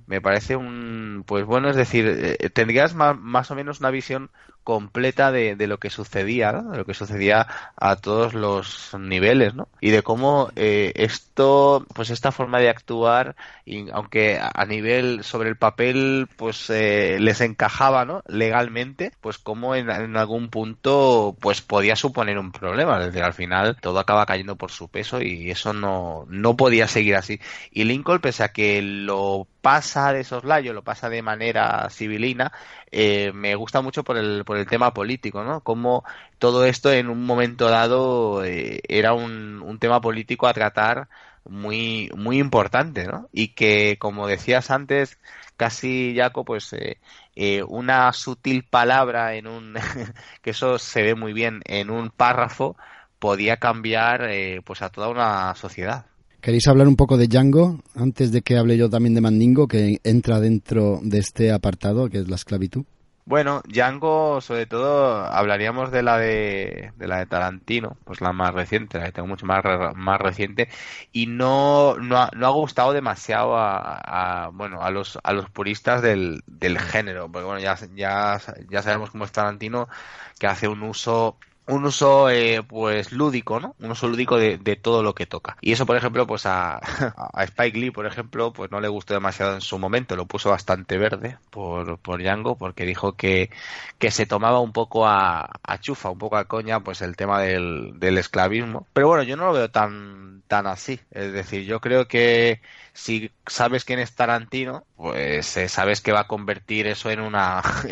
me 0.07 0.23
parece 0.23 0.57
un 0.57 1.25
pues 1.27 1.45
bueno 1.45 1.69
es 1.69 1.77
decir 1.77 2.39
tendrías 2.55 2.95
más, 2.95 3.19
más 3.19 3.51
o 3.51 3.55
menos 3.55 3.81
una 3.81 3.91
visión 3.91 4.31
completa 4.65 5.31
de, 5.31 5.55
de 5.57 5.67
lo 5.67 5.79
que 5.79 5.91
sucedía, 5.91 6.53
de 6.53 6.79
lo 6.79 6.85
que 6.87 6.95
sucedía 6.95 7.47
a 7.77 7.97
todos 7.97 8.35
los 8.35 8.97
niveles, 8.99 9.55
¿no? 9.55 9.69
Y 9.81 9.91
de 9.91 10.03
cómo 10.03 10.51
eh, 10.57 10.93
esto, 10.97 11.87
pues 11.95 12.11
esta 12.11 12.33
forma 12.33 12.59
de 12.59 12.71
actuar, 12.71 13.37
y 13.67 13.91
aunque 13.91 14.41
a 14.41 14.65
nivel 14.65 15.23
sobre 15.23 15.51
el 15.51 15.57
papel, 15.57 16.29
pues 16.37 16.71
eh, 16.71 17.19
les 17.21 17.41
encajaba, 17.43 18.05
¿no? 18.05 18.23
Legalmente, 18.27 19.13
pues 19.21 19.39
como 19.39 19.75
en, 19.75 19.91
en, 19.91 20.17
algún 20.17 20.49
punto, 20.49 21.37
pues 21.41 21.61
podía 21.61 21.95
suponer 21.95 22.39
un 22.39 22.51
problema. 22.51 22.99
Es 23.01 23.07
decir, 23.07 23.23
al 23.23 23.35
final 23.35 23.77
todo 23.81 23.99
acaba 23.99 24.27
cayendo 24.27 24.57
por 24.57 24.71
su 24.71 24.89
peso 24.89 25.21
y 25.21 25.51
eso 25.51 25.73
no, 25.75 26.25
no 26.29 26.57
podía 26.57 26.89
seguir 26.89 27.17
así. 27.17 27.39
Y 27.71 27.85
Lincoln, 27.85 28.21
pese 28.21 28.45
a 28.45 28.53
que 28.53 28.81
lo 28.83 29.47
pasa 29.65 30.13
de 30.13 30.25
soslayo, 30.25 30.75
lo 30.75 30.85
pasa 30.85 31.09
de 31.09 31.23
manera 31.23 31.89
civilina, 31.91 32.53
eh, 32.91 33.33
me 33.35 33.55
gusta 33.55 33.81
mucho 33.81 34.05
por 34.05 34.19
el, 34.19 34.45
el 34.57 34.67
tema 34.67 34.93
político, 34.95 35.45
¿no? 35.45 35.61
Como 35.61 36.05
todo 36.39 36.65
esto 36.65 36.93
en 36.93 37.09
un 37.09 37.25
momento 37.25 37.69
dado 37.69 38.45
eh, 38.45 38.81
era 38.89 39.13
un, 39.15 39.79
tema 39.81 40.01
político 40.01 40.47
a 40.47 40.55
tratar 40.55 41.09
muy, 41.45 42.11
muy 42.17 42.39
importante, 42.39 43.07
¿no? 43.07 43.29
Y 43.33 43.49
que, 43.49 43.97
como 43.99 44.27
decías 44.27 44.71
antes, 44.71 45.19
casi, 45.57 46.15
Jaco, 46.17 46.45
pues 46.45 46.75
eh, 47.35 47.63
una 47.65 48.13
sutil 48.13 48.65
palabra 48.65 49.35
en 49.35 49.47
un, 49.47 49.75
que 50.43 50.51
eso 50.51 50.79
se 50.79 51.03
ve 51.03 51.15
muy 51.15 51.33
bien 51.33 51.61
en 51.65 51.91
un 51.91 52.11
párrafo, 52.11 52.77
podía 53.19 53.57
cambiar 53.57 54.29
pues 54.65 54.83
a 54.83 54.91
toda 54.91 55.09
una 55.09 55.55
sociedad. 55.55 56.07
¿Queréis 56.45 56.69
hablar 56.69 56.89
un 56.89 56.97
poco 56.97 57.17
de 57.17 57.27
Django 57.27 57.81
antes 57.95 58.31
de 58.31 58.43
que 58.43 58.59
hable 58.59 58.77
yo 58.77 58.91
también 58.91 59.15
de 59.15 59.23
Mandingo, 59.23 59.67
que 59.67 59.99
entra 60.05 60.41
dentro 60.41 61.01
de 61.03 61.17
este 61.17 61.51
apartado, 61.51 62.11
que 62.11 62.19
es 62.19 62.29
la 62.29 62.35
esclavitud? 62.35 62.85
Bueno, 63.27 63.63
Django, 63.67 64.43
sobre 64.43 64.67
todo, 64.67 65.25
hablaríamos 65.25 65.91
de 65.91 66.03
la 66.03 66.19
de, 66.19 66.93
la 66.99 67.17
de 67.19 67.27
Tarantino, 67.27 67.97
pues 68.05 68.21
la 68.21 68.35
más 68.35 68.53
reciente, 68.53 68.99
la 68.99 69.07
que 69.07 69.13
tengo 69.13 69.29
mucho 69.29 69.47
más, 69.47 69.65
más 69.97 70.21
reciente, 70.21 70.69
y 71.11 71.27
no, 71.27 71.97
no, 71.97 72.19
ha, 72.19 72.31
no 72.37 72.47
ha 72.47 72.51
gustado 72.51 72.93
demasiado 72.93 73.57
a, 73.57 74.45
a, 74.45 74.49
bueno, 74.51 74.83
a 74.83 74.91
los, 74.91 75.19
a 75.23 75.33
los 75.33 75.49
puristas 75.49 76.03
del, 76.03 76.43
del 76.47 76.79
género, 76.79 77.31
porque 77.33 77.47
bueno, 77.47 77.61
ya, 77.61 77.77
ya, 77.95 78.39
ya 78.69 78.83
sabemos 78.83 79.11
cómo 79.11 79.25
es 79.25 79.33
Tarantino, 79.33 79.89
que 80.39 80.47
hace 80.47 80.69
un 80.69 80.83
uso 80.83 81.39
un 81.67 81.85
uso 81.85 82.29
eh, 82.31 82.63
pues 82.67 83.13
lúdico, 83.13 83.59
¿no? 83.61 83.75
Un 83.81 83.91
uso 83.91 84.09
lúdico 84.09 84.37
de, 84.37 84.59
de, 84.59 84.77
todo 84.77 85.03
lo 85.03 85.15
que 85.15 85.27
toca. 85.27 85.57
Y 85.61 85.73
eso, 85.73 85.87
por 85.87 85.97
ejemplo, 85.97 86.27
pues 86.27 86.47
a, 86.47 86.77
a, 87.33 87.45
Spike 87.45 87.79
Lee, 87.79 87.91
por 87.91 88.07
ejemplo, 88.07 88.53
pues 88.53 88.71
no 88.71 88.81
le 88.81 88.89
gustó 88.89 89.15
demasiado 89.15 89.55
en 89.55 89.61
su 89.61 89.79
momento, 89.79 90.17
lo 90.17 90.27
puso 90.27 90.51
bastante 90.51 90.99
verde 90.99 91.39
por, 91.51 91.99
por 91.99 92.21
Django, 92.23 92.57
porque 92.57 92.85
dijo 92.85 93.17
que, 93.17 93.51
que 93.99 94.11
se 94.11 94.27
tomaba 94.27 94.61
un 94.61 94.73
poco 94.73 95.07
a, 95.07 95.51
a 95.63 95.81
chufa, 95.81 96.11
un 96.11 96.19
poco 96.19 96.37
a 96.37 96.45
coña, 96.47 96.81
pues 96.81 97.01
el 97.03 97.17
tema 97.17 97.41
del, 97.41 97.99
del 97.99 98.19
esclavismo. 98.19 98.87
Pero 98.93 99.09
bueno, 99.09 99.23
yo 99.23 99.37
no 99.37 99.47
lo 99.47 99.53
veo 99.53 99.71
tan, 99.71 100.43
tan 100.49 100.67
así. 100.67 101.01
Es 101.11 101.33
decir, 101.33 101.65
yo 101.65 101.81
creo 101.81 102.09
que 102.09 102.61
si 102.95 103.31
sabes 103.47 103.85
quién 103.85 103.99
es 103.99 104.15
Tarantino, 104.15 104.87
pues 104.97 105.57
eh, 105.57 105.69
sabes 105.69 106.01
que 106.01 106.13
va 106.13 106.21
a 106.21 106.27
convertir 106.29 106.87
eso 106.87 107.11
en 107.11 107.21
una 107.21 107.61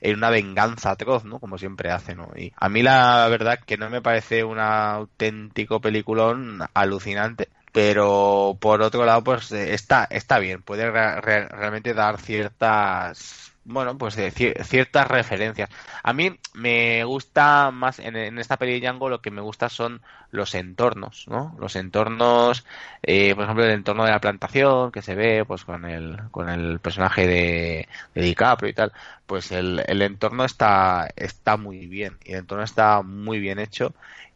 en, 0.00 0.16
una 0.16 0.30
venganza 0.30 0.90
atroz, 0.90 1.24
¿no? 1.24 1.38
Como 1.38 1.58
siempre 1.58 1.90
hace, 1.90 2.14
¿no? 2.14 2.30
Y 2.34 2.52
a 2.56 2.68
mí 2.68 2.82
la 2.82 3.28
verdad 3.28 3.60
que 3.64 3.76
no 3.76 3.90
me 3.90 4.02
parece 4.02 4.42
un 4.42 4.58
auténtico 4.58 5.80
peliculón 5.80 6.60
alucinante, 6.74 7.50
pero 7.72 8.56
por 8.60 8.82
otro 8.82 9.04
lado 9.04 9.22
pues 9.22 9.52
eh, 9.52 9.74
está 9.74 10.04
está 10.10 10.38
bien, 10.38 10.62
puede 10.62 10.90
re 10.90 11.48
realmente 11.48 11.94
dar 11.94 12.18
ciertas 12.20 13.51
bueno, 13.64 13.96
pues 13.96 14.16
ciertas 14.16 15.06
referencias. 15.08 15.70
A 16.02 16.12
mí 16.12 16.38
me 16.54 17.04
gusta 17.04 17.70
más 17.70 17.98
en, 18.00 18.16
en, 18.16 18.38
esta 18.38 18.56
peli 18.56 18.72
de 18.74 18.80
Django 18.80 19.08
lo 19.08 19.20
que 19.22 19.30
me 19.30 19.40
gusta 19.40 19.68
son 19.68 20.02
los 20.30 20.54
entornos, 20.54 21.26
¿no? 21.28 21.54
Los 21.60 21.76
entornos, 21.76 22.64
eh, 23.02 23.34
por 23.34 23.44
ejemplo, 23.44 23.64
el 23.64 23.70
entorno 23.70 24.04
de 24.04 24.10
la 24.10 24.20
plantación 24.20 24.90
que 24.90 25.02
se 25.02 25.14
ve, 25.14 25.44
pues 25.46 25.64
con 25.64 25.84
el 25.84 26.18
con 26.30 26.48
el 26.48 26.80
personaje 26.80 27.26
de, 27.26 27.88
de 28.14 28.22
DiCaprio 28.22 28.70
y 28.70 28.74
tal, 28.74 28.92
pues 29.26 29.52
el, 29.52 29.82
el 29.86 30.02
entorno 30.02 30.44
está 30.44 31.08
está 31.16 31.56
muy 31.56 31.86
bien 31.86 32.18
y 32.24 32.32
el 32.32 32.40
entorno 32.40 32.64
está 32.64 33.02
muy 33.02 33.38
bien 33.38 33.58
hecho 33.60 33.94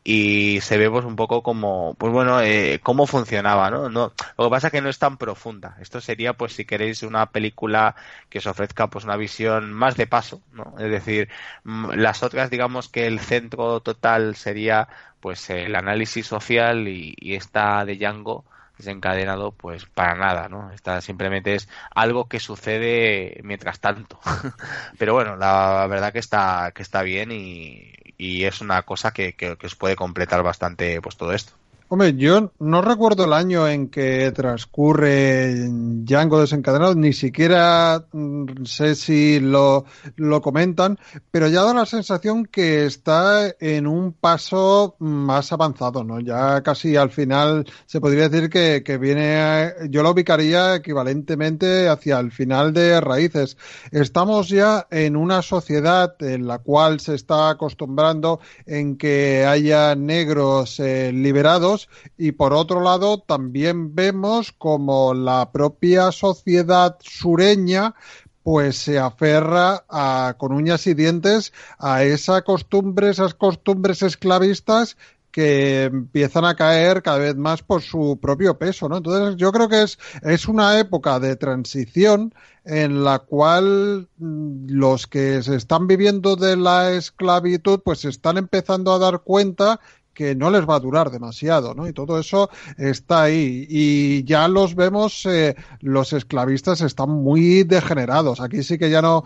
y 0.09 0.61
se 0.61 0.79
ve 0.79 0.89
pues 0.89 1.05
un 1.05 1.17
poco 1.17 1.43
como 1.43 1.95
pues 1.99 2.13
bueno 2.13 2.41
eh, 2.41 2.79
cómo 2.81 3.09
funcionaba 3.09 3.73
¿no? 3.73 3.91
no 3.91 4.13
lo 4.39 4.45
que 4.45 4.51
pasa 4.51 4.69
es 4.69 4.73
que 4.73 4.81
no 4.81 4.89
es 4.89 5.01
tan 5.01 5.17
profunda 5.17 5.77
esto 5.81 6.01
sería 6.01 6.35
pues 6.35 6.53
si 6.53 6.65
queréis 6.65 7.03
una 7.03 7.27
película 7.33 7.97
que 8.31 8.39
os 8.39 8.47
ofrezca 8.47 8.87
pues 8.87 9.05
una 9.05 9.17
visión 9.17 9.73
más 9.73 9.97
de 9.97 10.07
paso 10.07 10.41
no 10.53 10.75
es 10.79 10.93
decir 10.93 11.29
las 11.65 12.23
otras 12.23 12.51
digamos 12.51 12.89
que 12.89 13.09
el 13.09 13.19
centro 13.19 13.81
total 13.81 14.37
sería 14.37 14.87
pues 15.19 15.51
el 15.51 15.75
análisis 15.75 16.25
social 16.25 16.87
y, 16.87 17.17
y 17.19 17.35
esta 17.35 17.85
de 17.85 17.97
Django 17.97 18.45
desencadenado 18.79 19.53
pues 19.53 19.87
para 19.87 20.15
nada 20.15 20.49
no 20.49 20.71
esta 20.73 21.01
simplemente 21.01 21.55
es 21.55 21.69
algo 21.95 22.29
que 22.29 22.41
sucede 22.41 23.41
mientras 23.45 23.81
tanto 23.81 24.19
pero 24.99 25.15
bueno 25.15 25.37
la 25.37 25.87
verdad 25.89 26.13
que 26.13 26.19
está 26.19 26.73
que 26.75 26.83
está 26.83 27.03
bien 27.03 27.33
y, 27.33 27.93
y 28.19 28.45
es 28.45 28.61
una 28.61 28.83
cosa 28.83 29.13
que, 29.13 29.35
que, 29.35 29.57
que 29.57 29.67
os 29.67 29.77
puede 29.77 29.97
completar 29.97 30.43
bastante 30.43 31.01
pues 31.03 31.17
todo 31.17 31.33
esto. 31.33 31.53
Hombre, 31.89 32.17
yo 32.17 32.51
no 32.59 32.83
recuerdo 32.83 33.27
el 33.27 33.33
año 33.33 33.69
en 33.69 33.87
que 33.89 34.33
transcurre 34.35 35.55
Django 35.71 36.41
desencadenado, 36.41 36.97
ni 36.97 37.13
siquiera 37.13 38.05
mm, 38.11 38.65
sé 38.65 38.97
si 38.97 39.39
lo, 39.39 39.85
lo, 40.17 40.43
comentan, 40.43 40.99
pero 41.31 41.47
ya 41.47 41.63
da 41.63 41.73
la 41.73 41.87
sensación 41.87 42.45
que 42.45 42.87
está 42.87 43.55
en 43.61 43.87
un 43.87 44.13
paso 44.13 44.97
más 44.99 45.53
avanzado, 45.53 46.03
¿no? 46.03 46.19
Ya 46.19 46.61
casi 46.65 46.97
al 46.97 47.11
final 47.11 47.65
se 47.87 48.01
podría 48.01 48.29
decir 48.29 48.51
que, 48.51 48.83
que 48.85 48.99
viene, 48.99 49.73
yo 49.89 50.03
lo 50.03 50.11
ubicaría 50.11 50.75
equivalentemente 50.75 51.89
hacia 51.89 52.19
el 52.19 52.33
final 52.33 52.73
de 52.73 53.01
Raíces. 53.01 53.57
Estamos 53.93 54.49
ya 54.49 54.89
en 54.91 55.15
una 55.15 55.41
sociedad 55.41 56.17
en 56.21 56.49
la 56.49 56.59
cual 56.59 56.99
se 56.99 57.15
está 57.15 57.49
acostumbrando 57.51 58.41
en 58.67 58.97
que 58.97 59.47
haya 59.47 59.95
negros 59.95 60.81
eh, 60.81 61.13
liberados 61.13 61.76
y 62.17 62.33
por 62.33 62.53
otro 62.53 62.81
lado 62.81 63.19
también 63.19 63.95
vemos 63.95 64.53
como 64.53 65.15
la 65.15 65.51
propia 65.53 66.13
sociedad 66.13 66.97
sureña 67.01 67.95
pues 68.43 68.77
se 68.77 68.99
aferra 69.01 69.85
a, 69.89 70.37
con 70.39 70.53
uñas 70.53 70.87
y 70.87 70.95
dientes 70.95 71.53
a 71.79 72.05
esa 72.05 72.43
costumbre, 72.43 73.11
esas 73.11 73.35
costumbres 73.35 74.03
esclavistas 74.03 74.97
que 75.37 75.83
empiezan 75.83 76.47
a 76.47 76.55
caer 76.55 77.03
cada 77.03 77.19
vez 77.19 77.37
más 77.37 77.63
por 77.63 77.83
su 77.83 78.19
propio 78.23 78.57
peso, 78.57 78.89
¿no? 78.89 78.97
Entonces 78.97 79.37
yo 79.37 79.53
creo 79.53 79.69
que 79.69 79.83
es, 79.83 79.99
es 80.23 80.49
una 80.49 80.79
época 80.79 81.21
de 81.21 81.37
transición 81.37 82.33
en 82.65 83.05
la 83.05 83.19
cual 83.19 84.09
mm, 84.17 84.69
los 84.71 85.07
que 85.07 85.43
se 85.43 85.57
están 85.57 85.89
viviendo 85.89 86.37
de 86.37 86.57
la 86.57 86.93
esclavitud 86.93 87.81
pues 87.85 87.99
se 87.99 88.09
están 88.09 88.39
empezando 88.39 88.95
a 88.95 88.99
dar 88.99 89.21
cuenta 89.21 89.79
que 90.17 90.35
no 90.35 90.51
les 90.51 90.67
va 90.69 90.77
a 90.77 90.81
durar 90.81 91.11
demasiado, 91.11 91.75
¿no? 91.75 91.87
Y 91.87 91.93
todo 91.93 92.19
eso 92.19 92.49
está 92.79 93.25
ahí. 93.25 93.67
Y 93.69 94.25
ya 94.25 94.49
los 94.49 94.75
vemos, 94.75 95.27
eh, 95.27 95.55
los 95.81 96.15
esclavistas 96.15 96.81
están 96.81 97.11
muy 97.11 97.65
degenerados. 97.65 98.41
Aquí 98.41 98.63
sí 98.63 98.79
que 98.79 98.89
ya 98.89 99.03
no, 99.03 99.25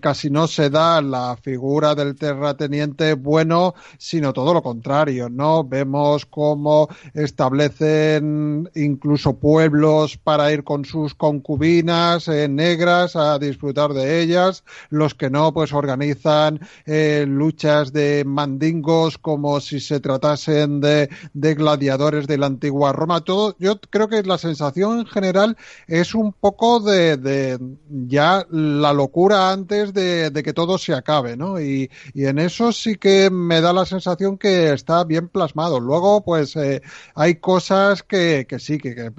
casi 0.00 0.28
no 0.28 0.46
se 0.46 0.68
da 0.68 1.00
la 1.00 1.38
figura 1.40 1.94
del 1.94 2.16
terrateniente 2.16 3.14
bueno, 3.14 3.74
sino 3.96 4.34
todo 4.34 4.52
lo 4.52 4.62
contrario, 4.62 5.30
¿no? 5.30 5.64
Vemos 5.64 6.26
cómo 6.26 6.88
establecen 7.14 8.68
incluso 8.74 9.38
pueblos 9.38 10.18
para 10.18 10.52
ir 10.52 10.64
con 10.64 10.84
sus 10.84 11.14
concubinas 11.14 12.28
eh, 12.28 12.46
negras 12.46 13.16
a 13.16 13.38
disfrutar 13.38 13.94
de 13.94 14.20
ellas. 14.20 14.64
Los 14.90 15.14
que 15.14 15.30
no, 15.30 15.54
pues 15.54 15.72
organizan 15.72 16.60
eh, 16.84 17.24
luchas 17.26 17.94
de 17.94 18.24
mandingos 18.26 19.16
como 19.16 19.60
si 19.60 19.80
se 19.80 20.00
de, 20.34 21.54
gladiadores 21.54 22.26
de 22.26 22.38
la 22.38 22.46
antigua 22.46 22.92
Roma. 22.92 23.20
Todo, 23.20 23.56
yo 23.58 23.80
creo 23.80 24.08
que 24.08 24.22
la 24.22 24.38
sensación 24.38 25.00
en 25.00 25.06
general 25.06 25.56
es 25.86 26.14
un 26.14 26.32
poco 26.32 26.80
de, 26.80 27.16
de 27.16 27.58
ya 27.88 28.46
la 28.50 28.92
locura 28.92 29.52
antes 29.52 29.92
de, 29.92 30.32
que 30.44 30.52
todo 30.52 30.78
se 30.78 30.94
acabe, 30.94 31.36
¿no? 31.36 31.60
Y, 31.60 31.90
y, 32.14 32.26
en 32.26 32.38
eso 32.38 32.72
sí 32.72 32.96
que 32.96 33.30
me 33.30 33.60
da 33.60 33.72
la 33.72 33.86
sensación 33.86 34.38
que 34.38 34.72
está 34.72 35.04
bien 35.04 35.28
plasmado. 35.28 35.80
Luego, 35.80 36.22
pues 36.24 36.56
eh, 36.56 36.82
hay 37.14 37.36
cosas 37.36 38.02
que, 38.02 38.46
que 38.48 38.58
sí, 38.58 38.78
que, 38.78 39.12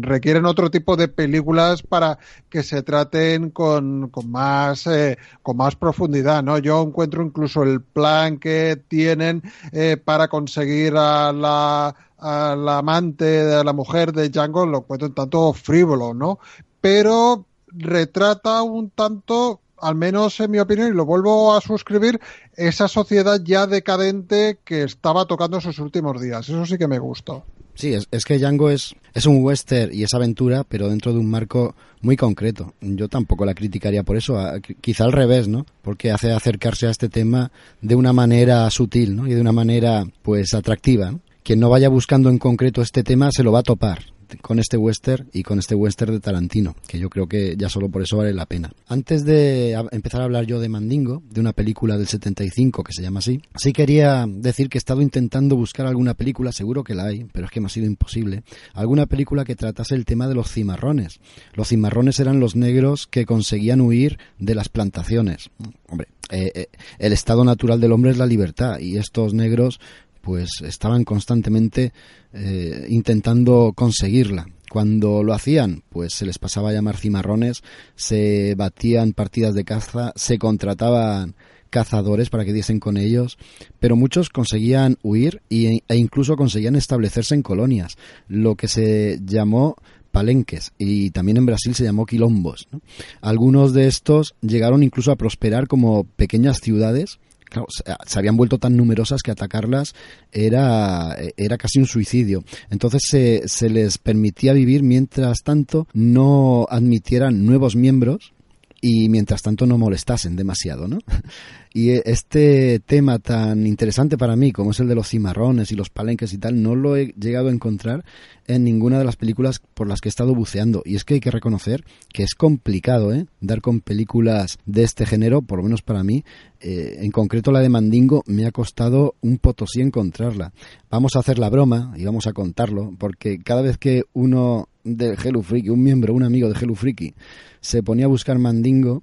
requieren 0.00 0.46
otro 0.46 0.70
tipo 0.70 0.96
de 0.96 1.08
películas 1.08 1.82
para 1.82 2.18
que 2.48 2.62
se 2.62 2.82
traten 2.82 3.50
con, 3.50 4.08
con 4.10 4.30
más 4.30 4.86
eh, 4.86 5.18
con 5.42 5.56
más 5.56 5.76
profundidad, 5.76 6.42
¿no? 6.42 6.58
Yo 6.58 6.82
encuentro 6.82 7.22
incluso 7.22 7.62
el 7.62 7.80
plan 7.82 8.38
que 8.38 8.80
tienen 8.88 9.42
eh, 9.72 9.96
para 9.96 10.28
conseguir 10.28 10.51
la, 10.56 11.94
a 12.18 12.56
la 12.56 12.78
amante 12.78 13.24
de 13.24 13.64
la 13.64 13.72
mujer 13.72 14.12
de 14.12 14.28
Django 14.28 14.66
lo 14.66 14.78
encuentro 14.78 15.08
un 15.08 15.14
tanto 15.14 15.52
frívolo, 15.52 16.14
¿no? 16.14 16.38
Pero 16.80 17.46
retrata 17.68 18.62
un 18.62 18.90
tanto 18.90 19.60
al 19.82 19.96
menos 19.96 20.38
en 20.38 20.50
mi 20.52 20.60
opinión, 20.60 20.88
y 20.88 20.96
lo 20.96 21.04
vuelvo 21.04 21.54
a 21.54 21.60
suscribir, 21.60 22.20
esa 22.54 22.86
sociedad 22.86 23.40
ya 23.42 23.66
decadente 23.66 24.60
que 24.64 24.84
estaba 24.84 25.26
tocando 25.26 25.60
sus 25.60 25.80
últimos 25.80 26.20
días. 26.20 26.48
Eso 26.48 26.64
sí 26.64 26.78
que 26.78 26.86
me 26.86 27.00
gustó. 27.00 27.44
Sí, 27.74 27.94
es, 27.94 28.06
es, 28.10 28.24
que 28.24 28.38
Django 28.38 28.70
es, 28.70 28.94
es 29.14 29.26
un 29.26 29.42
western 29.42 29.92
y 29.92 30.02
es 30.02 30.14
aventura, 30.14 30.64
pero 30.64 30.88
dentro 30.88 31.12
de 31.12 31.18
un 31.18 31.26
marco 31.26 31.74
muy 32.00 32.16
concreto. 32.16 32.74
Yo 32.80 33.08
tampoco 33.08 33.44
la 33.44 33.54
criticaría 33.54 34.02
por 34.02 34.16
eso, 34.16 34.38
quizá 34.80 35.04
al 35.04 35.12
revés, 35.12 35.48
¿no? 35.48 35.64
Porque 35.82 36.10
hace 36.10 36.32
acercarse 36.32 36.86
a 36.86 36.90
este 36.90 37.08
tema 37.08 37.50
de 37.80 37.94
una 37.94 38.12
manera 38.12 38.68
sutil, 38.70 39.16
¿no? 39.16 39.26
Y 39.26 39.34
de 39.34 39.40
una 39.40 39.52
manera, 39.52 40.04
pues, 40.22 40.54
atractiva. 40.54 41.12
¿no? 41.12 41.20
Quien 41.42 41.60
no 41.60 41.70
vaya 41.70 41.88
buscando 41.88 42.28
en 42.28 42.38
concreto 42.38 42.82
este 42.82 43.02
tema 43.02 43.30
se 43.32 43.42
lo 43.42 43.52
va 43.52 43.60
a 43.60 43.64
topar 43.64 44.11
con 44.40 44.58
este 44.58 44.76
western 44.76 45.28
y 45.32 45.42
con 45.42 45.58
este 45.58 45.74
western 45.74 46.12
de 46.14 46.20
Tarantino, 46.20 46.76
que 46.86 46.98
yo 46.98 47.10
creo 47.10 47.26
que 47.26 47.56
ya 47.56 47.68
solo 47.68 47.88
por 47.88 48.02
eso 48.02 48.16
vale 48.16 48.32
la 48.32 48.46
pena. 48.46 48.72
Antes 48.88 49.24
de 49.24 49.72
empezar 49.90 50.20
a 50.20 50.24
hablar 50.24 50.44
yo 50.46 50.60
de 50.60 50.68
Mandingo, 50.68 51.22
de 51.30 51.40
una 51.40 51.52
película 51.52 51.96
del 51.96 52.06
75 52.06 52.84
que 52.84 52.92
se 52.92 53.02
llama 53.02 53.18
así, 53.18 53.42
sí 53.56 53.72
quería 53.72 54.26
decir 54.28 54.68
que 54.68 54.78
he 54.78 54.80
estado 54.80 55.02
intentando 55.02 55.56
buscar 55.56 55.86
alguna 55.86 56.14
película, 56.14 56.52
seguro 56.52 56.84
que 56.84 56.94
la 56.94 57.06
hay, 57.06 57.24
pero 57.32 57.46
es 57.46 57.50
que 57.50 57.60
me 57.60 57.66
ha 57.66 57.70
sido 57.70 57.86
imposible, 57.86 58.42
alguna 58.74 59.06
película 59.06 59.44
que 59.44 59.56
tratase 59.56 59.94
el 59.94 60.04
tema 60.04 60.28
de 60.28 60.34
los 60.34 60.50
cimarrones. 60.50 61.20
Los 61.54 61.68
cimarrones 61.68 62.20
eran 62.20 62.40
los 62.40 62.56
negros 62.56 63.06
que 63.06 63.26
conseguían 63.26 63.80
huir 63.80 64.18
de 64.38 64.54
las 64.54 64.68
plantaciones. 64.68 65.50
Hombre, 65.88 66.08
eh, 66.30 66.50
eh, 66.54 66.66
el 66.98 67.12
estado 67.12 67.44
natural 67.44 67.80
del 67.80 67.92
hombre 67.92 68.10
es 68.10 68.18
la 68.18 68.26
libertad 68.26 68.78
y 68.78 68.96
estos 68.96 69.34
negros 69.34 69.80
pues 70.22 70.62
estaban 70.62 71.04
constantemente 71.04 71.92
eh, 72.32 72.86
intentando 72.88 73.72
conseguirla. 73.74 74.46
Cuando 74.70 75.22
lo 75.22 75.34
hacían, 75.34 75.82
pues 75.90 76.14
se 76.14 76.24
les 76.24 76.38
pasaba 76.38 76.70
a 76.70 76.72
llamar 76.72 76.96
cimarrones, 76.96 77.62
se 77.94 78.54
batían 78.56 79.12
partidas 79.12 79.54
de 79.54 79.64
caza, 79.64 80.12
se 80.16 80.38
contrataban 80.38 81.34
cazadores 81.68 82.30
para 82.30 82.44
que 82.44 82.52
diesen 82.52 82.80
con 82.80 82.96
ellos, 82.96 83.36
pero 83.80 83.96
muchos 83.96 84.30
conseguían 84.30 84.96
huir 85.02 85.42
e 85.50 85.80
incluso 85.94 86.36
conseguían 86.36 86.76
establecerse 86.76 87.34
en 87.34 87.42
colonias, 87.42 87.96
lo 88.28 88.54
que 88.56 88.68
se 88.68 89.18
llamó 89.24 89.76
palenques 90.12 90.72
y 90.78 91.10
también 91.10 91.38
en 91.38 91.46
Brasil 91.46 91.74
se 91.74 91.84
llamó 91.84 92.06
quilombos. 92.06 92.68
¿no? 92.70 92.80
Algunos 93.20 93.72
de 93.72 93.88
estos 93.88 94.34
llegaron 94.42 94.82
incluso 94.82 95.10
a 95.10 95.16
prosperar 95.16 95.66
como 95.66 96.04
pequeñas 96.04 96.58
ciudades 96.62 97.18
claro, 97.52 97.68
se 97.70 98.18
habían 98.18 98.36
vuelto 98.36 98.58
tan 98.58 98.76
numerosas 98.76 99.22
que 99.22 99.30
atacarlas 99.30 99.94
era, 100.32 101.16
era 101.36 101.58
casi 101.58 101.78
un 101.78 101.86
suicidio. 101.86 102.44
Entonces 102.70 103.02
se, 103.08 103.42
se 103.46 103.68
les 103.68 103.98
permitía 103.98 104.54
vivir 104.54 104.82
mientras 104.82 105.42
tanto 105.44 105.86
no 105.92 106.66
admitieran 106.70 107.44
nuevos 107.44 107.76
miembros 107.76 108.32
y 108.80 109.08
mientras 109.08 109.42
tanto 109.42 109.66
no 109.66 109.78
molestasen 109.78 110.34
demasiado, 110.34 110.88
¿no? 110.88 110.98
Y 111.74 111.90
este 111.90 112.80
tema 112.80 113.18
tan 113.18 113.66
interesante 113.66 114.18
para 114.18 114.36
mí, 114.36 114.52
como 114.52 114.72
es 114.72 114.80
el 114.80 114.88
de 114.88 114.94
los 114.94 115.08
cimarrones 115.08 115.72
y 115.72 115.74
los 115.74 115.88
palenques 115.88 116.32
y 116.34 116.38
tal, 116.38 116.62
no 116.62 116.74
lo 116.74 116.96
he 116.96 117.14
llegado 117.18 117.48
a 117.48 117.52
encontrar 117.52 118.04
en 118.46 118.64
ninguna 118.64 118.98
de 118.98 119.04
las 119.04 119.16
películas 119.16 119.60
por 119.72 119.88
las 119.88 120.00
que 120.00 120.08
he 120.08 120.10
estado 120.10 120.34
buceando. 120.34 120.82
Y 120.84 120.96
es 120.96 121.04
que 121.04 121.14
hay 121.14 121.20
que 121.20 121.30
reconocer 121.30 121.84
que 122.12 122.24
es 122.24 122.34
complicado, 122.34 123.14
¿eh? 123.14 123.26
Dar 123.40 123.62
con 123.62 123.80
películas 123.80 124.58
de 124.66 124.82
este 124.82 125.06
género, 125.06 125.40
por 125.40 125.58
lo 125.58 125.64
menos 125.64 125.80
para 125.80 126.04
mí. 126.04 126.24
Eh, 126.60 126.98
en 127.00 127.10
concreto 127.10 127.52
la 127.52 127.60
de 127.60 127.70
Mandingo 127.70 128.22
me 128.26 128.46
ha 128.46 128.52
costado 128.52 129.14
un 129.22 129.38
potosí 129.38 129.80
encontrarla. 129.80 130.52
Vamos 130.90 131.16
a 131.16 131.20
hacer 131.20 131.38
la 131.38 131.48
broma 131.48 131.94
y 131.96 132.04
vamos 132.04 132.26
a 132.26 132.32
contarlo, 132.32 132.94
porque 132.98 133.38
cada 133.38 133.62
vez 133.62 133.78
que 133.78 134.02
uno 134.12 134.68
de 134.84 135.14
Hello 135.14 135.42
Freaky, 135.42 135.70
un 135.70 135.82
miembro, 135.82 136.12
un 136.12 136.22
amigo 136.22 136.48
de 136.48 136.58
Hello 136.58 136.74
Freaky, 136.74 137.14
se 137.60 137.82
ponía 137.82 138.06
a 138.06 138.08
buscar 138.08 138.38
Mandingo, 138.38 139.02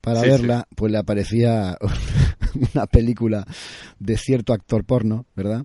para 0.00 0.20
sí, 0.20 0.28
verla, 0.28 0.66
sí. 0.68 0.74
pues 0.76 0.92
le 0.92 0.98
aparecía 0.98 1.76
una 2.74 2.86
película 2.86 3.46
de 3.98 4.16
cierto 4.16 4.52
actor 4.52 4.84
porno, 4.84 5.26
¿verdad? 5.34 5.64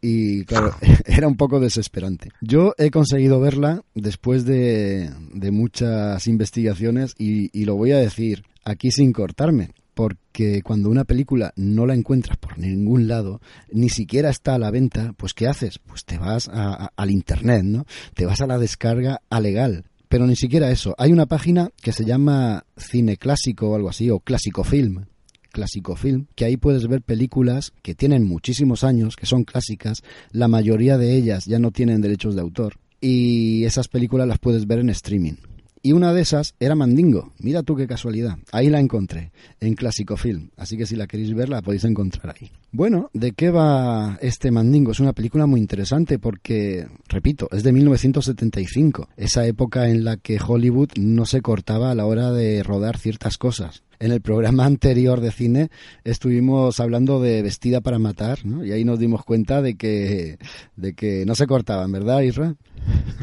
Y 0.00 0.44
claro, 0.44 0.74
era 1.04 1.26
un 1.26 1.36
poco 1.36 1.60
desesperante. 1.60 2.30
Yo 2.40 2.74
he 2.78 2.90
conseguido 2.90 3.40
verla 3.40 3.82
después 3.94 4.44
de, 4.44 5.10
de 5.32 5.50
muchas 5.50 6.26
investigaciones 6.26 7.14
y, 7.18 7.50
y 7.58 7.64
lo 7.64 7.76
voy 7.76 7.92
a 7.92 7.98
decir 7.98 8.44
aquí 8.64 8.90
sin 8.90 9.12
cortarme 9.12 9.70
porque 9.94 10.60
cuando 10.62 10.90
una 10.90 11.04
película 11.04 11.54
no 11.56 11.86
la 11.86 11.94
encuentras 11.94 12.36
por 12.36 12.58
ningún 12.58 13.08
lado, 13.08 13.40
ni 13.72 13.88
siquiera 13.88 14.28
está 14.28 14.54
a 14.54 14.58
la 14.58 14.70
venta, 14.70 15.14
pues 15.16 15.32
¿qué 15.32 15.46
haces? 15.46 15.78
Pues 15.78 16.04
te 16.04 16.18
vas 16.18 16.48
a, 16.48 16.84
a, 16.84 16.92
al 16.94 17.10
internet, 17.10 17.62
¿no? 17.64 17.86
Te 18.12 18.26
vas 18.26 18.42
a 18.42 18.46
la 18.46 18.58
descarga 18.58 19.22
a 19.30 19.40
legal 19.40 19.86
pero 20.08 20.26
ni 20.26 20.36
siquiera 20.36 20.70
eso. 20.70 20.94
Hay 20.98 21.12
una 21.12 21.26
página 21.26 21.70
que 21.80 21.92
se 21.92 22.04
llama 22.04 22.64
Cine 22.76 23.16
Clásico 23.16 23.70
o 23.70 23.74
algo 23.74 23.88
así, 23.88 24.10
o 24.10 24.20
Clásico 24.20 24.64
Film. 24.64 25.04
Clásico 25.52 25.96
Film, 25.96 26.26
que 26.34 26.44
ahí 26.44 26.58
puedes 26.58 26.86
ver 26.86 27.00
películas 27.00 27.72
que 27.80 27.94
tienen 27.94 28.24
muchísimos 28.24 28.84
años, 28.84 29.16
que 29.16 29.24
son 29.24 29.44
clásicas, 29.44 30.02
la 30.30 30.48
mayoría 30.48 30.98
de 30.98 31.16
ellas 31.16 31.46
ya 31.46 31.58
no 31.58 31.70
tienen 31.70 32.02
derechos 32.02 32.34
de 32.34 32.42
autor, 32.42 32.74
y 33.00 33.64
esas 33.64 33.88
películas 33.88 34.28
las 34.28 34.38
puedes 34.38 34.66
ver 34.66 34.80
en 34.80 34.90
streaming. 34.90 35.36
Y 35.86 35.92
una 35.92 36.12
de 36.12 36.20
esas 36.20 36.56
era 36.58 36.74
Mandingo. 36.74 37.32
Mira 37.38 37.62
tú 37.62 37.76
qué 37.76 37.86
casualidad. 37.86 38.38
Ahí 38.50 38.70
la 38.70 38.80
encontré, 38.80 39.30
en 39.60 39.74
Clásico 39.74 40.16
Film. 40.16 40.50
Así 40.56 40.76
que 40.76 40.84
si 40.84 40.96
la 40.96 41.06
queréis 41.06 41.32
ver, 41.32 41.48
la 41.48 41.62
podéis 41.62 41.84
encontrar 41.84 42.34
ahí. 42.34 42.50
Bueno, 42.72 43.08
¿de 43.12 43.30
qué 43.30 43.50
va 43.50 44.18
este 44.20 44.50
Mandingo? 44.50 44.90
Es 44.90 44.98
una 44.98 45.12
película 45.12 45.46
muy 45.46 45.60
interesante 45.60 46.18
porque, 46.18 46.88
repito, 47.06 47.48
es 47.52 47.62
de 47.62 47.70
1975. 47.70 49.10
Esa 49.16 49.46
época 49.46 49.88
en 49.88 50.02
la 50.02 50.16
que 50.16 50.40
Hollywood 50.44 50.88
no 50.98 51.24
se 51.24 51.40
cortaba 51.40 51.92
a 51.92 51.94
la 51.94 52.04
hora 52.04 52.32
de 52.32 52.64
rodar 52.64 52.98
ciertas 52.98 53.38
cosas 53.38 53.84
en 53.98 54.12
el 54.12 54.20
programa 54.20 54.64
anterior 54.64 55.20
de 55.20 55.30
cine 55.30 55.70
estuvimos 56.04 56.80
hablando 56.80 57.20
de 57.20 57.42
Vestida 57.42 57.80
para 57.80 57.98
matar, 57.98 58.44
¿no? 58.44 58.64
Y 58.64 58.72
ahí 58.72 58.84
nos 58.84 58.98
dimos 58.98 59.24
cuenta 59.24 59.62
de 59.62 59.76
que, 59.76 60.38
de 60.76 60.94
que 60.94 61.24
no 61.26 61.34
se 61.34 61.46
cortaban, 61.46 61.90
¿verdad, 61.92 62.20
Isra? 62.20 62.54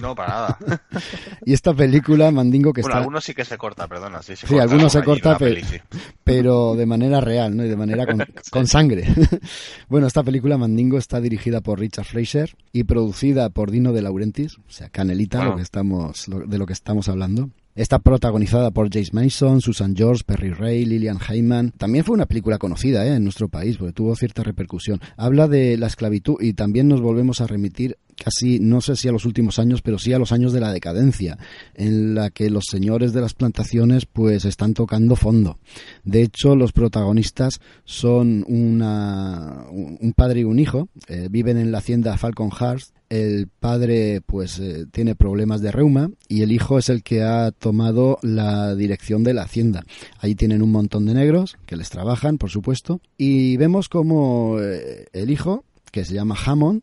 No, 0.02 0.16
para 0.16 0.30
nada. 0.30 0.60
y 1.46 1.54
esta 1.54 1.74
película, 1.74 2.32
Mandingo, 2.32 2.74
que 2.74 2.82
bueno, 2.82 2.94
está... 2.94 3.00
algunos 3.00 3.24
sí 3.24 3.34
que 3.34 3.46
se 3.46 3.58
corta, 3.58 3.88
perdona. 3.88 4.22
Sí, 4.22 4.36
se 4.36 4.48
sí 4.48 4.54
corta 4.54 4.64
algunos 4.64 4.92
se 4.92 5.04
corta, 5.04 5.38
pero, 5.38 5.56
peli, 5.56 5.66
sí. 5.66 5.78
pero 6.24 6.76
de 6.76 6.86
manera 6.86 7.22
real, 7.22 7.56
¿no? 7.56 7.66
Y 7.66 7.70
de 7.70 7.76
manera 7.76 8.06
con, 8.06 8.20
sí. 8.42 8.52
con 8.52 8.68
sangre. 8.68 9.08
bueno, 9.90 10.08
esta 10.08 10.24
película, 10.24 10.58
Mandingo, 10.58 10.98
está 10.98 11.22
dirigida 11.22 11.62
por 11.62 11.80
Richard 11.80 12.06
Fraser 12.06 12.56
y 12.72 12.84
producida 12.84 13.50
por 13.50 13.72
Dino 13.72 13.94
de 13.94 14.02
Laurentiis, 14.02 14.58
o 14.58 14.72
sea, 14.72 14.90
Canelita, 14.90 15.38
bueno. 15.38 15.52
lo 15.52 15.58
que 15.58 15.64
estamos, 15.64 16.28
lo, 16.28 16.40
de 16.40 16.58
lo 16.58 16.66
que 16.66 16.74
estamos 16.74 17.08
hablando. 17.08 17.50
Está 17.76 17.98
protagonizada 17.98 18.70
por 18.70 18.94
Jace 18.94 19.10
Mason, 19.14 19.60
Susan 19.60 19.96
George, 19.96 20.24
Perry 20.24 20.52
Ray, 20.52 20.86
Lillian 20.86 21.18
Heyman. 21.18 21.72
También 21.72 22.06
fue 22.06 22.14
una 22.14 22.28
película 22.28 22.60
conocida 22.60 23.04
¿eh? 23.04 23.16
en 23.16 23.24
nuestro 23.24 23.50
país 23.50 23.78
porque 23.78 23.94
tuvo 23.94 24.16
cierta 24.16 24.44
repercusión. 24.44 25.02
Habla 25.18 25.48
de 25.48 25.76
la 25.78 25.88
esclavitud 25.88 26.36
y 26.40 26.54
también 26.54 26.88
nos 26.88 27.02
volvemos 27.02 27.42
a 27.42 27.48
remitir 27.48 27.98
casi, 28.16 28.60
no 28.60 28.82
sé 28.82 28.96
si 28.96 29.08
a 29.08 29.12
los 29.12 29.26
últimos 29.26 29.60
años, 29.60 29.82
pero 29.82 30.00
sí 30.00 30.14
a 30.14 30.20
los 30.20 30.32
años 30.32 30.54
de 30.54 30.60
la 30.60 30.72
decadencia, 30.72 31.38
en 31.74 32.16
la 32.16 32.30
que 32.30 32.50
los 32.50 32.66
señores 32.70 33.14
de 33.14 33.22
las 33.22 33.34
plantaciones 33.34 34.06
pues 34.06 34.46
están 34.46 34.74
tocando 34.74 35.16
fondo. 35.16 35.60
De 36.04 36.22
hecho, 36.22 36.56
los 36.56 36.72
protagonistas 36.72 37.60
son 37.86 38.46
una, 38.48 39.66
un 39.72 40.14
padre 40.16 40.42
y 40.42 40.44
un 40.44 40.60
hijo, 40.60 40.90
eh, 41.08 41.28
viven 41.30 41.58
en 41.58 41.72
la 41.72 41.80
hacienda 41.80 42.18
Falcon 42.18 42.52
Hearts, 42.52 42.94
el 43.14 43.48
padre 43.48 44.22
pues 44.26 44.58
eh, 44.58 44.86
tiene 44.92 45.14
problemas 45.14 45.62
de 45.62 45.72
reuma 45.72 46.10
y 46.28 46.42
el 46.42 46.52
hijo 46.52 46.80
es 46.80 46.90
el 46.90 47.04
que 47.04 47.22
ha 47.22 47.52
tomado 47.52 48.18
la 48.24 48.74
dirección 48.74 49.24
de 49.24 49.36
la 49.36 49.44
hacienda. 49.44 49.84
Ahí 50.18 50.34
tienen 50.34 50.64
un 50.64 50.72
montón 50.72 51.06
de 51.06 51.14
negros 51.14 51.58
que 51.68 51.76
les 51.76 51.92
trabajan, 51.92 52.40
por 52.40 52.50
supuesto, 52.50 53.02
y 53.16 53.56
vemos 53.58 53.88
como 53.88 54.58
eh, 54.60 55.06
el 55.14 55.30
hijo, 55.30 55.64
que 55.92 56.06
se 56.06 56.16
llama 56.16 56.36
Hammond, 56.44 56.82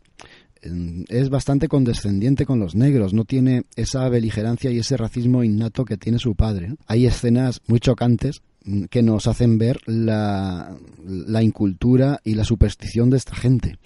es 0.63 1.31
bastante 1.31 1.69
condescendiente 1.69 2.45
con 2.45 2.59
los 2.61 2.75
negros, 2.75 3.15
no 3.15 3.25
tiene 3.25 3.65
esa 3.77 4.09
beligerancia 4.09 4.71
y 4.71 4.79
ese 4.79 4.97
racismo 4.97 5.43
innato 5.43 5.85
que 5.85 5.97
tiene 5.97 6.19
su 6.19 6.35
padre. 6.35 6.75
Hay 6.87 7.07
escenas 7.07 7.61
muy 7.67 7.81
chocantes 7.81 8.43
mm, 8.65 8.85
que 8.85 9.03
nos 9.03 9.27
hacen 9.27 9.59
ver 9.59 9.81
la, 9.87 10.77
incultura 11.43 12.21
y 12.25 12.35
la 12.35 12.45
superstición 12.45 13.11
de 13.11 13.17
esta 13.17 13.35
gente. 13.35 13.79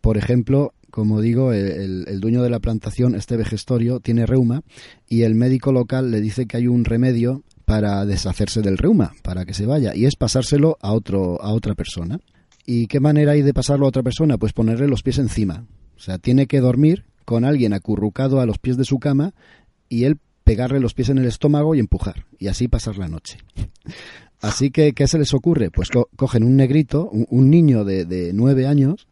Por 0.00 0.16
ejemplo, 0.16 0.74
como 0.90 1.20
digo, 1.20 1.52
el, 1.52 2.20
dueño 2.20 2.42
de 2.42 2.50
la 2.50 2.60
plantación, 2.60 3.14
este 3.14 3.36
vejestorio, 3.36 4.00
tiene 4.00 4.26
reuma 4.26 4.62
y 5.08 5.22
el 5.22 5.34
médico 5.34 5.72
local 5.72 6.10
le 6.10 6.20
dice 6.20 6.46
que 6.46 6.58
hay 6.58 6.66
un 6.66 6.84
remedio 6.84 7.42
para 7.64 8.06
deshacerse 8.06 8.62
del 8.62 8.78
reuma, 8.78 9.12
para 9.22 9.44
que 9.44 9.52
se 9.52 9.66
vaya, 9.66 9.94
y 9.94 10.06
es 10.06 10.16
pasárselo 10.16 10.78
a, 10.80 10.92
otro, 10.92 11.42
a 11.42 11.52
otra 11.52 11.74
persona. 11.74 12.18
¿Y 12.64 12.86
qué 12.86 13.00
manera 13.00 13.32
hay 13.32 13.42
de 13.42 13.54
pasarlo 13.54 13.86
a 13.86 13.88
otra 13.88 14.02
persona? 14.02 14.38
Pues 14.38 14.52
ponerle 14.52 14.88
los 14.88 15.02
pies 15.02 15.18
encima. 15.18 15.66
O 15.98 16.00
sea, 16.00 16.18
tiene 16.18 16.46
que 16.46 16.60
dormir 16.60 17.04
con 17.24 17.44
alguien 17.44 17.74
acurrucado 17.74 18.40
a 18.40 18.46
los 18.46 18.58
pies 18.58 18.76
de 18.76 18.84
su 18.84 18.98
cama 18.98 19.34
y 19.88 20.04
él 20.04 20.18
pegarle 20.44 20.80
los 20.80 20.94
pies 20.94 21.10
en 21.10 21.18
el 21.18 21.26
estómago 21.26 21.74
y 21.74 21.80
empujar, 21.80 22.24
y 22.38 22.46
así 22.46 22.68
pasar 22.68 22.96
la 22.96 23.08
noche. 23.08 23.38
Así 24.40 24.70
que, 24.70 24.92
¿qué 24.92 25.08
se 25.08 25.18
les 25.18 25.34
ocurre? 25.34 25.72
Pues 25.72 25.88
cogen 26.14 26.44
un 26.44 26.54
negrito, 26.54 27.10
un, 27.10 27.50
niño 27.50 27.84
de, 27.84 28.04
de 28.04 28.32
nueve 28.32 28.68
años, 28.68 29.08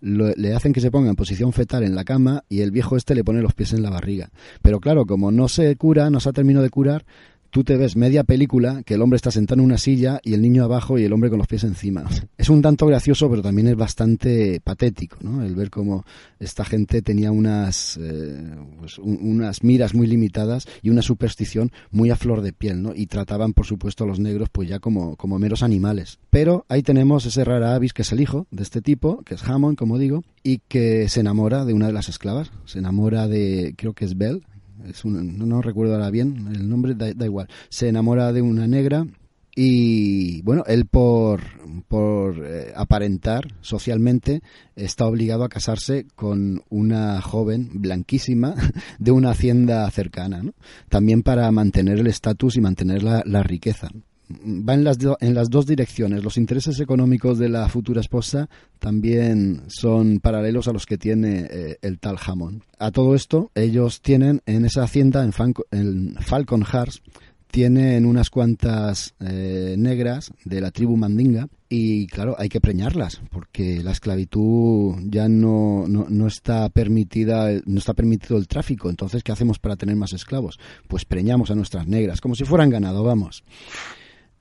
le 0.00 0.54
hacen 0.54 0.72
que 0.72 0.80
se 0.80 0.92
ponga 0.92 1.10
en 1.10 1.16
posición 1.16 1.52
fetal 1.52 1.82
en 1.82 1.96
la 1.96 2.04
cama 2.04 2.44
y 2.48 2.60
el 2.60 2.70
viejo 2.70 2.96
este 2.96 3.16
le 3.16 3.24
pone 3.24 3.42
los 3.42 3.54
pies 3.54 3.72
en 3.72 3.82
la 3.82 3.90
barriga. 3.90 4.30
Pero 4.62 4.78
claro, 4.78 5.04
como 5.04 5.32
no 5.32 5.48
se 5.48 5.74
cura, 5.74 6.10
no 6.10 6.20
se 6.20 6.28
ha 6.28 6.32
terminado 6.32 6.62
de 6.62 6.70
curar, 6.70 7.04
tú 7.50 7.64
te 7.64 7.76
ves 7.76 7.96
media 7.96 8.24
película 8.24 8.82
que 8.84 8.94
el 8.94 9.02
hombre 9.02 9.16
está 9.16 9.30
sentado 9.30 9.60
en 9.60 9.66
una 9.66 9.78
silla 9.78 10.20
y 10.22 10.34
el 10.34 10.42
niño 10.42 10.64
abajo 10.64 10.98
y 10.98 11.04
el 11.04 11.12
hombre 11.12 11.30
con 11.30 11.38
los 11.38 11.46
pies 11.46 11.64
encima. 11.64 12.04
Es 12.38 12.48
un 12.48 12.62
tanto 12.62 12.86
gracioso, 12.86 13.28
pero 13.28 13.42
también 13.42 13.66
es 13.66 13.76
bastante 13.76 14.60
patético, 14.60 15.16
¿no? 15.22 15.42
El 15.42 15.56
ver 15.56 15.70
cómo 15.70 16.04
esta 16.38 16.64
gente 16.64 17.02
tenía 17.02 17.32
unas, 17.32 17.98
eh, 18.00 18.54
pues, 18.78 18.98
unas 18.98 19.64
miras 19.64 19.92
muy 19.92 20.06
limitadas 20.06 20.66
y 20.80 20.90
una 20.90 21.02
superstición 21.02 21.72
muy 21.90 22.10
a 22.10 22.16
flor 22.16 22.42
de 22.42 22.52
piel, 22.52 22.80
¿no? 22.80 22.94
Y 22.94 23.06
trataban, 23.06 23.54
por 23.54 23.66
supuesto, 23.66 24.04
a 24.04 24.06
los 24.06 24.20
negros 24.20 24.48
pues 24.50 24.68
ya 24.68 24.78
como, 24.78 25.16
como 25.16 25.38
meros 25.40 25.64
animales. 25.64 26.20
Pero 26.30 26.64
ahí 26.68 26.82
tenemos 26.82 27.26
ese 27.26 27.44
rara 27.44 27.74
avis 27.74 27.92
que 27.92 28.02
es 28.02 28.12
el 28.12 28.20
hijo 28.20 28.46
de 28.52 28.62
este 28.62 28.82
tipo, 28.82 29.22
que 29.24 29.34
es 29.34 29.42
Hammond, 29.42 29.76
como 29.76 29.98
digo, 29.98 30.22
y 30.44 30.60
que 30.68 31.08
se 31.08 31.20
enamora 31.20 31.64
de 31.64 31.74
una 31.74 31.88
de 31.88 31.92
las 31.92 32.08
esclavas. 32.08 32.52
Se 32.66 32.78
enamora 32.78 33.26
de, 33.26 33.74
creo 33.76 33.94
que 33.94 34.04
es 34.04 34.16
Belle, 34.16 34.42
es 34.86 35.04
no, 35.04 35.62
recuerdo 35.62 35.94
ahora 35.94 36.10
bien 36.10 36.48
el 36.54 36.68
nombre, 36.68 36.94
da, 36.94 37.24
igual. 37.24 37.48
Se 37.68 37.88
enamora 37.88 38.32
de 38.32 38.42
una 38.42 38.66
negra 38.66 39.06
y 39.54 40.42
bueno, 40.42 40.64
él 40.66 40.86
por, 40.86 41.40
por 41.88 42.44
eh, 42.46 42.72
aparentar 42.76 43.48
socialmente 43.60 44.42
está 44.76 45.06
obligado 45.06 45.44
a 45.44 45.48
casarse 45.48 46.06
con 46.14 46.62
una 46.68 47.20
joven 47.20 47.70
blanquísima 47.74 48.54
de 48.98 49.10
una 49.10 49.30
hacienda 49.30 49.90
cercana, 49.90 50.42
también 50.88 51.22
para 51.22 51.50
mantener 51.50 51.98
el 51.98 52.06
estatus 52.06 52.56
y 52.56 52.60
mantener 52.60 53.02
la, 53.02 53.22
la 53.26 53.42
riqueza 53.42 53.88
va 54.30 54.74
en 54.74 54.84
las, 54.84 54.98
en 55.20 55.34
las 55.34 55.50
dos 55.50 55.66
direcciones. 55.66 56.22
Los 56.22 56.36
intereses 56.36 56.80
económicos 56.80 57.38
de 57.38 57.48
la 57.48 57.68
futura 57.68 58.00
esposa 58.00 58.48
también 58.78 59.62
son 59.68 60.20
paralelos 60.20 60.68
a 60.68 60.72
los 60.72 60.86
que 60.86 60.98
tiene 60.98 61.46
eh, 61.50 61.78
el 61.82 61.98
tal 61.98 62.16
Hammond. 62.24 62.62
A 62.78 62.90
todo 62.90 63.14
esto, 63.14 63.50
ellos 63.54 64.00
tienen 64.02 64.42
en 64.46 64.64
esa 64.64 64.82
hacienda, 64.82 65.24
en, 65.24 65.32
en 65.70 66.16
Falcon 66.20 66.64
Hearts, 66.64 67.02
tienen 67.50 68.04
unas 68.04 68.30
cuantas 68.30 69.14
eh, 69.20 69.74
negras 69.78 70.32
de 70.44 70.60
la 70.60 70.70
tribu 70.70 70.96
mandinga 70.96 71.48
y 71.68 72.06
claro, 72.06 72.36
hay 72.38 72.48
que 72.48 72.60
preñarlas 72.60 73.20
porque 73.30 73.82
la 73.82 73.92
esclavitud 73.92 74.96
ya 75.04 75.28
no, 75.28 75.86
no, 75.88 76.06
no, 76.08 76.26
está 76.26 76.68
permitida, 76.68 77.50
no 77.64 77.78
está 77.78 77.94
permitido 77.94 78.38
el 78.38 78.48
tráfico. 78.48 78.90
Entonces, 78.90 79.22
¿qué 79.22 79.32
hacemos 79.32 79.58
para 79.58 79.76
tener 79.76 79.96
más 79.96 80.12
esclavos? 80.12 80.58
Pues 80.88 81.04
preñamos 81.04 81.50
a 81.50 81.54
nuestras 81.54 81.86
negras, 81.86 82.20
como 82.20 82.34
si 82.34 82.44
fueran 82.44 82.70
ganado, 82.70 83.02
vamos. 83.02 83.44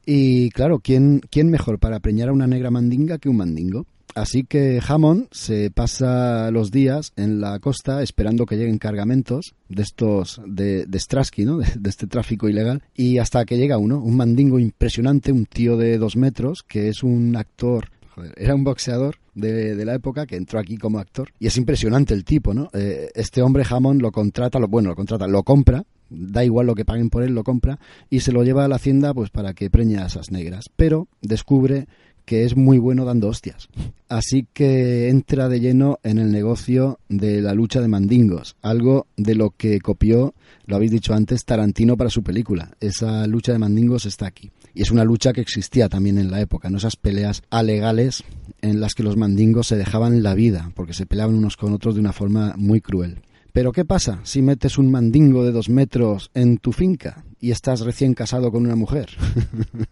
Y 0.09 0.51
claro, 0.51 0.79
¿quién, 0.79 1.19
¿quién 1.29 1.49
mejor 1.49 1.79
para 1.79 1.99
preñar 1.99 2.29
a 2.29 2.31
una 2.31 2.47
negra 2.47 2.71
mandinga 2.71 3.17
que 3.17 3.27
un 3.27 3.35
mandingo? 3.35 3.85
Así 4.15 4.45
que 4.45 4.79
Hammond 4.87 5.27
se 5.31 5.69
pasa 5.69 6.49
los 6.49 6.71
días 6.71 7.11
en 7.17 7.41
la 7.41 7.59
costa 7.59 8.01
esperando 8.01 8.45
que 8.45 8.55
lleguen 8.55 8.77
cargamentos 8.77 9.53
de 9.67 9.83
estos 9.83 10.41
de, 10.47 10.85
de 10.85 10.99
Strasky, 10.99 11.43
¿no? 11.43 11.57
De, 11.77 11.89
este 11.89 12.07
tráfico 12.07 12.47
ilegal 12.47 12.83
y 12.95 13.17
hasta 13.17 13.43
que 13.43 13.57
llega 13.57 13.77
uno, 13.77 13.99
un 13.99 14.15
mandingo 14.15 14.59
impresionante, 14.59 15.33
un 15.33 15.45
tío 15.45 15.75
de 15.75 15.97
dos 15.97 16.15
metros 16.15 16.63
que 16.65 16.87
es 16.87 17.03
un 17.03 17.35
actor, 17.35 17.89
joder, 18.15 18.33
era 18.37 18.55
un 18.55 18.63
boxeador 18.63 19.17
de, 19.35 19.75
de, 19.75 19.85
la 19.85 19.93
época 19.93 20.25
que 20.25 20.37
entró 20.37 20.57
aquí 20.57 20.77
como 20.77 20.99
actor 20.99 21.33
y 21.37 21.47
es 21.47 21.57
impresionante 21.57 22.13
el 22.13 22.23
tipo, 22.23 22.53
¿no? 22.53 22.69
Eh, 22.73 23.09
este 23.13 23.41
hombre 23.41 23.65
Hammond 23.69 24.01
lo 24.01 24.13
contrata, 24.13 24.57
lo, 24.57 24.69
bueno, 24.69 24.87
lo 24.87 24.95
contrata, 24.95 25.27
lo 25.27 25.43
compra 25.43 25.83
da 26.09 26.43
igual 26.43 26.67
lo 26.67 26.75
que 26.75 26.85
paguen 26.85 27.09
por 27.09 27.23
él, 27.23 27.33
lo 27.33 27.43
compra 27.43 27.79
y 28.09 28.21
se 28.21 28.31
lo 28.31 28.43
lleva 28.43 28.65
a 28.65 28.67
la 28.67 28.75
hacienda 28.75 29.13
pues 29.13 29.29
para 29.29 29.53
que 29.53 29.69
preñe 29.69 29.97
a 29.97 30.07
esas 30.07 30.31
negras. 30.31 30.65
Pero 30.75 31.07
descubre 31.21 31.87
que 32.27 32.43
es 32.43 32.57
muy 32.57 32.77
bueno 32.77 33.05
dando 33.05 33.29
hostias. 33.29 33.69
Así 34.09 34.45
que 34.53 35.07
entra 35.07 35.47
de 35.47 35.61
lleno 35.61 35.97
en 36.03 36.17
el 36.19 36.29
negocio 36.29 36.99
de 37.07 37.41
la 37.41 37.53
lucha 37.53 37.79
de 37.79 37.87
mandingos, 37.87 38.57
algo 38.61 39.07
de 39.15 39.33
lo 39.33 39.51
que 39.51 39.79
copió, 39.79 40.33
lo 40.65 40.75
habéis 40.75 40.91
dicho 40.91 41.13
antes, 41.13 41.45
Tarantino 41.45 41.95
para 41.95 42.09
su 42.09 42.23
película. 42.23 42.71
Esa 42.81 43.25
lucha 43.27 43.53
de 43.53 43.59
mandingos 43.59 44.05
está 44.05 44.27
aquí. 44.27 44.51
Y 44.73 44.81
es 44.81 44.91
una 44.91 45.05
lucha 45.05 45.31
que 45.31 45.39
existía 45.39 45.87
también 45.87 46.17
en 46.17 46.29
la 46.29 46.41
época, 46.41 46.69
¿no? 46.69 46.77
Esas 46.77 46.97
peleas 46.97 47.43
alegales 47.49 48.25
en 48.61 48.81
las 48.81 48.93
que 48.93 49.03
los 49.03 49.15
mandingos 49.15 49.67
se 49.67 49.77
dejaban 49.77 50.21
la 50.21 50.33
vida, 50.33 50.71
porque 50.75 50.93
se 50.93 51.05
peleaban 51.05 51.33
unos 51.33 51.55
con 51.55 51.71
otros 51.71 51.95
de 51.95 52.01
una 52.01 52.11
forma 52.11 52.55
muy 52.57 52.81
cruel. 52.81 53.19
Pero 53.57 53.71
¿qué 53.71 53.85
pasa 53.85 54.19
si 54.21 54.43
metes 54.43 54.77
un 54.77 54.91
mandingo 54.91 55.43
de 55.43 55.51
dos 55.51 55.67
metros 55.67 56.29
en 56.35 56.59
tu 56.59 56.71
finca 56.71 57.25
y 57.39 57.49
estás 57.49 57.79
recién 57.79 58.13
casado 58.13 58.51
con 58.51 58.63
una 58.63 58.75
mujer? 58.75 59.09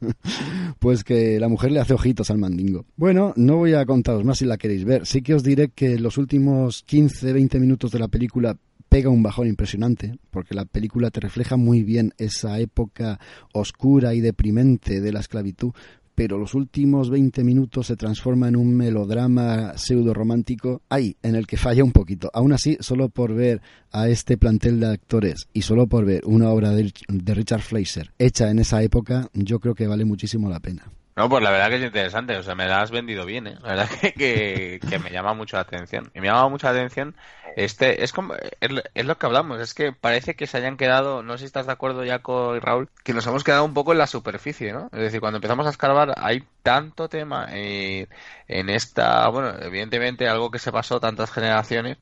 pues 0.79 1.03
que 1.03 1.39
la 1.39 1.49
mujer 1.49 1.71
le 1.71 1.79
hace 1.79 1.95
ojitos 1.95 2.29
al 2.29 2.37
mandingo. 2.37 2.85
Bueno, 2.95 3.33
no 3.37 3.55
voy 3.55 3.73
a 3.73 3.83
contaros 3.87 4.23
más 4.23 4.37
si 4.37 4.45
la 4.45 4.57
queréis 4.57 4.85
ver. 4.85 5.07
Sí 5.07 5.23
que 5.23 5.33
os 5.33 5.41
diré 5.41 5.69
que 5.69 5.97
los 5.97 6.19
últimos 6.19 6.85
15-20 6.85 7.59
minutos 7.59 7.89
de 7.89 7.97
la 7.97 8.07
película 8.07 8.55
pega 8.87 9.09
un 9.09 9.23
bajón 9.23 9.47
impresionante, 9.47 10.19
porque 10.29 10.53
la 10.53 10.65
película 10.65 11.09
te 11.09 11.21
refleja 11.21 11.57
muy 11.57 11.81
bien 11.81 12.13
esa 12.19 12.59
época 12.59 13.19
oscura 13.51 14.13
y 14.13 14.21
deprimente 14.21 15.01
de 15.01 15.11
la 15.11 15.21
esclavitud, 15.21 15.73
pero 16.15 16.37
los 16.37 16.55
últimos 16.55 17.09
20 17.09 17.43
minutos 17.43 17.87
se 17.87 17.97
transforma 17.97 18.47
en 18.47 18.55
un 18.55 18.75
melodrama 18.75 19.77
pseudo 19.77 20.13
romántico 20.13 20.81
ahí, 20.89 21.17
en 21.21 21.35
el 21.35 21.45
que 21.45 21.57
falla 21.57 21.83
un 21.83 21.91
poquito. 21.91 22.31
Aún 22.33 22.53
así, 22.53 22.77
solo 22.79 23.09
por 23.09 23.33
ver 23.33 23.61
a 23.91 24.07
este 24.07 24.37
plantel 24.37 24.79
de 24.79 24.87
actores 24.87 25.47
y 25.53 25.61
solo 25.61 25.87
por 25.87 26.05
ver 26.05 26.23
una 26.25 26.49
obra 26.49 26.71
de, 26.71 26.91
de 27.07 27.33
Richard 27.33 27.61
Fleischer 27.61 28.11
hecha 28.17 28.49
en 28.49 28.59
esa 28.59 28.81
época, 28.81 29.29
yo 29.33 29.59
creo 29.59 29.75
que 29.75 29.87
vale 29.87 30.05
muchísimo 30.05 30.49
la 30.49 30.59
pena. 30.59 30.91
No, 31.15 31.29
pues 31.29 31.41
la 31.41 31.49
verdad 31.51 31.69
que 31.69 31.77
es 31.77 31.83
interesante, 31.83 32.35
o 32.35 32.43
sea, 32.43 32.55
me 32.55 32.67
la 32.67 32.81
has 32.81 32.91
vendido 32.91 33.25
bien, 33.25 33.47
¿eh? 33.47 33.57
La 33.61 33.69
verdad 33.69 33.89
que, 34.17 34.79
que, 34.89 34.99
me 34.99 35.11
llama 35.11 35.33
mucho 35.33 35.55
la 35.55 35.61
atención. 35.61 36.11
Y 36.13 36.19
me 36.19 36.27
llama 36.27 36.49
mucho 36.49 36.67
la 36.67 36.73
atención, 36.73 37.15
este, 37.55 38.03
es 38.03 38.11
como, 38.11 38.33
es, 38.33 39.05
lo 39.05 39.17
que 39.17 39.25
hablamos, 39.25 39.61
es 39.61 39.73
que 39.73 39.93
parece 39.93 40.35
que 40.35 40.45
se 40.45 40.57
hayan 40.57 40.75
quedado, 40.75 41.23
no 41.23 41.33
sé 41.33 41.39
si 41.39 41.45
estás 41.45 41.67
de 41.67 41.71
acuerdo, 41.71 42.05
Jaco 42.05 42.57
y 42.57 42.59
Raúl, 42.59 42.89
que 43.03 43.13
nos 43.13 43.25
hemos 43.27 43.45
quedado 43.45 43.63
un 43.63 43.73
poco 43.73 43.93
en 43.93 43.97
la 43.99 44.07
superficie, 44.07 44.73
¿no? 44.73 44.89
Es 44.91 44.99
decir, 44.99 45.21
cuando 45.21 45.37
empezamos 45.37 45.65
a 45.67 45.69
escarbar 45.69 46.15
hay 46.17 46.43
tanto 46.63 47.07
tema 47.07 47.47
eh, 47.51 48.09
en 48.49 48.69
esta, 48.69 49.29
bueno, 49.29 49.53
evidentemente 49.61 50.27
algo 50.27 50.51
que 50.51 50.59
se 50.59 50.73
pasó 50.73 50.99
tantas 50.99 51.31
generaciones, 51.31 51.97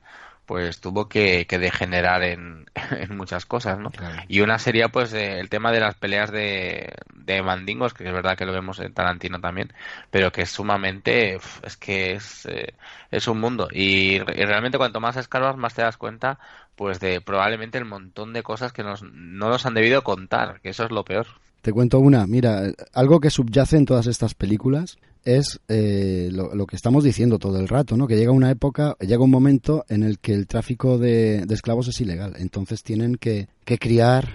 pues 0.46 0.82
tuvo 0.82 1.08
que, 1.08 1.46
degenerar 1.50 2.24
en, 2.24 2.66
muchas 3.10 3.46
cosas, 3.46 3.80
¿no? 3.80 3.92
Y 4.28 4.42
una 4.42 4.60
sería, 4.60 4.90
pues, 4.90 5.14
el 5.14 5.50
tema 5.50 5.72
de 5.72 5.80
las 5.80 5.96
peleas 5.96 6.32
de, 6.32 6.94
de, 7.16 7.42
mandingos, 7.42 7.94
que 7.94 8.06
es 8.06 8.14
verdad 8.14 8.38
que 8.38 8.46
lo 8.46 8.54
vemos 8.54 8.80
en 8.80 8.94
Tarantino 8.94 9.40
también, 9.40 9.72
pero 10.12 10.32
que 10.32 10.42
es 10.42 10.50
sumamente, 10.50 11.40
es 11.64 11.78
que 11.78 12.14
es, 12.14 12.46
eh, 12.46 12.74
es 13.12 13.28
un 13.28 13.40
mundo. 13.40 13.68
Y, 13.72 14.20
realmente 14.20 14.78
cuanto 14.78 15.00
más 15.00 15.16
escarbas, 15.18 15.58
más 15.58 15.74
te 15.74 15.82
das 15.82 15.98
cuenta, 15.98 16.40
pues, 16.76 17.00
de 17.00 17.22
probablemente 17.22 17.78
el 17.78 17.86
montón 17.86 18.34
de 18.34 18.44
cosas 18.44 18.74
que 18.74 18.84
nos, 18.84 19.04
no 19.04 19.50
nos 19.50 19.66
han 19.66 19.74
debido 19.74 20.04
contar, 20.04 20.60
que 20.62 20.70
eso 20.70 20.84
es 20.84 20.92
lo 20.92 21.06
peor. 21.06 21.28
Te 21.62 21.72
cuento 21.72 22.00
una, 22.00 22.28
mira, 22.28 22.64
algo 22.94 23.22
que 23.22 23.30
subyace 23.30 23.78
en 23.78 23.86
todas 23.86 24.08
estas 24.08 24.34
películas 24.34 24.98
es 25.26 25.60
eh, 25.68 26.30
lo, 26.32 26.66
que 26.66 26.76
estamos 26.76 27.04
diciendo 27.04 27.40
todo 27.40 27.60
el 27.60 27.68
rato, 27.68 27.96
¿no? 27.98 28.08
Que 28.08 28.16
llega 28.16 28.32
una 28.32 28.52
época, 28.52 28.96
llega 29.00 29.24
un 29.24 29.32
momento 29.32 29.86
en 29.90 30.04
el 30.04 30.20
que 30.20 30.34
el 30.34 30.48
tráfico 30.48 30.98
de, 30.98 31.46
esclavos 31.50 31.88
es 31.88 32.02
ilegal. 32.02 32.36
Entonces 32.38 32.84
tienen 32.84 33.16
que, 33.16 33.48
que 33.66 33.78
criar, 33.78 34.30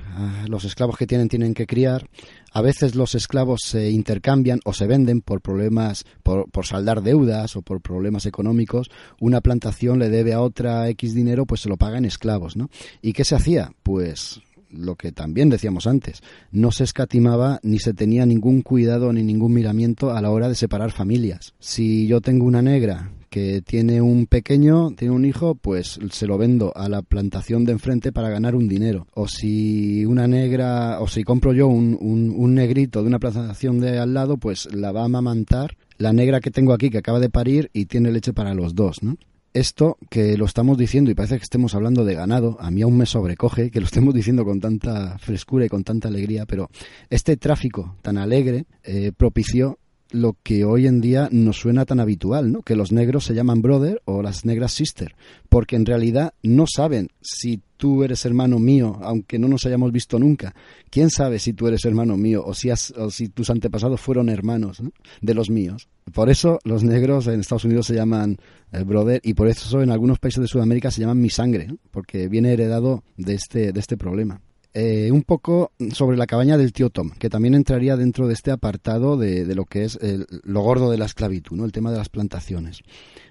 los 0.49 0.65
esclavos 0.65 0.97
que 0.97 1.07
tienen 1.07 1.29
tienen 1.29 1.55
que 1.55 1.67
criar. 1.67 2.09
A 2.53 2.63
veces 2.63 2.95
los 2.95 3.15
esclavos 3.15 3.61
se 3.65 3.91
intercambian 3.91 4.61
o 4.65 4.73
se 4.73 4.87
venden 4.87 5.21
por 5.21 5.43
problemas, 5.43 6.05
por, 6.23 6.51
por 6.51 6.67
saldar 6.67 7.03
deudas 7.03 7.57
o 7.57 7.63
por 7.63 7.81
problemas 7.81 8.25
económicos. 8.27 8.91
Una 9.21 9.41
plantación 9.41 9.99
le 9.99 10.09
debe 10.09 10.33
a 10.33 10.41
otra 10.41 10.89
X 10.89 11.15
dinero, 11.15 11.45
pues 11.45 11.61
se 11.61 11.69
lo 11.69 11.77
paga 11.77 11.99
en 11.99 12.07
esclavos, 12.07 12.57
¿no? 12.57 12.71
¿Y 13.03 13.13
qué 13.13 13.25
se 13.25 13.35
hacía? 13.35 13.73
Pues 13.83 14.41
lo 14.71 14.97
que 14.97 15.13
también 15.13 15.49
decíamos 15.49 15.87
antes, 15.87 16.23
no 16.51 16.73
se 16.73 16.85
escatimaba 16.85 17.61
ni 17.63 17.79
se 17.79 17.95
tenía 17.95 18.27
ningún 18.27 18.63
cuidado 18.63 19.13
ni 19.13 19.23
ningún 19.23 19.53
miramiento 19.53 20.13
a 20.13 20.21
la 20.21 20.31
hora 20.31 20.49
de 20.49 20.55
separar 20.55 20.91
familias. 20.91 21.55
Si 21.59 22.07
yo 22.07 22.21
tengo 22.21 22.45
una 22.45 22.63
negra 22.63 23.13
que 23.31 23.63
tiene 23.63 24.01
un 24.01 24.27
pequeño, 24.27 24.91
tiene 24.93 25.15
un 25.15 25.25
hijo, 25.25 25.55
pues 25.55 25.99
se 26.11 26.27
lo 26.27 26.39
vendo 26.39 26.73
a 26.75 26.89
la 26.89 27.03
plantación 27.03 27.65
de 27.65 27.73
enfrente 27.73 28.13
para 28.13 28.31
ganar 28.31 28.55
un 28.55 28.69
dinero. 28.69 29.07
O 29.15 29.29
si 29.29 30.05
una 30.05 30.27
negra, 30.27 31.01
o 31.01 31.09
si 31.09 31.25
compro 31.25 31.53
yo 31.53 31.69
un, 31.69 31.97
un, 32.01 32.35
un 32.37 32.55
negrito 32.55 33.03
de 33.03 33.09
una 33.09 33.19
plantación 33.19 33.81
de 33.81 33.99
al 33.99 34.15
lado, 34.15 34.39
pues 34.39 34.69
la 34.73 34.93
va 34.93 35.03
a 35.03 35.07
amamantar 35.07 35.77
la 35.99 36.13
negra 36.13 36.41
que 36.41 36.51
tengo 36.51 36.73
aquí 36.73 36.91
que 36.91 36.99
acaba 36.99 37.21
de 37.21 37.29
parir 37.29 37.71
y 37.73 37.87
tiene 37.87 38.11
leche 38.11 38.33
para 38.33 38.55
los 38.55 38.75
dos, 38.75 39.03
¿no? 39.03 39.17
Esto 39.55 39.99
que 40.11 40.37
lo 40.37 40.45
estamos 40.45 40.79
diciendo 40.79 41.11
y 41.11 41.15
parece 41.15 41.39
que 41.39 41.45
estemos 41.45 41.75
hablando 41.75 42.05
de 42.05 42.15
ganado, 42.15 42.57
a 42.61 42.71
mí 42.71 42.83
aún 42.83 42.97
me 42.97 43.07
sobrecoge 43.07 43.71
que 43.71 43.81
lo 43.81 43.87
estemos 43.87 44.15
diciendo 44.15 44.45
con 44.45 44.61
tanta 44.61 45.19
frescura 45.19 45.65
y 45.65 45.69
con 45.69 45.85
tanta 45.85 46.09
alegría, 46.09 46.47
pero 46.47 46.71
este 47.11 47.37
tráfico 47.37 47.97
tan 48.03 48.19
alegre 48.19 48.67
eh, 48.85 49.13
propició 49.17 49.79
lo 50.11 50.37
que 50.43 50.65
hoy 50.65 50.87
en 50.87 51.01
día 51.01 51.29
nos 51.31 51.59
suena 51.59 51.85
tan 51.85 52.01
habitual, 52.01 52.53
¿no? 52.53 52.63
Que 52.63 52.77
los 52.77 52.93
negros 52.93 53.25
se 53.25 53.35
llaman 53.35 53.63
brother 53.63 54.01
o 54.05 54.23
las 54.23 54.45
negras 54.45 54.73
sister, 54.73 55.15
porque 55.49 55.77
en 55.77 55.87
realidad 55.87 56.35
no 56.43 56.67
saben 56.67 57.09
si 57.21 57.61
tú 57.77 58.05
eres 58.05 58.25
hermano 58.25 58.59
mío, 58.59 58.99
aunque 59.03 59.39
no 59.39 59.49
nos 59.49 59.65
hayamos 59.67 59.93
visto 59.93 60.19
nunca. 60.19 60.55
¿Quién 60.91 61.11
sabe 61.11 61.39
si 61.39 61.53
tú 61.53 61.69
eres 61.69 61.85
hermano 61.85 62.17
mío 62.17 62.43
o 62.45 62.55
si, 62.55 62.71
o 62.71 63.11
si 63.11 63.29
tus 63.29 63.51
antepasados 63.51 64.01
fueron 64.01 64.29
hermanos 64.29 64.83
de 65.21 65.35
los 65.35 65.51
míos? 65.51 65.89
Por 66.13 66.31
eso 66.31 66.59
los 66.65 66.85
negros 66.85 67.27
en 67.27 67.41
Estados 67.41 67.65
Unidos 67.65 67.87
se 67.87 67.95
llaman 67.95 68.39
eh, 68.73 68.83
brother 68.83 69.21
y 69.23 69.35
por 69.35 69.49
eso 69.49 69.83
en 69.83 69.91
algunos 69.91 70.19
países 70.19 70.41
de 70.41 70.49
Sudamérica 70.49 70.91
se 70.91 71.01
llaman 71.01 71.21
mi 71.21 71.31
sangre, 71.31 71.69
porque 71.91 72.29
viene 72.29 72.53
heredado 72.53 73.05
de 73.17 73.35
este, 73.35 73.73
de 73.73 73.81
este 73.81 73.97
problema. 73.97 74.41
Eh, 74.75 75.11
un 75.11 75.23
poco 75.23 75.73
sobre 75.93 76.17
la 76.17 76.27
cabaña 76.27 76.59
del 76.59 76.73
tío 76.73 76.91
Tom, 76.91 77.11
que 77.11 77.31
también 77.31 77.55
entraría 77.55 77.97
dentro 77.97 78.29
de 78.29 78.35
este 78.35 78.51
apartado 78.51 79.17
de, 79.17 79.47
de 79.47 79.55
lo 79.55 79.65
que 79.65 79.85
es 79.85 79.99
el, 80.03 80.27
lo 80.45 80.61
gordo 80.61 80.91
de 80.91 80.99
la 80.99 81.07
esclavitud, 81.07 81.57
¿no? 81.57 81.65
el 81.65 81.73
tema 81.73 81.91
de 81.91 81.97
las 81.97 82.11
plantaciones. 82.11 82.83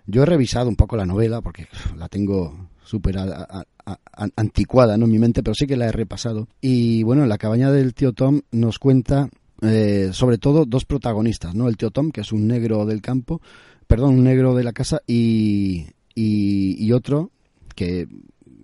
Yo 0.07 0.23
he 0.23 0.25
revisado 0.25 0.67
un 0.67 0.75
poco 0.75 0.97
la 0.97 1.05
novela, 1.05 1.41
porque 1.41 1.67
la 1.95 2.09
tengo 2.09 2.69
súper 2.83 3.17
anticuada 4.35 4.97
¿no? 4.97 5.05
en 5.05 5.11
mi 5.11 5.19
mente, 5.19 5.43
pero 5.43 5.53
sí 5.53 5.67
que 5.67 5.77
la 5.77 5.87
he 5.87 5.91
repasado. 5.91 6.47
Y 6.59 7.03
bueno, 7.03 7.23
en 7.23 7.29
la 7.29 7.37
cabaña 7.37 7.71
del 7.71 7.93
tío 7.93 8.13
Tom 8.13 8.41
nos 8.51 8.79
cuenta 8.79 9.29
eh, 9.61 10.09
sobre 10.13 10.39
todo 10.39 10.65
dos 10.65 10.85
protagonistas, 10.85 11.53
¿no? 11.55 11.67
El 11.67 11.77
tío 11.77 11.91
Tom, 11.91 12.11
que 12.11 12.21
es 12.21 12.31
un 12.31 12.47
negro 12.47 12.85
del 12.85 13.01
campo, 13.01 13.41
perdón, 13.85 14.15
un 14.15 14.23
negro 14.23 14.55
de 14.55 14.63
la 14.63 14.73
casa, 14.73 15.01
y, 15.05 15.87
y 16.15 16.91
otro 16.91 17.31
que 17.75 18.07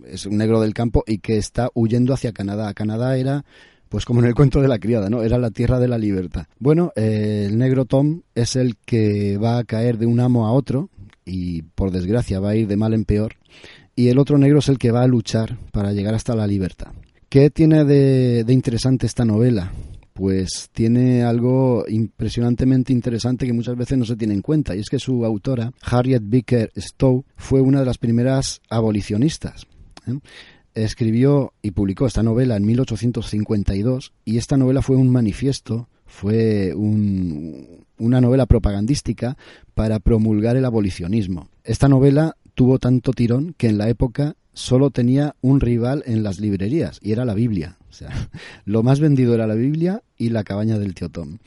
es 0.08 0.26
un 0.26 0.36
negro 0.36 0.60
del 0.60 0.74
campo 0.74 1.04
y 1.06 1.18
que 1.18 1.36
está 1.36 1.70
huyendo 1.74 2.14
hacia 2.14 2.32
Canadá. 2.32 2.72
Canadá 2.74 3.16
era 3.16 3.44
pues 3.88 4.04
como 4.04 4.20
en 4.20 4.26
el 4.26 4.34
cuento 4.34 4.60
de 4.60 4.66
la 4.66 4.80
criada, 4.80 5.08
¿no? 5.08 5.22
Era 5.22 5.38
la 5.38 5.50
tierra 5.50 5.78
de 5.78 5.86
la 5.86 5.98
libertad. 5.98 6.46
Bueno, 6.58 6.92
eh, 6.96 7.46
el 7.48 7.58
negro 7.58 7.84
Tom 7.84 8.22
es 8.34 8.56
el 8.56 8.76
que 8.84 9.38
va 9.38 9.58
a 9.58 9.64
caer 9.64 9.98
de 9.98 10.06
un 10.06 10.18
amo 10.18 10.46
a 10.46 10.52
otro 10.52 10.90
y 11.24 11.62
por 11.62 11.90
desgracia 11.92 12.40
va 12.40 12.50
a 12.50 12.56
ir 12.56 12.66
de 12.66 12.76
mal 12.76 12.92
en 12.92 13.04
peor. 13.04 13.36
Y 13.94 14.08
el 14.08 14.18
otro 14.18 14.38
negro 14.38 14.58
es 14.58 14.68
el 14.68 14.78
que 14.78 14.90
va 14.90 15.02
a 15.02 15.06
luchar 15.06 15.58
para 15.70 15.92
llegar 15.92 16.14
hasta 16.14 16.34
la 16.34 16.46
libertad. 16.46 16.88
¿Qué 17.28 17.50
tiene 17.50 17.84
de, 17.84 18.44
interesante 18.48 19.06
esta 19.06 19.24
novela? 19.24 19.72
Pues 20.12 20.70
tiene 20.72 21.22
algo 21.22 21.84
impresionantemente 21.88 22.92
interesante 22.92 23.46
que 23.46 23.52
muchas 23.52 23.76
veces 23.76 23.98
no 23.98 24.04
se 24.04 24.16
tiene 24.16 24.34
en 24.34 24.42
cuenta, 24.42 24.76
y 24.76 24.80
es 24.80 24.88
que 24.88 25.00
su 25.00 25.24
autora, 25.24 25.72
Harriet 25.82 26.22
Beecher 26.24 26.70
Stowe, 26.76 27.24
fue 27.36 27.60
una 27.60 27.80
de 27.80 27.86
las 27.86 27.98
primeras 27.98 28.60
abolicionistas. 28.68 29.66
Escribió 30.74 31.52
y 31.62 31.70
publicó 31.70 32.06
esta 32.06 32.22
novela 32.22 32.56
en 32.56 32.66
1852 32.66 34.12
y 34.24 34.38
esta 34.38 34.56
novela 34.56 34.82
fue 34.82 34.96
un 34.96 35.10
manifiesto, 35.10 35.88
fue 36.04 36.74
un, 36.74 37.84
una 37.98 38.20
novela 38.20 38.46
propagandística 38.46 39.36
para 39.74 40.00
promulgar 40.00 40.56
el 40.56 40.64
abolicionismo. 40.64 41.48
Esta 41.62 41.88
novela 41.88 42.36
tuvo 42.54 42.78
tanto 42.78 43.12
tirón 43.12 43.54
que 43.56 43.68
en 43.68 43.78
la 43.78 43.88
época 43.88 44.36
solo 44.52 44.90
tenía 44.90 45.34
un 45.40 45.60
rival 45.60 46.02
en 46.06 46.22
las 46.22 46.40
librerías 46.40 46.98
y 47.02 47.12
era 47.12 47.24
la 47.24 47.34
Biblia. 47.34 47.76
Sea, 47.90 48.10
lo 48.64 48.82
más 48.82 49.00
vendido 49.00 49.34
era 49.34 49.46
la 49.46 49.54
Biblia 49.54 50.02
y 50.16 50.30
la 50.30 50.44
cabaña 50.44 50.78
del 50.78 50.94
tío 50.94 51.08
Tom. 51.08 51.38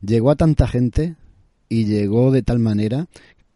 Llegó 0.00 0.30
a 0.30 0.36
tanta 0.36 0.68
gente 0.68 1.16
y 1.68 1.84
llegó 1.84 2.30
de 2.30 2.42
tal 2.42 2.58
manera 2.58 3.08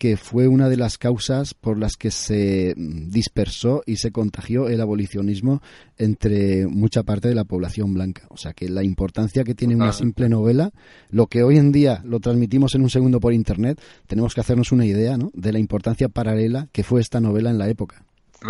que 0.02 0.16
fue 0.16 0.48
una 0.48 0.68
de 0.68 0.76
las 0.76 0.98
causas 0.98 1.54
por 1.54 1.78
las 1.78 1.96
que 1.96 2.10
se 2.10 2.74
dispersó 2.76 3.84
y 3.86 3.98
se 3.98 4.10
contagió 4.10 4.68
el 4.68 4.80
abolicionismo 4.80 5.62
entre 5.96 6.66
mucha 6.66 7.04
parte 7.04 7.28
de 7.28 7.36
la 7.36 7.44
población 7.44 7.94
blanca. 7.94 8.26
O 8.28 8.36
sea 8.36 8.52
que 8.52 8.68
la 8.68 8.82
importancia 8.82 9.44
que 9.44 9.54
tiene 9.54 9.76
una 9.76 9.92
simple 9.92 10.28
novela, 10.28 10.72
lo 11.10 11.28
que 11.28 11.44
hoy 11.44 11.56
en 11.56 11.70
día 11.70 12.02
lo 12.04 12.18
transmitimos 12.18 12.74
en 12.74 12.82
un 12.82 12.90
segundo 12.90 13.20
por 13.20 13.32
internet, 13.32 13.80
tenemos 14.08 14.34
que 14.34 14.40
hacernos 14.40 14.72
una 14.72 14.86
idea 14.86 15.16
¿no? 15.16 15.30
de 15.34 15.52
la 15.52 15.60
importancia 15.60 16.08
paralela 16.08 16.66
que 16.72 16.82
fue 16.82 17.00
esta 17.00 17.20
novela 17.20 17.50
en 17.50 17.58
la 17.58 17.68
época. 17.68 18.04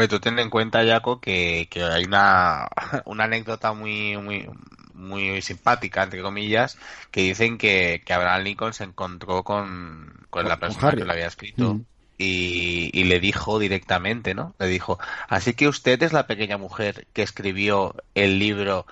Tú 0.09 0.21
ten 0.21 0.39
en 0.39 0.49
cuenta, 0.49 0.83
Jaco, 0.87 1.21
que, 1.21 1.69
que 1.71 1.83
hay 1.83 2.05
una, 2.05 2.67
una 3.05 3.25
anécdota 3.25 3.75
muy, 3.75 4.17
muy, 4.17 4.49
muy 4.95 5.43
simpática, 5.43 6.03
entre 6.03 6.23
comillas, 6.23 6.79
que 7.11 7.23
dicen 7.23 7.59
que, 7.59 8.03
que 8.05 8.13
Abraham 8.13 8.43
Lincoln 8.43 8.73
se 8.73 8.85
encontró 8.85 9.43
con, 9.43 10.27
con 10.31 10.49
la 10.49 10.59
persona 10.59 10.93
que 10.93 11.05
lo 11.05 11.13
había 11.13 11.27
escrito. 11.27 11.75
Mm. 11.75 11.85
Y, 12.19 12.91
y, 12.93 13.05
le 13.05 13.19
dijo 13.19 13.59
directamente, 13.59 14.35
¿no? 14.35 14.55
Le 14.61 14.69
dijo, 14.69 14.99
así 15.29 15.55
que 15.55 15.67
usted 15.67 16.01
es 16.03 16.13
la 16.13 16.29
pequeña 16.29 16.57
mujer 16.57 17.07
que 17.13 17.23
escribió 17.23 17.97
el 18.15 18.39
libro 18.39 18.87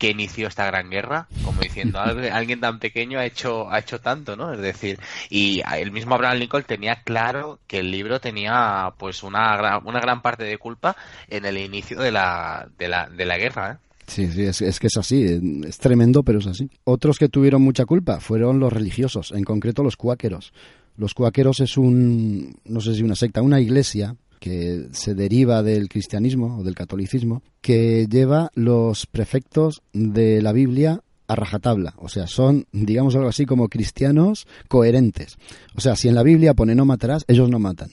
que 0.00 0.08
inició 0.08 0.48
esta 0.48 0.64
gran 0.64 0.88
guerra, 0.88 1.28
como 1.44 1.60
diciendo, 1.60 2.00
alguien 2.32 2.58
tan 2.58 2.78
pequeño 2.78 3.18
ha 3.18 3.26
hecho, 3.26 3.70
ha 3.70 3.78
hecho 3.78 4.00
tanto, 4.00 4.34
¿no? 4.34 4.50
Es 4.54 4.58
decir, 4.58 4.98
y 5.28 5.62
el 5.74 5.92
mismo 5.92 6.14
Abraham 6.14 6.38
Lincoln 6.38 6.64
tenía 6.64 7.02
claro 7.02 7.60
que 7.66 7.80
el 7.80 7.90
libro 7.90 8.18
tenía 8.18 8.94
pues 8.96 9.22
una 9.22 9.54
gran, 9.58 9.86
una 9.86 10.00
gran 10.00 10.22
parte 10.22 10.44
de 10.44 10.56
culpa 10.56 10.96
en 11.28 11.44
el 11.44 11.58
inicio 11.58 12.00
de 12.00 12.12
la, 12.12 12.66
de 12.78 12.88
la, 12.88 13.10
de 13.10 13.26
la 13.26 13.36
guerra, 13.36 13.72
¿eh? 13.72 13.89
Sí, 14.10 14.26
sí, 14.32 14.42
es, 14.42 14.60
es, 14.60 14.80
que 14.80 14.88
es 14.88 14.96
así, 14.96 15.22
es 15.22 15.78
tremendo, 15.78 16.24
pero 16.24 16.40
es 16.40 16.46
así. 16.48 16.68
Otros 16.82 17.16
que 17.16 17.28
tuvieron 17.28 17.62
mucha 17.62 17.84
culpa 17.84 18.18
fueron 18.18 18.58
los 18.58 18.72
religiosos, 18.72 19.30
en 19.30 19.44
concreto 19.44 19.84
los 19.84 19.96
cuáqueros. 19.96 20.52
Los 20.96 21.14
cuáqueros 21.14 21.60
es 21.60 21.76
un, 21.76 22.56
no 22.64 22.80
sé 22.80 22.96
si 22.96 23.04
una 23.04 23.14
secta, 23.14 23.40
una 23.40 23.60
iglesia 23.60 24.16
que 24.40 24.88
se 24.90 25.14
deriva 25.14 25.62
del 25.62 25.88
cristianismo 25.88 26.58
o 26.58 26.64
del 26.64 26.74
catolicismo, 26.74 27.44
que 27.60 28.08
lleva 28.10 28.50
los 28.54 29.06
prefectos 29.06 29.80
de 29.92 30.42
la 30.42 30.52
Biblia 30.52 31.04
a 31.28 31.36
rajatabla. 31.36 31.94
O 31.98 32.08
sea, 32.08 32.26
son, 32.26 32.66
digamos 32.72 33.14
algo 33.14 33.28
así 33.28 33.46
como 33.46 33.68
cristianos 33.68 34.48
coherentes. 34.66 35.36
O 35.76 35.80
sea, 35.80 35.94
si 35.94 36.08
en 36.08 36.16
la 36.16 36.24
Biblia 36.24 36.54
pone 36.54 36.74
no 36.74 36.84
matarás, 36.84 37.24
ellos 37.28 37.48
no 37.48 37.60
matan. 37.60 37.90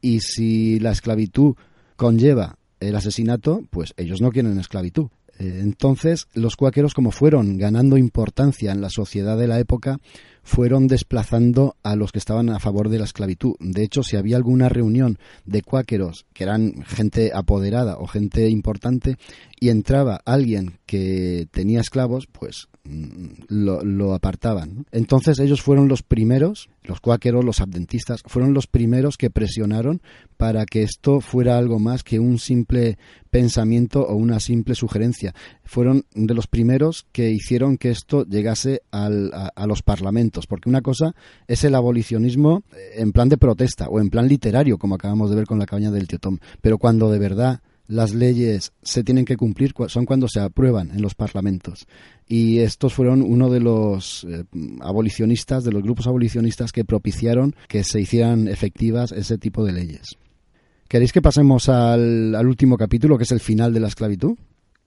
Y 0.00 0.18
si 0.18 0.80
la 0.80 0.90
esclavitud 0.90 1.54
conlleva 1.94 2.58
el 2.80 2.96
asesinato, 2.96 3.62
pues 3.70 3.94
ellos 3.96 4.20
no 4.20 4.32
quieren 4.32 4.58
esclavitud. 4.58 5.10
Eh, 5.38 5.60
entonces, 5.62 6.28
los 6.34 6.56
cuáqueros, 6.56 6.94
como 6.94 7.10
fueron 7.10 7.58
ganando 7.58 7.96
importancia 7.96 8.72
en 8.72 8.80
la 8.80 8.90
sociedad 8.90 9.36
de 9.36 9.48
la 9.48 9.58
época, 9.58 9.98
fueron 10.44 10.86
desplazando 10.86 11.76
a 11.82 11.96
los 11.96 12.12
que 12.12 12.18
estaban 12.18 12.50
a 12.50 12.60
favor 12.60 12.90
de 12.90 12.98
la 12.98 13.04
esclavitud. 13.04 13.54
De 13.60 13.82
hecho, 13.82 14.02
si 14.02 14.16
había 14.16 14.36
alguna 14.36 14.68
reunión 14.68 15.18
de 15.46 15.62
cuáqueros, 15.62 16.26
que 16.34 16.44
eran 16.44 16.84
gente 16.84 17.32
apoderada 17.34 17.96
o 17.98 18.06
gente 18.06 18.48
importante, 18.48 19.16
y 19.58 19.70
entraba 19.70 20.20
alguien 20.24 20.78
que 20.86 21.48
tenía 21.50 21.80
esclavos, 21.80 22.26
pues 22.30 22.68
mm, 22.84 23.44
lo, 23.48 24.14
apartaban. 24.14 24.86
Entonces 24.92 25.38
ellos 25.38 25.62
fueron 25.62 25.88
los 25.88 26.02
primeros, 26.02 26.68
los 26.84 27.00
cuáqueros, 27.00 27.44
los 27.44 27.60
adventistas, 27.60 28.22
fueron 28.26 28.54
los 28.54 28.66
primeros 28.66 29.16
que 29.16 29.30
presionaron 29.30 30.02
para 30.36 30.66
que 30.66 30.82
esto 30.82 31.20
fuera 31.20 31.58
algo 31.58 31.78
más 31.78 32.02
que 32.02 32.20
un 32.20 32.38
simple 32.38 32.98
pensamiento 33.30 34.06
o 34.06 34.14
una 34.14 34.38
simple 34.38 34.74
sugerencia. 34.74 35.34
Fueron 35.64 36.04
de 36.14 36.34
los 36.34 36.46
primeros 36.46 37.06
que 37.12 37.30
hicieron 37.30 37.78
que 37.78 37.90
esto 37.90 38.24
llegase 38.24 38.82
al, 38.90 39.32
a, 39.32 39.50
a 39.54 39.66
los 39.66 39.82
parlamentos, 39.82 40.46
porque 40.46 40.68
una 40.68 40.82
cosa 40.82 41.14
es 41.48 41.64
el 41.64 41.74
abolicionismo 41.74 42.62
en 42.94 43.12
plan 43.12 43.28
de 43.28 43.38
protesta 43.38 43.88
o 43.88 44.00
en 44.00 44.10
plan 44.10 44.28
literario, 44.28 44.78
como 44.78 44.94
acabamos 44.94 45.30
de 45.30 45.36
ver 45.36 45.46
con 45.46 45.58
la 45.58 45.66
cabaña 45.66 45.90
del 45.90 46.06
tío 46.06 46.18
Tom, 46.18 46.38
pero 46.60 46.78
cuando 46.78 47.10
de 47.10 47.18
verdad 47.18 47.60
las 47.86 48.14
leyes 48.14 48.72
se 48.82 49.04
tienen 49.04 49.24
que 49.24 49.36
cumplir 49.36 49.74
son 49.88 50.06
cuando 50.06 50.28
se 50.28 50.40
aprueban 50.40 50.90
en 50.90 51.02
los 51.02 51.14
parlamentos. 51.14 51.86
Y 52.26 52.60
estos 52.60 52.94
fueron 52.94 53.22
uno 53.22 53.50
de 53.50 53.60
los 53.60 54.24
eh, 54.24 54.44
abolicionistas, 54.80 55.64
de 55.64 55.72
los 55.72 55.82
grupos 55.82 56.06
abolicionistas 56.06 56.72
que 56.72 56.84
propiciaron 56.84 57.54
que 57.68 57.84
se 57.84 58.00
hicieran 58.00 58.48
efectivas 58.48 59.12
ese 59.12 59.38
tipo 59.38 59.64
de 59.64 59.72
leyes. 59.72 60.16
¿Queréis 60.88 61.12
que 61.12 61.22
pasemos 61.22 61.68
al, 61.68 62.34
al 62.34 62.46
último 62.46 62.76
capítulo, 62.76 63.18
que 63.18 63.24
es 63.24 63.32
el 63.32 63.40
final 63.40 63.72
de 63.74 63.80
la 63.80 63.88
esclavitud? 63.88 64.36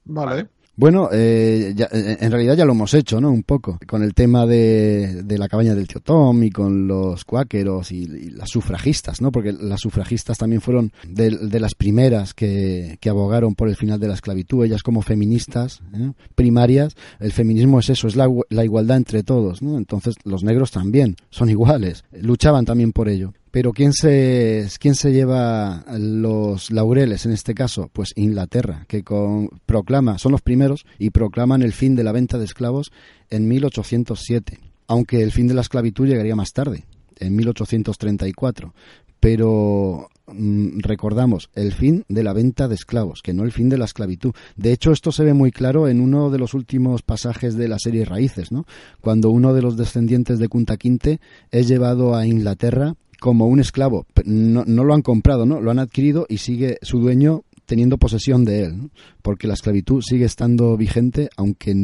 Vale. 0.05 0.47
Bueno, 0.79 1.09
eh, 1.11 1.73
eh, 1.75 2.17
en 2.19 2.31
realidad 2.31 2.55
ya 2.55 2.63
lo 2.63 2.73
hemos 2.73 2.93
hecho, 2.93 3.19
¿no? 3.19 3.31
Un 3.31 3.41
poco, 3.41 3.79
con 3.87 4.03
el 4.03 4.13
tema 4.13 4.45
de, 4.45 5.23
de 5.23 5.37
la 5.39 5.47
cabaña 5.47 5.73
del 5.73 5.87
tío 5.87 6.01
Tom 6.01 6.43
y 6.43 6.51
con 6.51 6.87
los 6.87 7.25
cuáqueros 7.25 7.91
y, 7.91 8.29
las 8.29 8.51
sufragistas, 8.51 9.19
¿no? 9.19 9.31
Porque 9.31 9.53
las 9.53 9.81
sufragistas 9.81 10.37
también 10.37 10.61
fueron 10.61 10.91
de, 11.09 11.59
las 11.59 11.73
primeras 11.73 12.35
que, 12.35 12.99
que, 13.01 13.09
abogaron 13.09 13.55
por 13.55 13.69
el 13.69 13.75
final 13.75 13.99
de 13.99 14.07
la 14.07 14.13
esclavitud, 14.13 14.65
ellas 14.65 14.83
como 14.83 15.01
feministas 15.01 15.81
¿eh? 15.95 16.11
primarias, 16.35 16.95
el 17.19 17.31
feminismo 17.31 17.79
es 17.79 17.89
eso, 17.89 18.07
es 18.07 18.15
la, 18.15 18.29
la 18.49 18.63
igualdad 18.63 18.97
entre 18.97 19.23
todos, 19.23 19.63
¿no? 19.63 19.79
Entonces 19.79 20.13
los 20.25 20.43
negros 20.43 20.69
también 20.69 21.15
son 21.31 21.49
iguales, 21.49 22.03
luchaban 22.11 22.65
también 22.65 22.91
por 22.91 23.09
ello. 23.09 23.33
Pero 23.57 23.73
¿quién 23.73 23.91
se, 23.91 24.67
¿quién 24.79 24.93
se 24.93 25.11
lleva 25.11 25.83
los 25.97 26.69
laureles 26.69 27.25
en 27.25 27.31
este 27.31 27.55
caso? 27.55 27.89
Pues 27.91 28.13
Inglaterra, 28.15 28.85
que 28.87 29.03
con, 29.03 29.49
proclama, 29.65 30.19
son 30.19 30.33
los 30.33 30.43
primeros 30.43 30.85
y 30.99 31.09
proclaman 31.09 31.63
el 31.63 31.73
fin 31.73 31.95
de 31.95 32.03
la 32.03 32.11
venta 32.11 32.37
de 32.37 32.45
esclavos 32.45 32.91
en 33.31 33.47
1807, 33.47 34.59
aunque 34.85 35.23
el 35.23 35.31
fin 35.31 35.47
de 35.47 35.55
la 35.55 35.61
esclavitud 35.61 36.05
llegaría 36.05 36.35
más 36.35 36.53
tarde, 36.53 36.85
en 37.19 37.35
1834. 37.35 38.75
Pero 39.19 40.07
mm, 40.27 40.81
recordamos, 40.81 41.49
el 41.55 41.73
fin 41.73 42.05
de 42.09 42.21
la 42.21 42.33
venta 42.33 42.67
de 42.67 42.75
esclavos, 42.75 43.23
que 43.23 43.33
no 43.33 43.43
el 43.43 43.51
fin 43.51 43.69
de 43.69 43.79
la 43.79 43.85
esclavitud. 43.85 44.35
De 44.55 44.71
hecho, 44.71 44.91
esto 44.91 45.11
se 45.11 45.23
ve 45.23 45.33
muy 45.33 45.51
claro 45.51 45.87
en 45.87 45.99
uno 45.99 46.29
de 46.29 46.37
los 46.37 46.53
últimos 46.53 47.01
pasajes 47.01 47.55
de 47.55 47.67
la 47.67 47.79
serie 47.79 48.05
Raíces, 48.05 48.51
¿no? 48.51 48.65
Cuando 49.01 49.31
uno 49.31 49.55
de 49.55 49.63
los 49.63 49.77
descendientes 49.77 50.37
de 50.37 50.47
Kunta 50.47 50.77
Quinte 50.77 51.19
es 51.49 51.67
llevado 51.67 52.13
a 52.13 52.27
Inglaterra 52.27 52.93
como 53.19 53.47
un 53.47 53.59
esclavo. 53.59 54.05
No, 54.25 54.63
no, 54.65 54.83
lo 54.83 54.93
han 54.93 55.01
comprado, 55.01 55.45
¿no? 55.45 55.61
Lo 55.61 55.71
han 55.71 55.79
adquirido 55.79 56.25
y 56.29 56.37
sigue 56.37 56.77
su 56.81 56.99
dueño 56.99 57.43
teniendo 57.65 57.97
posesión 57.97 58.45
de 58.45 58.63
él, 58.63 58.91
porque 59.21 59.47
la 59.47 59.53
esclavitud 59.53 60.01
sigue 60.01 60.25
estando 60.25 60.77
vigente, 60.77 61.29
aunque, 61.35 61.75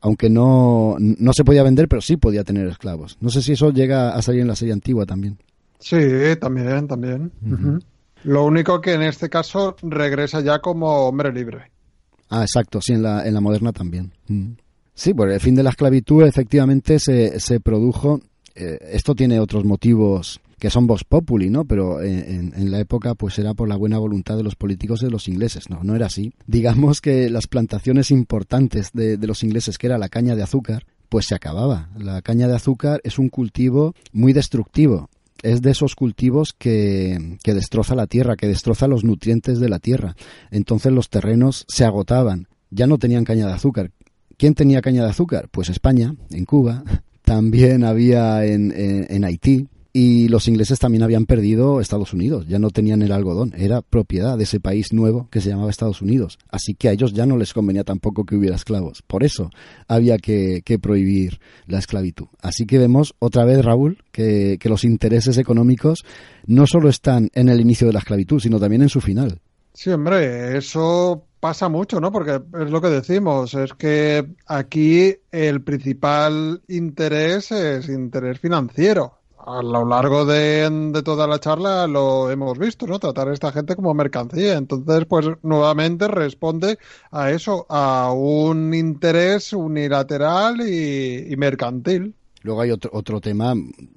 aunque 0.00 0.28
no, 0.28 0.96
no 0.98 1.32
se 1.32 1.44
podía 1.44 1.62
vender, 1.62 1.88
pero 1.88 2.02
sí 2.02 2.16
podía 2.16 2.44
tener 2.44 2.66
esclavos. 2.66 3.16
No 3.20 3.30
sé 3.30 3.40
si 3.42 3.52
eso 3.52 3.72
llega 3.72 4.10
a 4.10 4.22
salir 4.22 4.40
en 4.40 4.48
la 4.48 4.56
serie 4.56 4.74
antigua 4.74 5.06
también. 5.06 5.38
Sí, 5.78 5.96
también, 6.40 6.88
también. 6.88 7.30
Lo 8.24 8.44
único 8.44 8.80
que 8.80 8.94
en 8.94 9.02
este 9.02 9.28
caso 9.28 9.76
regresa 9.82 10.40
ya 10.40 10.58
como 10.58 11.06
hombre 11.06 11.32
libre. 11.32 11.70
Ah, 12.30 12.42
exacto, 12.42 12.80
sí, 12.80 12.94
en 12.94 13.02
la, 13.02 13.26
en 13.26 13.34
la 13.34 13.40
moderna 13.40 13.72
también. 13.72 14.12
Sí, 14.94 15.14
pues 15.14 15.32
el 15.32 15.40
fin 15.40 15.54
de 15.54 15.62
la 15.62 15.70
esclavitud 15.70 16.24
efectivamente 16.24 16.98
se, 16.98 17.38
se 17.38 17.60
produjo 17.60 18.20
eh, 18.58 18.78
esto 18.92 19.14
tiene 19.14 19.38
otros 19.38 19.64
motivos 19.64 20.40
que 20.58 20.70
son 20.70 20.88
vos 20.88 21.04
populi, 21.04 21.50
¿no? 21.50 21.64
Pero 21.64 22.02
en, 22.02 22.70
la 22.70 22.80
época 22.80 23.14
pues 23.14 23.38
era 23.38 23.54
por 23.54 23.68
la 23.68 23.76
buena 23.76 23.98
voluntad 23.98 24.36
de 24.36 24.42
los 24.42 24.56
políticos 24.56 25.00
de 25.00 25.10
los 25.10 25.28
ingleses, 25.28 25.70
no, 25.70 25.84
no 25.84 25.94
era 25.94 26.06
así. 26.06 26.32
Digamos 26.46 27.00
que 27.00 27.30
las 27.30 27.46
plantaciones 27.46 28.10
importantes 28.10 28.90
de, 28.92 29.16
los 29.18 29.44
ingleses, 29.44 29.78
que 29.78 29.86
era 29.86 29.98
la 29.98 30.08
caña 30.08 30.34
de 30.34 30.42
azúcar, 30.42 30.84
pues 31.08 31.26
se 31.26 31.36
acababa. 31.36 31.88
La 31.96 32.20
caña 32.22 32.48
de 32.48 32.56
azúcar 32.56 33.00
es 33.04 33.20
un 33.20 33.28
cultivo 33.28 33.94
muy 34.12 34.32
destructivo. 34.32 35.08
Es 35.42 35.62
de 35.62 35.70
esos 35.70 35.94
cultivos 35.94 36.52
que, 36.52 37.38
que 37.44 37.54
destroza 37.54 37.94
la 37.94 38.08
tierra, 38.08 38.36
que 38.36 38.48
destroza 38.48 38.88
los 38.88 39.04
nutrientes 39.04 39.60
de 39.60 39.68
la 39.68 39.78
tierra. 39.78 40.16
Entonces 40.50 40.90
los 40.90 41.08
terrenos 41.08 41.64
se 41.68 41.84
agotaban. 41.84 42.48
Ya 42.70 42.88
no 42.88 42.98
tenían 42.98 43.24
caña 43.24 43.46
de 43.46 43.52
azúcar. 43.52 43.92
¿Quién 44.36 44.54
tenía 44.54 44.82
caña 44.82 45.04
de 45.04 45.10
azúcar? 45.10 45.48
Pues 45.50 45.68
España, 45.68 46.14
en 46.30 46.44
Cuba, 46.44 46.82
también 47.28 47.84
había 47.84 48.46
en, 48.46 48.72
en, 48.74 49.24
Haití, 49.24 49.68
y 49.92 50.28
los 50.28 50.48
ingleses 50.48 50.78
también 50.78 51.02
habían 51.02 51.26
perdido 51.26 51.78
Estados 51.78 52.14
Unidos, 52.14 52.46
ya 52.48 52.58
no 52.58 52.70
tenían 52.70 53.02
el 53.02 53.12
algodón, 53.12 53.52
era 53.54 53.82
propiedad 53.82 54.38
de 54.38 54.44
ese 54.44 54.60
país 54.60 54.94
nuevo 54.94 55.28
que 55.30 55.42
se 55.42 55.50
llamaba 55.50 55.68
Estados 55.68 56.00
Unidos, 56.00 56.38
así 56.48 56.74
que 56.74 56.88
a 56.88 56.92
ellos 56.92 57.12
ya 57.12 57.26
no 57.26 57.36
les 57.36 57.52
convenía 57.52 57.84
tampoco 57.84 58.24
que 58.24 58.34
hubiera 58.34 58.56
esclavos, 58.56 59.02
por 59.02 59.24
eso 59.24 59.50
había 59.88 60.16
que, 60.16 60.62
prohibir 60.80 61.38
la 61.66 61.78
esclavitud. 61.78 62.28
Así 62.40 62.64
que 62.64 62.78
vemos 62.78 63.14
otra 63.18 63.44
vez, 63.44 63.62
Raúl, 63.62 64.02
que, 64.10 64.56
que 64.58 64.70
los 64.70 64.84
intereses 64.84 65.36
económicos 65.36 66.04
no 66.46 66.66
solo 66.66 66.88
están 66.88 67.28
en 67.34 67.50
el 67.50 67.60
inicio 67.60 67.86
de 67.88 67.92
la 67.92 67.98
esclavitud, 67.98 68.40
sino 68.40 68.58
también 68.58 68.82
en 68.82 68.88
su 68.88 69.02
final. 69.02 69.38
Sí, 69.74 69.90
hombre, 69.90 70.56
eso 70.56 71.27
pasa 71.40 71.68
mucho, 71.68 72.00
¿no? 72.00 72.12
Porque 72.12 72.40
es 72.60 72.70
lo 72.70 72.80
que 72.80 72.88
decimos, 72.88 73.54
es 73.54 73.72
que 73.74 74.26
aquí 74.46 75.16
el 75.30 75.62
principal 75.62 76.62
interés 76.68 77.52
es 77.52 77.88
interés 77.88 78.38
financiero. 78.40 79.14
A 79.38 79.62
lo 79.62 79.86
largo 79.86 80.26
de, 80.26 81.00
toda 81.02 81.26
la 81.26 81.40
charla 81.40 81.86
lo 81.86 82.30
hemos 82.30 82.58
visto, 82.58 82.86
¿no? 82.86 82.98
Tratar 82.98 83.28
a 83.28 83.32
esta 83.32 83.50
gente 83.50 83.76
como 83.76 83.94
mercancía. 83.94 84.58
Entonces, 84.58 85.06
pues 85.06 85.26
nuevamente 85.42 86.06
responde 86.06 86.78
a 87.10 87.30
eso, 87.30 87.64
a 87.70 88.12
un 88.12 88.74
interés 88.74 89.54
unilateral 89.54 90.60
y, 90.60 91.32
y 91.32 91.36
mercantil. 91.36 92.14
Luego 92.42 92.60
hay 92.60 92.70
otro, 92.70 92.90
otro 92.92 93.20
tema, 93.20 93.54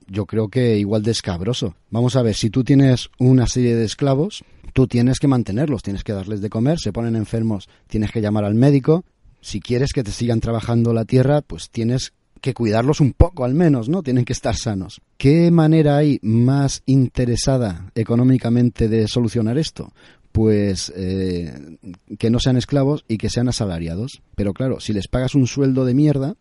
yo 0.07 0.25
creo 0.25 0.49
que 0.49 0.77
igual 0.77 1.03
de 1.03 1.11
escabroso. 1.11 1.75
Vamos 1.89 2.15
a 2.15 2.21
ver, 2.21 2.35
si 2.35 2.49
tú 2.49 2.63
tienes 2.63 3.09
una 3.19 3.47
serie 3.47 3.75
de 3.75 3.85
esclavos, 3.85 4.43
tú 4.73 4.87
tienes 4.87 5.19
que 5.19 5.27
mantenerlos, 5.27 5.83
tienes 5.83 6.03
que 6.03 6.13
darles 6.13 6.41
de 6.41 6.49
comer, 6.49 6.79
se 6.79 6.93
ponen 6.93 7.15
enfermos, 7.15 7.69
tienes 7.87 8.11
que 8.11 8.21
llamar 8.21 8.45
al 8.45 8.55
médico. 8.55 9.03
Si 9.41 9.59
quieres 9.59 9.91
que 9.93 10.03
te 10.03 10.11
sigan 10.11 10.39
trabajando 10.39 10.93
la 10.93 11.05
tierra, 11.05 11.41
pues 11.41 11.69
tienes 11.69 12.13
que 12.41 12.53
cuidarlos 12.53 12.99
un 12.99 13.13
poco 13.13 13.45
al 13.45 13.53
menos, 13.53 13.87
¿no? 13.87 14.01
Tienen 14.03 14.25
que 14.25 14.33
estar 14.33 14.55
sanos. 14.55 15.01
¿Qué 15.17 15.51
manera 15.51 15.97
hay 15.97 16.19
más 16.23 16.81
interesada 16.85 17.91
económicamente 17.95 18.87
de 18.87 19.07
solucionar 19.07 19.57
esto? 19.57 19.93
Pues 20.31 20.91
eh, 20.95 21.77
que 22.17 22.29
no 22.29 22.39
sean 22.39 22.57
esclavos 22.57 23.05
y 23.07 23.17
que 23.17 23.29
sean 23.29 23.49
asalariados. 23.49 24.21
Pero 24.35 24.53
claro, 24.53 24.79
si 24.79 24.93
les 24.93 25.07
pagas 25.07 25.35
un 25.35 25.45
sueldo 25.45 25.85
de 25.85 25.93
mierda, 25.93 26.35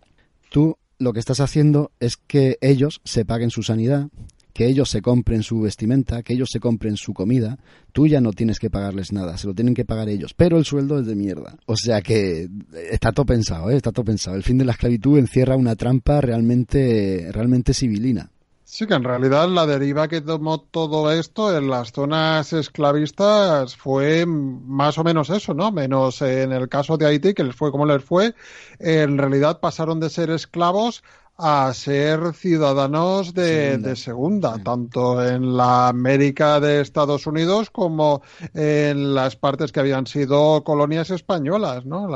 tú 0.51 0.77
lo 1.01 1.13
que 1.13 1.19
estás 1.19 1.41
haciendo 1.41 1.91
es 1.99 2.17
que 2.17 2.59
ellos 2.61 3.01
se 3.05 3.25
paguen 3.25 3.51
su 3.51 3.63
sanidad, 3.63 4.09
que 4.53 4.67
ellos 4.67 4.91
se 4.91 5.01
compren 5.01 5.43
su 5.43 5.63
vestimenta, 5.63 6.23
que 6.23 6.35
ellos 6.35 6.51
se 6.53 6.61
compren 6.61 6.97
su 6.97 7.15
comida, 7.15 7.59
tú 7.93 8.07
ya 8.07 8.21
no 8.21 8.33
tienes 8.33 8.59
que 8.59 8.69
pagarles 8.69 9.11
nada, 9.11 9.39
se 9.39 9.47
lo 9.47 9.55
tienen 9.55 9.75
que 9.75 9.87
pagar 9.87 10.11
ellos, 10.11 10.35
pero 10.35 10.59
el 10.59 10.67
sueldo 10.67 11.01
es 11.01 11.07
de 11.07 11.17
mierda. 11.17 11.57
O 11.67 11.77
sea 11.77 12.03
que 12.03 12.49
está 12.91 13.13
todo 13.13 13.25
pensado, 13.27 13.71
¿eh? 13.71 13.77
está 13.77 13.93
todo 13.93 14.05
pensado. 14.05 14.37
El 14.37 14.43
fin 14.43 14.59
de 14.59 14.67
la 14.67 14.73
esclavitud 14.73 15.19
encierra 15.19 15.57
una 15.57 15.75
trampa 15.75 16.21
realmente, 16.21 17.29
realmente 17.33 17.73
civilina. 17.73 18.30
Sí, 18.73 18.87
que 18.87 18.95
en 18.95 19.03
realidad 19.03 19.49
la 19.49 19.67
deriva 19.67 20.07
que 20.07 20.21
tomó 20.21 20.61
todo 20.61 21.11
esto 21.11 21.57
en 21.59 21.69
las 21.69 21.91
zonas 21.91 22.53
esclavistas 22.53 23.77
fue 23.77 24.25
más 24.27 24.97
o 24.97 25.03
menos 25.03 25.29
eso, 25.29 25.55
¿no? 25.55 25.73
Menos 25.73 26.23
en 26.23 26.53
el 26.53 26.69
caso 26.69 26.97
de 26.97 27.05
Haití, 27.07 27.35
que 27.35 27.43
les 27.43 27.57
fue 27.57 27.73
como 27.73 27.85
les 27.85 28.05
fue. 28.05 28.33
En 28.79 29.19
realidad 29.19 29.59
pasaron 29.59 29.99
de 29.99 30.09
ser 30.09 30.31
esclavos 30.31 31.03
a 31.41 31.73
ser 31.75 32.35
ciudadanos 32.35 33.35
de 33.35 33.97
segunda, 33.97 34.59
tanto 34.63 35.25
en 35.25 35.57
la 35.57 35.89
América 35.89 36.61
de 36.61 36.81
Estados 36.81 37.27
Unidos 37.27 37.71
como 37.71 38.23
en 38.55 39.15
las 39.15 39.37
partes 39.37 39.73
que 39.73 39.81
habían 39.81 40.07
sido 40.07 40.63
colonias 40.65 41.11
españolas, 41.11 41.87
¿no? 41.87 42.09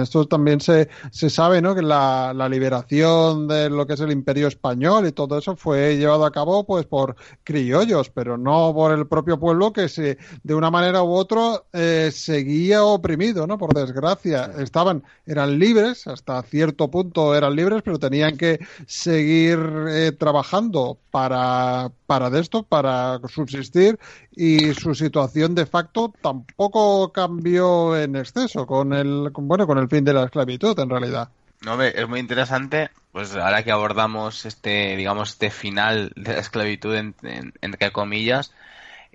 esto 0.00 0.26
también 0.26 0.60
se, 0.60 0.88
se 1.10 1.30
sabe, 1.30 1.60
¿no? 1.60 1.74
Que 1.74 1.82
la, 1.82 2.32
la, 2.34 2.48
liberación 2.48 3.48
de 3.48 3.70
lo 3.70 3.86
que 3.86 3.94
es 3.94 4.00
el 4.00 4.12
Imperio 4.12 4.46
español 4.46 5.06
y 5.06 5.12
todo 5.12 5.38
eso 5.38 5.56
fue 5.56 5.96
llevado 5.96 6.24
a 6.24 6.30
cabo, 6.30 6.64
pues, 6.64 6.86
por 6.86 7.16
criollos, 7.42 8.10
pero 8.10 8.36
no 8.36 8.72
por 8.74 8.92
el 8.92 9.06
propio 9.06 9.38
pueblo 9.38 9.72
que 9.72 9.88
se, 9.88 10.18
de 10.42 10.54
una 10.54 10.70
manera 10.70 11.02
u 11.02 11.12
otra, 11.12 11.62
eh, 11.72 12.10
seguía 12.12 12.84
oprimido, 12.84 13.46
¿no? 13.46 13.58
Por 13.58 13.74
desgracia, 13.74 14.50
estaban, 14.58 15.02
eran 15.26 15.58
libres, 15.58 16.06
hasta 16.06 16.42
cierto 16.42 16.90
punto 16.90 17.34
eran 17.34 17.56
libres, 17.56 17.82
pero 17.82 17.98
tenían 17.98 18.36
que 18.36 18.43
seguir 18.86 19.58
eh, 19.88 20.12
trabajando 20.12 20.98
para, 21.10 21.90
para 22.06 22.30
de 22.30 22.40
esto, 22.40 22.62
para 22.62 23.18
subsistir 23.28 23.98
y 24.32 24.74
su 24.74 24.94
situación 24.94 25.54
de 25.54 25.66
facto 25.66 26.12
tampoco 26.20 27.12
cambió 27.12 27.96
en 27.96 28.16
exceso 28.16 28.66
con 28.66 28.92
el, 28.92 29.30
bueno, 29.32 29.66
con 29.66 29.78
el 29.78 29.88
fin 29.88 30.04
de 30.04 30.14
la 30.14 30.24
esclavitud 30.24 30.78
en 30.78 30.90
realidad. 30.90 31.28
No, 31.62 31.80
es 31.82 32.08
muy 32.08 32.20
interesante, 32.20 32.90
pues 33.10 33.34
ahora 33.34 33.62
que 33.62 33.72
abordamos 33.72 34.44
este, 34.44 34.96
digamos, 34.96 35.30
este 35.30 35.50
final 35.50 36.12
de 36.14 36.34
la 36.34 36.40
esclavitud 36.40 36.94
entre 36.94 37.92
comillas, 37.92 38.52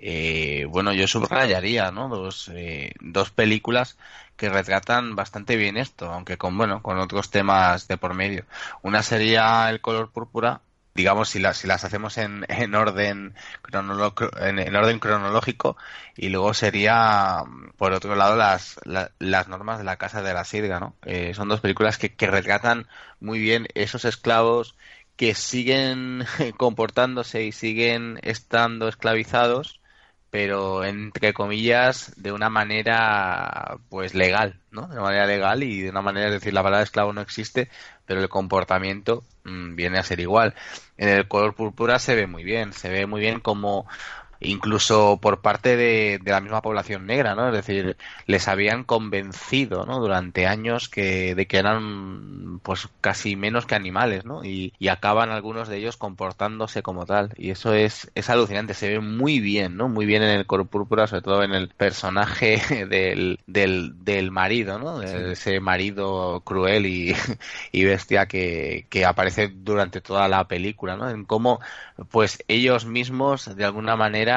eh, 0.02 0.66
bueno, 0.70 0.94
yo 0.94 1.06
subrayaría, 1.06 1.90
¿no? 1.90 2.08
Dos, 2.08 2.50
eh, 2.54 2.94
dos 3.00 3.30
películas 3.30 3.98
que 4.40 4.48
retratan 4.48 5.14
bastante 5.16 5.56
bien 5.56 5.76
esto, 5.76 6.10
aunque 6.10 6.38
con 6.38 6.56
bueno, 6.56 6.82
con 6.82 6.98
otros 6.98 7.30
temas 7.30 7.88
de 7.88 7.98
por 7.98 8.14
medio. 8.14 8.46
Una 8.82 9.02
sería 9.02 9.68
El 9.68 9.82
color 9.82 10.10
púrpura 10.10 10.62
digamos, 10.94 11.28
si 11.30 11.38
las, 11.38 11.58
si 11.58 11.66
las 11.68 11.84
hacemos 11.84 12.18
en, 12.18 12.44
en 12.48 12.74
orden 12.74 13.34
en, 14.40 14.76
orden 14.76 14.98
cronológico, 14.98 15.76
y 16.16 16.30
luego 16.30 16.54
sería, 16.54 17.44
por 17.76 17.92
otro 17.92 18.16
lado, 18.16 18.36
las, 18.36 18.80
las 19.18 19.48
normas 19.48 19.78
de 19.78 19.84
la 19.84 19.96
Casa 19.96 20.22
de 20.22 20.34
la 20.34 20.44
Sirga, 20.44 20.80
¿no? 20.80 20.94
Son 21.34 21.48
dos 21.48 21.60
películas 21.60 21.98
que, 21.98 22.14
que 22.14 22.26
retratan 22.26 22.86
muy 23.20 23.38
bien 23.38 23.68
esos 23.74 24.04
esclavos 24.04 24.74
que 25.16 25.34
siguen 25.34 26.24
comportándose 26.56 27.44
y 27.44 27.52
siguen 27.52 28.18
estando 28.22 28.88
esclavizados 28.88 29.79
pero 30.30 30.84
entre 30.84 31.32
comillas 31.34 32.12
de 32.16 32.32
una 32.32 32.48
manera 32.48 33.78
pues 33.88 34.14
legal, 34.14 34.60
¿no? 34.70 34.86
De 34.86 34.94
una 34.94 35.02
manera 35.02 35.26
legal 35.26 35.62
y 35.62 35.82
de 35.82 35.90
una 35.90 36.02
manera, 36.02 36.28
es 36.28 36.34
decir, 36.34 36.54
la 36.54 36.62
palabra 36.62 36.84
esclavo 36.84 37.12
no 37.12 37.20
existe, 37.20 37.68
pero 38.06 38.20
el 38.20 38.28
comportamiento 38.28 39.24
mm, 39.44 39.74
viene 39.74 39.98
a 39.98 40.04
ser 40.04 40.20
igual. 40.20 40.54
En 40.96 41.08
el 41.08 41.26
color 41.26 41.54
púrpura 41.54 41.98
se 41.98 42.14
ve 42.14 42.26
muy 42.26 42.44
bien, 42.44 42.72
se 42.72 42.90
ve 42.90 43.06
muy 43.06 43.20
bien 43.20 43.40
como 43.40 43.86
incluso 44.40 45.18
por 45.20 45.40
parte 45.42 45.76
de, 45.76 46.20
la 46.24 46.40
misma 46.40 46.62
población 46.62 47.06
negra, 47.06 47.34
¿no? 47.34 47.48
Es 47.48 47.54
decir, 47.54 47.96
les 48.26 48.48
habían 48.48 48.84
convencido, 48.84 49.84
¿no? 49.84 50.00
Durante 50.00 50.46
años 50.46 50.88
que, 50.88 51.34
de 51.34 51.46
que 51.46 51.58
eran, 51.58 52.58
pues, 52.62 52.88
casi 53.00 53.36
menos 53.36 53.66
que 53.66 53.74
animales, 53.74 54.24
¿no? 54.24 54.44
Y, 54.44 54.72
acaban 54.90 55.30
algunos 55.30 55.68
de 55.68 55.76
ellos 55.76 55.96
comportándose 55.96 56.82
como 56.82 57.06
tal. 57.06 57.32
Y 57.36 57.50
eso 57.50 57.74
es, 57.74 58.10
es 58.16 58.28
alucinante, 58.28 58.74
se 58.74 58.88
ve 58.88 58.98
muy 58.98 59.38
bien, 59.38 59.76
¿no? 59.76 59.88
Muy 59.88 60.04
bien 60.04 60.22
en 60.24 60.30
el 60.30 60.46
color 60.46 60.66
púrpura, 60.66 61.06
sobre 61.06 61.22
todo 61.22 61.44
en 61.44 61.52
el 61.52 61.68
personaje 61.68 62.86
del, 62.90 63.38
del, 63.46 64.04
del 64.04 64.32
marido, 64.32 64.80
¿no? 64.80 65.00
Ese 65.02 65.60
marido 65.60 66.40
cruel 66.44 66.86
y, 66.86 67.14
y 67.72 67.84
bestia 67.84 68.26
que, 68.26 68.86
que 68.90 69.04
aparece 69.04 69.48
durante 69.54 70.00
toda 70.00 70.26
la 70.28 70.48
película, 70.48 70.96
¿no? 70.96 71.08
En 71.08 71.24
cómo, 71.24 71.60
pues, 72.10 72.42
ellos 72.48 72.84
mismos, 72.84 73.54
de 73.56 73.64
alguna 73.64 73.94
manera, 73.96 74.29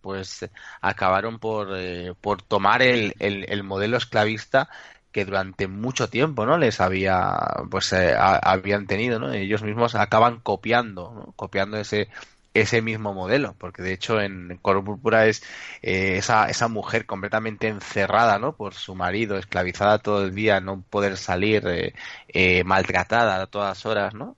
pues 0.00 0.48
acabaron 0.80 1.38
por, 1.38 1.68
eh, 1.76 2.14
por 2.20 2.42
tomar 2.42 2.82
el, 2.82 3.14
el, 3.18 3.62
modelo 3.62 3.96
esclavista 3.96 4.68
que 5.12 5.24
durante 5.24 5.66
mucho 5.66 6.08
tiempo 6.08 6.46
no 6.46 6.58
les 6.58 6.80
había 6.80 7.36
pues 7.70 7.92
eh, 7.92 8.14
habían 8.16 8.86
tenido 8.86 9.18
no 9.18 9.32
ellos 9.32 9.62
mismos 9.62 9.94
acaban 9.94 10.40
copiando 10.40 11.32
copiando 11.36 11.78
ese 11.78 12.08
ese 12.54 12.82
mismo 12.82 13.14
modelo, 13.14 13.54
porque 13.58 13.82
de 13.82 13.92
hecho 13.92 14.20
en 14.20 14.58
Color 14.62 14.84
Púrpura 14.84 15.26
es 15.26 15.42
eh, 15.82 16.16
esa, 16.18 16.48
esa 16.48 16.68
mujer 16.68 17.06
completamente 17.06 17.68
encerrada 17.68 18.38
¿no? 18.38 18.56
por 18.56 18.74
su 18.74 18.94
marido, 18.94 19.38
esclavizada 19.38 19.98
todo 19.98 20.24
el 20.24 20.34
día, 20.34 20.60
no 20.60 20.82
poder 20.90 21.16
salir, 21.16 21.62
maltratada 22.64 23.42
a 23.42 23.46
todas 23.46 23.86
horas. 23.86 24.14
¿no? 24.14 24.36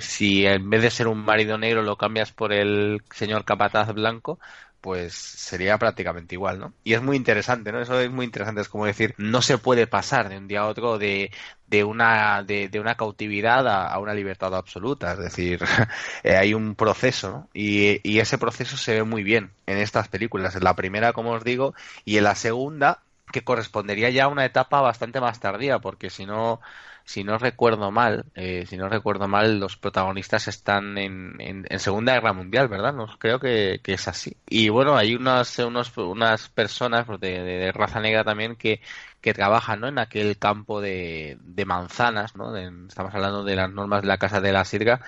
si 0.00 0.46
en 0.46 0.70
vez 0.70 0.82
de 0.82 0.90
ser 0.90 1.08
un 1.08 1.24
marido 1.24 1.58
negro 1.58 1.82
lo 1.82 1.96
cambias 1.96 2.32
por 2.32 2.52
el 2.52 3.02
señor 3.10 3.44
capataz 3.44 3.92
blanco, 3.94 4.38
pues 4.84 5.14
sería 5.14 5.78
prácticamente 5.78 6.34
igual, 6.34 6.58
¿no? 6.58 6.74
Y 6.84 6.92
es 6.92 7.00
muy 7.00 7.16
interesante, 7.16 7.72
¿no? 7.72 7.80
Eso 7.80 7.98
es 7.98 8.10
muy 8.10 8.26
interesante, 8.26 8.60
es 8.60 8.68
como 8.68 8.84
decir, 8.84 9.14
no 9.16 9.40
se 9.40 9.56
puede 9.56 9.86
pasar 9.86 10.28
de 10.28 10.36
un 10.36 10.46
día 10.46 10.60
a 10.60 10.66
otro 10.66 10.98
de, 10.98 11.30
de 11.68 11.84
una, 11.84 12.42
de, 12.42 12.68
una 12.78 12.94
cautividad 12.94 13.66
a, 13.66 13.98
una 13.98 14.12
libertad 14.12 14.54
absoluta, 14.54 15.12
es 15.14 15.20
decir, 15.20 15.60
eh, 16.22 16.36
hay 16.36 16.52
un 16.52 16.74
proceso, 16.74 17.30
¿no? 17.30 17.48
Y, 17.54 17.98
y 18.06 18.18
ese 18.18 18.36
proceso 18.36 18.76
se 18.76 18.92
ve 18.92 19.04
muy 19.04 19.22
bien 19.22 19.52
en 19.64 19.78
estas 19.78 20.08
películas, 20.08 20.54
en 20.54 20.64
la 20.64 20.76
primera, 20.76 21.14
como 21.14 21.30
os 21.30 21.44
digo, 21.44 21.72
y 22.04 22.18
en 22.18 22.24
la 22.24 22.34
segunda, 22.34 23.00
que 23.32 23.42
correspondería 23.42 24.10
ya 24.10 24.24
a 24.24 24.28
una 24.28 24.44
etapa 24.44 24.82
bastante 24.82 25.18
más 25.18 25.40
tardía, 25.40 25.78
porque 25.78 26.10
si 26.10 26.26
no 26.26 26.60
si 27.04 27.22
no 27.22 27.36
recuerdo 27.38 27.90
mal, 27.90 28.24
eh, 28.34 28.64
si 28.66 28.76
no 28.78 28.88
recuerdo 28.88 29.28
mal, 29.28 29.60
los 29.60 29.76
protagonistas 29.76 30.48
están 30.48 30.96
en, 30.96 31.36
en, 31.38 31.78
Segunda 31.78 32.14
Guerra 32.14 32.32
Mundial, 32.32 32.68
¿verdad? 32.68 32.94
No, 32.94 33.06
creo 33.18 33.38
que, 33.38 33.80
es 33.84 34.08
así. 34.08 34.36
Y 34.48 34.70
bueno, 34.70 34.96
hay 34.96 35.14
unas, 35.14 35.58
unos, 35.58 35.96
unas 35.98 36.48
personas 36.48 37.06
de, 37.20 37.72
raza 37.72 38.00
negra 38.00 38.24
también 38.24 38.56
que, 38.56 38.80
que 39.20 39.34
trabajan 39.34 39.80
¿no? 39.80 39.88
en 39.88 39.98
aquel 39.98 40.38
campo 40.38 40.80
de, 40.80 41.36
de 41.40 41.64
manzanas, 41.66 42.36
¿no? 42.36 42.56
estamos 42.56 43.14
hablando 43.14 43.44
de 43.44 43.56
las 43.56 43.70
normas 43.70 44.02
de 44.02 44.08
la 44.08 44.18
Casa 44.18 44.40
de 44.40 44.52
la 44.52 44.64
Sirga, 44.64 45.00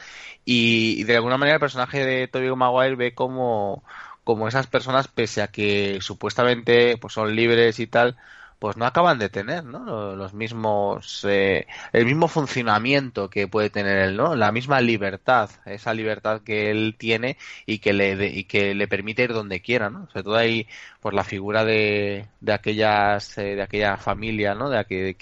y, 0.44 1.04
de 1.04 1.16
alguna 1.16 1.38
manera 1.38 1.56
el 1.56 1.60
personaje 1.60 2.04
de 2.04 2.28
Toby 2.28 2.54
Maguire 2.54 2.96
ve 2.96 3.14
como, 3.14 3.84
como 4.22 4.48
esas 4.48 4.66
personas, 4.66 5.08
pese 5.08 5.42
a 5.42 5.48
que 5.48 5.98
supuestamente 6.02 6.98
pues, 6.98 7.14
son 7.14 7.34
libres 7.34 7.80
y 7.80 7.86
tal, 7.86 8.16
pues 8.58 8.76
no 8.76 8.86
acaban 8.86 9.18
de 9.18 9.28
tener 9.28 9.64
¿no? 9.64 10.16
los 10.16 10.34
mismos 10.34 11.24
eh, 11.28 11.66
el 11.92 12.06
mismo 12.06 12.28
funcionamiento 12.28 13.28
que 13.28 13.48
puede 13.48 13.70
tener 13.70 13.98
él 13.98 14.16
no 14.16 14.34
la 14.34 14.52
misma 14.52 14.80
libertad 14.80 15.50
esa 15.66 15.92
libertad 15.92 16.40
que 16.42 16.70
él 16.70 16.96
tiene 16.98 17.36
y 17.66 17.78
que 17.78 17.92
le 17.92 18.26
y 18.28 18.44
que 18.44 18.74
le 18.74 18.88
permite 18.88 19.24
ir 19.24 19.32
donde 19.32 19.60
quiera 19.60 19.90
no 19.90 20.08
sobre 20.08 20.22
todo 20.22 20.36
ahí 20.36 20.66
por 21.00 21.14
la 21.14 21.24
figura 21.24 21.64
de, 21.64 22.28
de 22.40 22.52
aquellas 22.52 23.36
eh, 23.38 23.56
de 23.56 23.62
aquella 23.62 23.96
familia 23.98 24.54
no 24.54 24.70
de, 24.70 24.84
que, 24.84 25.14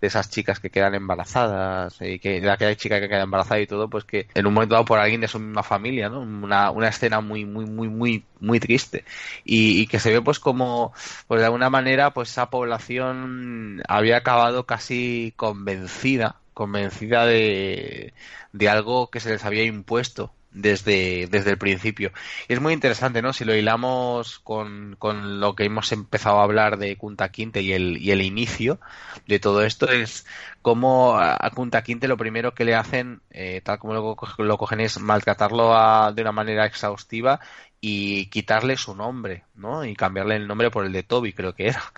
de, 0.00 0.06
esas 0.06 0.30
chicas 0.30 0.58
que 0.58 0.70
quedan 0.70 0.94
embarazadas 0.94 1.98
y 2.00 2.18
que 2.18 2.40
de 2.40 2.50
aquella 2.50 2.76
chica 2.76 3.00
que 3.00 3.08
queda 3.08 3.22
embarazada 3.22 3.60
y 3.60 3.66
todo 3.66 3.88
pues 3.90 4.04
que 4.04 4.28
en 4.34 4.46
un 4.46 4.54
momento 4.54 4.74
dado 4.74 4.84
por 4.86 4.98
alguien 4.98 5.20
de 5.20 5.28
su 5.28 5.38
misma 5.38 5.62
familia 5.62 6.08
no 6.08 6.20
una, 6.20 6.70
una 6.70 6.88
escena 6.88 7.20
muy 7.20 7.44
muy 7.44 7.66
muy 7.66 7.88
muy 7.88 8.24
muy 8.40 8.60
triste 8.60 9.04
y, 9.44 9.80
y 9.80 9.86
que 9.86 9.98
se 10.00 10.10
ve 10.10 10.22
pues 10.22 10.38
como 10.40 10.92
pues 11.26 11.40
de 11.40 11.46
alguna 11.46 11.70
manera 11.70 12.12
pues 12.12 12.30
esa 12.30 12.50
población 12.50 13.82
había 13.88 14.18
acabado 14.18 14.66
casi 14.66 15.32
convencida, 15.36 16.36
convencida 16.54 17.26
de, 17.26 18.14
de 18.52 18.68
algo 18.68 19.10
que 19.10 19.20
se 19.20 19.30
les 19.30 19.44
había 19.44 19.64
impuesto 19.64 20.32
desde, 20.52 21.26
desde 21.28 21.50
el 21.50 21.58
principio. 21.58 22.12
Es 22.48 22.60
muy 22.60 22.72
interesante, 22.72 23.22
¿no? 23.22 23.32
Si 23.32 23.44
lo 23.44 23.54
hilamos 23.54 24.38
con, 24.40 24.96
con 24.98 25.40
lo 25.40 25.54
que 25.54 25.64
hemos 25.64 25.92
empezado 25.92 26.40
a 26.40 26.44
hablar 26.44 26.78
de 26.78 26.96
Kunta 26.96 27.30
Quinte 27.30 27.62
y 27.62 27.72
el, 27.72 27.98
y 27.98 28.10
el 28.10 28.22
inicio 28.22 28.80
de 29.26 29.38
todo 29.38 29.62
esto, 29.62 29.88
es 29.88 30.26
cómo 30.62 31.16
a 31.18 31.50
Kunta 31.54 31.82
Quinte 31.82 32.08
lo 32.08 32.16
primero 32.16 32.54
que 32.54 32.64
le 32.64 32.74
hacen, 32.74 33.20
eh, 33.30 33.60
tal 33.64 33.78
como 33.78 33.94
lo, 33.94 34.16
lo, 34.38 34.58
cogen, 34.58 34.80
es 34.80 34.98
maltratarlo 34.98 35.72
de 36.12 36.22
una 36.22 36.32
manera 36.32 36.66
exhaustiva 36.66 37.40
y 37.80 38.26
quitarle 38.26 38.76
su 38.76 38.94
nombre, 38.94 39.44
¿no? 39.54 39.84
Y 39.84 39.94
cambiarle 39.94 40.36
el 40.36 40.46
nombre 40.46 40.70
por 40.70 40.84
el 40.84 40.92
de 40.92 41.02
Toby, 41.02 41.32
creo 41.32 41.54
que 41.54 41.68
era 41.68 41.92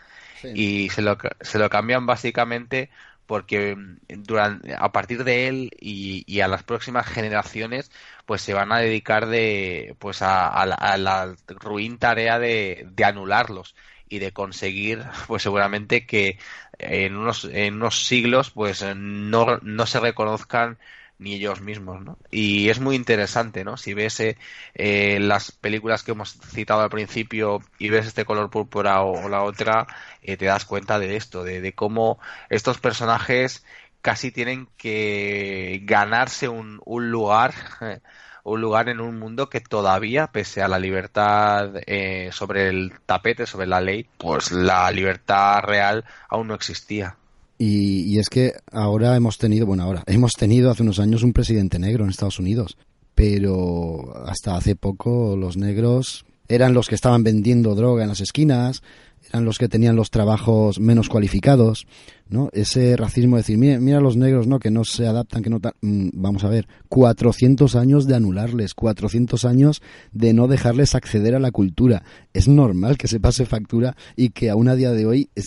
y 0.55 0.89
se 0.91 1.03
lo, 1.03 1.17
se 1.41 1.59
lo 1.59 1.71
cambian 1.71 2.07
básicamente 2.07 2.91
porque 3.27 3.77
mm, 3.77 3.99
durante, 4.23 4.75
a 4.75 4.93
partir 4.93 5.25
de 5.25 5.49
él 5.49 5.71
y, 5.79 6.41
a 6.41 6.49
las 6.49 6.63
próximas 6.63 7.07
generaciones 7.07 7.91
pues 8.27 8.43
se 8.43 8.55
van 8.55 8.73
a 8.73 8.79
dedicar 8.79 9.27
de 9.27 9.95
pues 9.99 10.23
a, 10.23 10.67
la, 10.67 11.35
ruin 11.49 11.99
tarea 11.99 12.39
de, 12.39 12.87
de, 12.91 13.05
anularlos 13.05 13.75
y 14.09 14.19
de 14.19 14.33
conseguir 14.33 15.05
pues 15.27 15.43
seguramente 15.43 16.07
que 16.07 16.39
en 16.79 17.17
unos 17.17 17.45
en 17.45 17.75
unos 17.75 18.07
siglos 18.07 18.51
pues 18.51 18.85
no, 18.97 19.59
no 19.63 19.87
se 19.87 20.01
reconozcan 20.01 20.79
ni 21.23 21.35
ellos 21.35 21.61
mismos, 21.61 22.03
¿no? 22.03 22.19
Y 22.31 22.69
es 22.69 22.81
muy 22.81 22.97
interesante, 22.97 23.65
¿no? 23.65 23.77
Si 23.77 23.95
ves 23.95 24.21
eh, 24.21 25.19
las 25.21 25.53
películas 25.53 26.03
que 26.03 26.13
hemos 26.13 26.33
citado 26.33 26.83
al 26.83 26.91
principio 26.91 27.61
y 27.79 27.89
ves 27.91 28.07
este 28.07 28.25
color 28.25 28.51
púrpura 28.51 29.03
o, 29.03 29.29
la 29.29 29.43
otra, 29.43 29.87
eh, 30.23 30.37
te 30.37 30.47
das 30.47 30.65
cuenta 30.65 30.99
de 30.99 31.17
esto, 31.17 31.45
de, 31.45 31.75
cómo 31.75 32.19
estos 32.51 32.79
personajes 32.79 33.65
casi 34.03 34.33
tienen 34.33 34.69
que 34.77 35.81
ganarse 35.85 36.49
un, 36.49 36.81
un 36.85 37.11
lugar 37.11 37.55
un 38.45 38.61
lugar 38.61 38.89
en 38.89 39.01
un 39.01 39.19
mundo 39.19 39.49
que 39.49 39.61
todavía, 39.61 40.29
pese 40.29 40.63
a 40.63 40.69
la 40.69 40.79
libertad 40.79 41.71
eh, 41.87 42.31
sobre 42.33 42.69
el 42.69 42.93
tapete, 43.07 43.47
sobre 43.47 43.67
la 43.67 43.81
ley, 43.81 44.09
pues 44.19 44.51
la 44.53 44.91
libertad 44.91 45.63
real 45.63 46.05
aún 46.29 46.49
no 46.49 46.55
existía. 46.55 47.17
Y, 47.65 48.19
es 48.19 48.29
que 48.29 48.55
ahora 48.73 49.15
hemos 49.15 49.39
tenido, 49.39 49.67
bueno, 49.67 49.85
ahora 49.85 50.03
hemos 50.09 50.33
tenido 50.33 50.69
hace 50.69 50.83
unos 50.83 50.99
años 50.99 51.23
un 51.23 51.33
presidente 51.33 51.79
negro 51.79 52.03
en 52.03 52.11
Estados 52.11 52.41
Unidos, 52.41 52.77
pero 53.15 54.13
hasta 54.27 54.57
hace 54.57 54.75
poco 54.75 55.37
los 55.37 55.57
negros 55.57 56.25
eran 56.49 56.75
los 56.75 56.89
que 56.89 56.97
estaban 56.97 57.23
vendiendo 57.23 57.77
droga 57.77 58.03
en 58.03 58.09
las 58.09 58.21
esquinas, 58.21 58.83
eran 59.29 59.45
los 59.45 59.59
que 59.59 59.69
tenían 59.69 59.97
los 59.97 60.11
trabajos 60.11 60.81
menos 60.81 61.09
cualificados, 61.09 61.87
¿no? 62.29 62.49
Ese 62.53 62.97
racismo 62.97 63.37
de 63.37 63.43
decir, 63.43 63.59
mira, 63.59 63.79
mira 63.79 64.01
los 64.01 64.17
negros, 64.17 64.47
¿no? 64.47 64.59
Que 64.59 64.71
no 64.71 64.85
se 64.85 65.07
adaptan, 65.07 65.43
que 65.43 65.51
no 65.51 65.59
mm, 65.59 66.09
vamos 66.15 66.45
a 66.45 66.49
ver, 66.49 66.67
400 66.89 67.77
años 67.77 68.07
de 68.07 68.15
anularles, 68.15 68.75
400 68.75 69.45
años 69.45 69.83
de 70.13 70.33
no 70.33 70.49
dejarles 70.49 70.95
acceder 70.95 71.35
a 71.35 71.41
la 71.41 71.51
cultura. 71.51 72.03
Es 72.33 72.49
normal 72.49 72.99
que 72.99 73.09
se 73.09 73.21
pase 73.21 73.47
factura 73.47 73.97
y 74.17 74.31
que 74.31 74.51
aún 74.51 74.69
a 74.69 74.77
día 74.77 74.93
de 74.93 75.07
hoy 75.07 75.31
eh, 75.35 75.43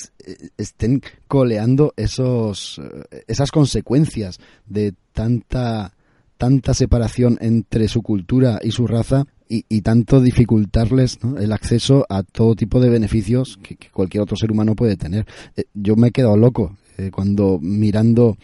estén 0.57 1.01
coleando 1.27 1.93
esos, 1.97 2.79
eh, 3.11 3.23
esas 3.27 3.51
consecuencias 3.51 4.39
de 4.67 4.93
tanta 5.13 5.93
tanta 6.37 6.73
separación 6.73 7.37
entre 7.39 7.87
su 7.87 8.01
cultura 8.01 8.59
y 8.61 8.71
su 8.71 8.87
raza 8.87 9.25
y, 9.47 9.81
tanto 9.81 10.21
dificultarles 10.21 11.19
el 11.37 11.51
acceso 11.51 12.05
a 12.09 12.23
todo 12.23 12.55
tipo 12.55 12.79
de 12.79 12.89
beneficios 12.89 13.59
que, 13.61 13.77
cualquier 13.91 14.23
otro 14.23 14.35
ser 14.35 14.51
humano 14.51 14.75
puede 14.75 14.97
tener. 14.97 15.25
Eh, 15.55 15.65
yo 15.73 15.95
me 15.95 16.07
he 16.07 16.11
quedado 16.11 16.37
loco 16.37 16.77
eh, 16.97 17.11
cuando 17.11 17.59
mirando 17.61 18.37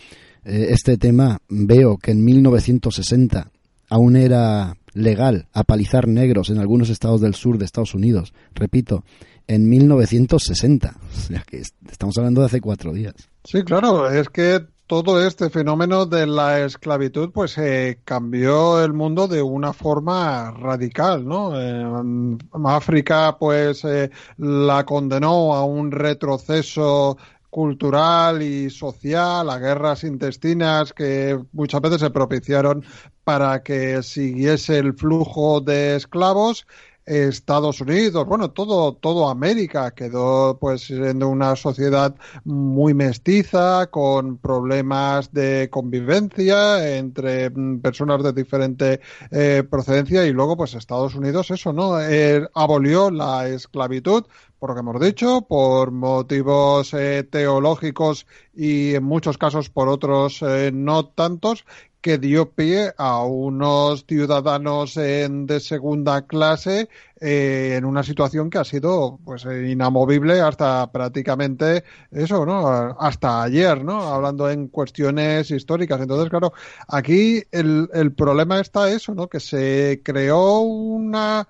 eh, 0.45 0.67
este 0.69 0.97
tema 0.97 1.39
veo 1.49 1.97
que 1.97 2.11
en 2.11 2.23
1960 2.23 3.51
aún 3.89 4.15
era 4.15 4.75
legal 4.93 5.47
apalizar 5.53 6.07
negros 6.07 6.49
en 6.49 6.59
algunos 6.59 6.89
estados 6.89 7.21
del 7.21 7.35
sur 7.35 7.57
de 7.57 7.65
Estados 7.65 7.95
Unidos. 7.95 8.33
Repito, 8.53 9.03
en 9.47 9.69
1960. 9.69 10.97
O 11.11 11.33
sea 11.33 11.43
que 11.47 11.61
estamos 11.89 12.17
hablando 12.17 12.41
de 12.41 12.47
hace 12.47 12.61
cuatro 12.61 12.93
días. 12.93 13.15
Sí, 13.43 13.63
claro, 13.63 14.09
es 14.09 14.29
que 14.29 14.65
todo 14.91 15.25
este 15.25 15.49
fenómeno 15.49 16.05
de 16.05 16.27
la 16.27 16.65
esclavitud 16.65 17.31
pues 17.31 17.57
eh, 17.57 18.01
cambió 18.03 18.83
el 18.83 18.91
mundo 18.91 19.29
de 19.29 19.41
una 19.41 19.71
forma 19.71 20.51
radical, 20.51 21.25
¿no? 21.25 21.53
Eh, 21.57 22.37
África 22.65 23.37
pues 23.39 23.85
eh, 23.85 24.11
la 24.35 24.85
condenó 24.85 25.53
a 25.53 25.63
un 25.63 25.93
retroceso 25.93 27.17
cultural 27.49 28.41
y 28.41 28.69
social, 28.69 29.49
a 29.49 29.59
guerras 29.59 30.03
intestinas 30.03 30.91
que 30.91 31.39
muchas 31.53 31.79
veces 31.79 32.01
se 32.01 32.09
propiciaron 32.09 32.83
para 33.23 33.63
que 33.63 34.03
siguiese 34.03 34.77
el 34.79 34.93
flujo 34.93 35.61
de 35.61 35.95
esclavos 35.95 36.67
Estados 37.05 37.81
Unidos, 37.81 38.25
bueno, 38.27 38.51
todo, 38.51 38.93
todo 38.93 39.29
América 39.29 39.91
quedó 39.91 40.57
pues 40.59 40.81
siendo 40.81 41.29
una 41.29 41.55
sociedad 41.55 42.15
muy 42.43 42.93
mestiza, 42.93 43.87
con 43.87 44.37
problemas 44.37 45.33
de 45.33 45.69
convivencia 45.71 46.97
entre 46.97 47.49
mm, 47.49 47.79
personas 47.81 48.23
de 48.23 48.33
diferente 48.33 49.01
eh, 49.31 49.63
procedencia 49.69 50.25
y 50.25 50.31
luego 50.31 50.55
pues 50.57 50.73
Estados 50.73 51.15
Unidos 51.15 51.51
eso, 51.51 51.73
¿no? 51.73 51.99
Eh, 51.99 52.47
abolió 52.53 53.09
la 53.09 53.47
esclavitud, 53.47 54.25
por 54.59 54.69
lo 54.69 54.75
que 54.75 54.79
hemos 54.81 55.01
dicho, 55.01 55.41
por 55.41 55.91
motivos 55.91 56.93
eh, 56.93 57.23
teológicos 57.23 58.27
y 58.53 58.93
en 58.93 59.03
muchos 59.03 59.37
casos 59.37 59.69
por 59.69 59.89
otros 59.89 60.43
no 60.73 61.05
tantos, 61.07 61.65
que 62.01 62.17
dio 62.17 62.51
pie 62.51 62.93
a 62.97 63.23
unos 63.23 64.05
ciudadanos 64.07 64.95
de 64.95 65.59
segunda 65.59 66.23
clase 66.25 66.89
eh, 67.19 67.75
en 67.77 67.85
una 67.85 68.03
situación 68.03 68.49
que 68.49 68.57
ha 68.57 68.63
sido 68.63 69.19
pues 69.23 69.45
inamovible 69.45 70.41
hasta 70.41 70.91
prácticamente 70.91 71.83
eso, 72.09 72.45
¿no? 72.45 72.67
Hasta 72.99 73.43
ayer, 73.43 73.83
¿no? 73.85 74.01
Hablando 74.01 74.49
en 74.49 74.67
cuestiones 74.67 75.51
históricas. 75.51 76.01
Entonces, 76.01 76.29
claro, 76.29 76.53
aquí 76.87 77.43
el, 77.51 77.87
el 77.93 78.11
problema 78.13 78.59
está 78.59 78.89
eso, 78.91 79.13
¿no? 79.13 79.27
Que 79.27 79.39
se 79.39 80.01
creó 80.03 80.59
una, 80.61 81.47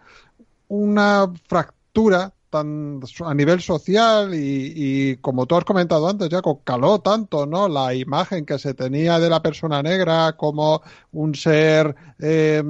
una 0.67 1.31
fractura 1.47 2.33
tan 2.51 2.99
a 3.25 3.33
nivel 3.33 3.61
social 3.61 4.31
y, 4.35 5.17
como 5.17 5.47
tú 5.47 5.55
has 5.55 5.63
comentado 5.63 6.07
antes, 6.07 6.29
ya 6.29 6.41
caló 6.63 6.99
tanto, 6.99 7.47
¿no? 7.47 7.67
La 7.67 7.95
imagen 7.95 8.45
que 8.45 8.59
se 8.59 8.75
tenía 8.75 9.19
de 9.19 9.29
la 9.29 9.41
persona 9.41 9.81
negra 9.81 10.33
como 10.37 10.83
un 11.13 11.33
ser 11.33 11.95
eh, 12.19 12.61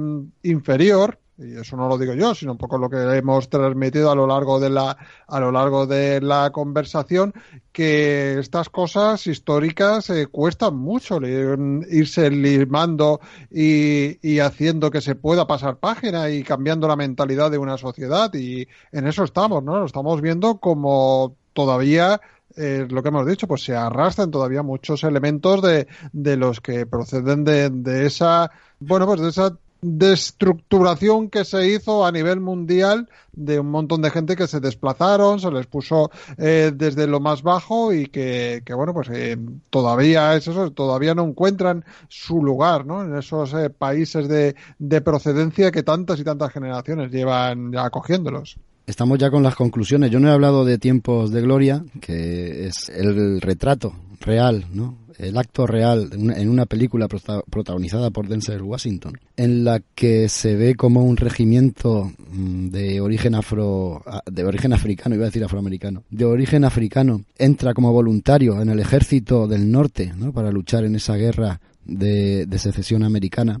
inferior, 0.44 1.18
y 1.38 1.56
eso 1.56 1.76
no 1.76 1.88
lo 1.88 1.98
digo 1.98 2.14
yo, 2.14 2.34
sino 2.34 2.52
un 2.52 2.58
poco 2.58 2.78
lo 2.78 2.90
que 2.90 2.96
hemos 3.16 3.48
transmitido 3.48 4.10
a 4.10 4.14
lo 4.14 4.26
largo 4.26 4.60
de 4.60 4.70
la 4.70 4.96
a 5.26 5.40
lo 5.40 5.50
largo 5.50 5.86
de 5.86 6.20
la 6.20 6.50
conversación 6.50 7.32
que 7.72 8.38
estas 8.38 8.68
cosas 8.68 9.26
históricas 9.26 10.10
eh, 10.10 10.26
cuestan 10.26 10.76
mucho 10.76 11.18
irse 11.22 12.30
limando 12.30 13.20
y, 13.50 14.18
y, 14.26 14.40
haciendo 14.40 14.90
que 14.90 15.00
se 15.00 15.14
pueda 15.14 15.46
pasar 15.46 15.78
página 15.78 16.28
y 16.30 16.42
cambiando 16.42 16.86
la 16.86 16.96
mentalidad 16.96 17.50
de 17.50 17.58
una 17.58 17.78
sociedad 17.78 18.32
y 18.34 18.68
en 18.92 19.06
eso 19.06 19.24
estamos, 19.24 19.62
¿no? 19.62 19.78
Lo 19.78 19.86
estamos 19.86 20.20
viendo 20.20 20.58
como 20.58 21.36
todavía 21.54 22.20
eh, 22.56 22.86
lo 22.88 23.02
que 23.02 23.08
hemos 23.08 23.26
dicho, 23.26 23.46
pues 23.46 23.64
se 23.64 23.74
arrastran 23.74 24.30
todavía 24.30 24.62
muchos 24.62 25.04
elementos 25.04 25.62
de, 25.62 25.86
de 26.12 26.36
los 26.36 26.60
que 26.60 26.84
proceden 26.86 27.44
de, 27.44 27.70
de 27.70 28.06
esa, 28.06 28.50
bueno, 28.78 29.06
pues 29.06 29.20
de 29.20 29.28
esa 29.30 29.56
destructuración 29.82 31.28
que 31.28 31.44
se 31.44 31.68
hizo 31.68 32.06
a 32.06 32.12
nivel 32.12 32.40
mundial 32.40 33.08
de 33.32 33.58
un 33.58 33.70
montón 33.70 34.00
de 34.00 34.10
gente 34.10 34.36
que 34.36 34.46
se 34.46 34.60
desplazaron, 34.60 35.40
se 35.40 35.50
les 35.50 35.66
puso 35.66 36.10
eh, 36.38 36.70
desde 36.72 37.08
lo 37.08 37.18
más 37.18 37.42
bajo 37.42 37.92
y 37.92 38.06
que, 38.06 38.62
bueno, 38.74 38.94
pues 38.94 39.08
eh, 39.12 39.36
todavía 39.70 40.36
es 40.36 40.46
eso, 40.46 40.70
todavía 40.70 41.14
no 41.14 41.24
encuentran 41.24 41.84
su 42.08 42.44
lugar, 42.44 42.86
¿no? 42.86 43.02
En 43.02 43.16
esos 43.16 43.52
eh, 43.54 43.70
países 43.70 44.28
de, 44.28 44.54
de 44.78 45.00
procedencia 45.00 45.72
que 45.72 45.82
tantas 45.82 46.20
y 46.20 46.24
tantas 46.24 46.52
generaciones 46.52 47.10
llevan 47.10 47.76
acogiéndolos. 47.76 48.58
Estamos 48.86 49.18
ya 49.18 49.30
con 49.30 49.42
las 49.42 49.54
conclusiones. 49.54 50.10
Yo 50.10 50.20
no 50.20 50.28
he 50.28 50.32
hablado 50.32 50.64
de 50.64 50.78
tiempos 50.78 51.30
de 51.30 51.40
gloria, 51.40 51.84
que 52.00 52.66
es 52.66 52.88
el 52.88 53.40
retrato 53.40 53.94
real, 54.20 54.66
¿no? 54.72 54.96
el 55.18 55.36
acto 55.38 55.66
real 55.66 56.10
en 56.12 56.48
una 56.48 56.66
película 56.66 57.08
protagonizada 57.08 58.10
por 58.10 58.28
Denzel 58.28 58.62
Washington, 58.62 59.18
en 59.36 59.64
la 59.64 59.80
que 59.94 60.28
se 60.28 60.56
ve 60.56 60.74
como 60.74 61.04
un 61.04 61.16
regimiento 61.16 62.12
mm, 62.32 62.68
de 62.68 63.00
origen 63.00 63.34
afro, 63.34 64.02
de 64.26 64.44
origen 64.44 64.72
africano, 64.72 65.14
iba 65.14 65.24
a 65.24 65.28
decir 65.28 65.44
afroamericano, 65.44 66.02
de 66.10 66.24
origen 66.24 66.64
africano, 66.64 67.24
entra 67.38 67.74
como 67.74 67.92
voluntario 67.92 68.60
en 68.60 68.68
el 68.68 68.80
ejército 68.80 69.46
del 69.46 69.70
norte, 69.70 70.12
¿no? 70.16 70.32
Para 70.32 70.50
luchar 70.50 70.84
en 70.84 70.96
esa 70.96 71.16
guerra 71.16 71.60
de, 71.84 72.46
de 72.46 72.58
secesión 72.58 73.02
americana 73.02 73.60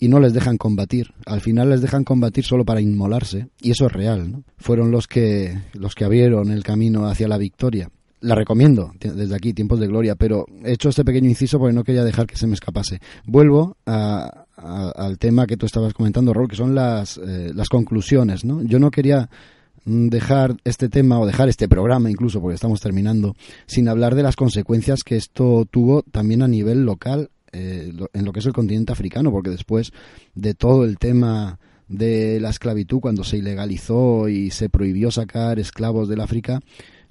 y 0.00 0.08
no 0.08 0.18
les 0.18 0.32
dejan 0.32 0.56
combatir. 0.56 1.12
Al 1.26 1.40
final 1.40 1.70
les 1.70 1.82
dejan 1.82 2.02
combatir 2.02 2.44
solo 2.44 2.64
para 2.64 2.80
inmolarse 2.80 3.48
y 3.60 3.70
eso 3.70 3.86
es 3.86 3.92
real. 3.92 4.32
¿no? 4.32 4.42
Fueron 4.56 4.90
los 4.90 5.06
que 5.06 5.56
los 5.74 5.94
que 5.94 6.04
abrieron 6.04 6.50
el 6.50 6.64
camino 6.64 7.06
hacia 7.06 7.28
la 7.28 7.38
victoria 7.38 7.90
la 8.20 8.34
recomiendo 8.34 8.92
desde 9.00 9.34
aquí, 9.34 9.54
Tiempos 9.54 9.80
de 9.80 9.86
Gloria, 9.86 10.14
pero 10.14 10.44
he 10.64 10.72
hecho 10.72 10.90
este 10.90 11.04
pequeño 11.04 11.28
inciso 11.28 11.58
porque 11.58 11.74
no 11.74 11.84
quería 11.84 12.04
dejar 12.04 12.26
que 12.26 12.36
se 12.36 12.46
me 12.46 12.54
escapase. 12.54 13.00
Vuelvo 13.24 13.76
al 13.86 15.18
tema 15.18 15.46
que 15.46 15.56
tú 15.56 15.66
estabas 15.66 15.94
comentando, 15.94 16.34
Raúl, 16.34 16.48
que 16.48 16.56
son 16.56 16.74
las, 16.74 17.16
eh, 17.16 17.50
las 17.54 17.68
conclusiones, 17.68 18.44
¿no? 18.44 18.62
Yo 18.62 18.78
no 18.78 18.90
quería 18.90 19.30
mm, 19.86 20.08
dejar 20.08 20.56
este 20.64 20.90
tema 20.90 21.18
o 21.18 21.26
dejar 21.26 21.48
este 21.48 21.66
programa 21.66 22.10
incluso 22.10 22.42
porque 22.42 22.56
estamos 22.56 22.80
terminando 22.80 23.36
sin 23.66 23.88
hablar 23.88 24.14
de 24.14 24.22
las 24.22 24.36
consecuencias 24.36 25.02
que 25.02 25.16
esto 25.16 25.66
tuvo 25.70 26.02
también 26.02 26.42
a 26.42 26.48
nivel 26.48 26.84
local 26.84 27.30
eh, 27.52 27.92
en 28.12 28.24
lo 28.24 28.32
que 28.32 28.40
es 28.40 28.46
el 28.46 28.52
continente 28.52 28.92
africano 28.92 29.30
porque 29.30 29.50
después 29.50 29.92
de 30.34 30.54
todo 30.54 30.84
el 30.84 30.98
tema 30.98 31.58
de 31.88 32.38
la 32.40 32.50
esclavitud 32.50 33.00
cuando 33.00 33.24
se 33.24 33.38
ilegalizó 33.38 34.28
y 34.28 34.50
se 34.50 34.68
prohibió 34.68 35.10
sacar 35.10 35.58
esclavos 35.58 36.08
del 36.08 36.20
África 36.20 36.60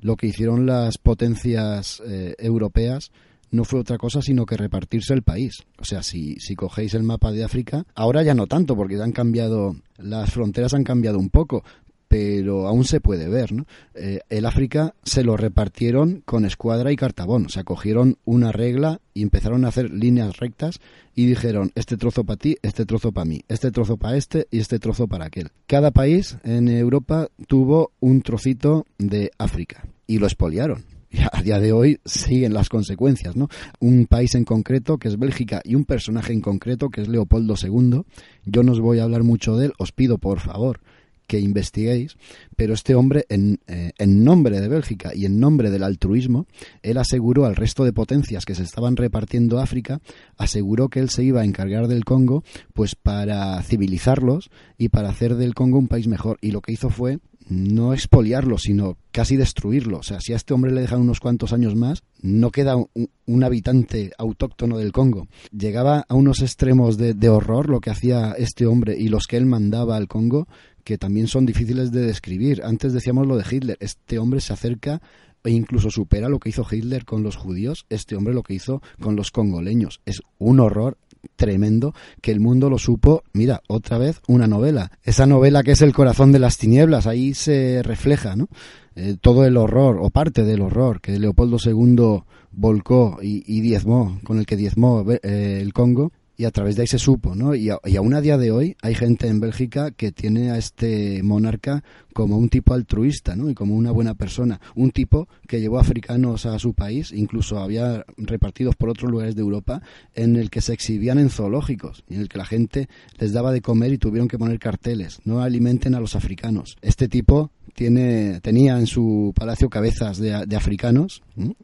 lo 0.01 0.15
que 0.15 0.27
hicieron 0.27 0.65
las 0.65 0.97
potencias 0.97 2.01
eh, 2.05 2.35
europeas 2.39 3.11
no 3.51 3.63
fue 3.65 3.79
otra 3.79 3.97
cosa 3.97 4.21
sino 4.21 4.45
que 4.45 4.57
repartirse 4.57 5.13
el 5.13 5.23
país. 5.23 5.63
O 5.79 5.85
sea, 5.85 6.03
si, 6.03 6.35
si 6.35 6.55
cogéis 6.55 6.93
el 6.93 7.03
mapa 7.03 7.31
de 7.31 7.43
África, 7.43 7.85
ahora 7.95 8.23
ya 8.23 8.35
no 8.35 8.47
tanto, 8.47 8.75
porque 8.75 9.01
han 9.01 9.11
cambiado, 9.11 9.75
las 9.97 10.31
fronteras 10.31 10.73
han 10.73 10.83
cambiado 10.83 11.17
un 11.17 11.29
poco, 11.29 11.63
pero 12.09 12.67
aún 12.67 12.83
se 12.83 12.99
puede 12.99 13.29
ver, 13.29 13.53
¿no? 13.53 13.65
Eh, 13.93 14.19
el 14.29 14.47
África 14.47 14.95
se 15.03 15.23
lo 15.23 15.37
repartieron 15.37 16.21
con 16.25 16.43
escuadra 16.43 16.91
y 16.91 16.95
cartabón, 16.95 17.45
o 17.45 17.49
sea, 17.49 17.63
cogieron 17.63 18.17
una 18.25 18.51
regla 18.51 18.99
y 19.13 19.21
empezaron 19.21 19.63
a 19.63 19.67
hacer 19.67 19.91
líneas 19.91 20.37
rectas 20.37 20.79
y 21.15 21.27
dijeron, 21.27 21.71
este 21.75 21.97
trozo 21.97 22.23
para 22.23 22.37
ti, 22.37 22.57
este 22.63 22.85
trozo 22.85 23.11
para 23.11 23.25
mí, 23.25 23.41
este 23.47 23.71
trozo 23.71 23.97
para 23.97 24.17
este 24.17 24.47
y 24.49 24.59
este 24.59 24.79
trozo 24.79 25.07
para 25.07 25.25
aquel. 25.25 25.51
Cada 25.67 25.91
país 25.91 26.37
en 26.43 26.67
Europa 26.67 27.29
tuvo 27.47 27.91
un 27.99 28.23
trocito 28.23 28.87
de 28.97 29.31
África 29.37 29.85
y 30.07 30.17
lo 30.17 30.25
expoliaron 30.25 30.83
a 31.31 31.41
día 31.41 31.59
de 31.59 31.71
hoy 31.71 31.99
siguen 32.05 32.53
las 32.53 32.69
consecuencias, 32.69 33.35
¿no? 33.35 33.49
Un 33.79 34.05
país 34.05 34.35
en 34.35 34.45
concreto, 34.45 34.97
que 34.97 35.07
es 35.07 35.17
Bélgica, 35.17 35.61
y 35.63 35.75
un 35.75 35.85
personaje 35.85 36.33
en 36.33 36.41
concreto, 36.41 36.89
que 36.89 37.01
es 37.01 37.07
Leopoldo 37.07 37.55
II. 37.61 38.03
Yo 38.45 38.63
no 38.63 38.71
os 38.71 38.79
voy 38.79 38.99
a 38.99 39.03
hablar 39.03 39.23
mucho 39.23 39.57
de 39.57 39.67
él, 39.67 39.73
os 39.77 39.91
pido 39.91 40.17
por 40.17 40.39
favor 40.39 40.81
que 41.29 41.39
investiguéis, 41.39 42.17
pero 42.57 42.73
este 42.73 42.95
hombre, 42.95 43.25
en, 43.29 43.59
eh, 43.67 43.91
en, 43.99 44.23
nombre 44.23 44.59
de 44.59 44.67
Bélgica 44.67 45.11
y 45.13 45.25
en 45.25 45.39
nombre 45.39 45.69
del 45.69 45.83
altruismo, 45.83 46.47
él 46.81 46.97
aseguró 46.97 47.45
al 47.45 47.55
resto 47.55 47.85
de 47.85 47.93
potencias 47.93 48.45
que 48.45 48.55
se 48.55 48.63
estaban 48.63 48.95
repartiendo 48.97 49.59
África, 49.59 50.01
aseguró 50.37 50.89
que 50.89 50.99
él 50.99 51.11
se 51.11 51.23
iba 51.23 51.41
a 51.41 51.45
encargar 51.45 51.87
del 51.87 52.03
Congo, 52.03 52.43
pues 52.73 52.95
para 52.95 53.61
civilizarlos 53.61 54.49
y 54.79 54.89
para 54.89 55.09
hacer 55.09 55.35
del 55.35 55.53
Congo 55.53 55.77
un 55.77 55.87
país 55.87 56.07
mejor. 56.07 56.39
Y 56.41 56.49
lo 56.49 56.61
que 56.61 56.71
hizo 56.71 56.89
fue 56.89 57.19
no 57.49 57.93
expoliarlo, 57.93 58.57
sino 58.57 58.97
casi 59.11 59.35
destruirlo. 59.35 59.97
O 59.97 60.03
sea, 60.03 60.21
si 60.21 60.33
a 60.33 60.35
este 60.35 60.53
hombre 60.53 60.71
le 60.71 60.81
dejan 60.81 61.01
unos 61.01 61.19
cuantos 61.19 61.51
años 61.51 61.75
más, 61.75 62.03
no 62.21 62.51
queda 62.51 62.75
un, 62.75 63.43
habitante 63.43 64.11
autóctono 64.17 64.77
del 64.77 64.91
Congo. 64.91 65.27
Llegaba 65.51 66.05
a 66.07 66.13
unos 66.13 66.41
extremos 66.41 66.97
de, 66.97 67.13
de, 67.13 67.29
horror 67.29 67.69
lo 67.69 67.79
que 67.79 67.89
hacía 67.89 68.33
este 68.37 68.65
hombre 68.65 68.95
y 68.97 69.07
los 69.07 69.25
que 69.27 69.37
él 69.37 69.45
mandaba 69.45 69.95
al 69.95 70.07
Congo, 70.07 70.47
que 70.83 70.97
también 70.97 71.27
son 71.27 71.45
difíciles 71.45 71.91
de 71.91 72.01
describir. 72.01 72.61
Antes 72.63 72.93
decíamos 72.93 73.27
lo 73.27 73.37
de 73.37 73.45
Hitler. 73.49 73.77
Este 73.79 74.19
hombre 74.19 74.41
se 74.41 74.53
acerca 74.53 75.01
e 75.43 75.51
incluso 75.51 75.89
supera 75.89 76.29
lo 76.29 76.39
que 76.39 76.49
hizo 76.49 76.65
Hitler 76.69 77.05
con 77.05 77.23
los 77.23 77.37
judíos, 77.37 77.85
este 77.89 78.15
hombre 78.15 78.33
lo 78.33 78.43
que 78.43 78.53
hizo 78.53 78.81
con 78.99 79.15
los 79.15 79.31
congoleños. 79.31 80.01
Es 80.05 80.21
un 80.37 80.59
horror 80.59 80.97
tremendo 81.35 81.93
que 82.21 82.31
el 82.31 82.39
mundo 82.39 82.69
lo 82.69 82.77
supo. 82.77 83.23
Mira, 83.33 83.61
otra 83.67 83.97
vez 83.97 84.21
una 84.27 84.47
novela. 84.47 84.91
Esa 85.03 85.25
novela 85.25 85.63
que 85.63 85.71
es 85.71 85.81
El 85.81 85.93
corazón 85.93 86.31
de 86.31 86.39
las 86.39 86.57
tinieblas, 86.57 87.07
ahí 87.07 87.33
se 87.33 87.81
refleja, 87.83 88.35
¿no? 88.35 88.47
Eh, 88.95 89.15
todo 89.19 89.45
el 89.45 89.55
horror, 89.55 89.97
o 90.01 90.09
parte 90.09 90.43
del 90.43 90.61
horror, 90.61 90.99
que 90.99 91.17
Leopoldo 91.19 91.57
II 91.63 92.23
volcó 92.51 93.19
y, 93.21 93.61
diezmó, 93.61 94.19
con 94.23 94.39
el 94.39 94.45
que 94.45 94.57
diezmó 94.57 95.05
eh, 95.09 95.59
el 95.61 95.71
Congo, 95.73 96.11
y 96.39 96.45
a 96.45 96.51
través 96.51 96.77
de 96.77 96.83
ahí 96.83 96.87
se 96.87 96.99
supo, 96.99 97.35
¿no? 97.35 97.53
Y, 97.53 97.69
y, 97.83 97.95
aún 97.97 98.13
a 98.13 98.21
día 98.21 98.37
de 98.37 98.49
hoy 98.49 98.77
hay 98.81 98.95
gente 98.95 99.27
en 99.27 99.41
Bélgica 99.41 99.91
que 99.91 100.13
tiene 100.13 100.51
a 100.51 100.57
este 100.57 101.21
monarca 101.21 101.83
como 102.13 102.37
un 102.37 102.47
tipo 102.47 102.73
altruista, 102.73 103.35
¿no? 103.35 103.49
Y 103.49 103.53
como 103.53 103.75
una 103.75 103.91
buena 103.91 104.13
persona, 104.13 104.61
un 104.73 104.91
tipo 104.91 105.27
que 105.49 105.59
llevó 105.59 105.79
africanos 105.79 106.45
a 106.45 106.57
su 106.57 106.73
país, 106.73 107.11
incluso 107.11 107.59
había 107.59 108.05
repartidos 108.15 108.77
por 108.77 108.87
otros 108.87 109.11
lugares 109.11 109.35
de 109.35 109.41
Europa, 109.41 109.81
en 110.15 110.37
el 110.37 110.49
que 110.49 110.61
se 110.61 110.71
exhibían 110.71 111.19
en 111.19 111.29
zoológicos, 111.29 112.05
en 112.09 112.21
el 112.21 112.29
que 112.29 112.37
la 112.37 112.45
gente 112.45 112.87
les 113.17 113.33
daba 113.33 113.51
de 113.51 113.61
comer 113.61 113.91
y 113.91 113.97
tuvieron 113.97 114.29
que 114.29 114.37
poner 114.37 114.59
carteles, 114.59 115.19
no 115.25 115.41
alimenten 115.41 115.93
a 115.93 115.99
los 115.99 116.15
africanos. 116.15 116.77
Este 116.81 117.09
tipo 117.09 117.51
tiene, 117.73 118.41
tenía 118.41 118.77
en 118.77 118.87
su 118.87 119.31
palacio 119.35 119.69
cabezas 119.69 120.17
de, 120.17 120.33
africanos 120.55 121.21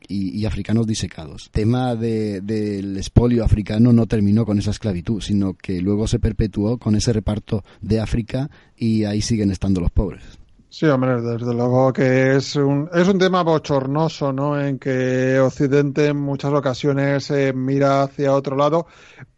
y, 0.07 0.39
y, 0.39 0.45
africanos 0.45 0.87
disecados. 0.87 1.47
El 1.47 1.51
tema 1.51 1.95
del 1.95 2.45
de, 2.45 2.99
espolio 2.99 3.43
africano 3.43 3.91
no 3.91 4.05
terminó 4.05 4.45
con 4.45 4.57
esa 4.65 4.71
esclavitud, 4.71 5.21
sino 5.21 5.53
que 5.53 5.79
luego 5.81 6.07
se 6.07 6.19
perpetuó 6.19 6.77
con 6.77 6.95
ese 6.95 7.13
reparto 7.13 7.63
de 7.81 7.99
África 7.99 8.49
y 8.75 9.05
ahí 9.05 9.21
siguen 9.21 9.51
estando 9.51 9.79
los 9.79 9.91
pobres. 9.91 10.23
Sí, 10.69 10.87
hombre, 10.87 11.21
desde 11.21 11.53
luego 11.53 11.93
que 11.93 12.35
es 12.35 12.55
un, 12.57 12.89
es 12.93 13.07
un 13.07 13.17
tema 13.17 13.43
bochornoso, 13.43 14.33
¿no? 14.33 14.59
En 14.59 14.77
que 14.77 15.39
Occidente 15.39 16.07
en 16.07 16.17
muchas 16.17 16.51
ocasiones 16.51 17.31
eh, 17.31 17.53
mira 17.53 18.03
hacia 18.03 18.33
otro 18.33 18.57
lado, 18.57 18.87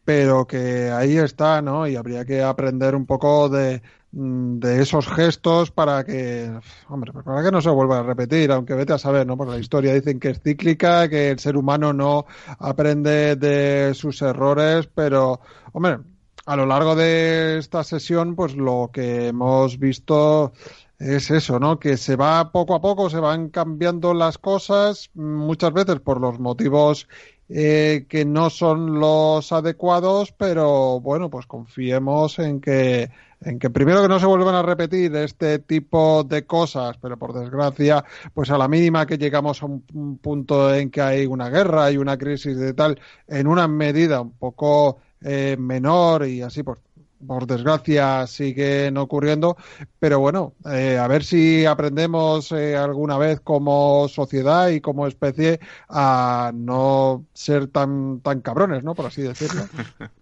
pero 0.03 0.47
que 0.47 0.89
ahí 0.89 1.17
está, 1.17 1.61
¿no? 1.61 1.85
Y 1.87 1.95
habría 1.95 2.25
que 2.25 2.41
aprender 2.41 2.95
un 2.95 3.05
poco 3.05 3.49
de, 3.49 3.83
de 4.19 4.81
esos 4.81 5.07
gestos 5.07 5.69
para 5.69 6.03
que, 6.03 6.51
pues 6.87 7.23
para 7.23 7.43
que 7.43 7.51
no 7.51 7.61
se 7.61 7.69
vuelva 7.69 7.99
a 7.99 8.03
repetir, 8.03 8.51
aunque 8.51 8.73
vete 8.73 8.93
a 8.93 8.97
saber, 8.97 9.27
¿no? 9.27 9.37
Porque 9.37 9.53
la 9.53 9.59
historia 9.59 9.93
dicen 9.93 10.19
que 10.19 10.31
es 10.31 10.41
cíclica, 10.41 11.07
que 11.07 11.29
el 11.29 11.39
ser 11.39 11.55
humano 11.55 11.93
no 11.93 12.25
aprende 12.57 13.35
de 13.35 13.93
sus 13.93 14.23
errores, 14.23 14.89
pero, 14.93 15.39
hombre, 15.71 15.99
a 16.47 16.55
lo 16.55 16.65
largo 16.65 16.95
de 16.95 17.59
esta 17.59 17.83
sesión, 17.83 18.35
pues 18.35 18.55
lo 18.55 18.89
que 18.91 19.27
hemos 19.27 19.77
visto 19.77 20.51
es 20.97 21.29
eso, 21.29 21.59
¿no? 21.59 21.79
Que 21.79 21.95
se 21.95 22.15
va 22.15 22.51
poco 22.51 22.73
a 22.73 22.81
poco, 22.81 23.11
se 23.11 23.19
van 23.19 23.49
cambiando 23.49 24.15
las 24.15 24.39
cosas, 24.39 25.11
muchas 25.13 25.73
veces 25.73 25.99
por 25.99 26.19
los 26.19 26.39
motivos 26.39 27.07
eh, 27.49 28.07
que 28.09 28.25
no 28.25 28.49
son 28.49 28.99
los 28.99 29.51
adecuados, 29.51 30.31
pero 30.31 30.99
bueno, 31.01 31.29
pues 31.29 31.45
confiemos 31.45 32.39
en 32.39 32.61
que 32.61 33.11
en 33.41 33.59
que 33.59 33.69
primero 33.69 34.01
que 34.01 34.07
no 34.07 34.19
se 34.19 34.25
vuelvan 34.25 34.55
a 34.55 34.61
repetir 34.61 35.15
este 35.15 35.59
tipo 35.59 36.23
de 36.23 36.45
cosas, 36.45 36.97
pero 36.97 37.17
por 37.17 37.33
desgracia, 37.33 38.03
pues 38.33 38.49
a 38.49 38.57
la 38.57 38.67
mínima 38.67 39.05
que 39.05 39.17
llegamos 39.17 39.61
a 39.61 39.65
un 39.67 40.19
punto 40.21 40.73
en 40.73 40.89
que 40.89 41.01
hay 41.01 41.25
una 41.25 41.49
guerra 41.49 41.91
y 41.91 41.97
una 41.97 42.17
crisis 42.17 42.57
de 42.57 42.73
tal, 42.73 42.99
en 43.27 43.47
una 43.47 43.67
medida 43.67 44.21
un 44.21 44.31
poco 44.31 44.97
eh, 45.21 45.55
menor 45.59 46.27
y 46.27 46.41
así 46.41 46.63
pues 46.63 46.79
por 47.25 47.47
desgracia 47.47 48.27
siguen 48.27 48.97
ocurriendo, 48.97 49.57
pero 49.99 50.19
bueno, 50.19 50.53
eh, 50.71 50.97
a 50.97 51.07
ver 51.07 51.23
si 51.23 51.65
aprendemos 51.65 52.51
eh, 52.51 52.75
alguna 52.75 53.17
vez 53.17 53.39
como 53.39 54.07
sociedad 54.07 54.69
y 54.69 54.81
como 54.81 55.07
especie 55.07 55.59
a 55.89 56.51
no 56.53 57.25
ser 57.33 57.67
tan, 57.67 58.19
tan 58.21 58.41
cabrones, 58.41 58.83
¿no? 58.83 58.93
Por 58.93 59.07
así 59.07 59.21
decirlo. 59.21 59.63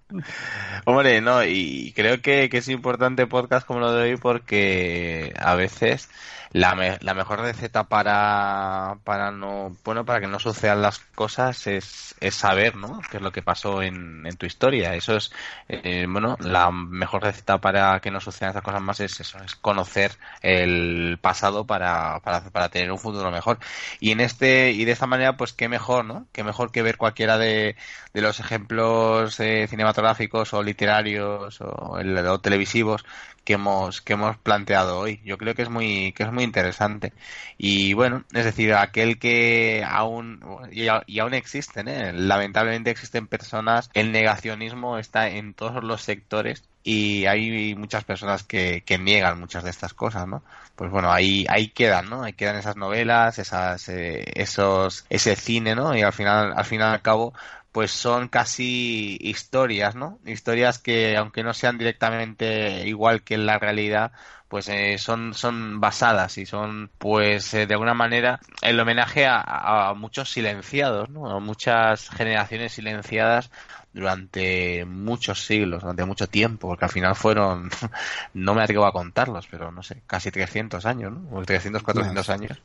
Hombre, 0.85 1.21
no, 1.21 1.43
y 1.43 1.93
creo 1.95 2.21
que, 2.21 2.49
es 2.51 2.67
importante 2.69 3.27
podcast 3.27 3.65
como 3.65 3.79
lo 3.79 3.91
de 3.91 4.11
hoy 4.11 4.17
porque 4.17 5.33
a 5.39 5.55
veces 5.55 6.09
la, 6.55 6.97
la 7.01 7.13
mejor 7.13 7.41
receta 7.41 7.83
para, 7.89 8.97
para 9.03 9.29
no, 9.31 9.75
bueno, 9.83 10.05
para 10.05 10.21
que 10.21 10.27
no 10.27 10.39
sucedan 10.39 10.81
las 10.81 10.99
cosas 10.99 11.67
es, 11.67 12.15
es 12.21 12.33
saber, 12.35 12.77
¿no? 12.77 13.01
Qué 13.11 13.17
es 13.17 13.23
lo 13.23 13.33
que 13.33 13.41
pasó 13.41 13.81
en, 13.81 14.25
en 14.25 14.37
tu 14.37 14.45
historia. 14.45 14.95
Eso 14.95 15.17
es, 15.17 15.31
eh, 15.67 16.05
bueno, 16.07 16.37
la 16.39 16.71
mejor 16.71 17.23
receta 17.23 17.59
para 17.59 17.99
que 17.99 18.09
no 18.09 18.21
sucedan 18.21 18.51
esas 18.51 18.63
cosas 18.63 18.81
más 18.81 19.01
es 19.01 19.19
eso, 19.19 19.37
es 19.43 19.55
conocer 19.55 20.13
el 20.41 21.17
pasado 21.21 21.65
para, 21.67 22.21
para, 22.21 22.41
para 22.49 22.69
tener 22.69 22.89
un 22.89 22.99
futuro 22.99 23.31
mejor. 23.31 23.59
Y 23.99 24.11
en 24.11 24.21
este, 24.21 24.71
y 24.71 24.85
de 24.85 24.93
esta 24.93 25.07
manera, 25.07 25.35
pues 25.35 25.51
qué 25.51 25.67
mejor, 25.67 26.05
¿no? 26.05 26.25
Qué 26.31 26.45
mejor 26.45 26.71
que 26.71 26.81
ver 26.83 26.95
cualquiera 26.97 27.37
de, 27.37 27.75
de 28.13 28.21
los 28.21 28.39
ejemplos 28.39 29.39
eh, 29.41 29.67
cinematográficos 29.67 30.53
o 30.53 30.63
literarios 30.63 31.59
o, 31.59 31.97
o 31.99 32.39
televisivos 32.39 33.03
que 33.45 33.53
hemos 33.53 34.01
que 34.01 34.13
hemos 34.13 34.37
planteado 34.37 34.99
hoy. 34.99 35.21
Yo 35.23 35.37
creo 35.37 35.55
que 35.55 35.61
es 35.61 35.69
muy 35.69 36.11
que 36.13 36.23
es 36.23 36.31
muy 36.31 36.43
interesante 36.43 37.13
y 37.57 37.93
bueno, 37.93 38.25
es 38.33 38.43
decir, 38.45 38.73
aquel 38.73 39.19
que 39.19 39.85
aún 39.87 40.41
y, 40.71 40.87
aún 41.19 41.33
existen, 41.33 41.87
¿eh? 41.87 42.11
lamentablemente 42.13 42.91
existen 42.91 43.27
personas, 43.27 43.89
el 43.93 44.11
negacionismo 44.11 44.97
está 44.97 45.29
en 45.29 45.53
todos 45.53 45.83
los 45.83 46.01
sectores 46.01 46.63
y 46.83 47.25
hay 47.25 47.75
muchas 47.75 48.03
personas 48.03 48.43
que, 48.43 48.83
que 48.85 48.97
niegan 48.99 49.39
muchas 49.39 49.63
de 49.63 49.71
estas 49.71 49.93
cosas, 49.93 50.27
¿no? 50.27 50.43
Pues 50.75 50.91
bueno, 50.91 51.11
ahí 51.11 51.45
ahí 51.49 51.69
quedan, 51.69 52.09
¿no? 52.09 52.23
Ahí 52.23 52.33
quedan 52.33 52.57
esas 52.57 52.75
novelas, 52.75 53.39
esas 53.39 53.87
eh, 53.89 54.23
esos 54.35 55.05
ese 55.09 55.35
cine, 55.35 55.75
¿no? 55.75 55.95
Y 55.95 56.01
al 56.01 56.13
final 56.13 56.53
al 56.55 56.65
fin 56.65 56.81
y 56.81 56.83
al 56.83 57.01
cabo 57.01 57.33
pues 57.75 57.91
son 57.91 58.29
casi 58.29 59.17
historias, 59.19 59.95
¿no? 59.95 60.17
Historias 60.25 60.79
que, 60.79 61.17
aunque 61.17 61.43
no 61.43 61.53
sean 61.53 61.77
directamente 61.77 62.87
igual 62.87 63.21
que 63.21 63.33
en 63.33 63.45
la 63.45 63.59
realidad, 63.59 64.13
pues 64.47 64.69
eh, 64.69 64.97
son, 64.97 65.33
son 65.33 65.81
basadas 65.81 66.37
y 66.37 66.45
son, 66.45 66.89
pues, 66.97 67.53
eh, 67.53 67.67
de 67.67 67.73
alguna 67.73 67.93
manera, 67.93 68.39
el 68.61 68.79
homenaje 68.79 69.25
a, 69.25 69.41
a, 69.89 69.93
muchos 69.93 70.31
silenciados, 70.31 71.09
¿no? 71.09 71.29
A 71.29 71.41
muchas 71.41 72.09
generaciones 72.11 72.71
silenciadas 72.71 73.51
durante 73.95 74.83
muchos 74.83 75.45
siglos, 75.45 75.81
durante 75.81 76.03
mucho 76.03 76.27
tiempo, 76.27 76.67
porque 76.67 76.83
al 76.83 76.91
final 76.91 77.15
fueron, 77.15 77.69
no 78.33 78.53
me 78.53 78.61
atrevo 78.61 78.85
a 78.85 78.91
contarlos, 78.91 79.47
pero 79.49 79.71
no 79.71 79.83
sé, 79.83 80.01
casi 80.05 80.31
300 80.31 80.85
años, 80.85 81.13
¿no? 81.13 81.41
300, 81.41 81.81
400 81.81 82.29
años. 82.29 82.61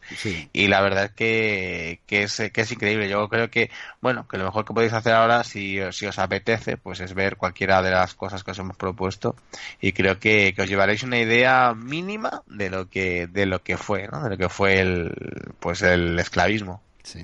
Y 0.53 0.67
la 0.67 0.81
verdad 0.81 1.05
es 1.05 1.13
que, 1.13 2.01
que, 2.07 2.25
es, 2.25 2.37
que 2.53 2.61
es 2.61 2.73
increíble. 2.73 3.09
Yo 3.09 3.29
creo 3.29 3.49
que, 3.49 3.71
bueno, 4.01 4.27
que 4.27 4.39
lo 4.39 4.45
mejor 4.45 4.65
que 4.65 4.75
podéis 4.75 4.93
hacer 4.93 5.13
ahora, 5.13 5.45
si, 5.45 5.79
si 5.93 6.07
os 6.07 6.19
apetece, 6.19 6.77
pues 6.77 6.99
es 6.99 7.15
ver 7.15 7.37
cualquiera 7.37 7.81
de 7.81 7.93
las 7.93 8.15
cosas 8.15 8.43
que 8.43 8.51
os 8.51 8.59
hemos 8.59 8.77
propuesto 8.77 9.37
y 9.81 9.93
creo 9.93 10.19
que, 10.19 10.53
que 10.55 10.63
os 10.63 10.69
llevaréis 10.69 11.05
una 11.05 11.19
idea 11.19 11.75
mínima 11.75 12.43
de 12.47 12.71
lo 12.71 12.89
que, 12.89 13.29
de 13.29 13.47
lo 13.47 13.63
que 13.63 13.77
fue, 13.77 14.09
¿no? 14.09 14.25
De 14.25 14.31
lo 14.31 14.37
que 14.37 14.49
fue 14.49 14.81
el, 14.81 15.55
pues 15.61 15.83
el 15.83 16.19
esclavismo. 16.19 16.83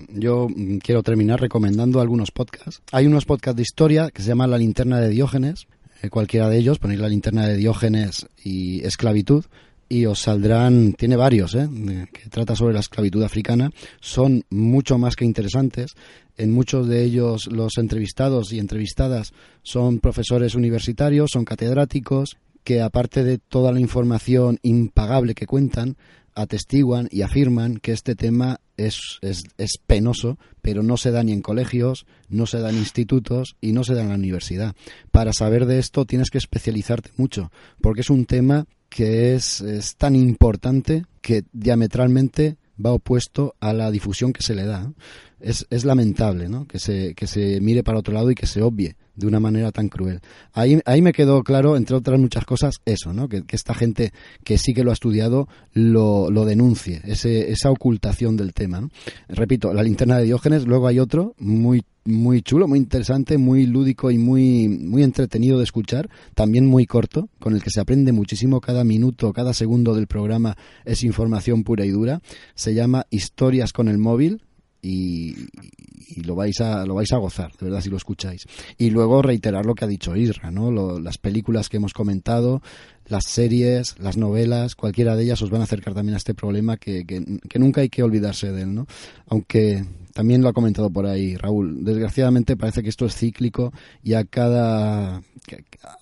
Yo 0.09 0.49
mm, 0.49 0.79
quiero 0.79 1.03
terminar 1.03 1.41
recomendando 1.41 2.01
algunos 2.01 2.31
podcasts. 2.31 2.83
Hay 2.93 3.07
unos 3.07 3.25
podcasts 3.25 3.57
de 3.57 3.63
historia 3.63 4.11
que 4.11 4.23
se 4.23 4.29
llaman 4.29 4.51
La 4.51 4.59
linterna 4.59 5.01
de 5.01 5.09
Diógenes. 5.09 5.67
Eh, 6.03 6.11
cualquiera 6.11 6.49
de 6.49 6.59
ellos, 6.59 6.79
ponéis 6.79 7.01
la 7.01 7.09
linterna 7.09 7.47
de 7.47 7.57
Diógenes 7.57 8.27
y 8.43 8.85
esclavitud 8.85 9.45
y 9.89 10.07
os 10.07 10.21
saldrán, 10.21 10.95
tiene 10.95 11.17
varios, 11.17 11.55
¿eh? 11.55 11.69
que 12.13 12.29
trata 12.29 12.57
sobre 12.57 12.75
la 12.75 12.81
esclavitud 12.81 13.23
africana, 13.23 13.71
son 14.01 14.45
mucho 14.51 14.99
más 14.99 15.15
que 15.15 15.25
interesantes. 15.25 15.95
En 16.37 16.51
muchos 16.51 16.89
de 16.89 17.05
ellos 17.05 17.47
los 17.47 17.79
entrevistados 17.79 18.53
y 18.53 18.59
entrevistadas 18.59 19.33
son 19.63 20.01
profesores 20.01 20.55
universitarios, 20.55 21.31
son 21.33 21.45
catedráticos, 21.45 22.37
que 22.65 22.83
aparte 22.83 23.23
de 23.23 23.39
toda 23.39 23.71
la 23.73 23.81
información 23.81 24.59
impagable 24.63 25.35
que 25.35 25.47
cuentan, 25.47 25.97
atestiguan 26.35 27.09
y 27.11 27.23
afirman 27.23 27.77
que 27.77 27.93
este 27.93 28.17
tema 28.17 28.61
es, 28.77 29.19
es, 29.23 29.45
es, 29.59 29.79
penoso, 29.87 30.39
pero 30.63 30.83
no 30.83 30.97
se 30.97 31.11
da 31.11 31.23
ni 31.23 31.33
en 31.33 31.43
colegios, 31.43 32.07
no 32.29 32.47
se 32.47 32.59
da 32.59 32.71
en 32.71 32.77
institutos 32.77 33.57
y 33.61 33.73
no 33.73 33.85
se 33.85 33.95
da 33.95 34.03
en 34.03 34.11
la 34.11 34.15
universidad. 34.15 34.75
Para 35.11 35.33
saber 35.33 35.67
de 35.67 35.79
esto 35.79 36.05
tienes 36.05 36.31
que 36.31 36.39
especializarte 36.39 37.11
mucho, 37.17 37.51
porque 37.81 38.03
es 38.03 38.11
un 38.11 38.27
tema 38.27 38.67
que 38.89 39.35
es, 39.35 39.61
es 39.61 39.97
tan 39.97 40.15
importante 40.17 41.05
que 41.21 41.45
diametralmente 41.53 42.57
va 42.85 42.93
opuesto 42.93 43.55
a 43.61 43.73
la 43.73 43.91
difusión 43.91 44.33
que 44.33 44.43
se 44.43 44.55
le 44.55 44.65
da. 44.65 44.93
Es, 45.41 45.67
es 45.71 45.85
lamentable 45.85 46.49
¿no? 46.49 46.67
que, 46.67 46.79
se, 46.79 47.15
que 47.15 47.27
se 47.27 47.61
mire 47.61 47.83
para 47.83 47.99
otro 47.99 48.15
lado 48.15 48.31
y 48.31 48.35
que 48.35 48.47
se 48.47 48.63
obvie 48.63 48.97
de 49.17 49.27
una 49.27 49.41
manera 49.41 49.73
tan 49.73 49.89
cruel. 49.89 50.21
Ahí, 50.53 50.81
ahí 50.85 51.03
me 51.03 51.13
quedó 51.13 51.43
claro, 51.43 51.77
entre 51.77 51.97
otras 51.97 52.21
muchas 52.21 52.45
cosas, 52.45 52.77
eso, 52.85 53.13
¿no? 53.13 53.29
Que, 53.29 53.43
esta 53.51 53.75
gente 53.75 54.13
que 54.45 54.59
sí 54.59 54.75
que 54.75 54.85
lo 54.85 54.91
ha 54.91 54.95
estudiado 54.95 55.49
lo, 55.73 56.31
lo 56.31 56.45
denuncie, 56.45 57.01
ese, 57.05 57.51
esa 57.51 57.71
ocultación 57.71 58.37
del 58.37 58.53
tema. 58.53 58.89
Repito, 59.29 59.73
la 59.73 59.83
linterna 59.83 60.19
de 60.19 60.25
Diógenes, 60.25 60.67
luego 60.67 60.87
hay 60.87 60.99
otro 60.99 61.35
muy 61.39 61.83
muy 62.07 62.41
chulo, 62.43 62.69
muy 62.69 62.79
interesante, 62.79 63.37
muy 63.37 63.67
lúdico 63.67 64.11
y 64.11 64.19
muy, 64.19 64.69
muy 64.69 65.03
entretenido 65.03 65.59
de 65.59 65.65
escuchar, 65.65 66.09
también 66.35 66.67
muy 66.67 66.87
corto, 66.87 67.29
con 67.41 67.55
el 67.55 67.63
que 67.63 67.71
se 67.71 67.81
aprende 67.81 68.13
muchísimo 68.13 68.61
cada 68.61 68.85
minuto, 68.85 69.33
cada 69.33 69.53
segundo 69.53 69.95
del 69.95 70.07
programa 70.07 70.57
es 70.85 71.03
información 71.03 71.65
pura 71.65 71.85
y 71.85 71.91
dura. 71.91 72.21
Se 72.55 72.75
llama 72.75 73.07
Historias 73.11 73.73
con 73.73 73.89
el 73.89 73.99
móvil, 73.99 74.43
y, 74.87 76.23
lo 76.23 76.35
vais 76.35 76.61
a 76.61 76.87
lo 76.87 76.95
vais 76.95 77.13
a 77.13 77.19
gozar, 77.19 77.53
de 77.59 77.67
verdad 77.67 77.81
si 77.81 77.91
lo 77.91 77.97
escucháis. 77.97 78.47
Y 78.79 78.91
luego 78.91 79.23
reiterar 79.23 79.67
lo 79.67 79.75
que 79.75 79.85
ha 79.85 79.89
dicho 79.89 80.17
Isra, 80.17 80.51
¿no? 80.51 80.71
Las 80.99 81.19
películas 81.19 81.69
que 81.69 81.77
hemos 81.79 81.93
comentado, 81.93 82.63
las 83.07 83.25
series, 83.25 83.99
las 83.99 84.17
novelas, 84.17 84.77
cualquiera 84.77 85.17
de 85.17 85.25
ellas 85.25 85.43
os 85.43 85.51
van 85.51 85.61
a 85.61 85.65
acercar 85.65 85.95
también 85.95 86.15
a 86.15 86.19
este 86.19 86.35
problema 86.35 86.77
que, 86.77 87.05
que, 87.05 87.23
que 87.49 87.59
nunca 87.59 87.81
hay 87.81 87.89
que 87.89 88.03
olvidarse 88.03 88.53
de 88.53 88.63
él, 88.63 88.75
¿no? 88.75 88.87
Aunque 89.27 89.85
también 90.15 90.43
lo 90.43 90.49
ha 90.49 90.55
comentado 90.55 90.89
por 90.89 91.07
ahí 91.07 91.37
Raúl, 91.37 91.85
desgraciadamente 91.85 92.57
parece 92.57 92.83
que 92.83 92.89
esto 92.89 93.05
es 93.05 93.15
cíclico 93.15 93.73
y 94.03 94.15
a 94.15 94.25
cada 94.25 95.23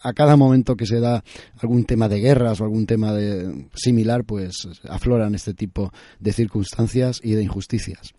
a 0.02 0.12
cada 0.14 0.36
momento 0.36 0.76
que 0.76 0.86
se 0.86 1.00
da 1.00 1.24
algún 1.58 1.84
tema 1.84 2.08
de 2.08 2.20
guerras 2.20 2.60
o 2.60 2.64
algún 2.64 2.86
tema 2.86 3.12
de 3.12 3.66
similar, 3.74 4.24
pues 4.24 4.68
afloran 4.88 5.34
este 5.34 5.52
tipo 5.52 5.92
de 6.20 6.32
circunstancias 6.32 7.20
y 7.22 7.32
de 7.32 7.42
injusticias 7.42 8.14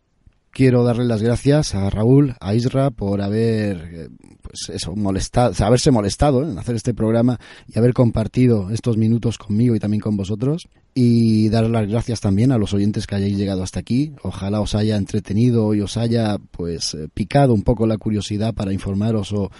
quiero 0.55 0.85
darle 0.85 1.03
las 1.03 1.21
gracias 1.21 1.75
a 1.75 1.89
Raúl, 1.89 2.35
a 2.39 2.55
Isra, 2.55 2.89
por 2.89 3.21
haber, 3.21 3.89
eh, 3.93 4.09
pues 4.41 4.69
eso, 4.69 4.95
molestado, 4.95 5.53
haberse 5.65 5.91
molestado 5.91 6.43
¿eh? 6.43 6.49
en 6.49 6.57
hacer 6.57 6.77
este 6.77 6.93
programa 6.93 7.37
y 7.67 7.77
haber 7.77 7.93
compartido 7.93 8.69
estos 8.71 8.95
minutos 8.95 9.37
conmigo 9.37 9.75
y 9.75 9.79
también 9.79 9.99
con 9.99 10.15
vosotros. 10.15 10.69
Y 10.93 11.49
dar 11.49 11.69
las 11.69 11.89
gracias 11.89 12.21
también 12.21 12.53
a 12.53 12.57
los 12.57 12.73
oyentes 12.73 13.05
que 13.05 13.15
hayáis 13.15 13.37
llegado 13.37 13.63
hasta 13.63 13.81
aquí. 13.81 14.13
Ojalá 14.23 14.61
os 14.61 14.75
haya 14.75 14.95
entretenido 14.95 15.73
y 15.73 15.81
os 15.81 15.97
haya, 15.97 16.37
pues, 16.51 16.93
eh, 16.93 17.09
picado 17.13 17.53
un 17.53 17.63
poco 17.63 17.85
la 17.85 17.97
curiosidad 17.97 18.53
para 18.53 18.71
informaros 18.71 19.33
o, 19.33 19.51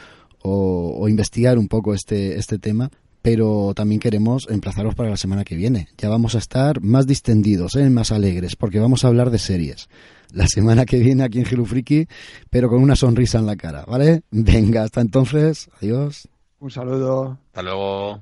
o 0.44 1.10
investigar 1.10 1.58
un 1.58 1.68
poco 1.68 1.94
este, 1.94 2.40
este 2.40 2.58
tema 2.58 2.90
pero 3.26 3.74
también 3.74 4.00
queremos 4.00 4.48
emplazaros 4.52 4.94
para 4.94 5.10
la 5.10 5.18
semana 5.18 5.44
que 5.44 5.56
viene. 5.56 5.88
Ya 5.98 6.10
vamos 6.10 6.36
a 6.36 6.38
estar 6.38 6.80
más 6.82 7.08
distendidos, 7.08 7.76
¿eh? 7.76 7.90
más 7.90 8.12
alegres, 8.12 8.56
porque 8.56 8.80
vamos 8.80 9.04
a 9.04 9.08
hablar 9.08 9.32
de 9.32 9.40
series. 9.40 9.90
La 10.32 10.48
semana 10.48 10.86
que 10.86 11.00
viene 11.00 11.24
aquí 11.24 11.40
en 11.40 11.46
Friki, 11.46 12.08
pero 12.52 12.70
con 12.70 12.84
una 12.84 12.96
sonrisa 12.96 13.40
en 13.40 13.46
la 13.46 13.56
cara, 13.56 13.84
¿vale? 13.88 14.22
Venga, 14.32 14.84
hasta 14.84 15.02
entonces, 15.02 15.70
adiós. 15.82 16.28
Un 16.60 16.70
saludo. 16.70 17.40
Hasta 17.48 17.64
luego. 17.64 18.22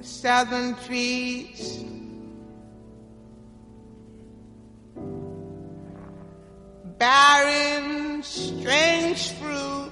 southern 0.00 0.76
trees. 0.86 1.84
Barren, 6.98 8.22
strange 8.22 9.32
fruit. 9.40 9.84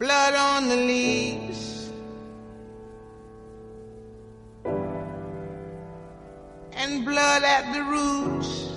Blood 0.00 0.34
on 0.34 0.68
the 0.70 0.76
leaves. 0.76 1.90
And 6.72 7.04
blood 7.04 7.42
at 7.42 7.74
the 7.74 7.82
roots. 7.84 8.70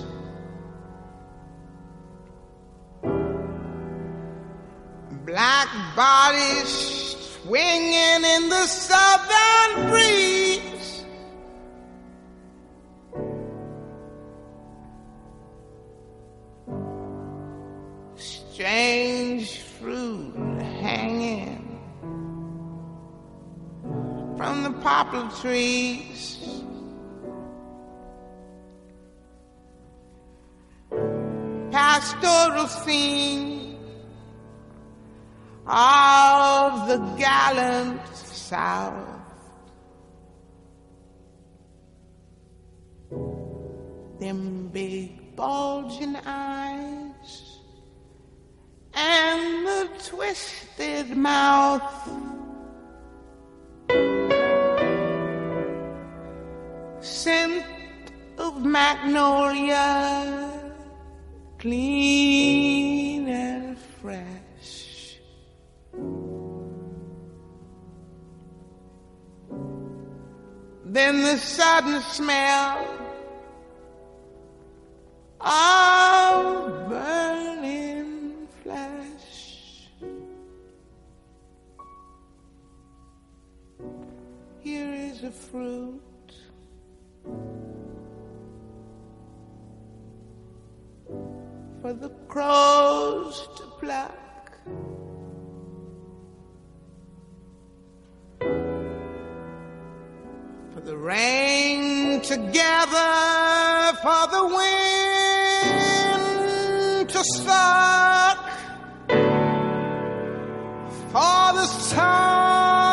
black 5.24 5.96
bodies 5.96 7.16
swinging 7.42 8.24
in 8.24 8.48
the 8.50 8.66
southern 8.66 9.90
breeze. 9.90 11.04
Strange 18.14 19.58
fruit 19.58 20.53
hanging 20.94 21.80
from 24.36 24.62
the 24.62 24.70
poplar 24.80 25.28
trees. 25.40 26.38
Pastoral 31.70 32.68
scene 32.68 33.76
of 35.66 36.88
the 36.88 36.98
gallant 37.18 38.06
South. 38.16 39.08
Them 44.20 44.68
big 44.72 45.34
bulging 45.34 46.16
eyes 46.24 47.13
and 48.94 49.66
the 49.66 49.88
twisted 50.08 51.16
mouth. 51.16 51.82
Scent 57.00 57.64
of 58.38 58.64
magnolia, 58.64 60.50
clean 61.58 63.28
and 63.28 63.78
fresh. 63.78 65.18
Then 70.86 71.22
the 71.22 71.36
sudden 71.38 72.00
smell 72.02 72.86
of 75.40 76.88
burning 76.88 78.13
flesh. 78.64 79.90
Here 84.60 84.94
is 84.94 85.22
a 85.22 85.30
fruit. 85.30 86.00
For 91.82 91.92
the 91.92 92.08
crows 92.28 93.48
to 93.56 93.64
pluck. 93.80 94.20
for 100.72 100.80
the 100.80 100.96
rain 100.96 102.20
to 102.22 102.36
gather, 102.52 103.96
for 104.02 104.26
the 104.34 104.44
wind 104.56 106.24
to 107.10 107.22
suck, 107.22 108.33
all 111.14 111.54
this 111.54 111.92
time. 111.92 112.83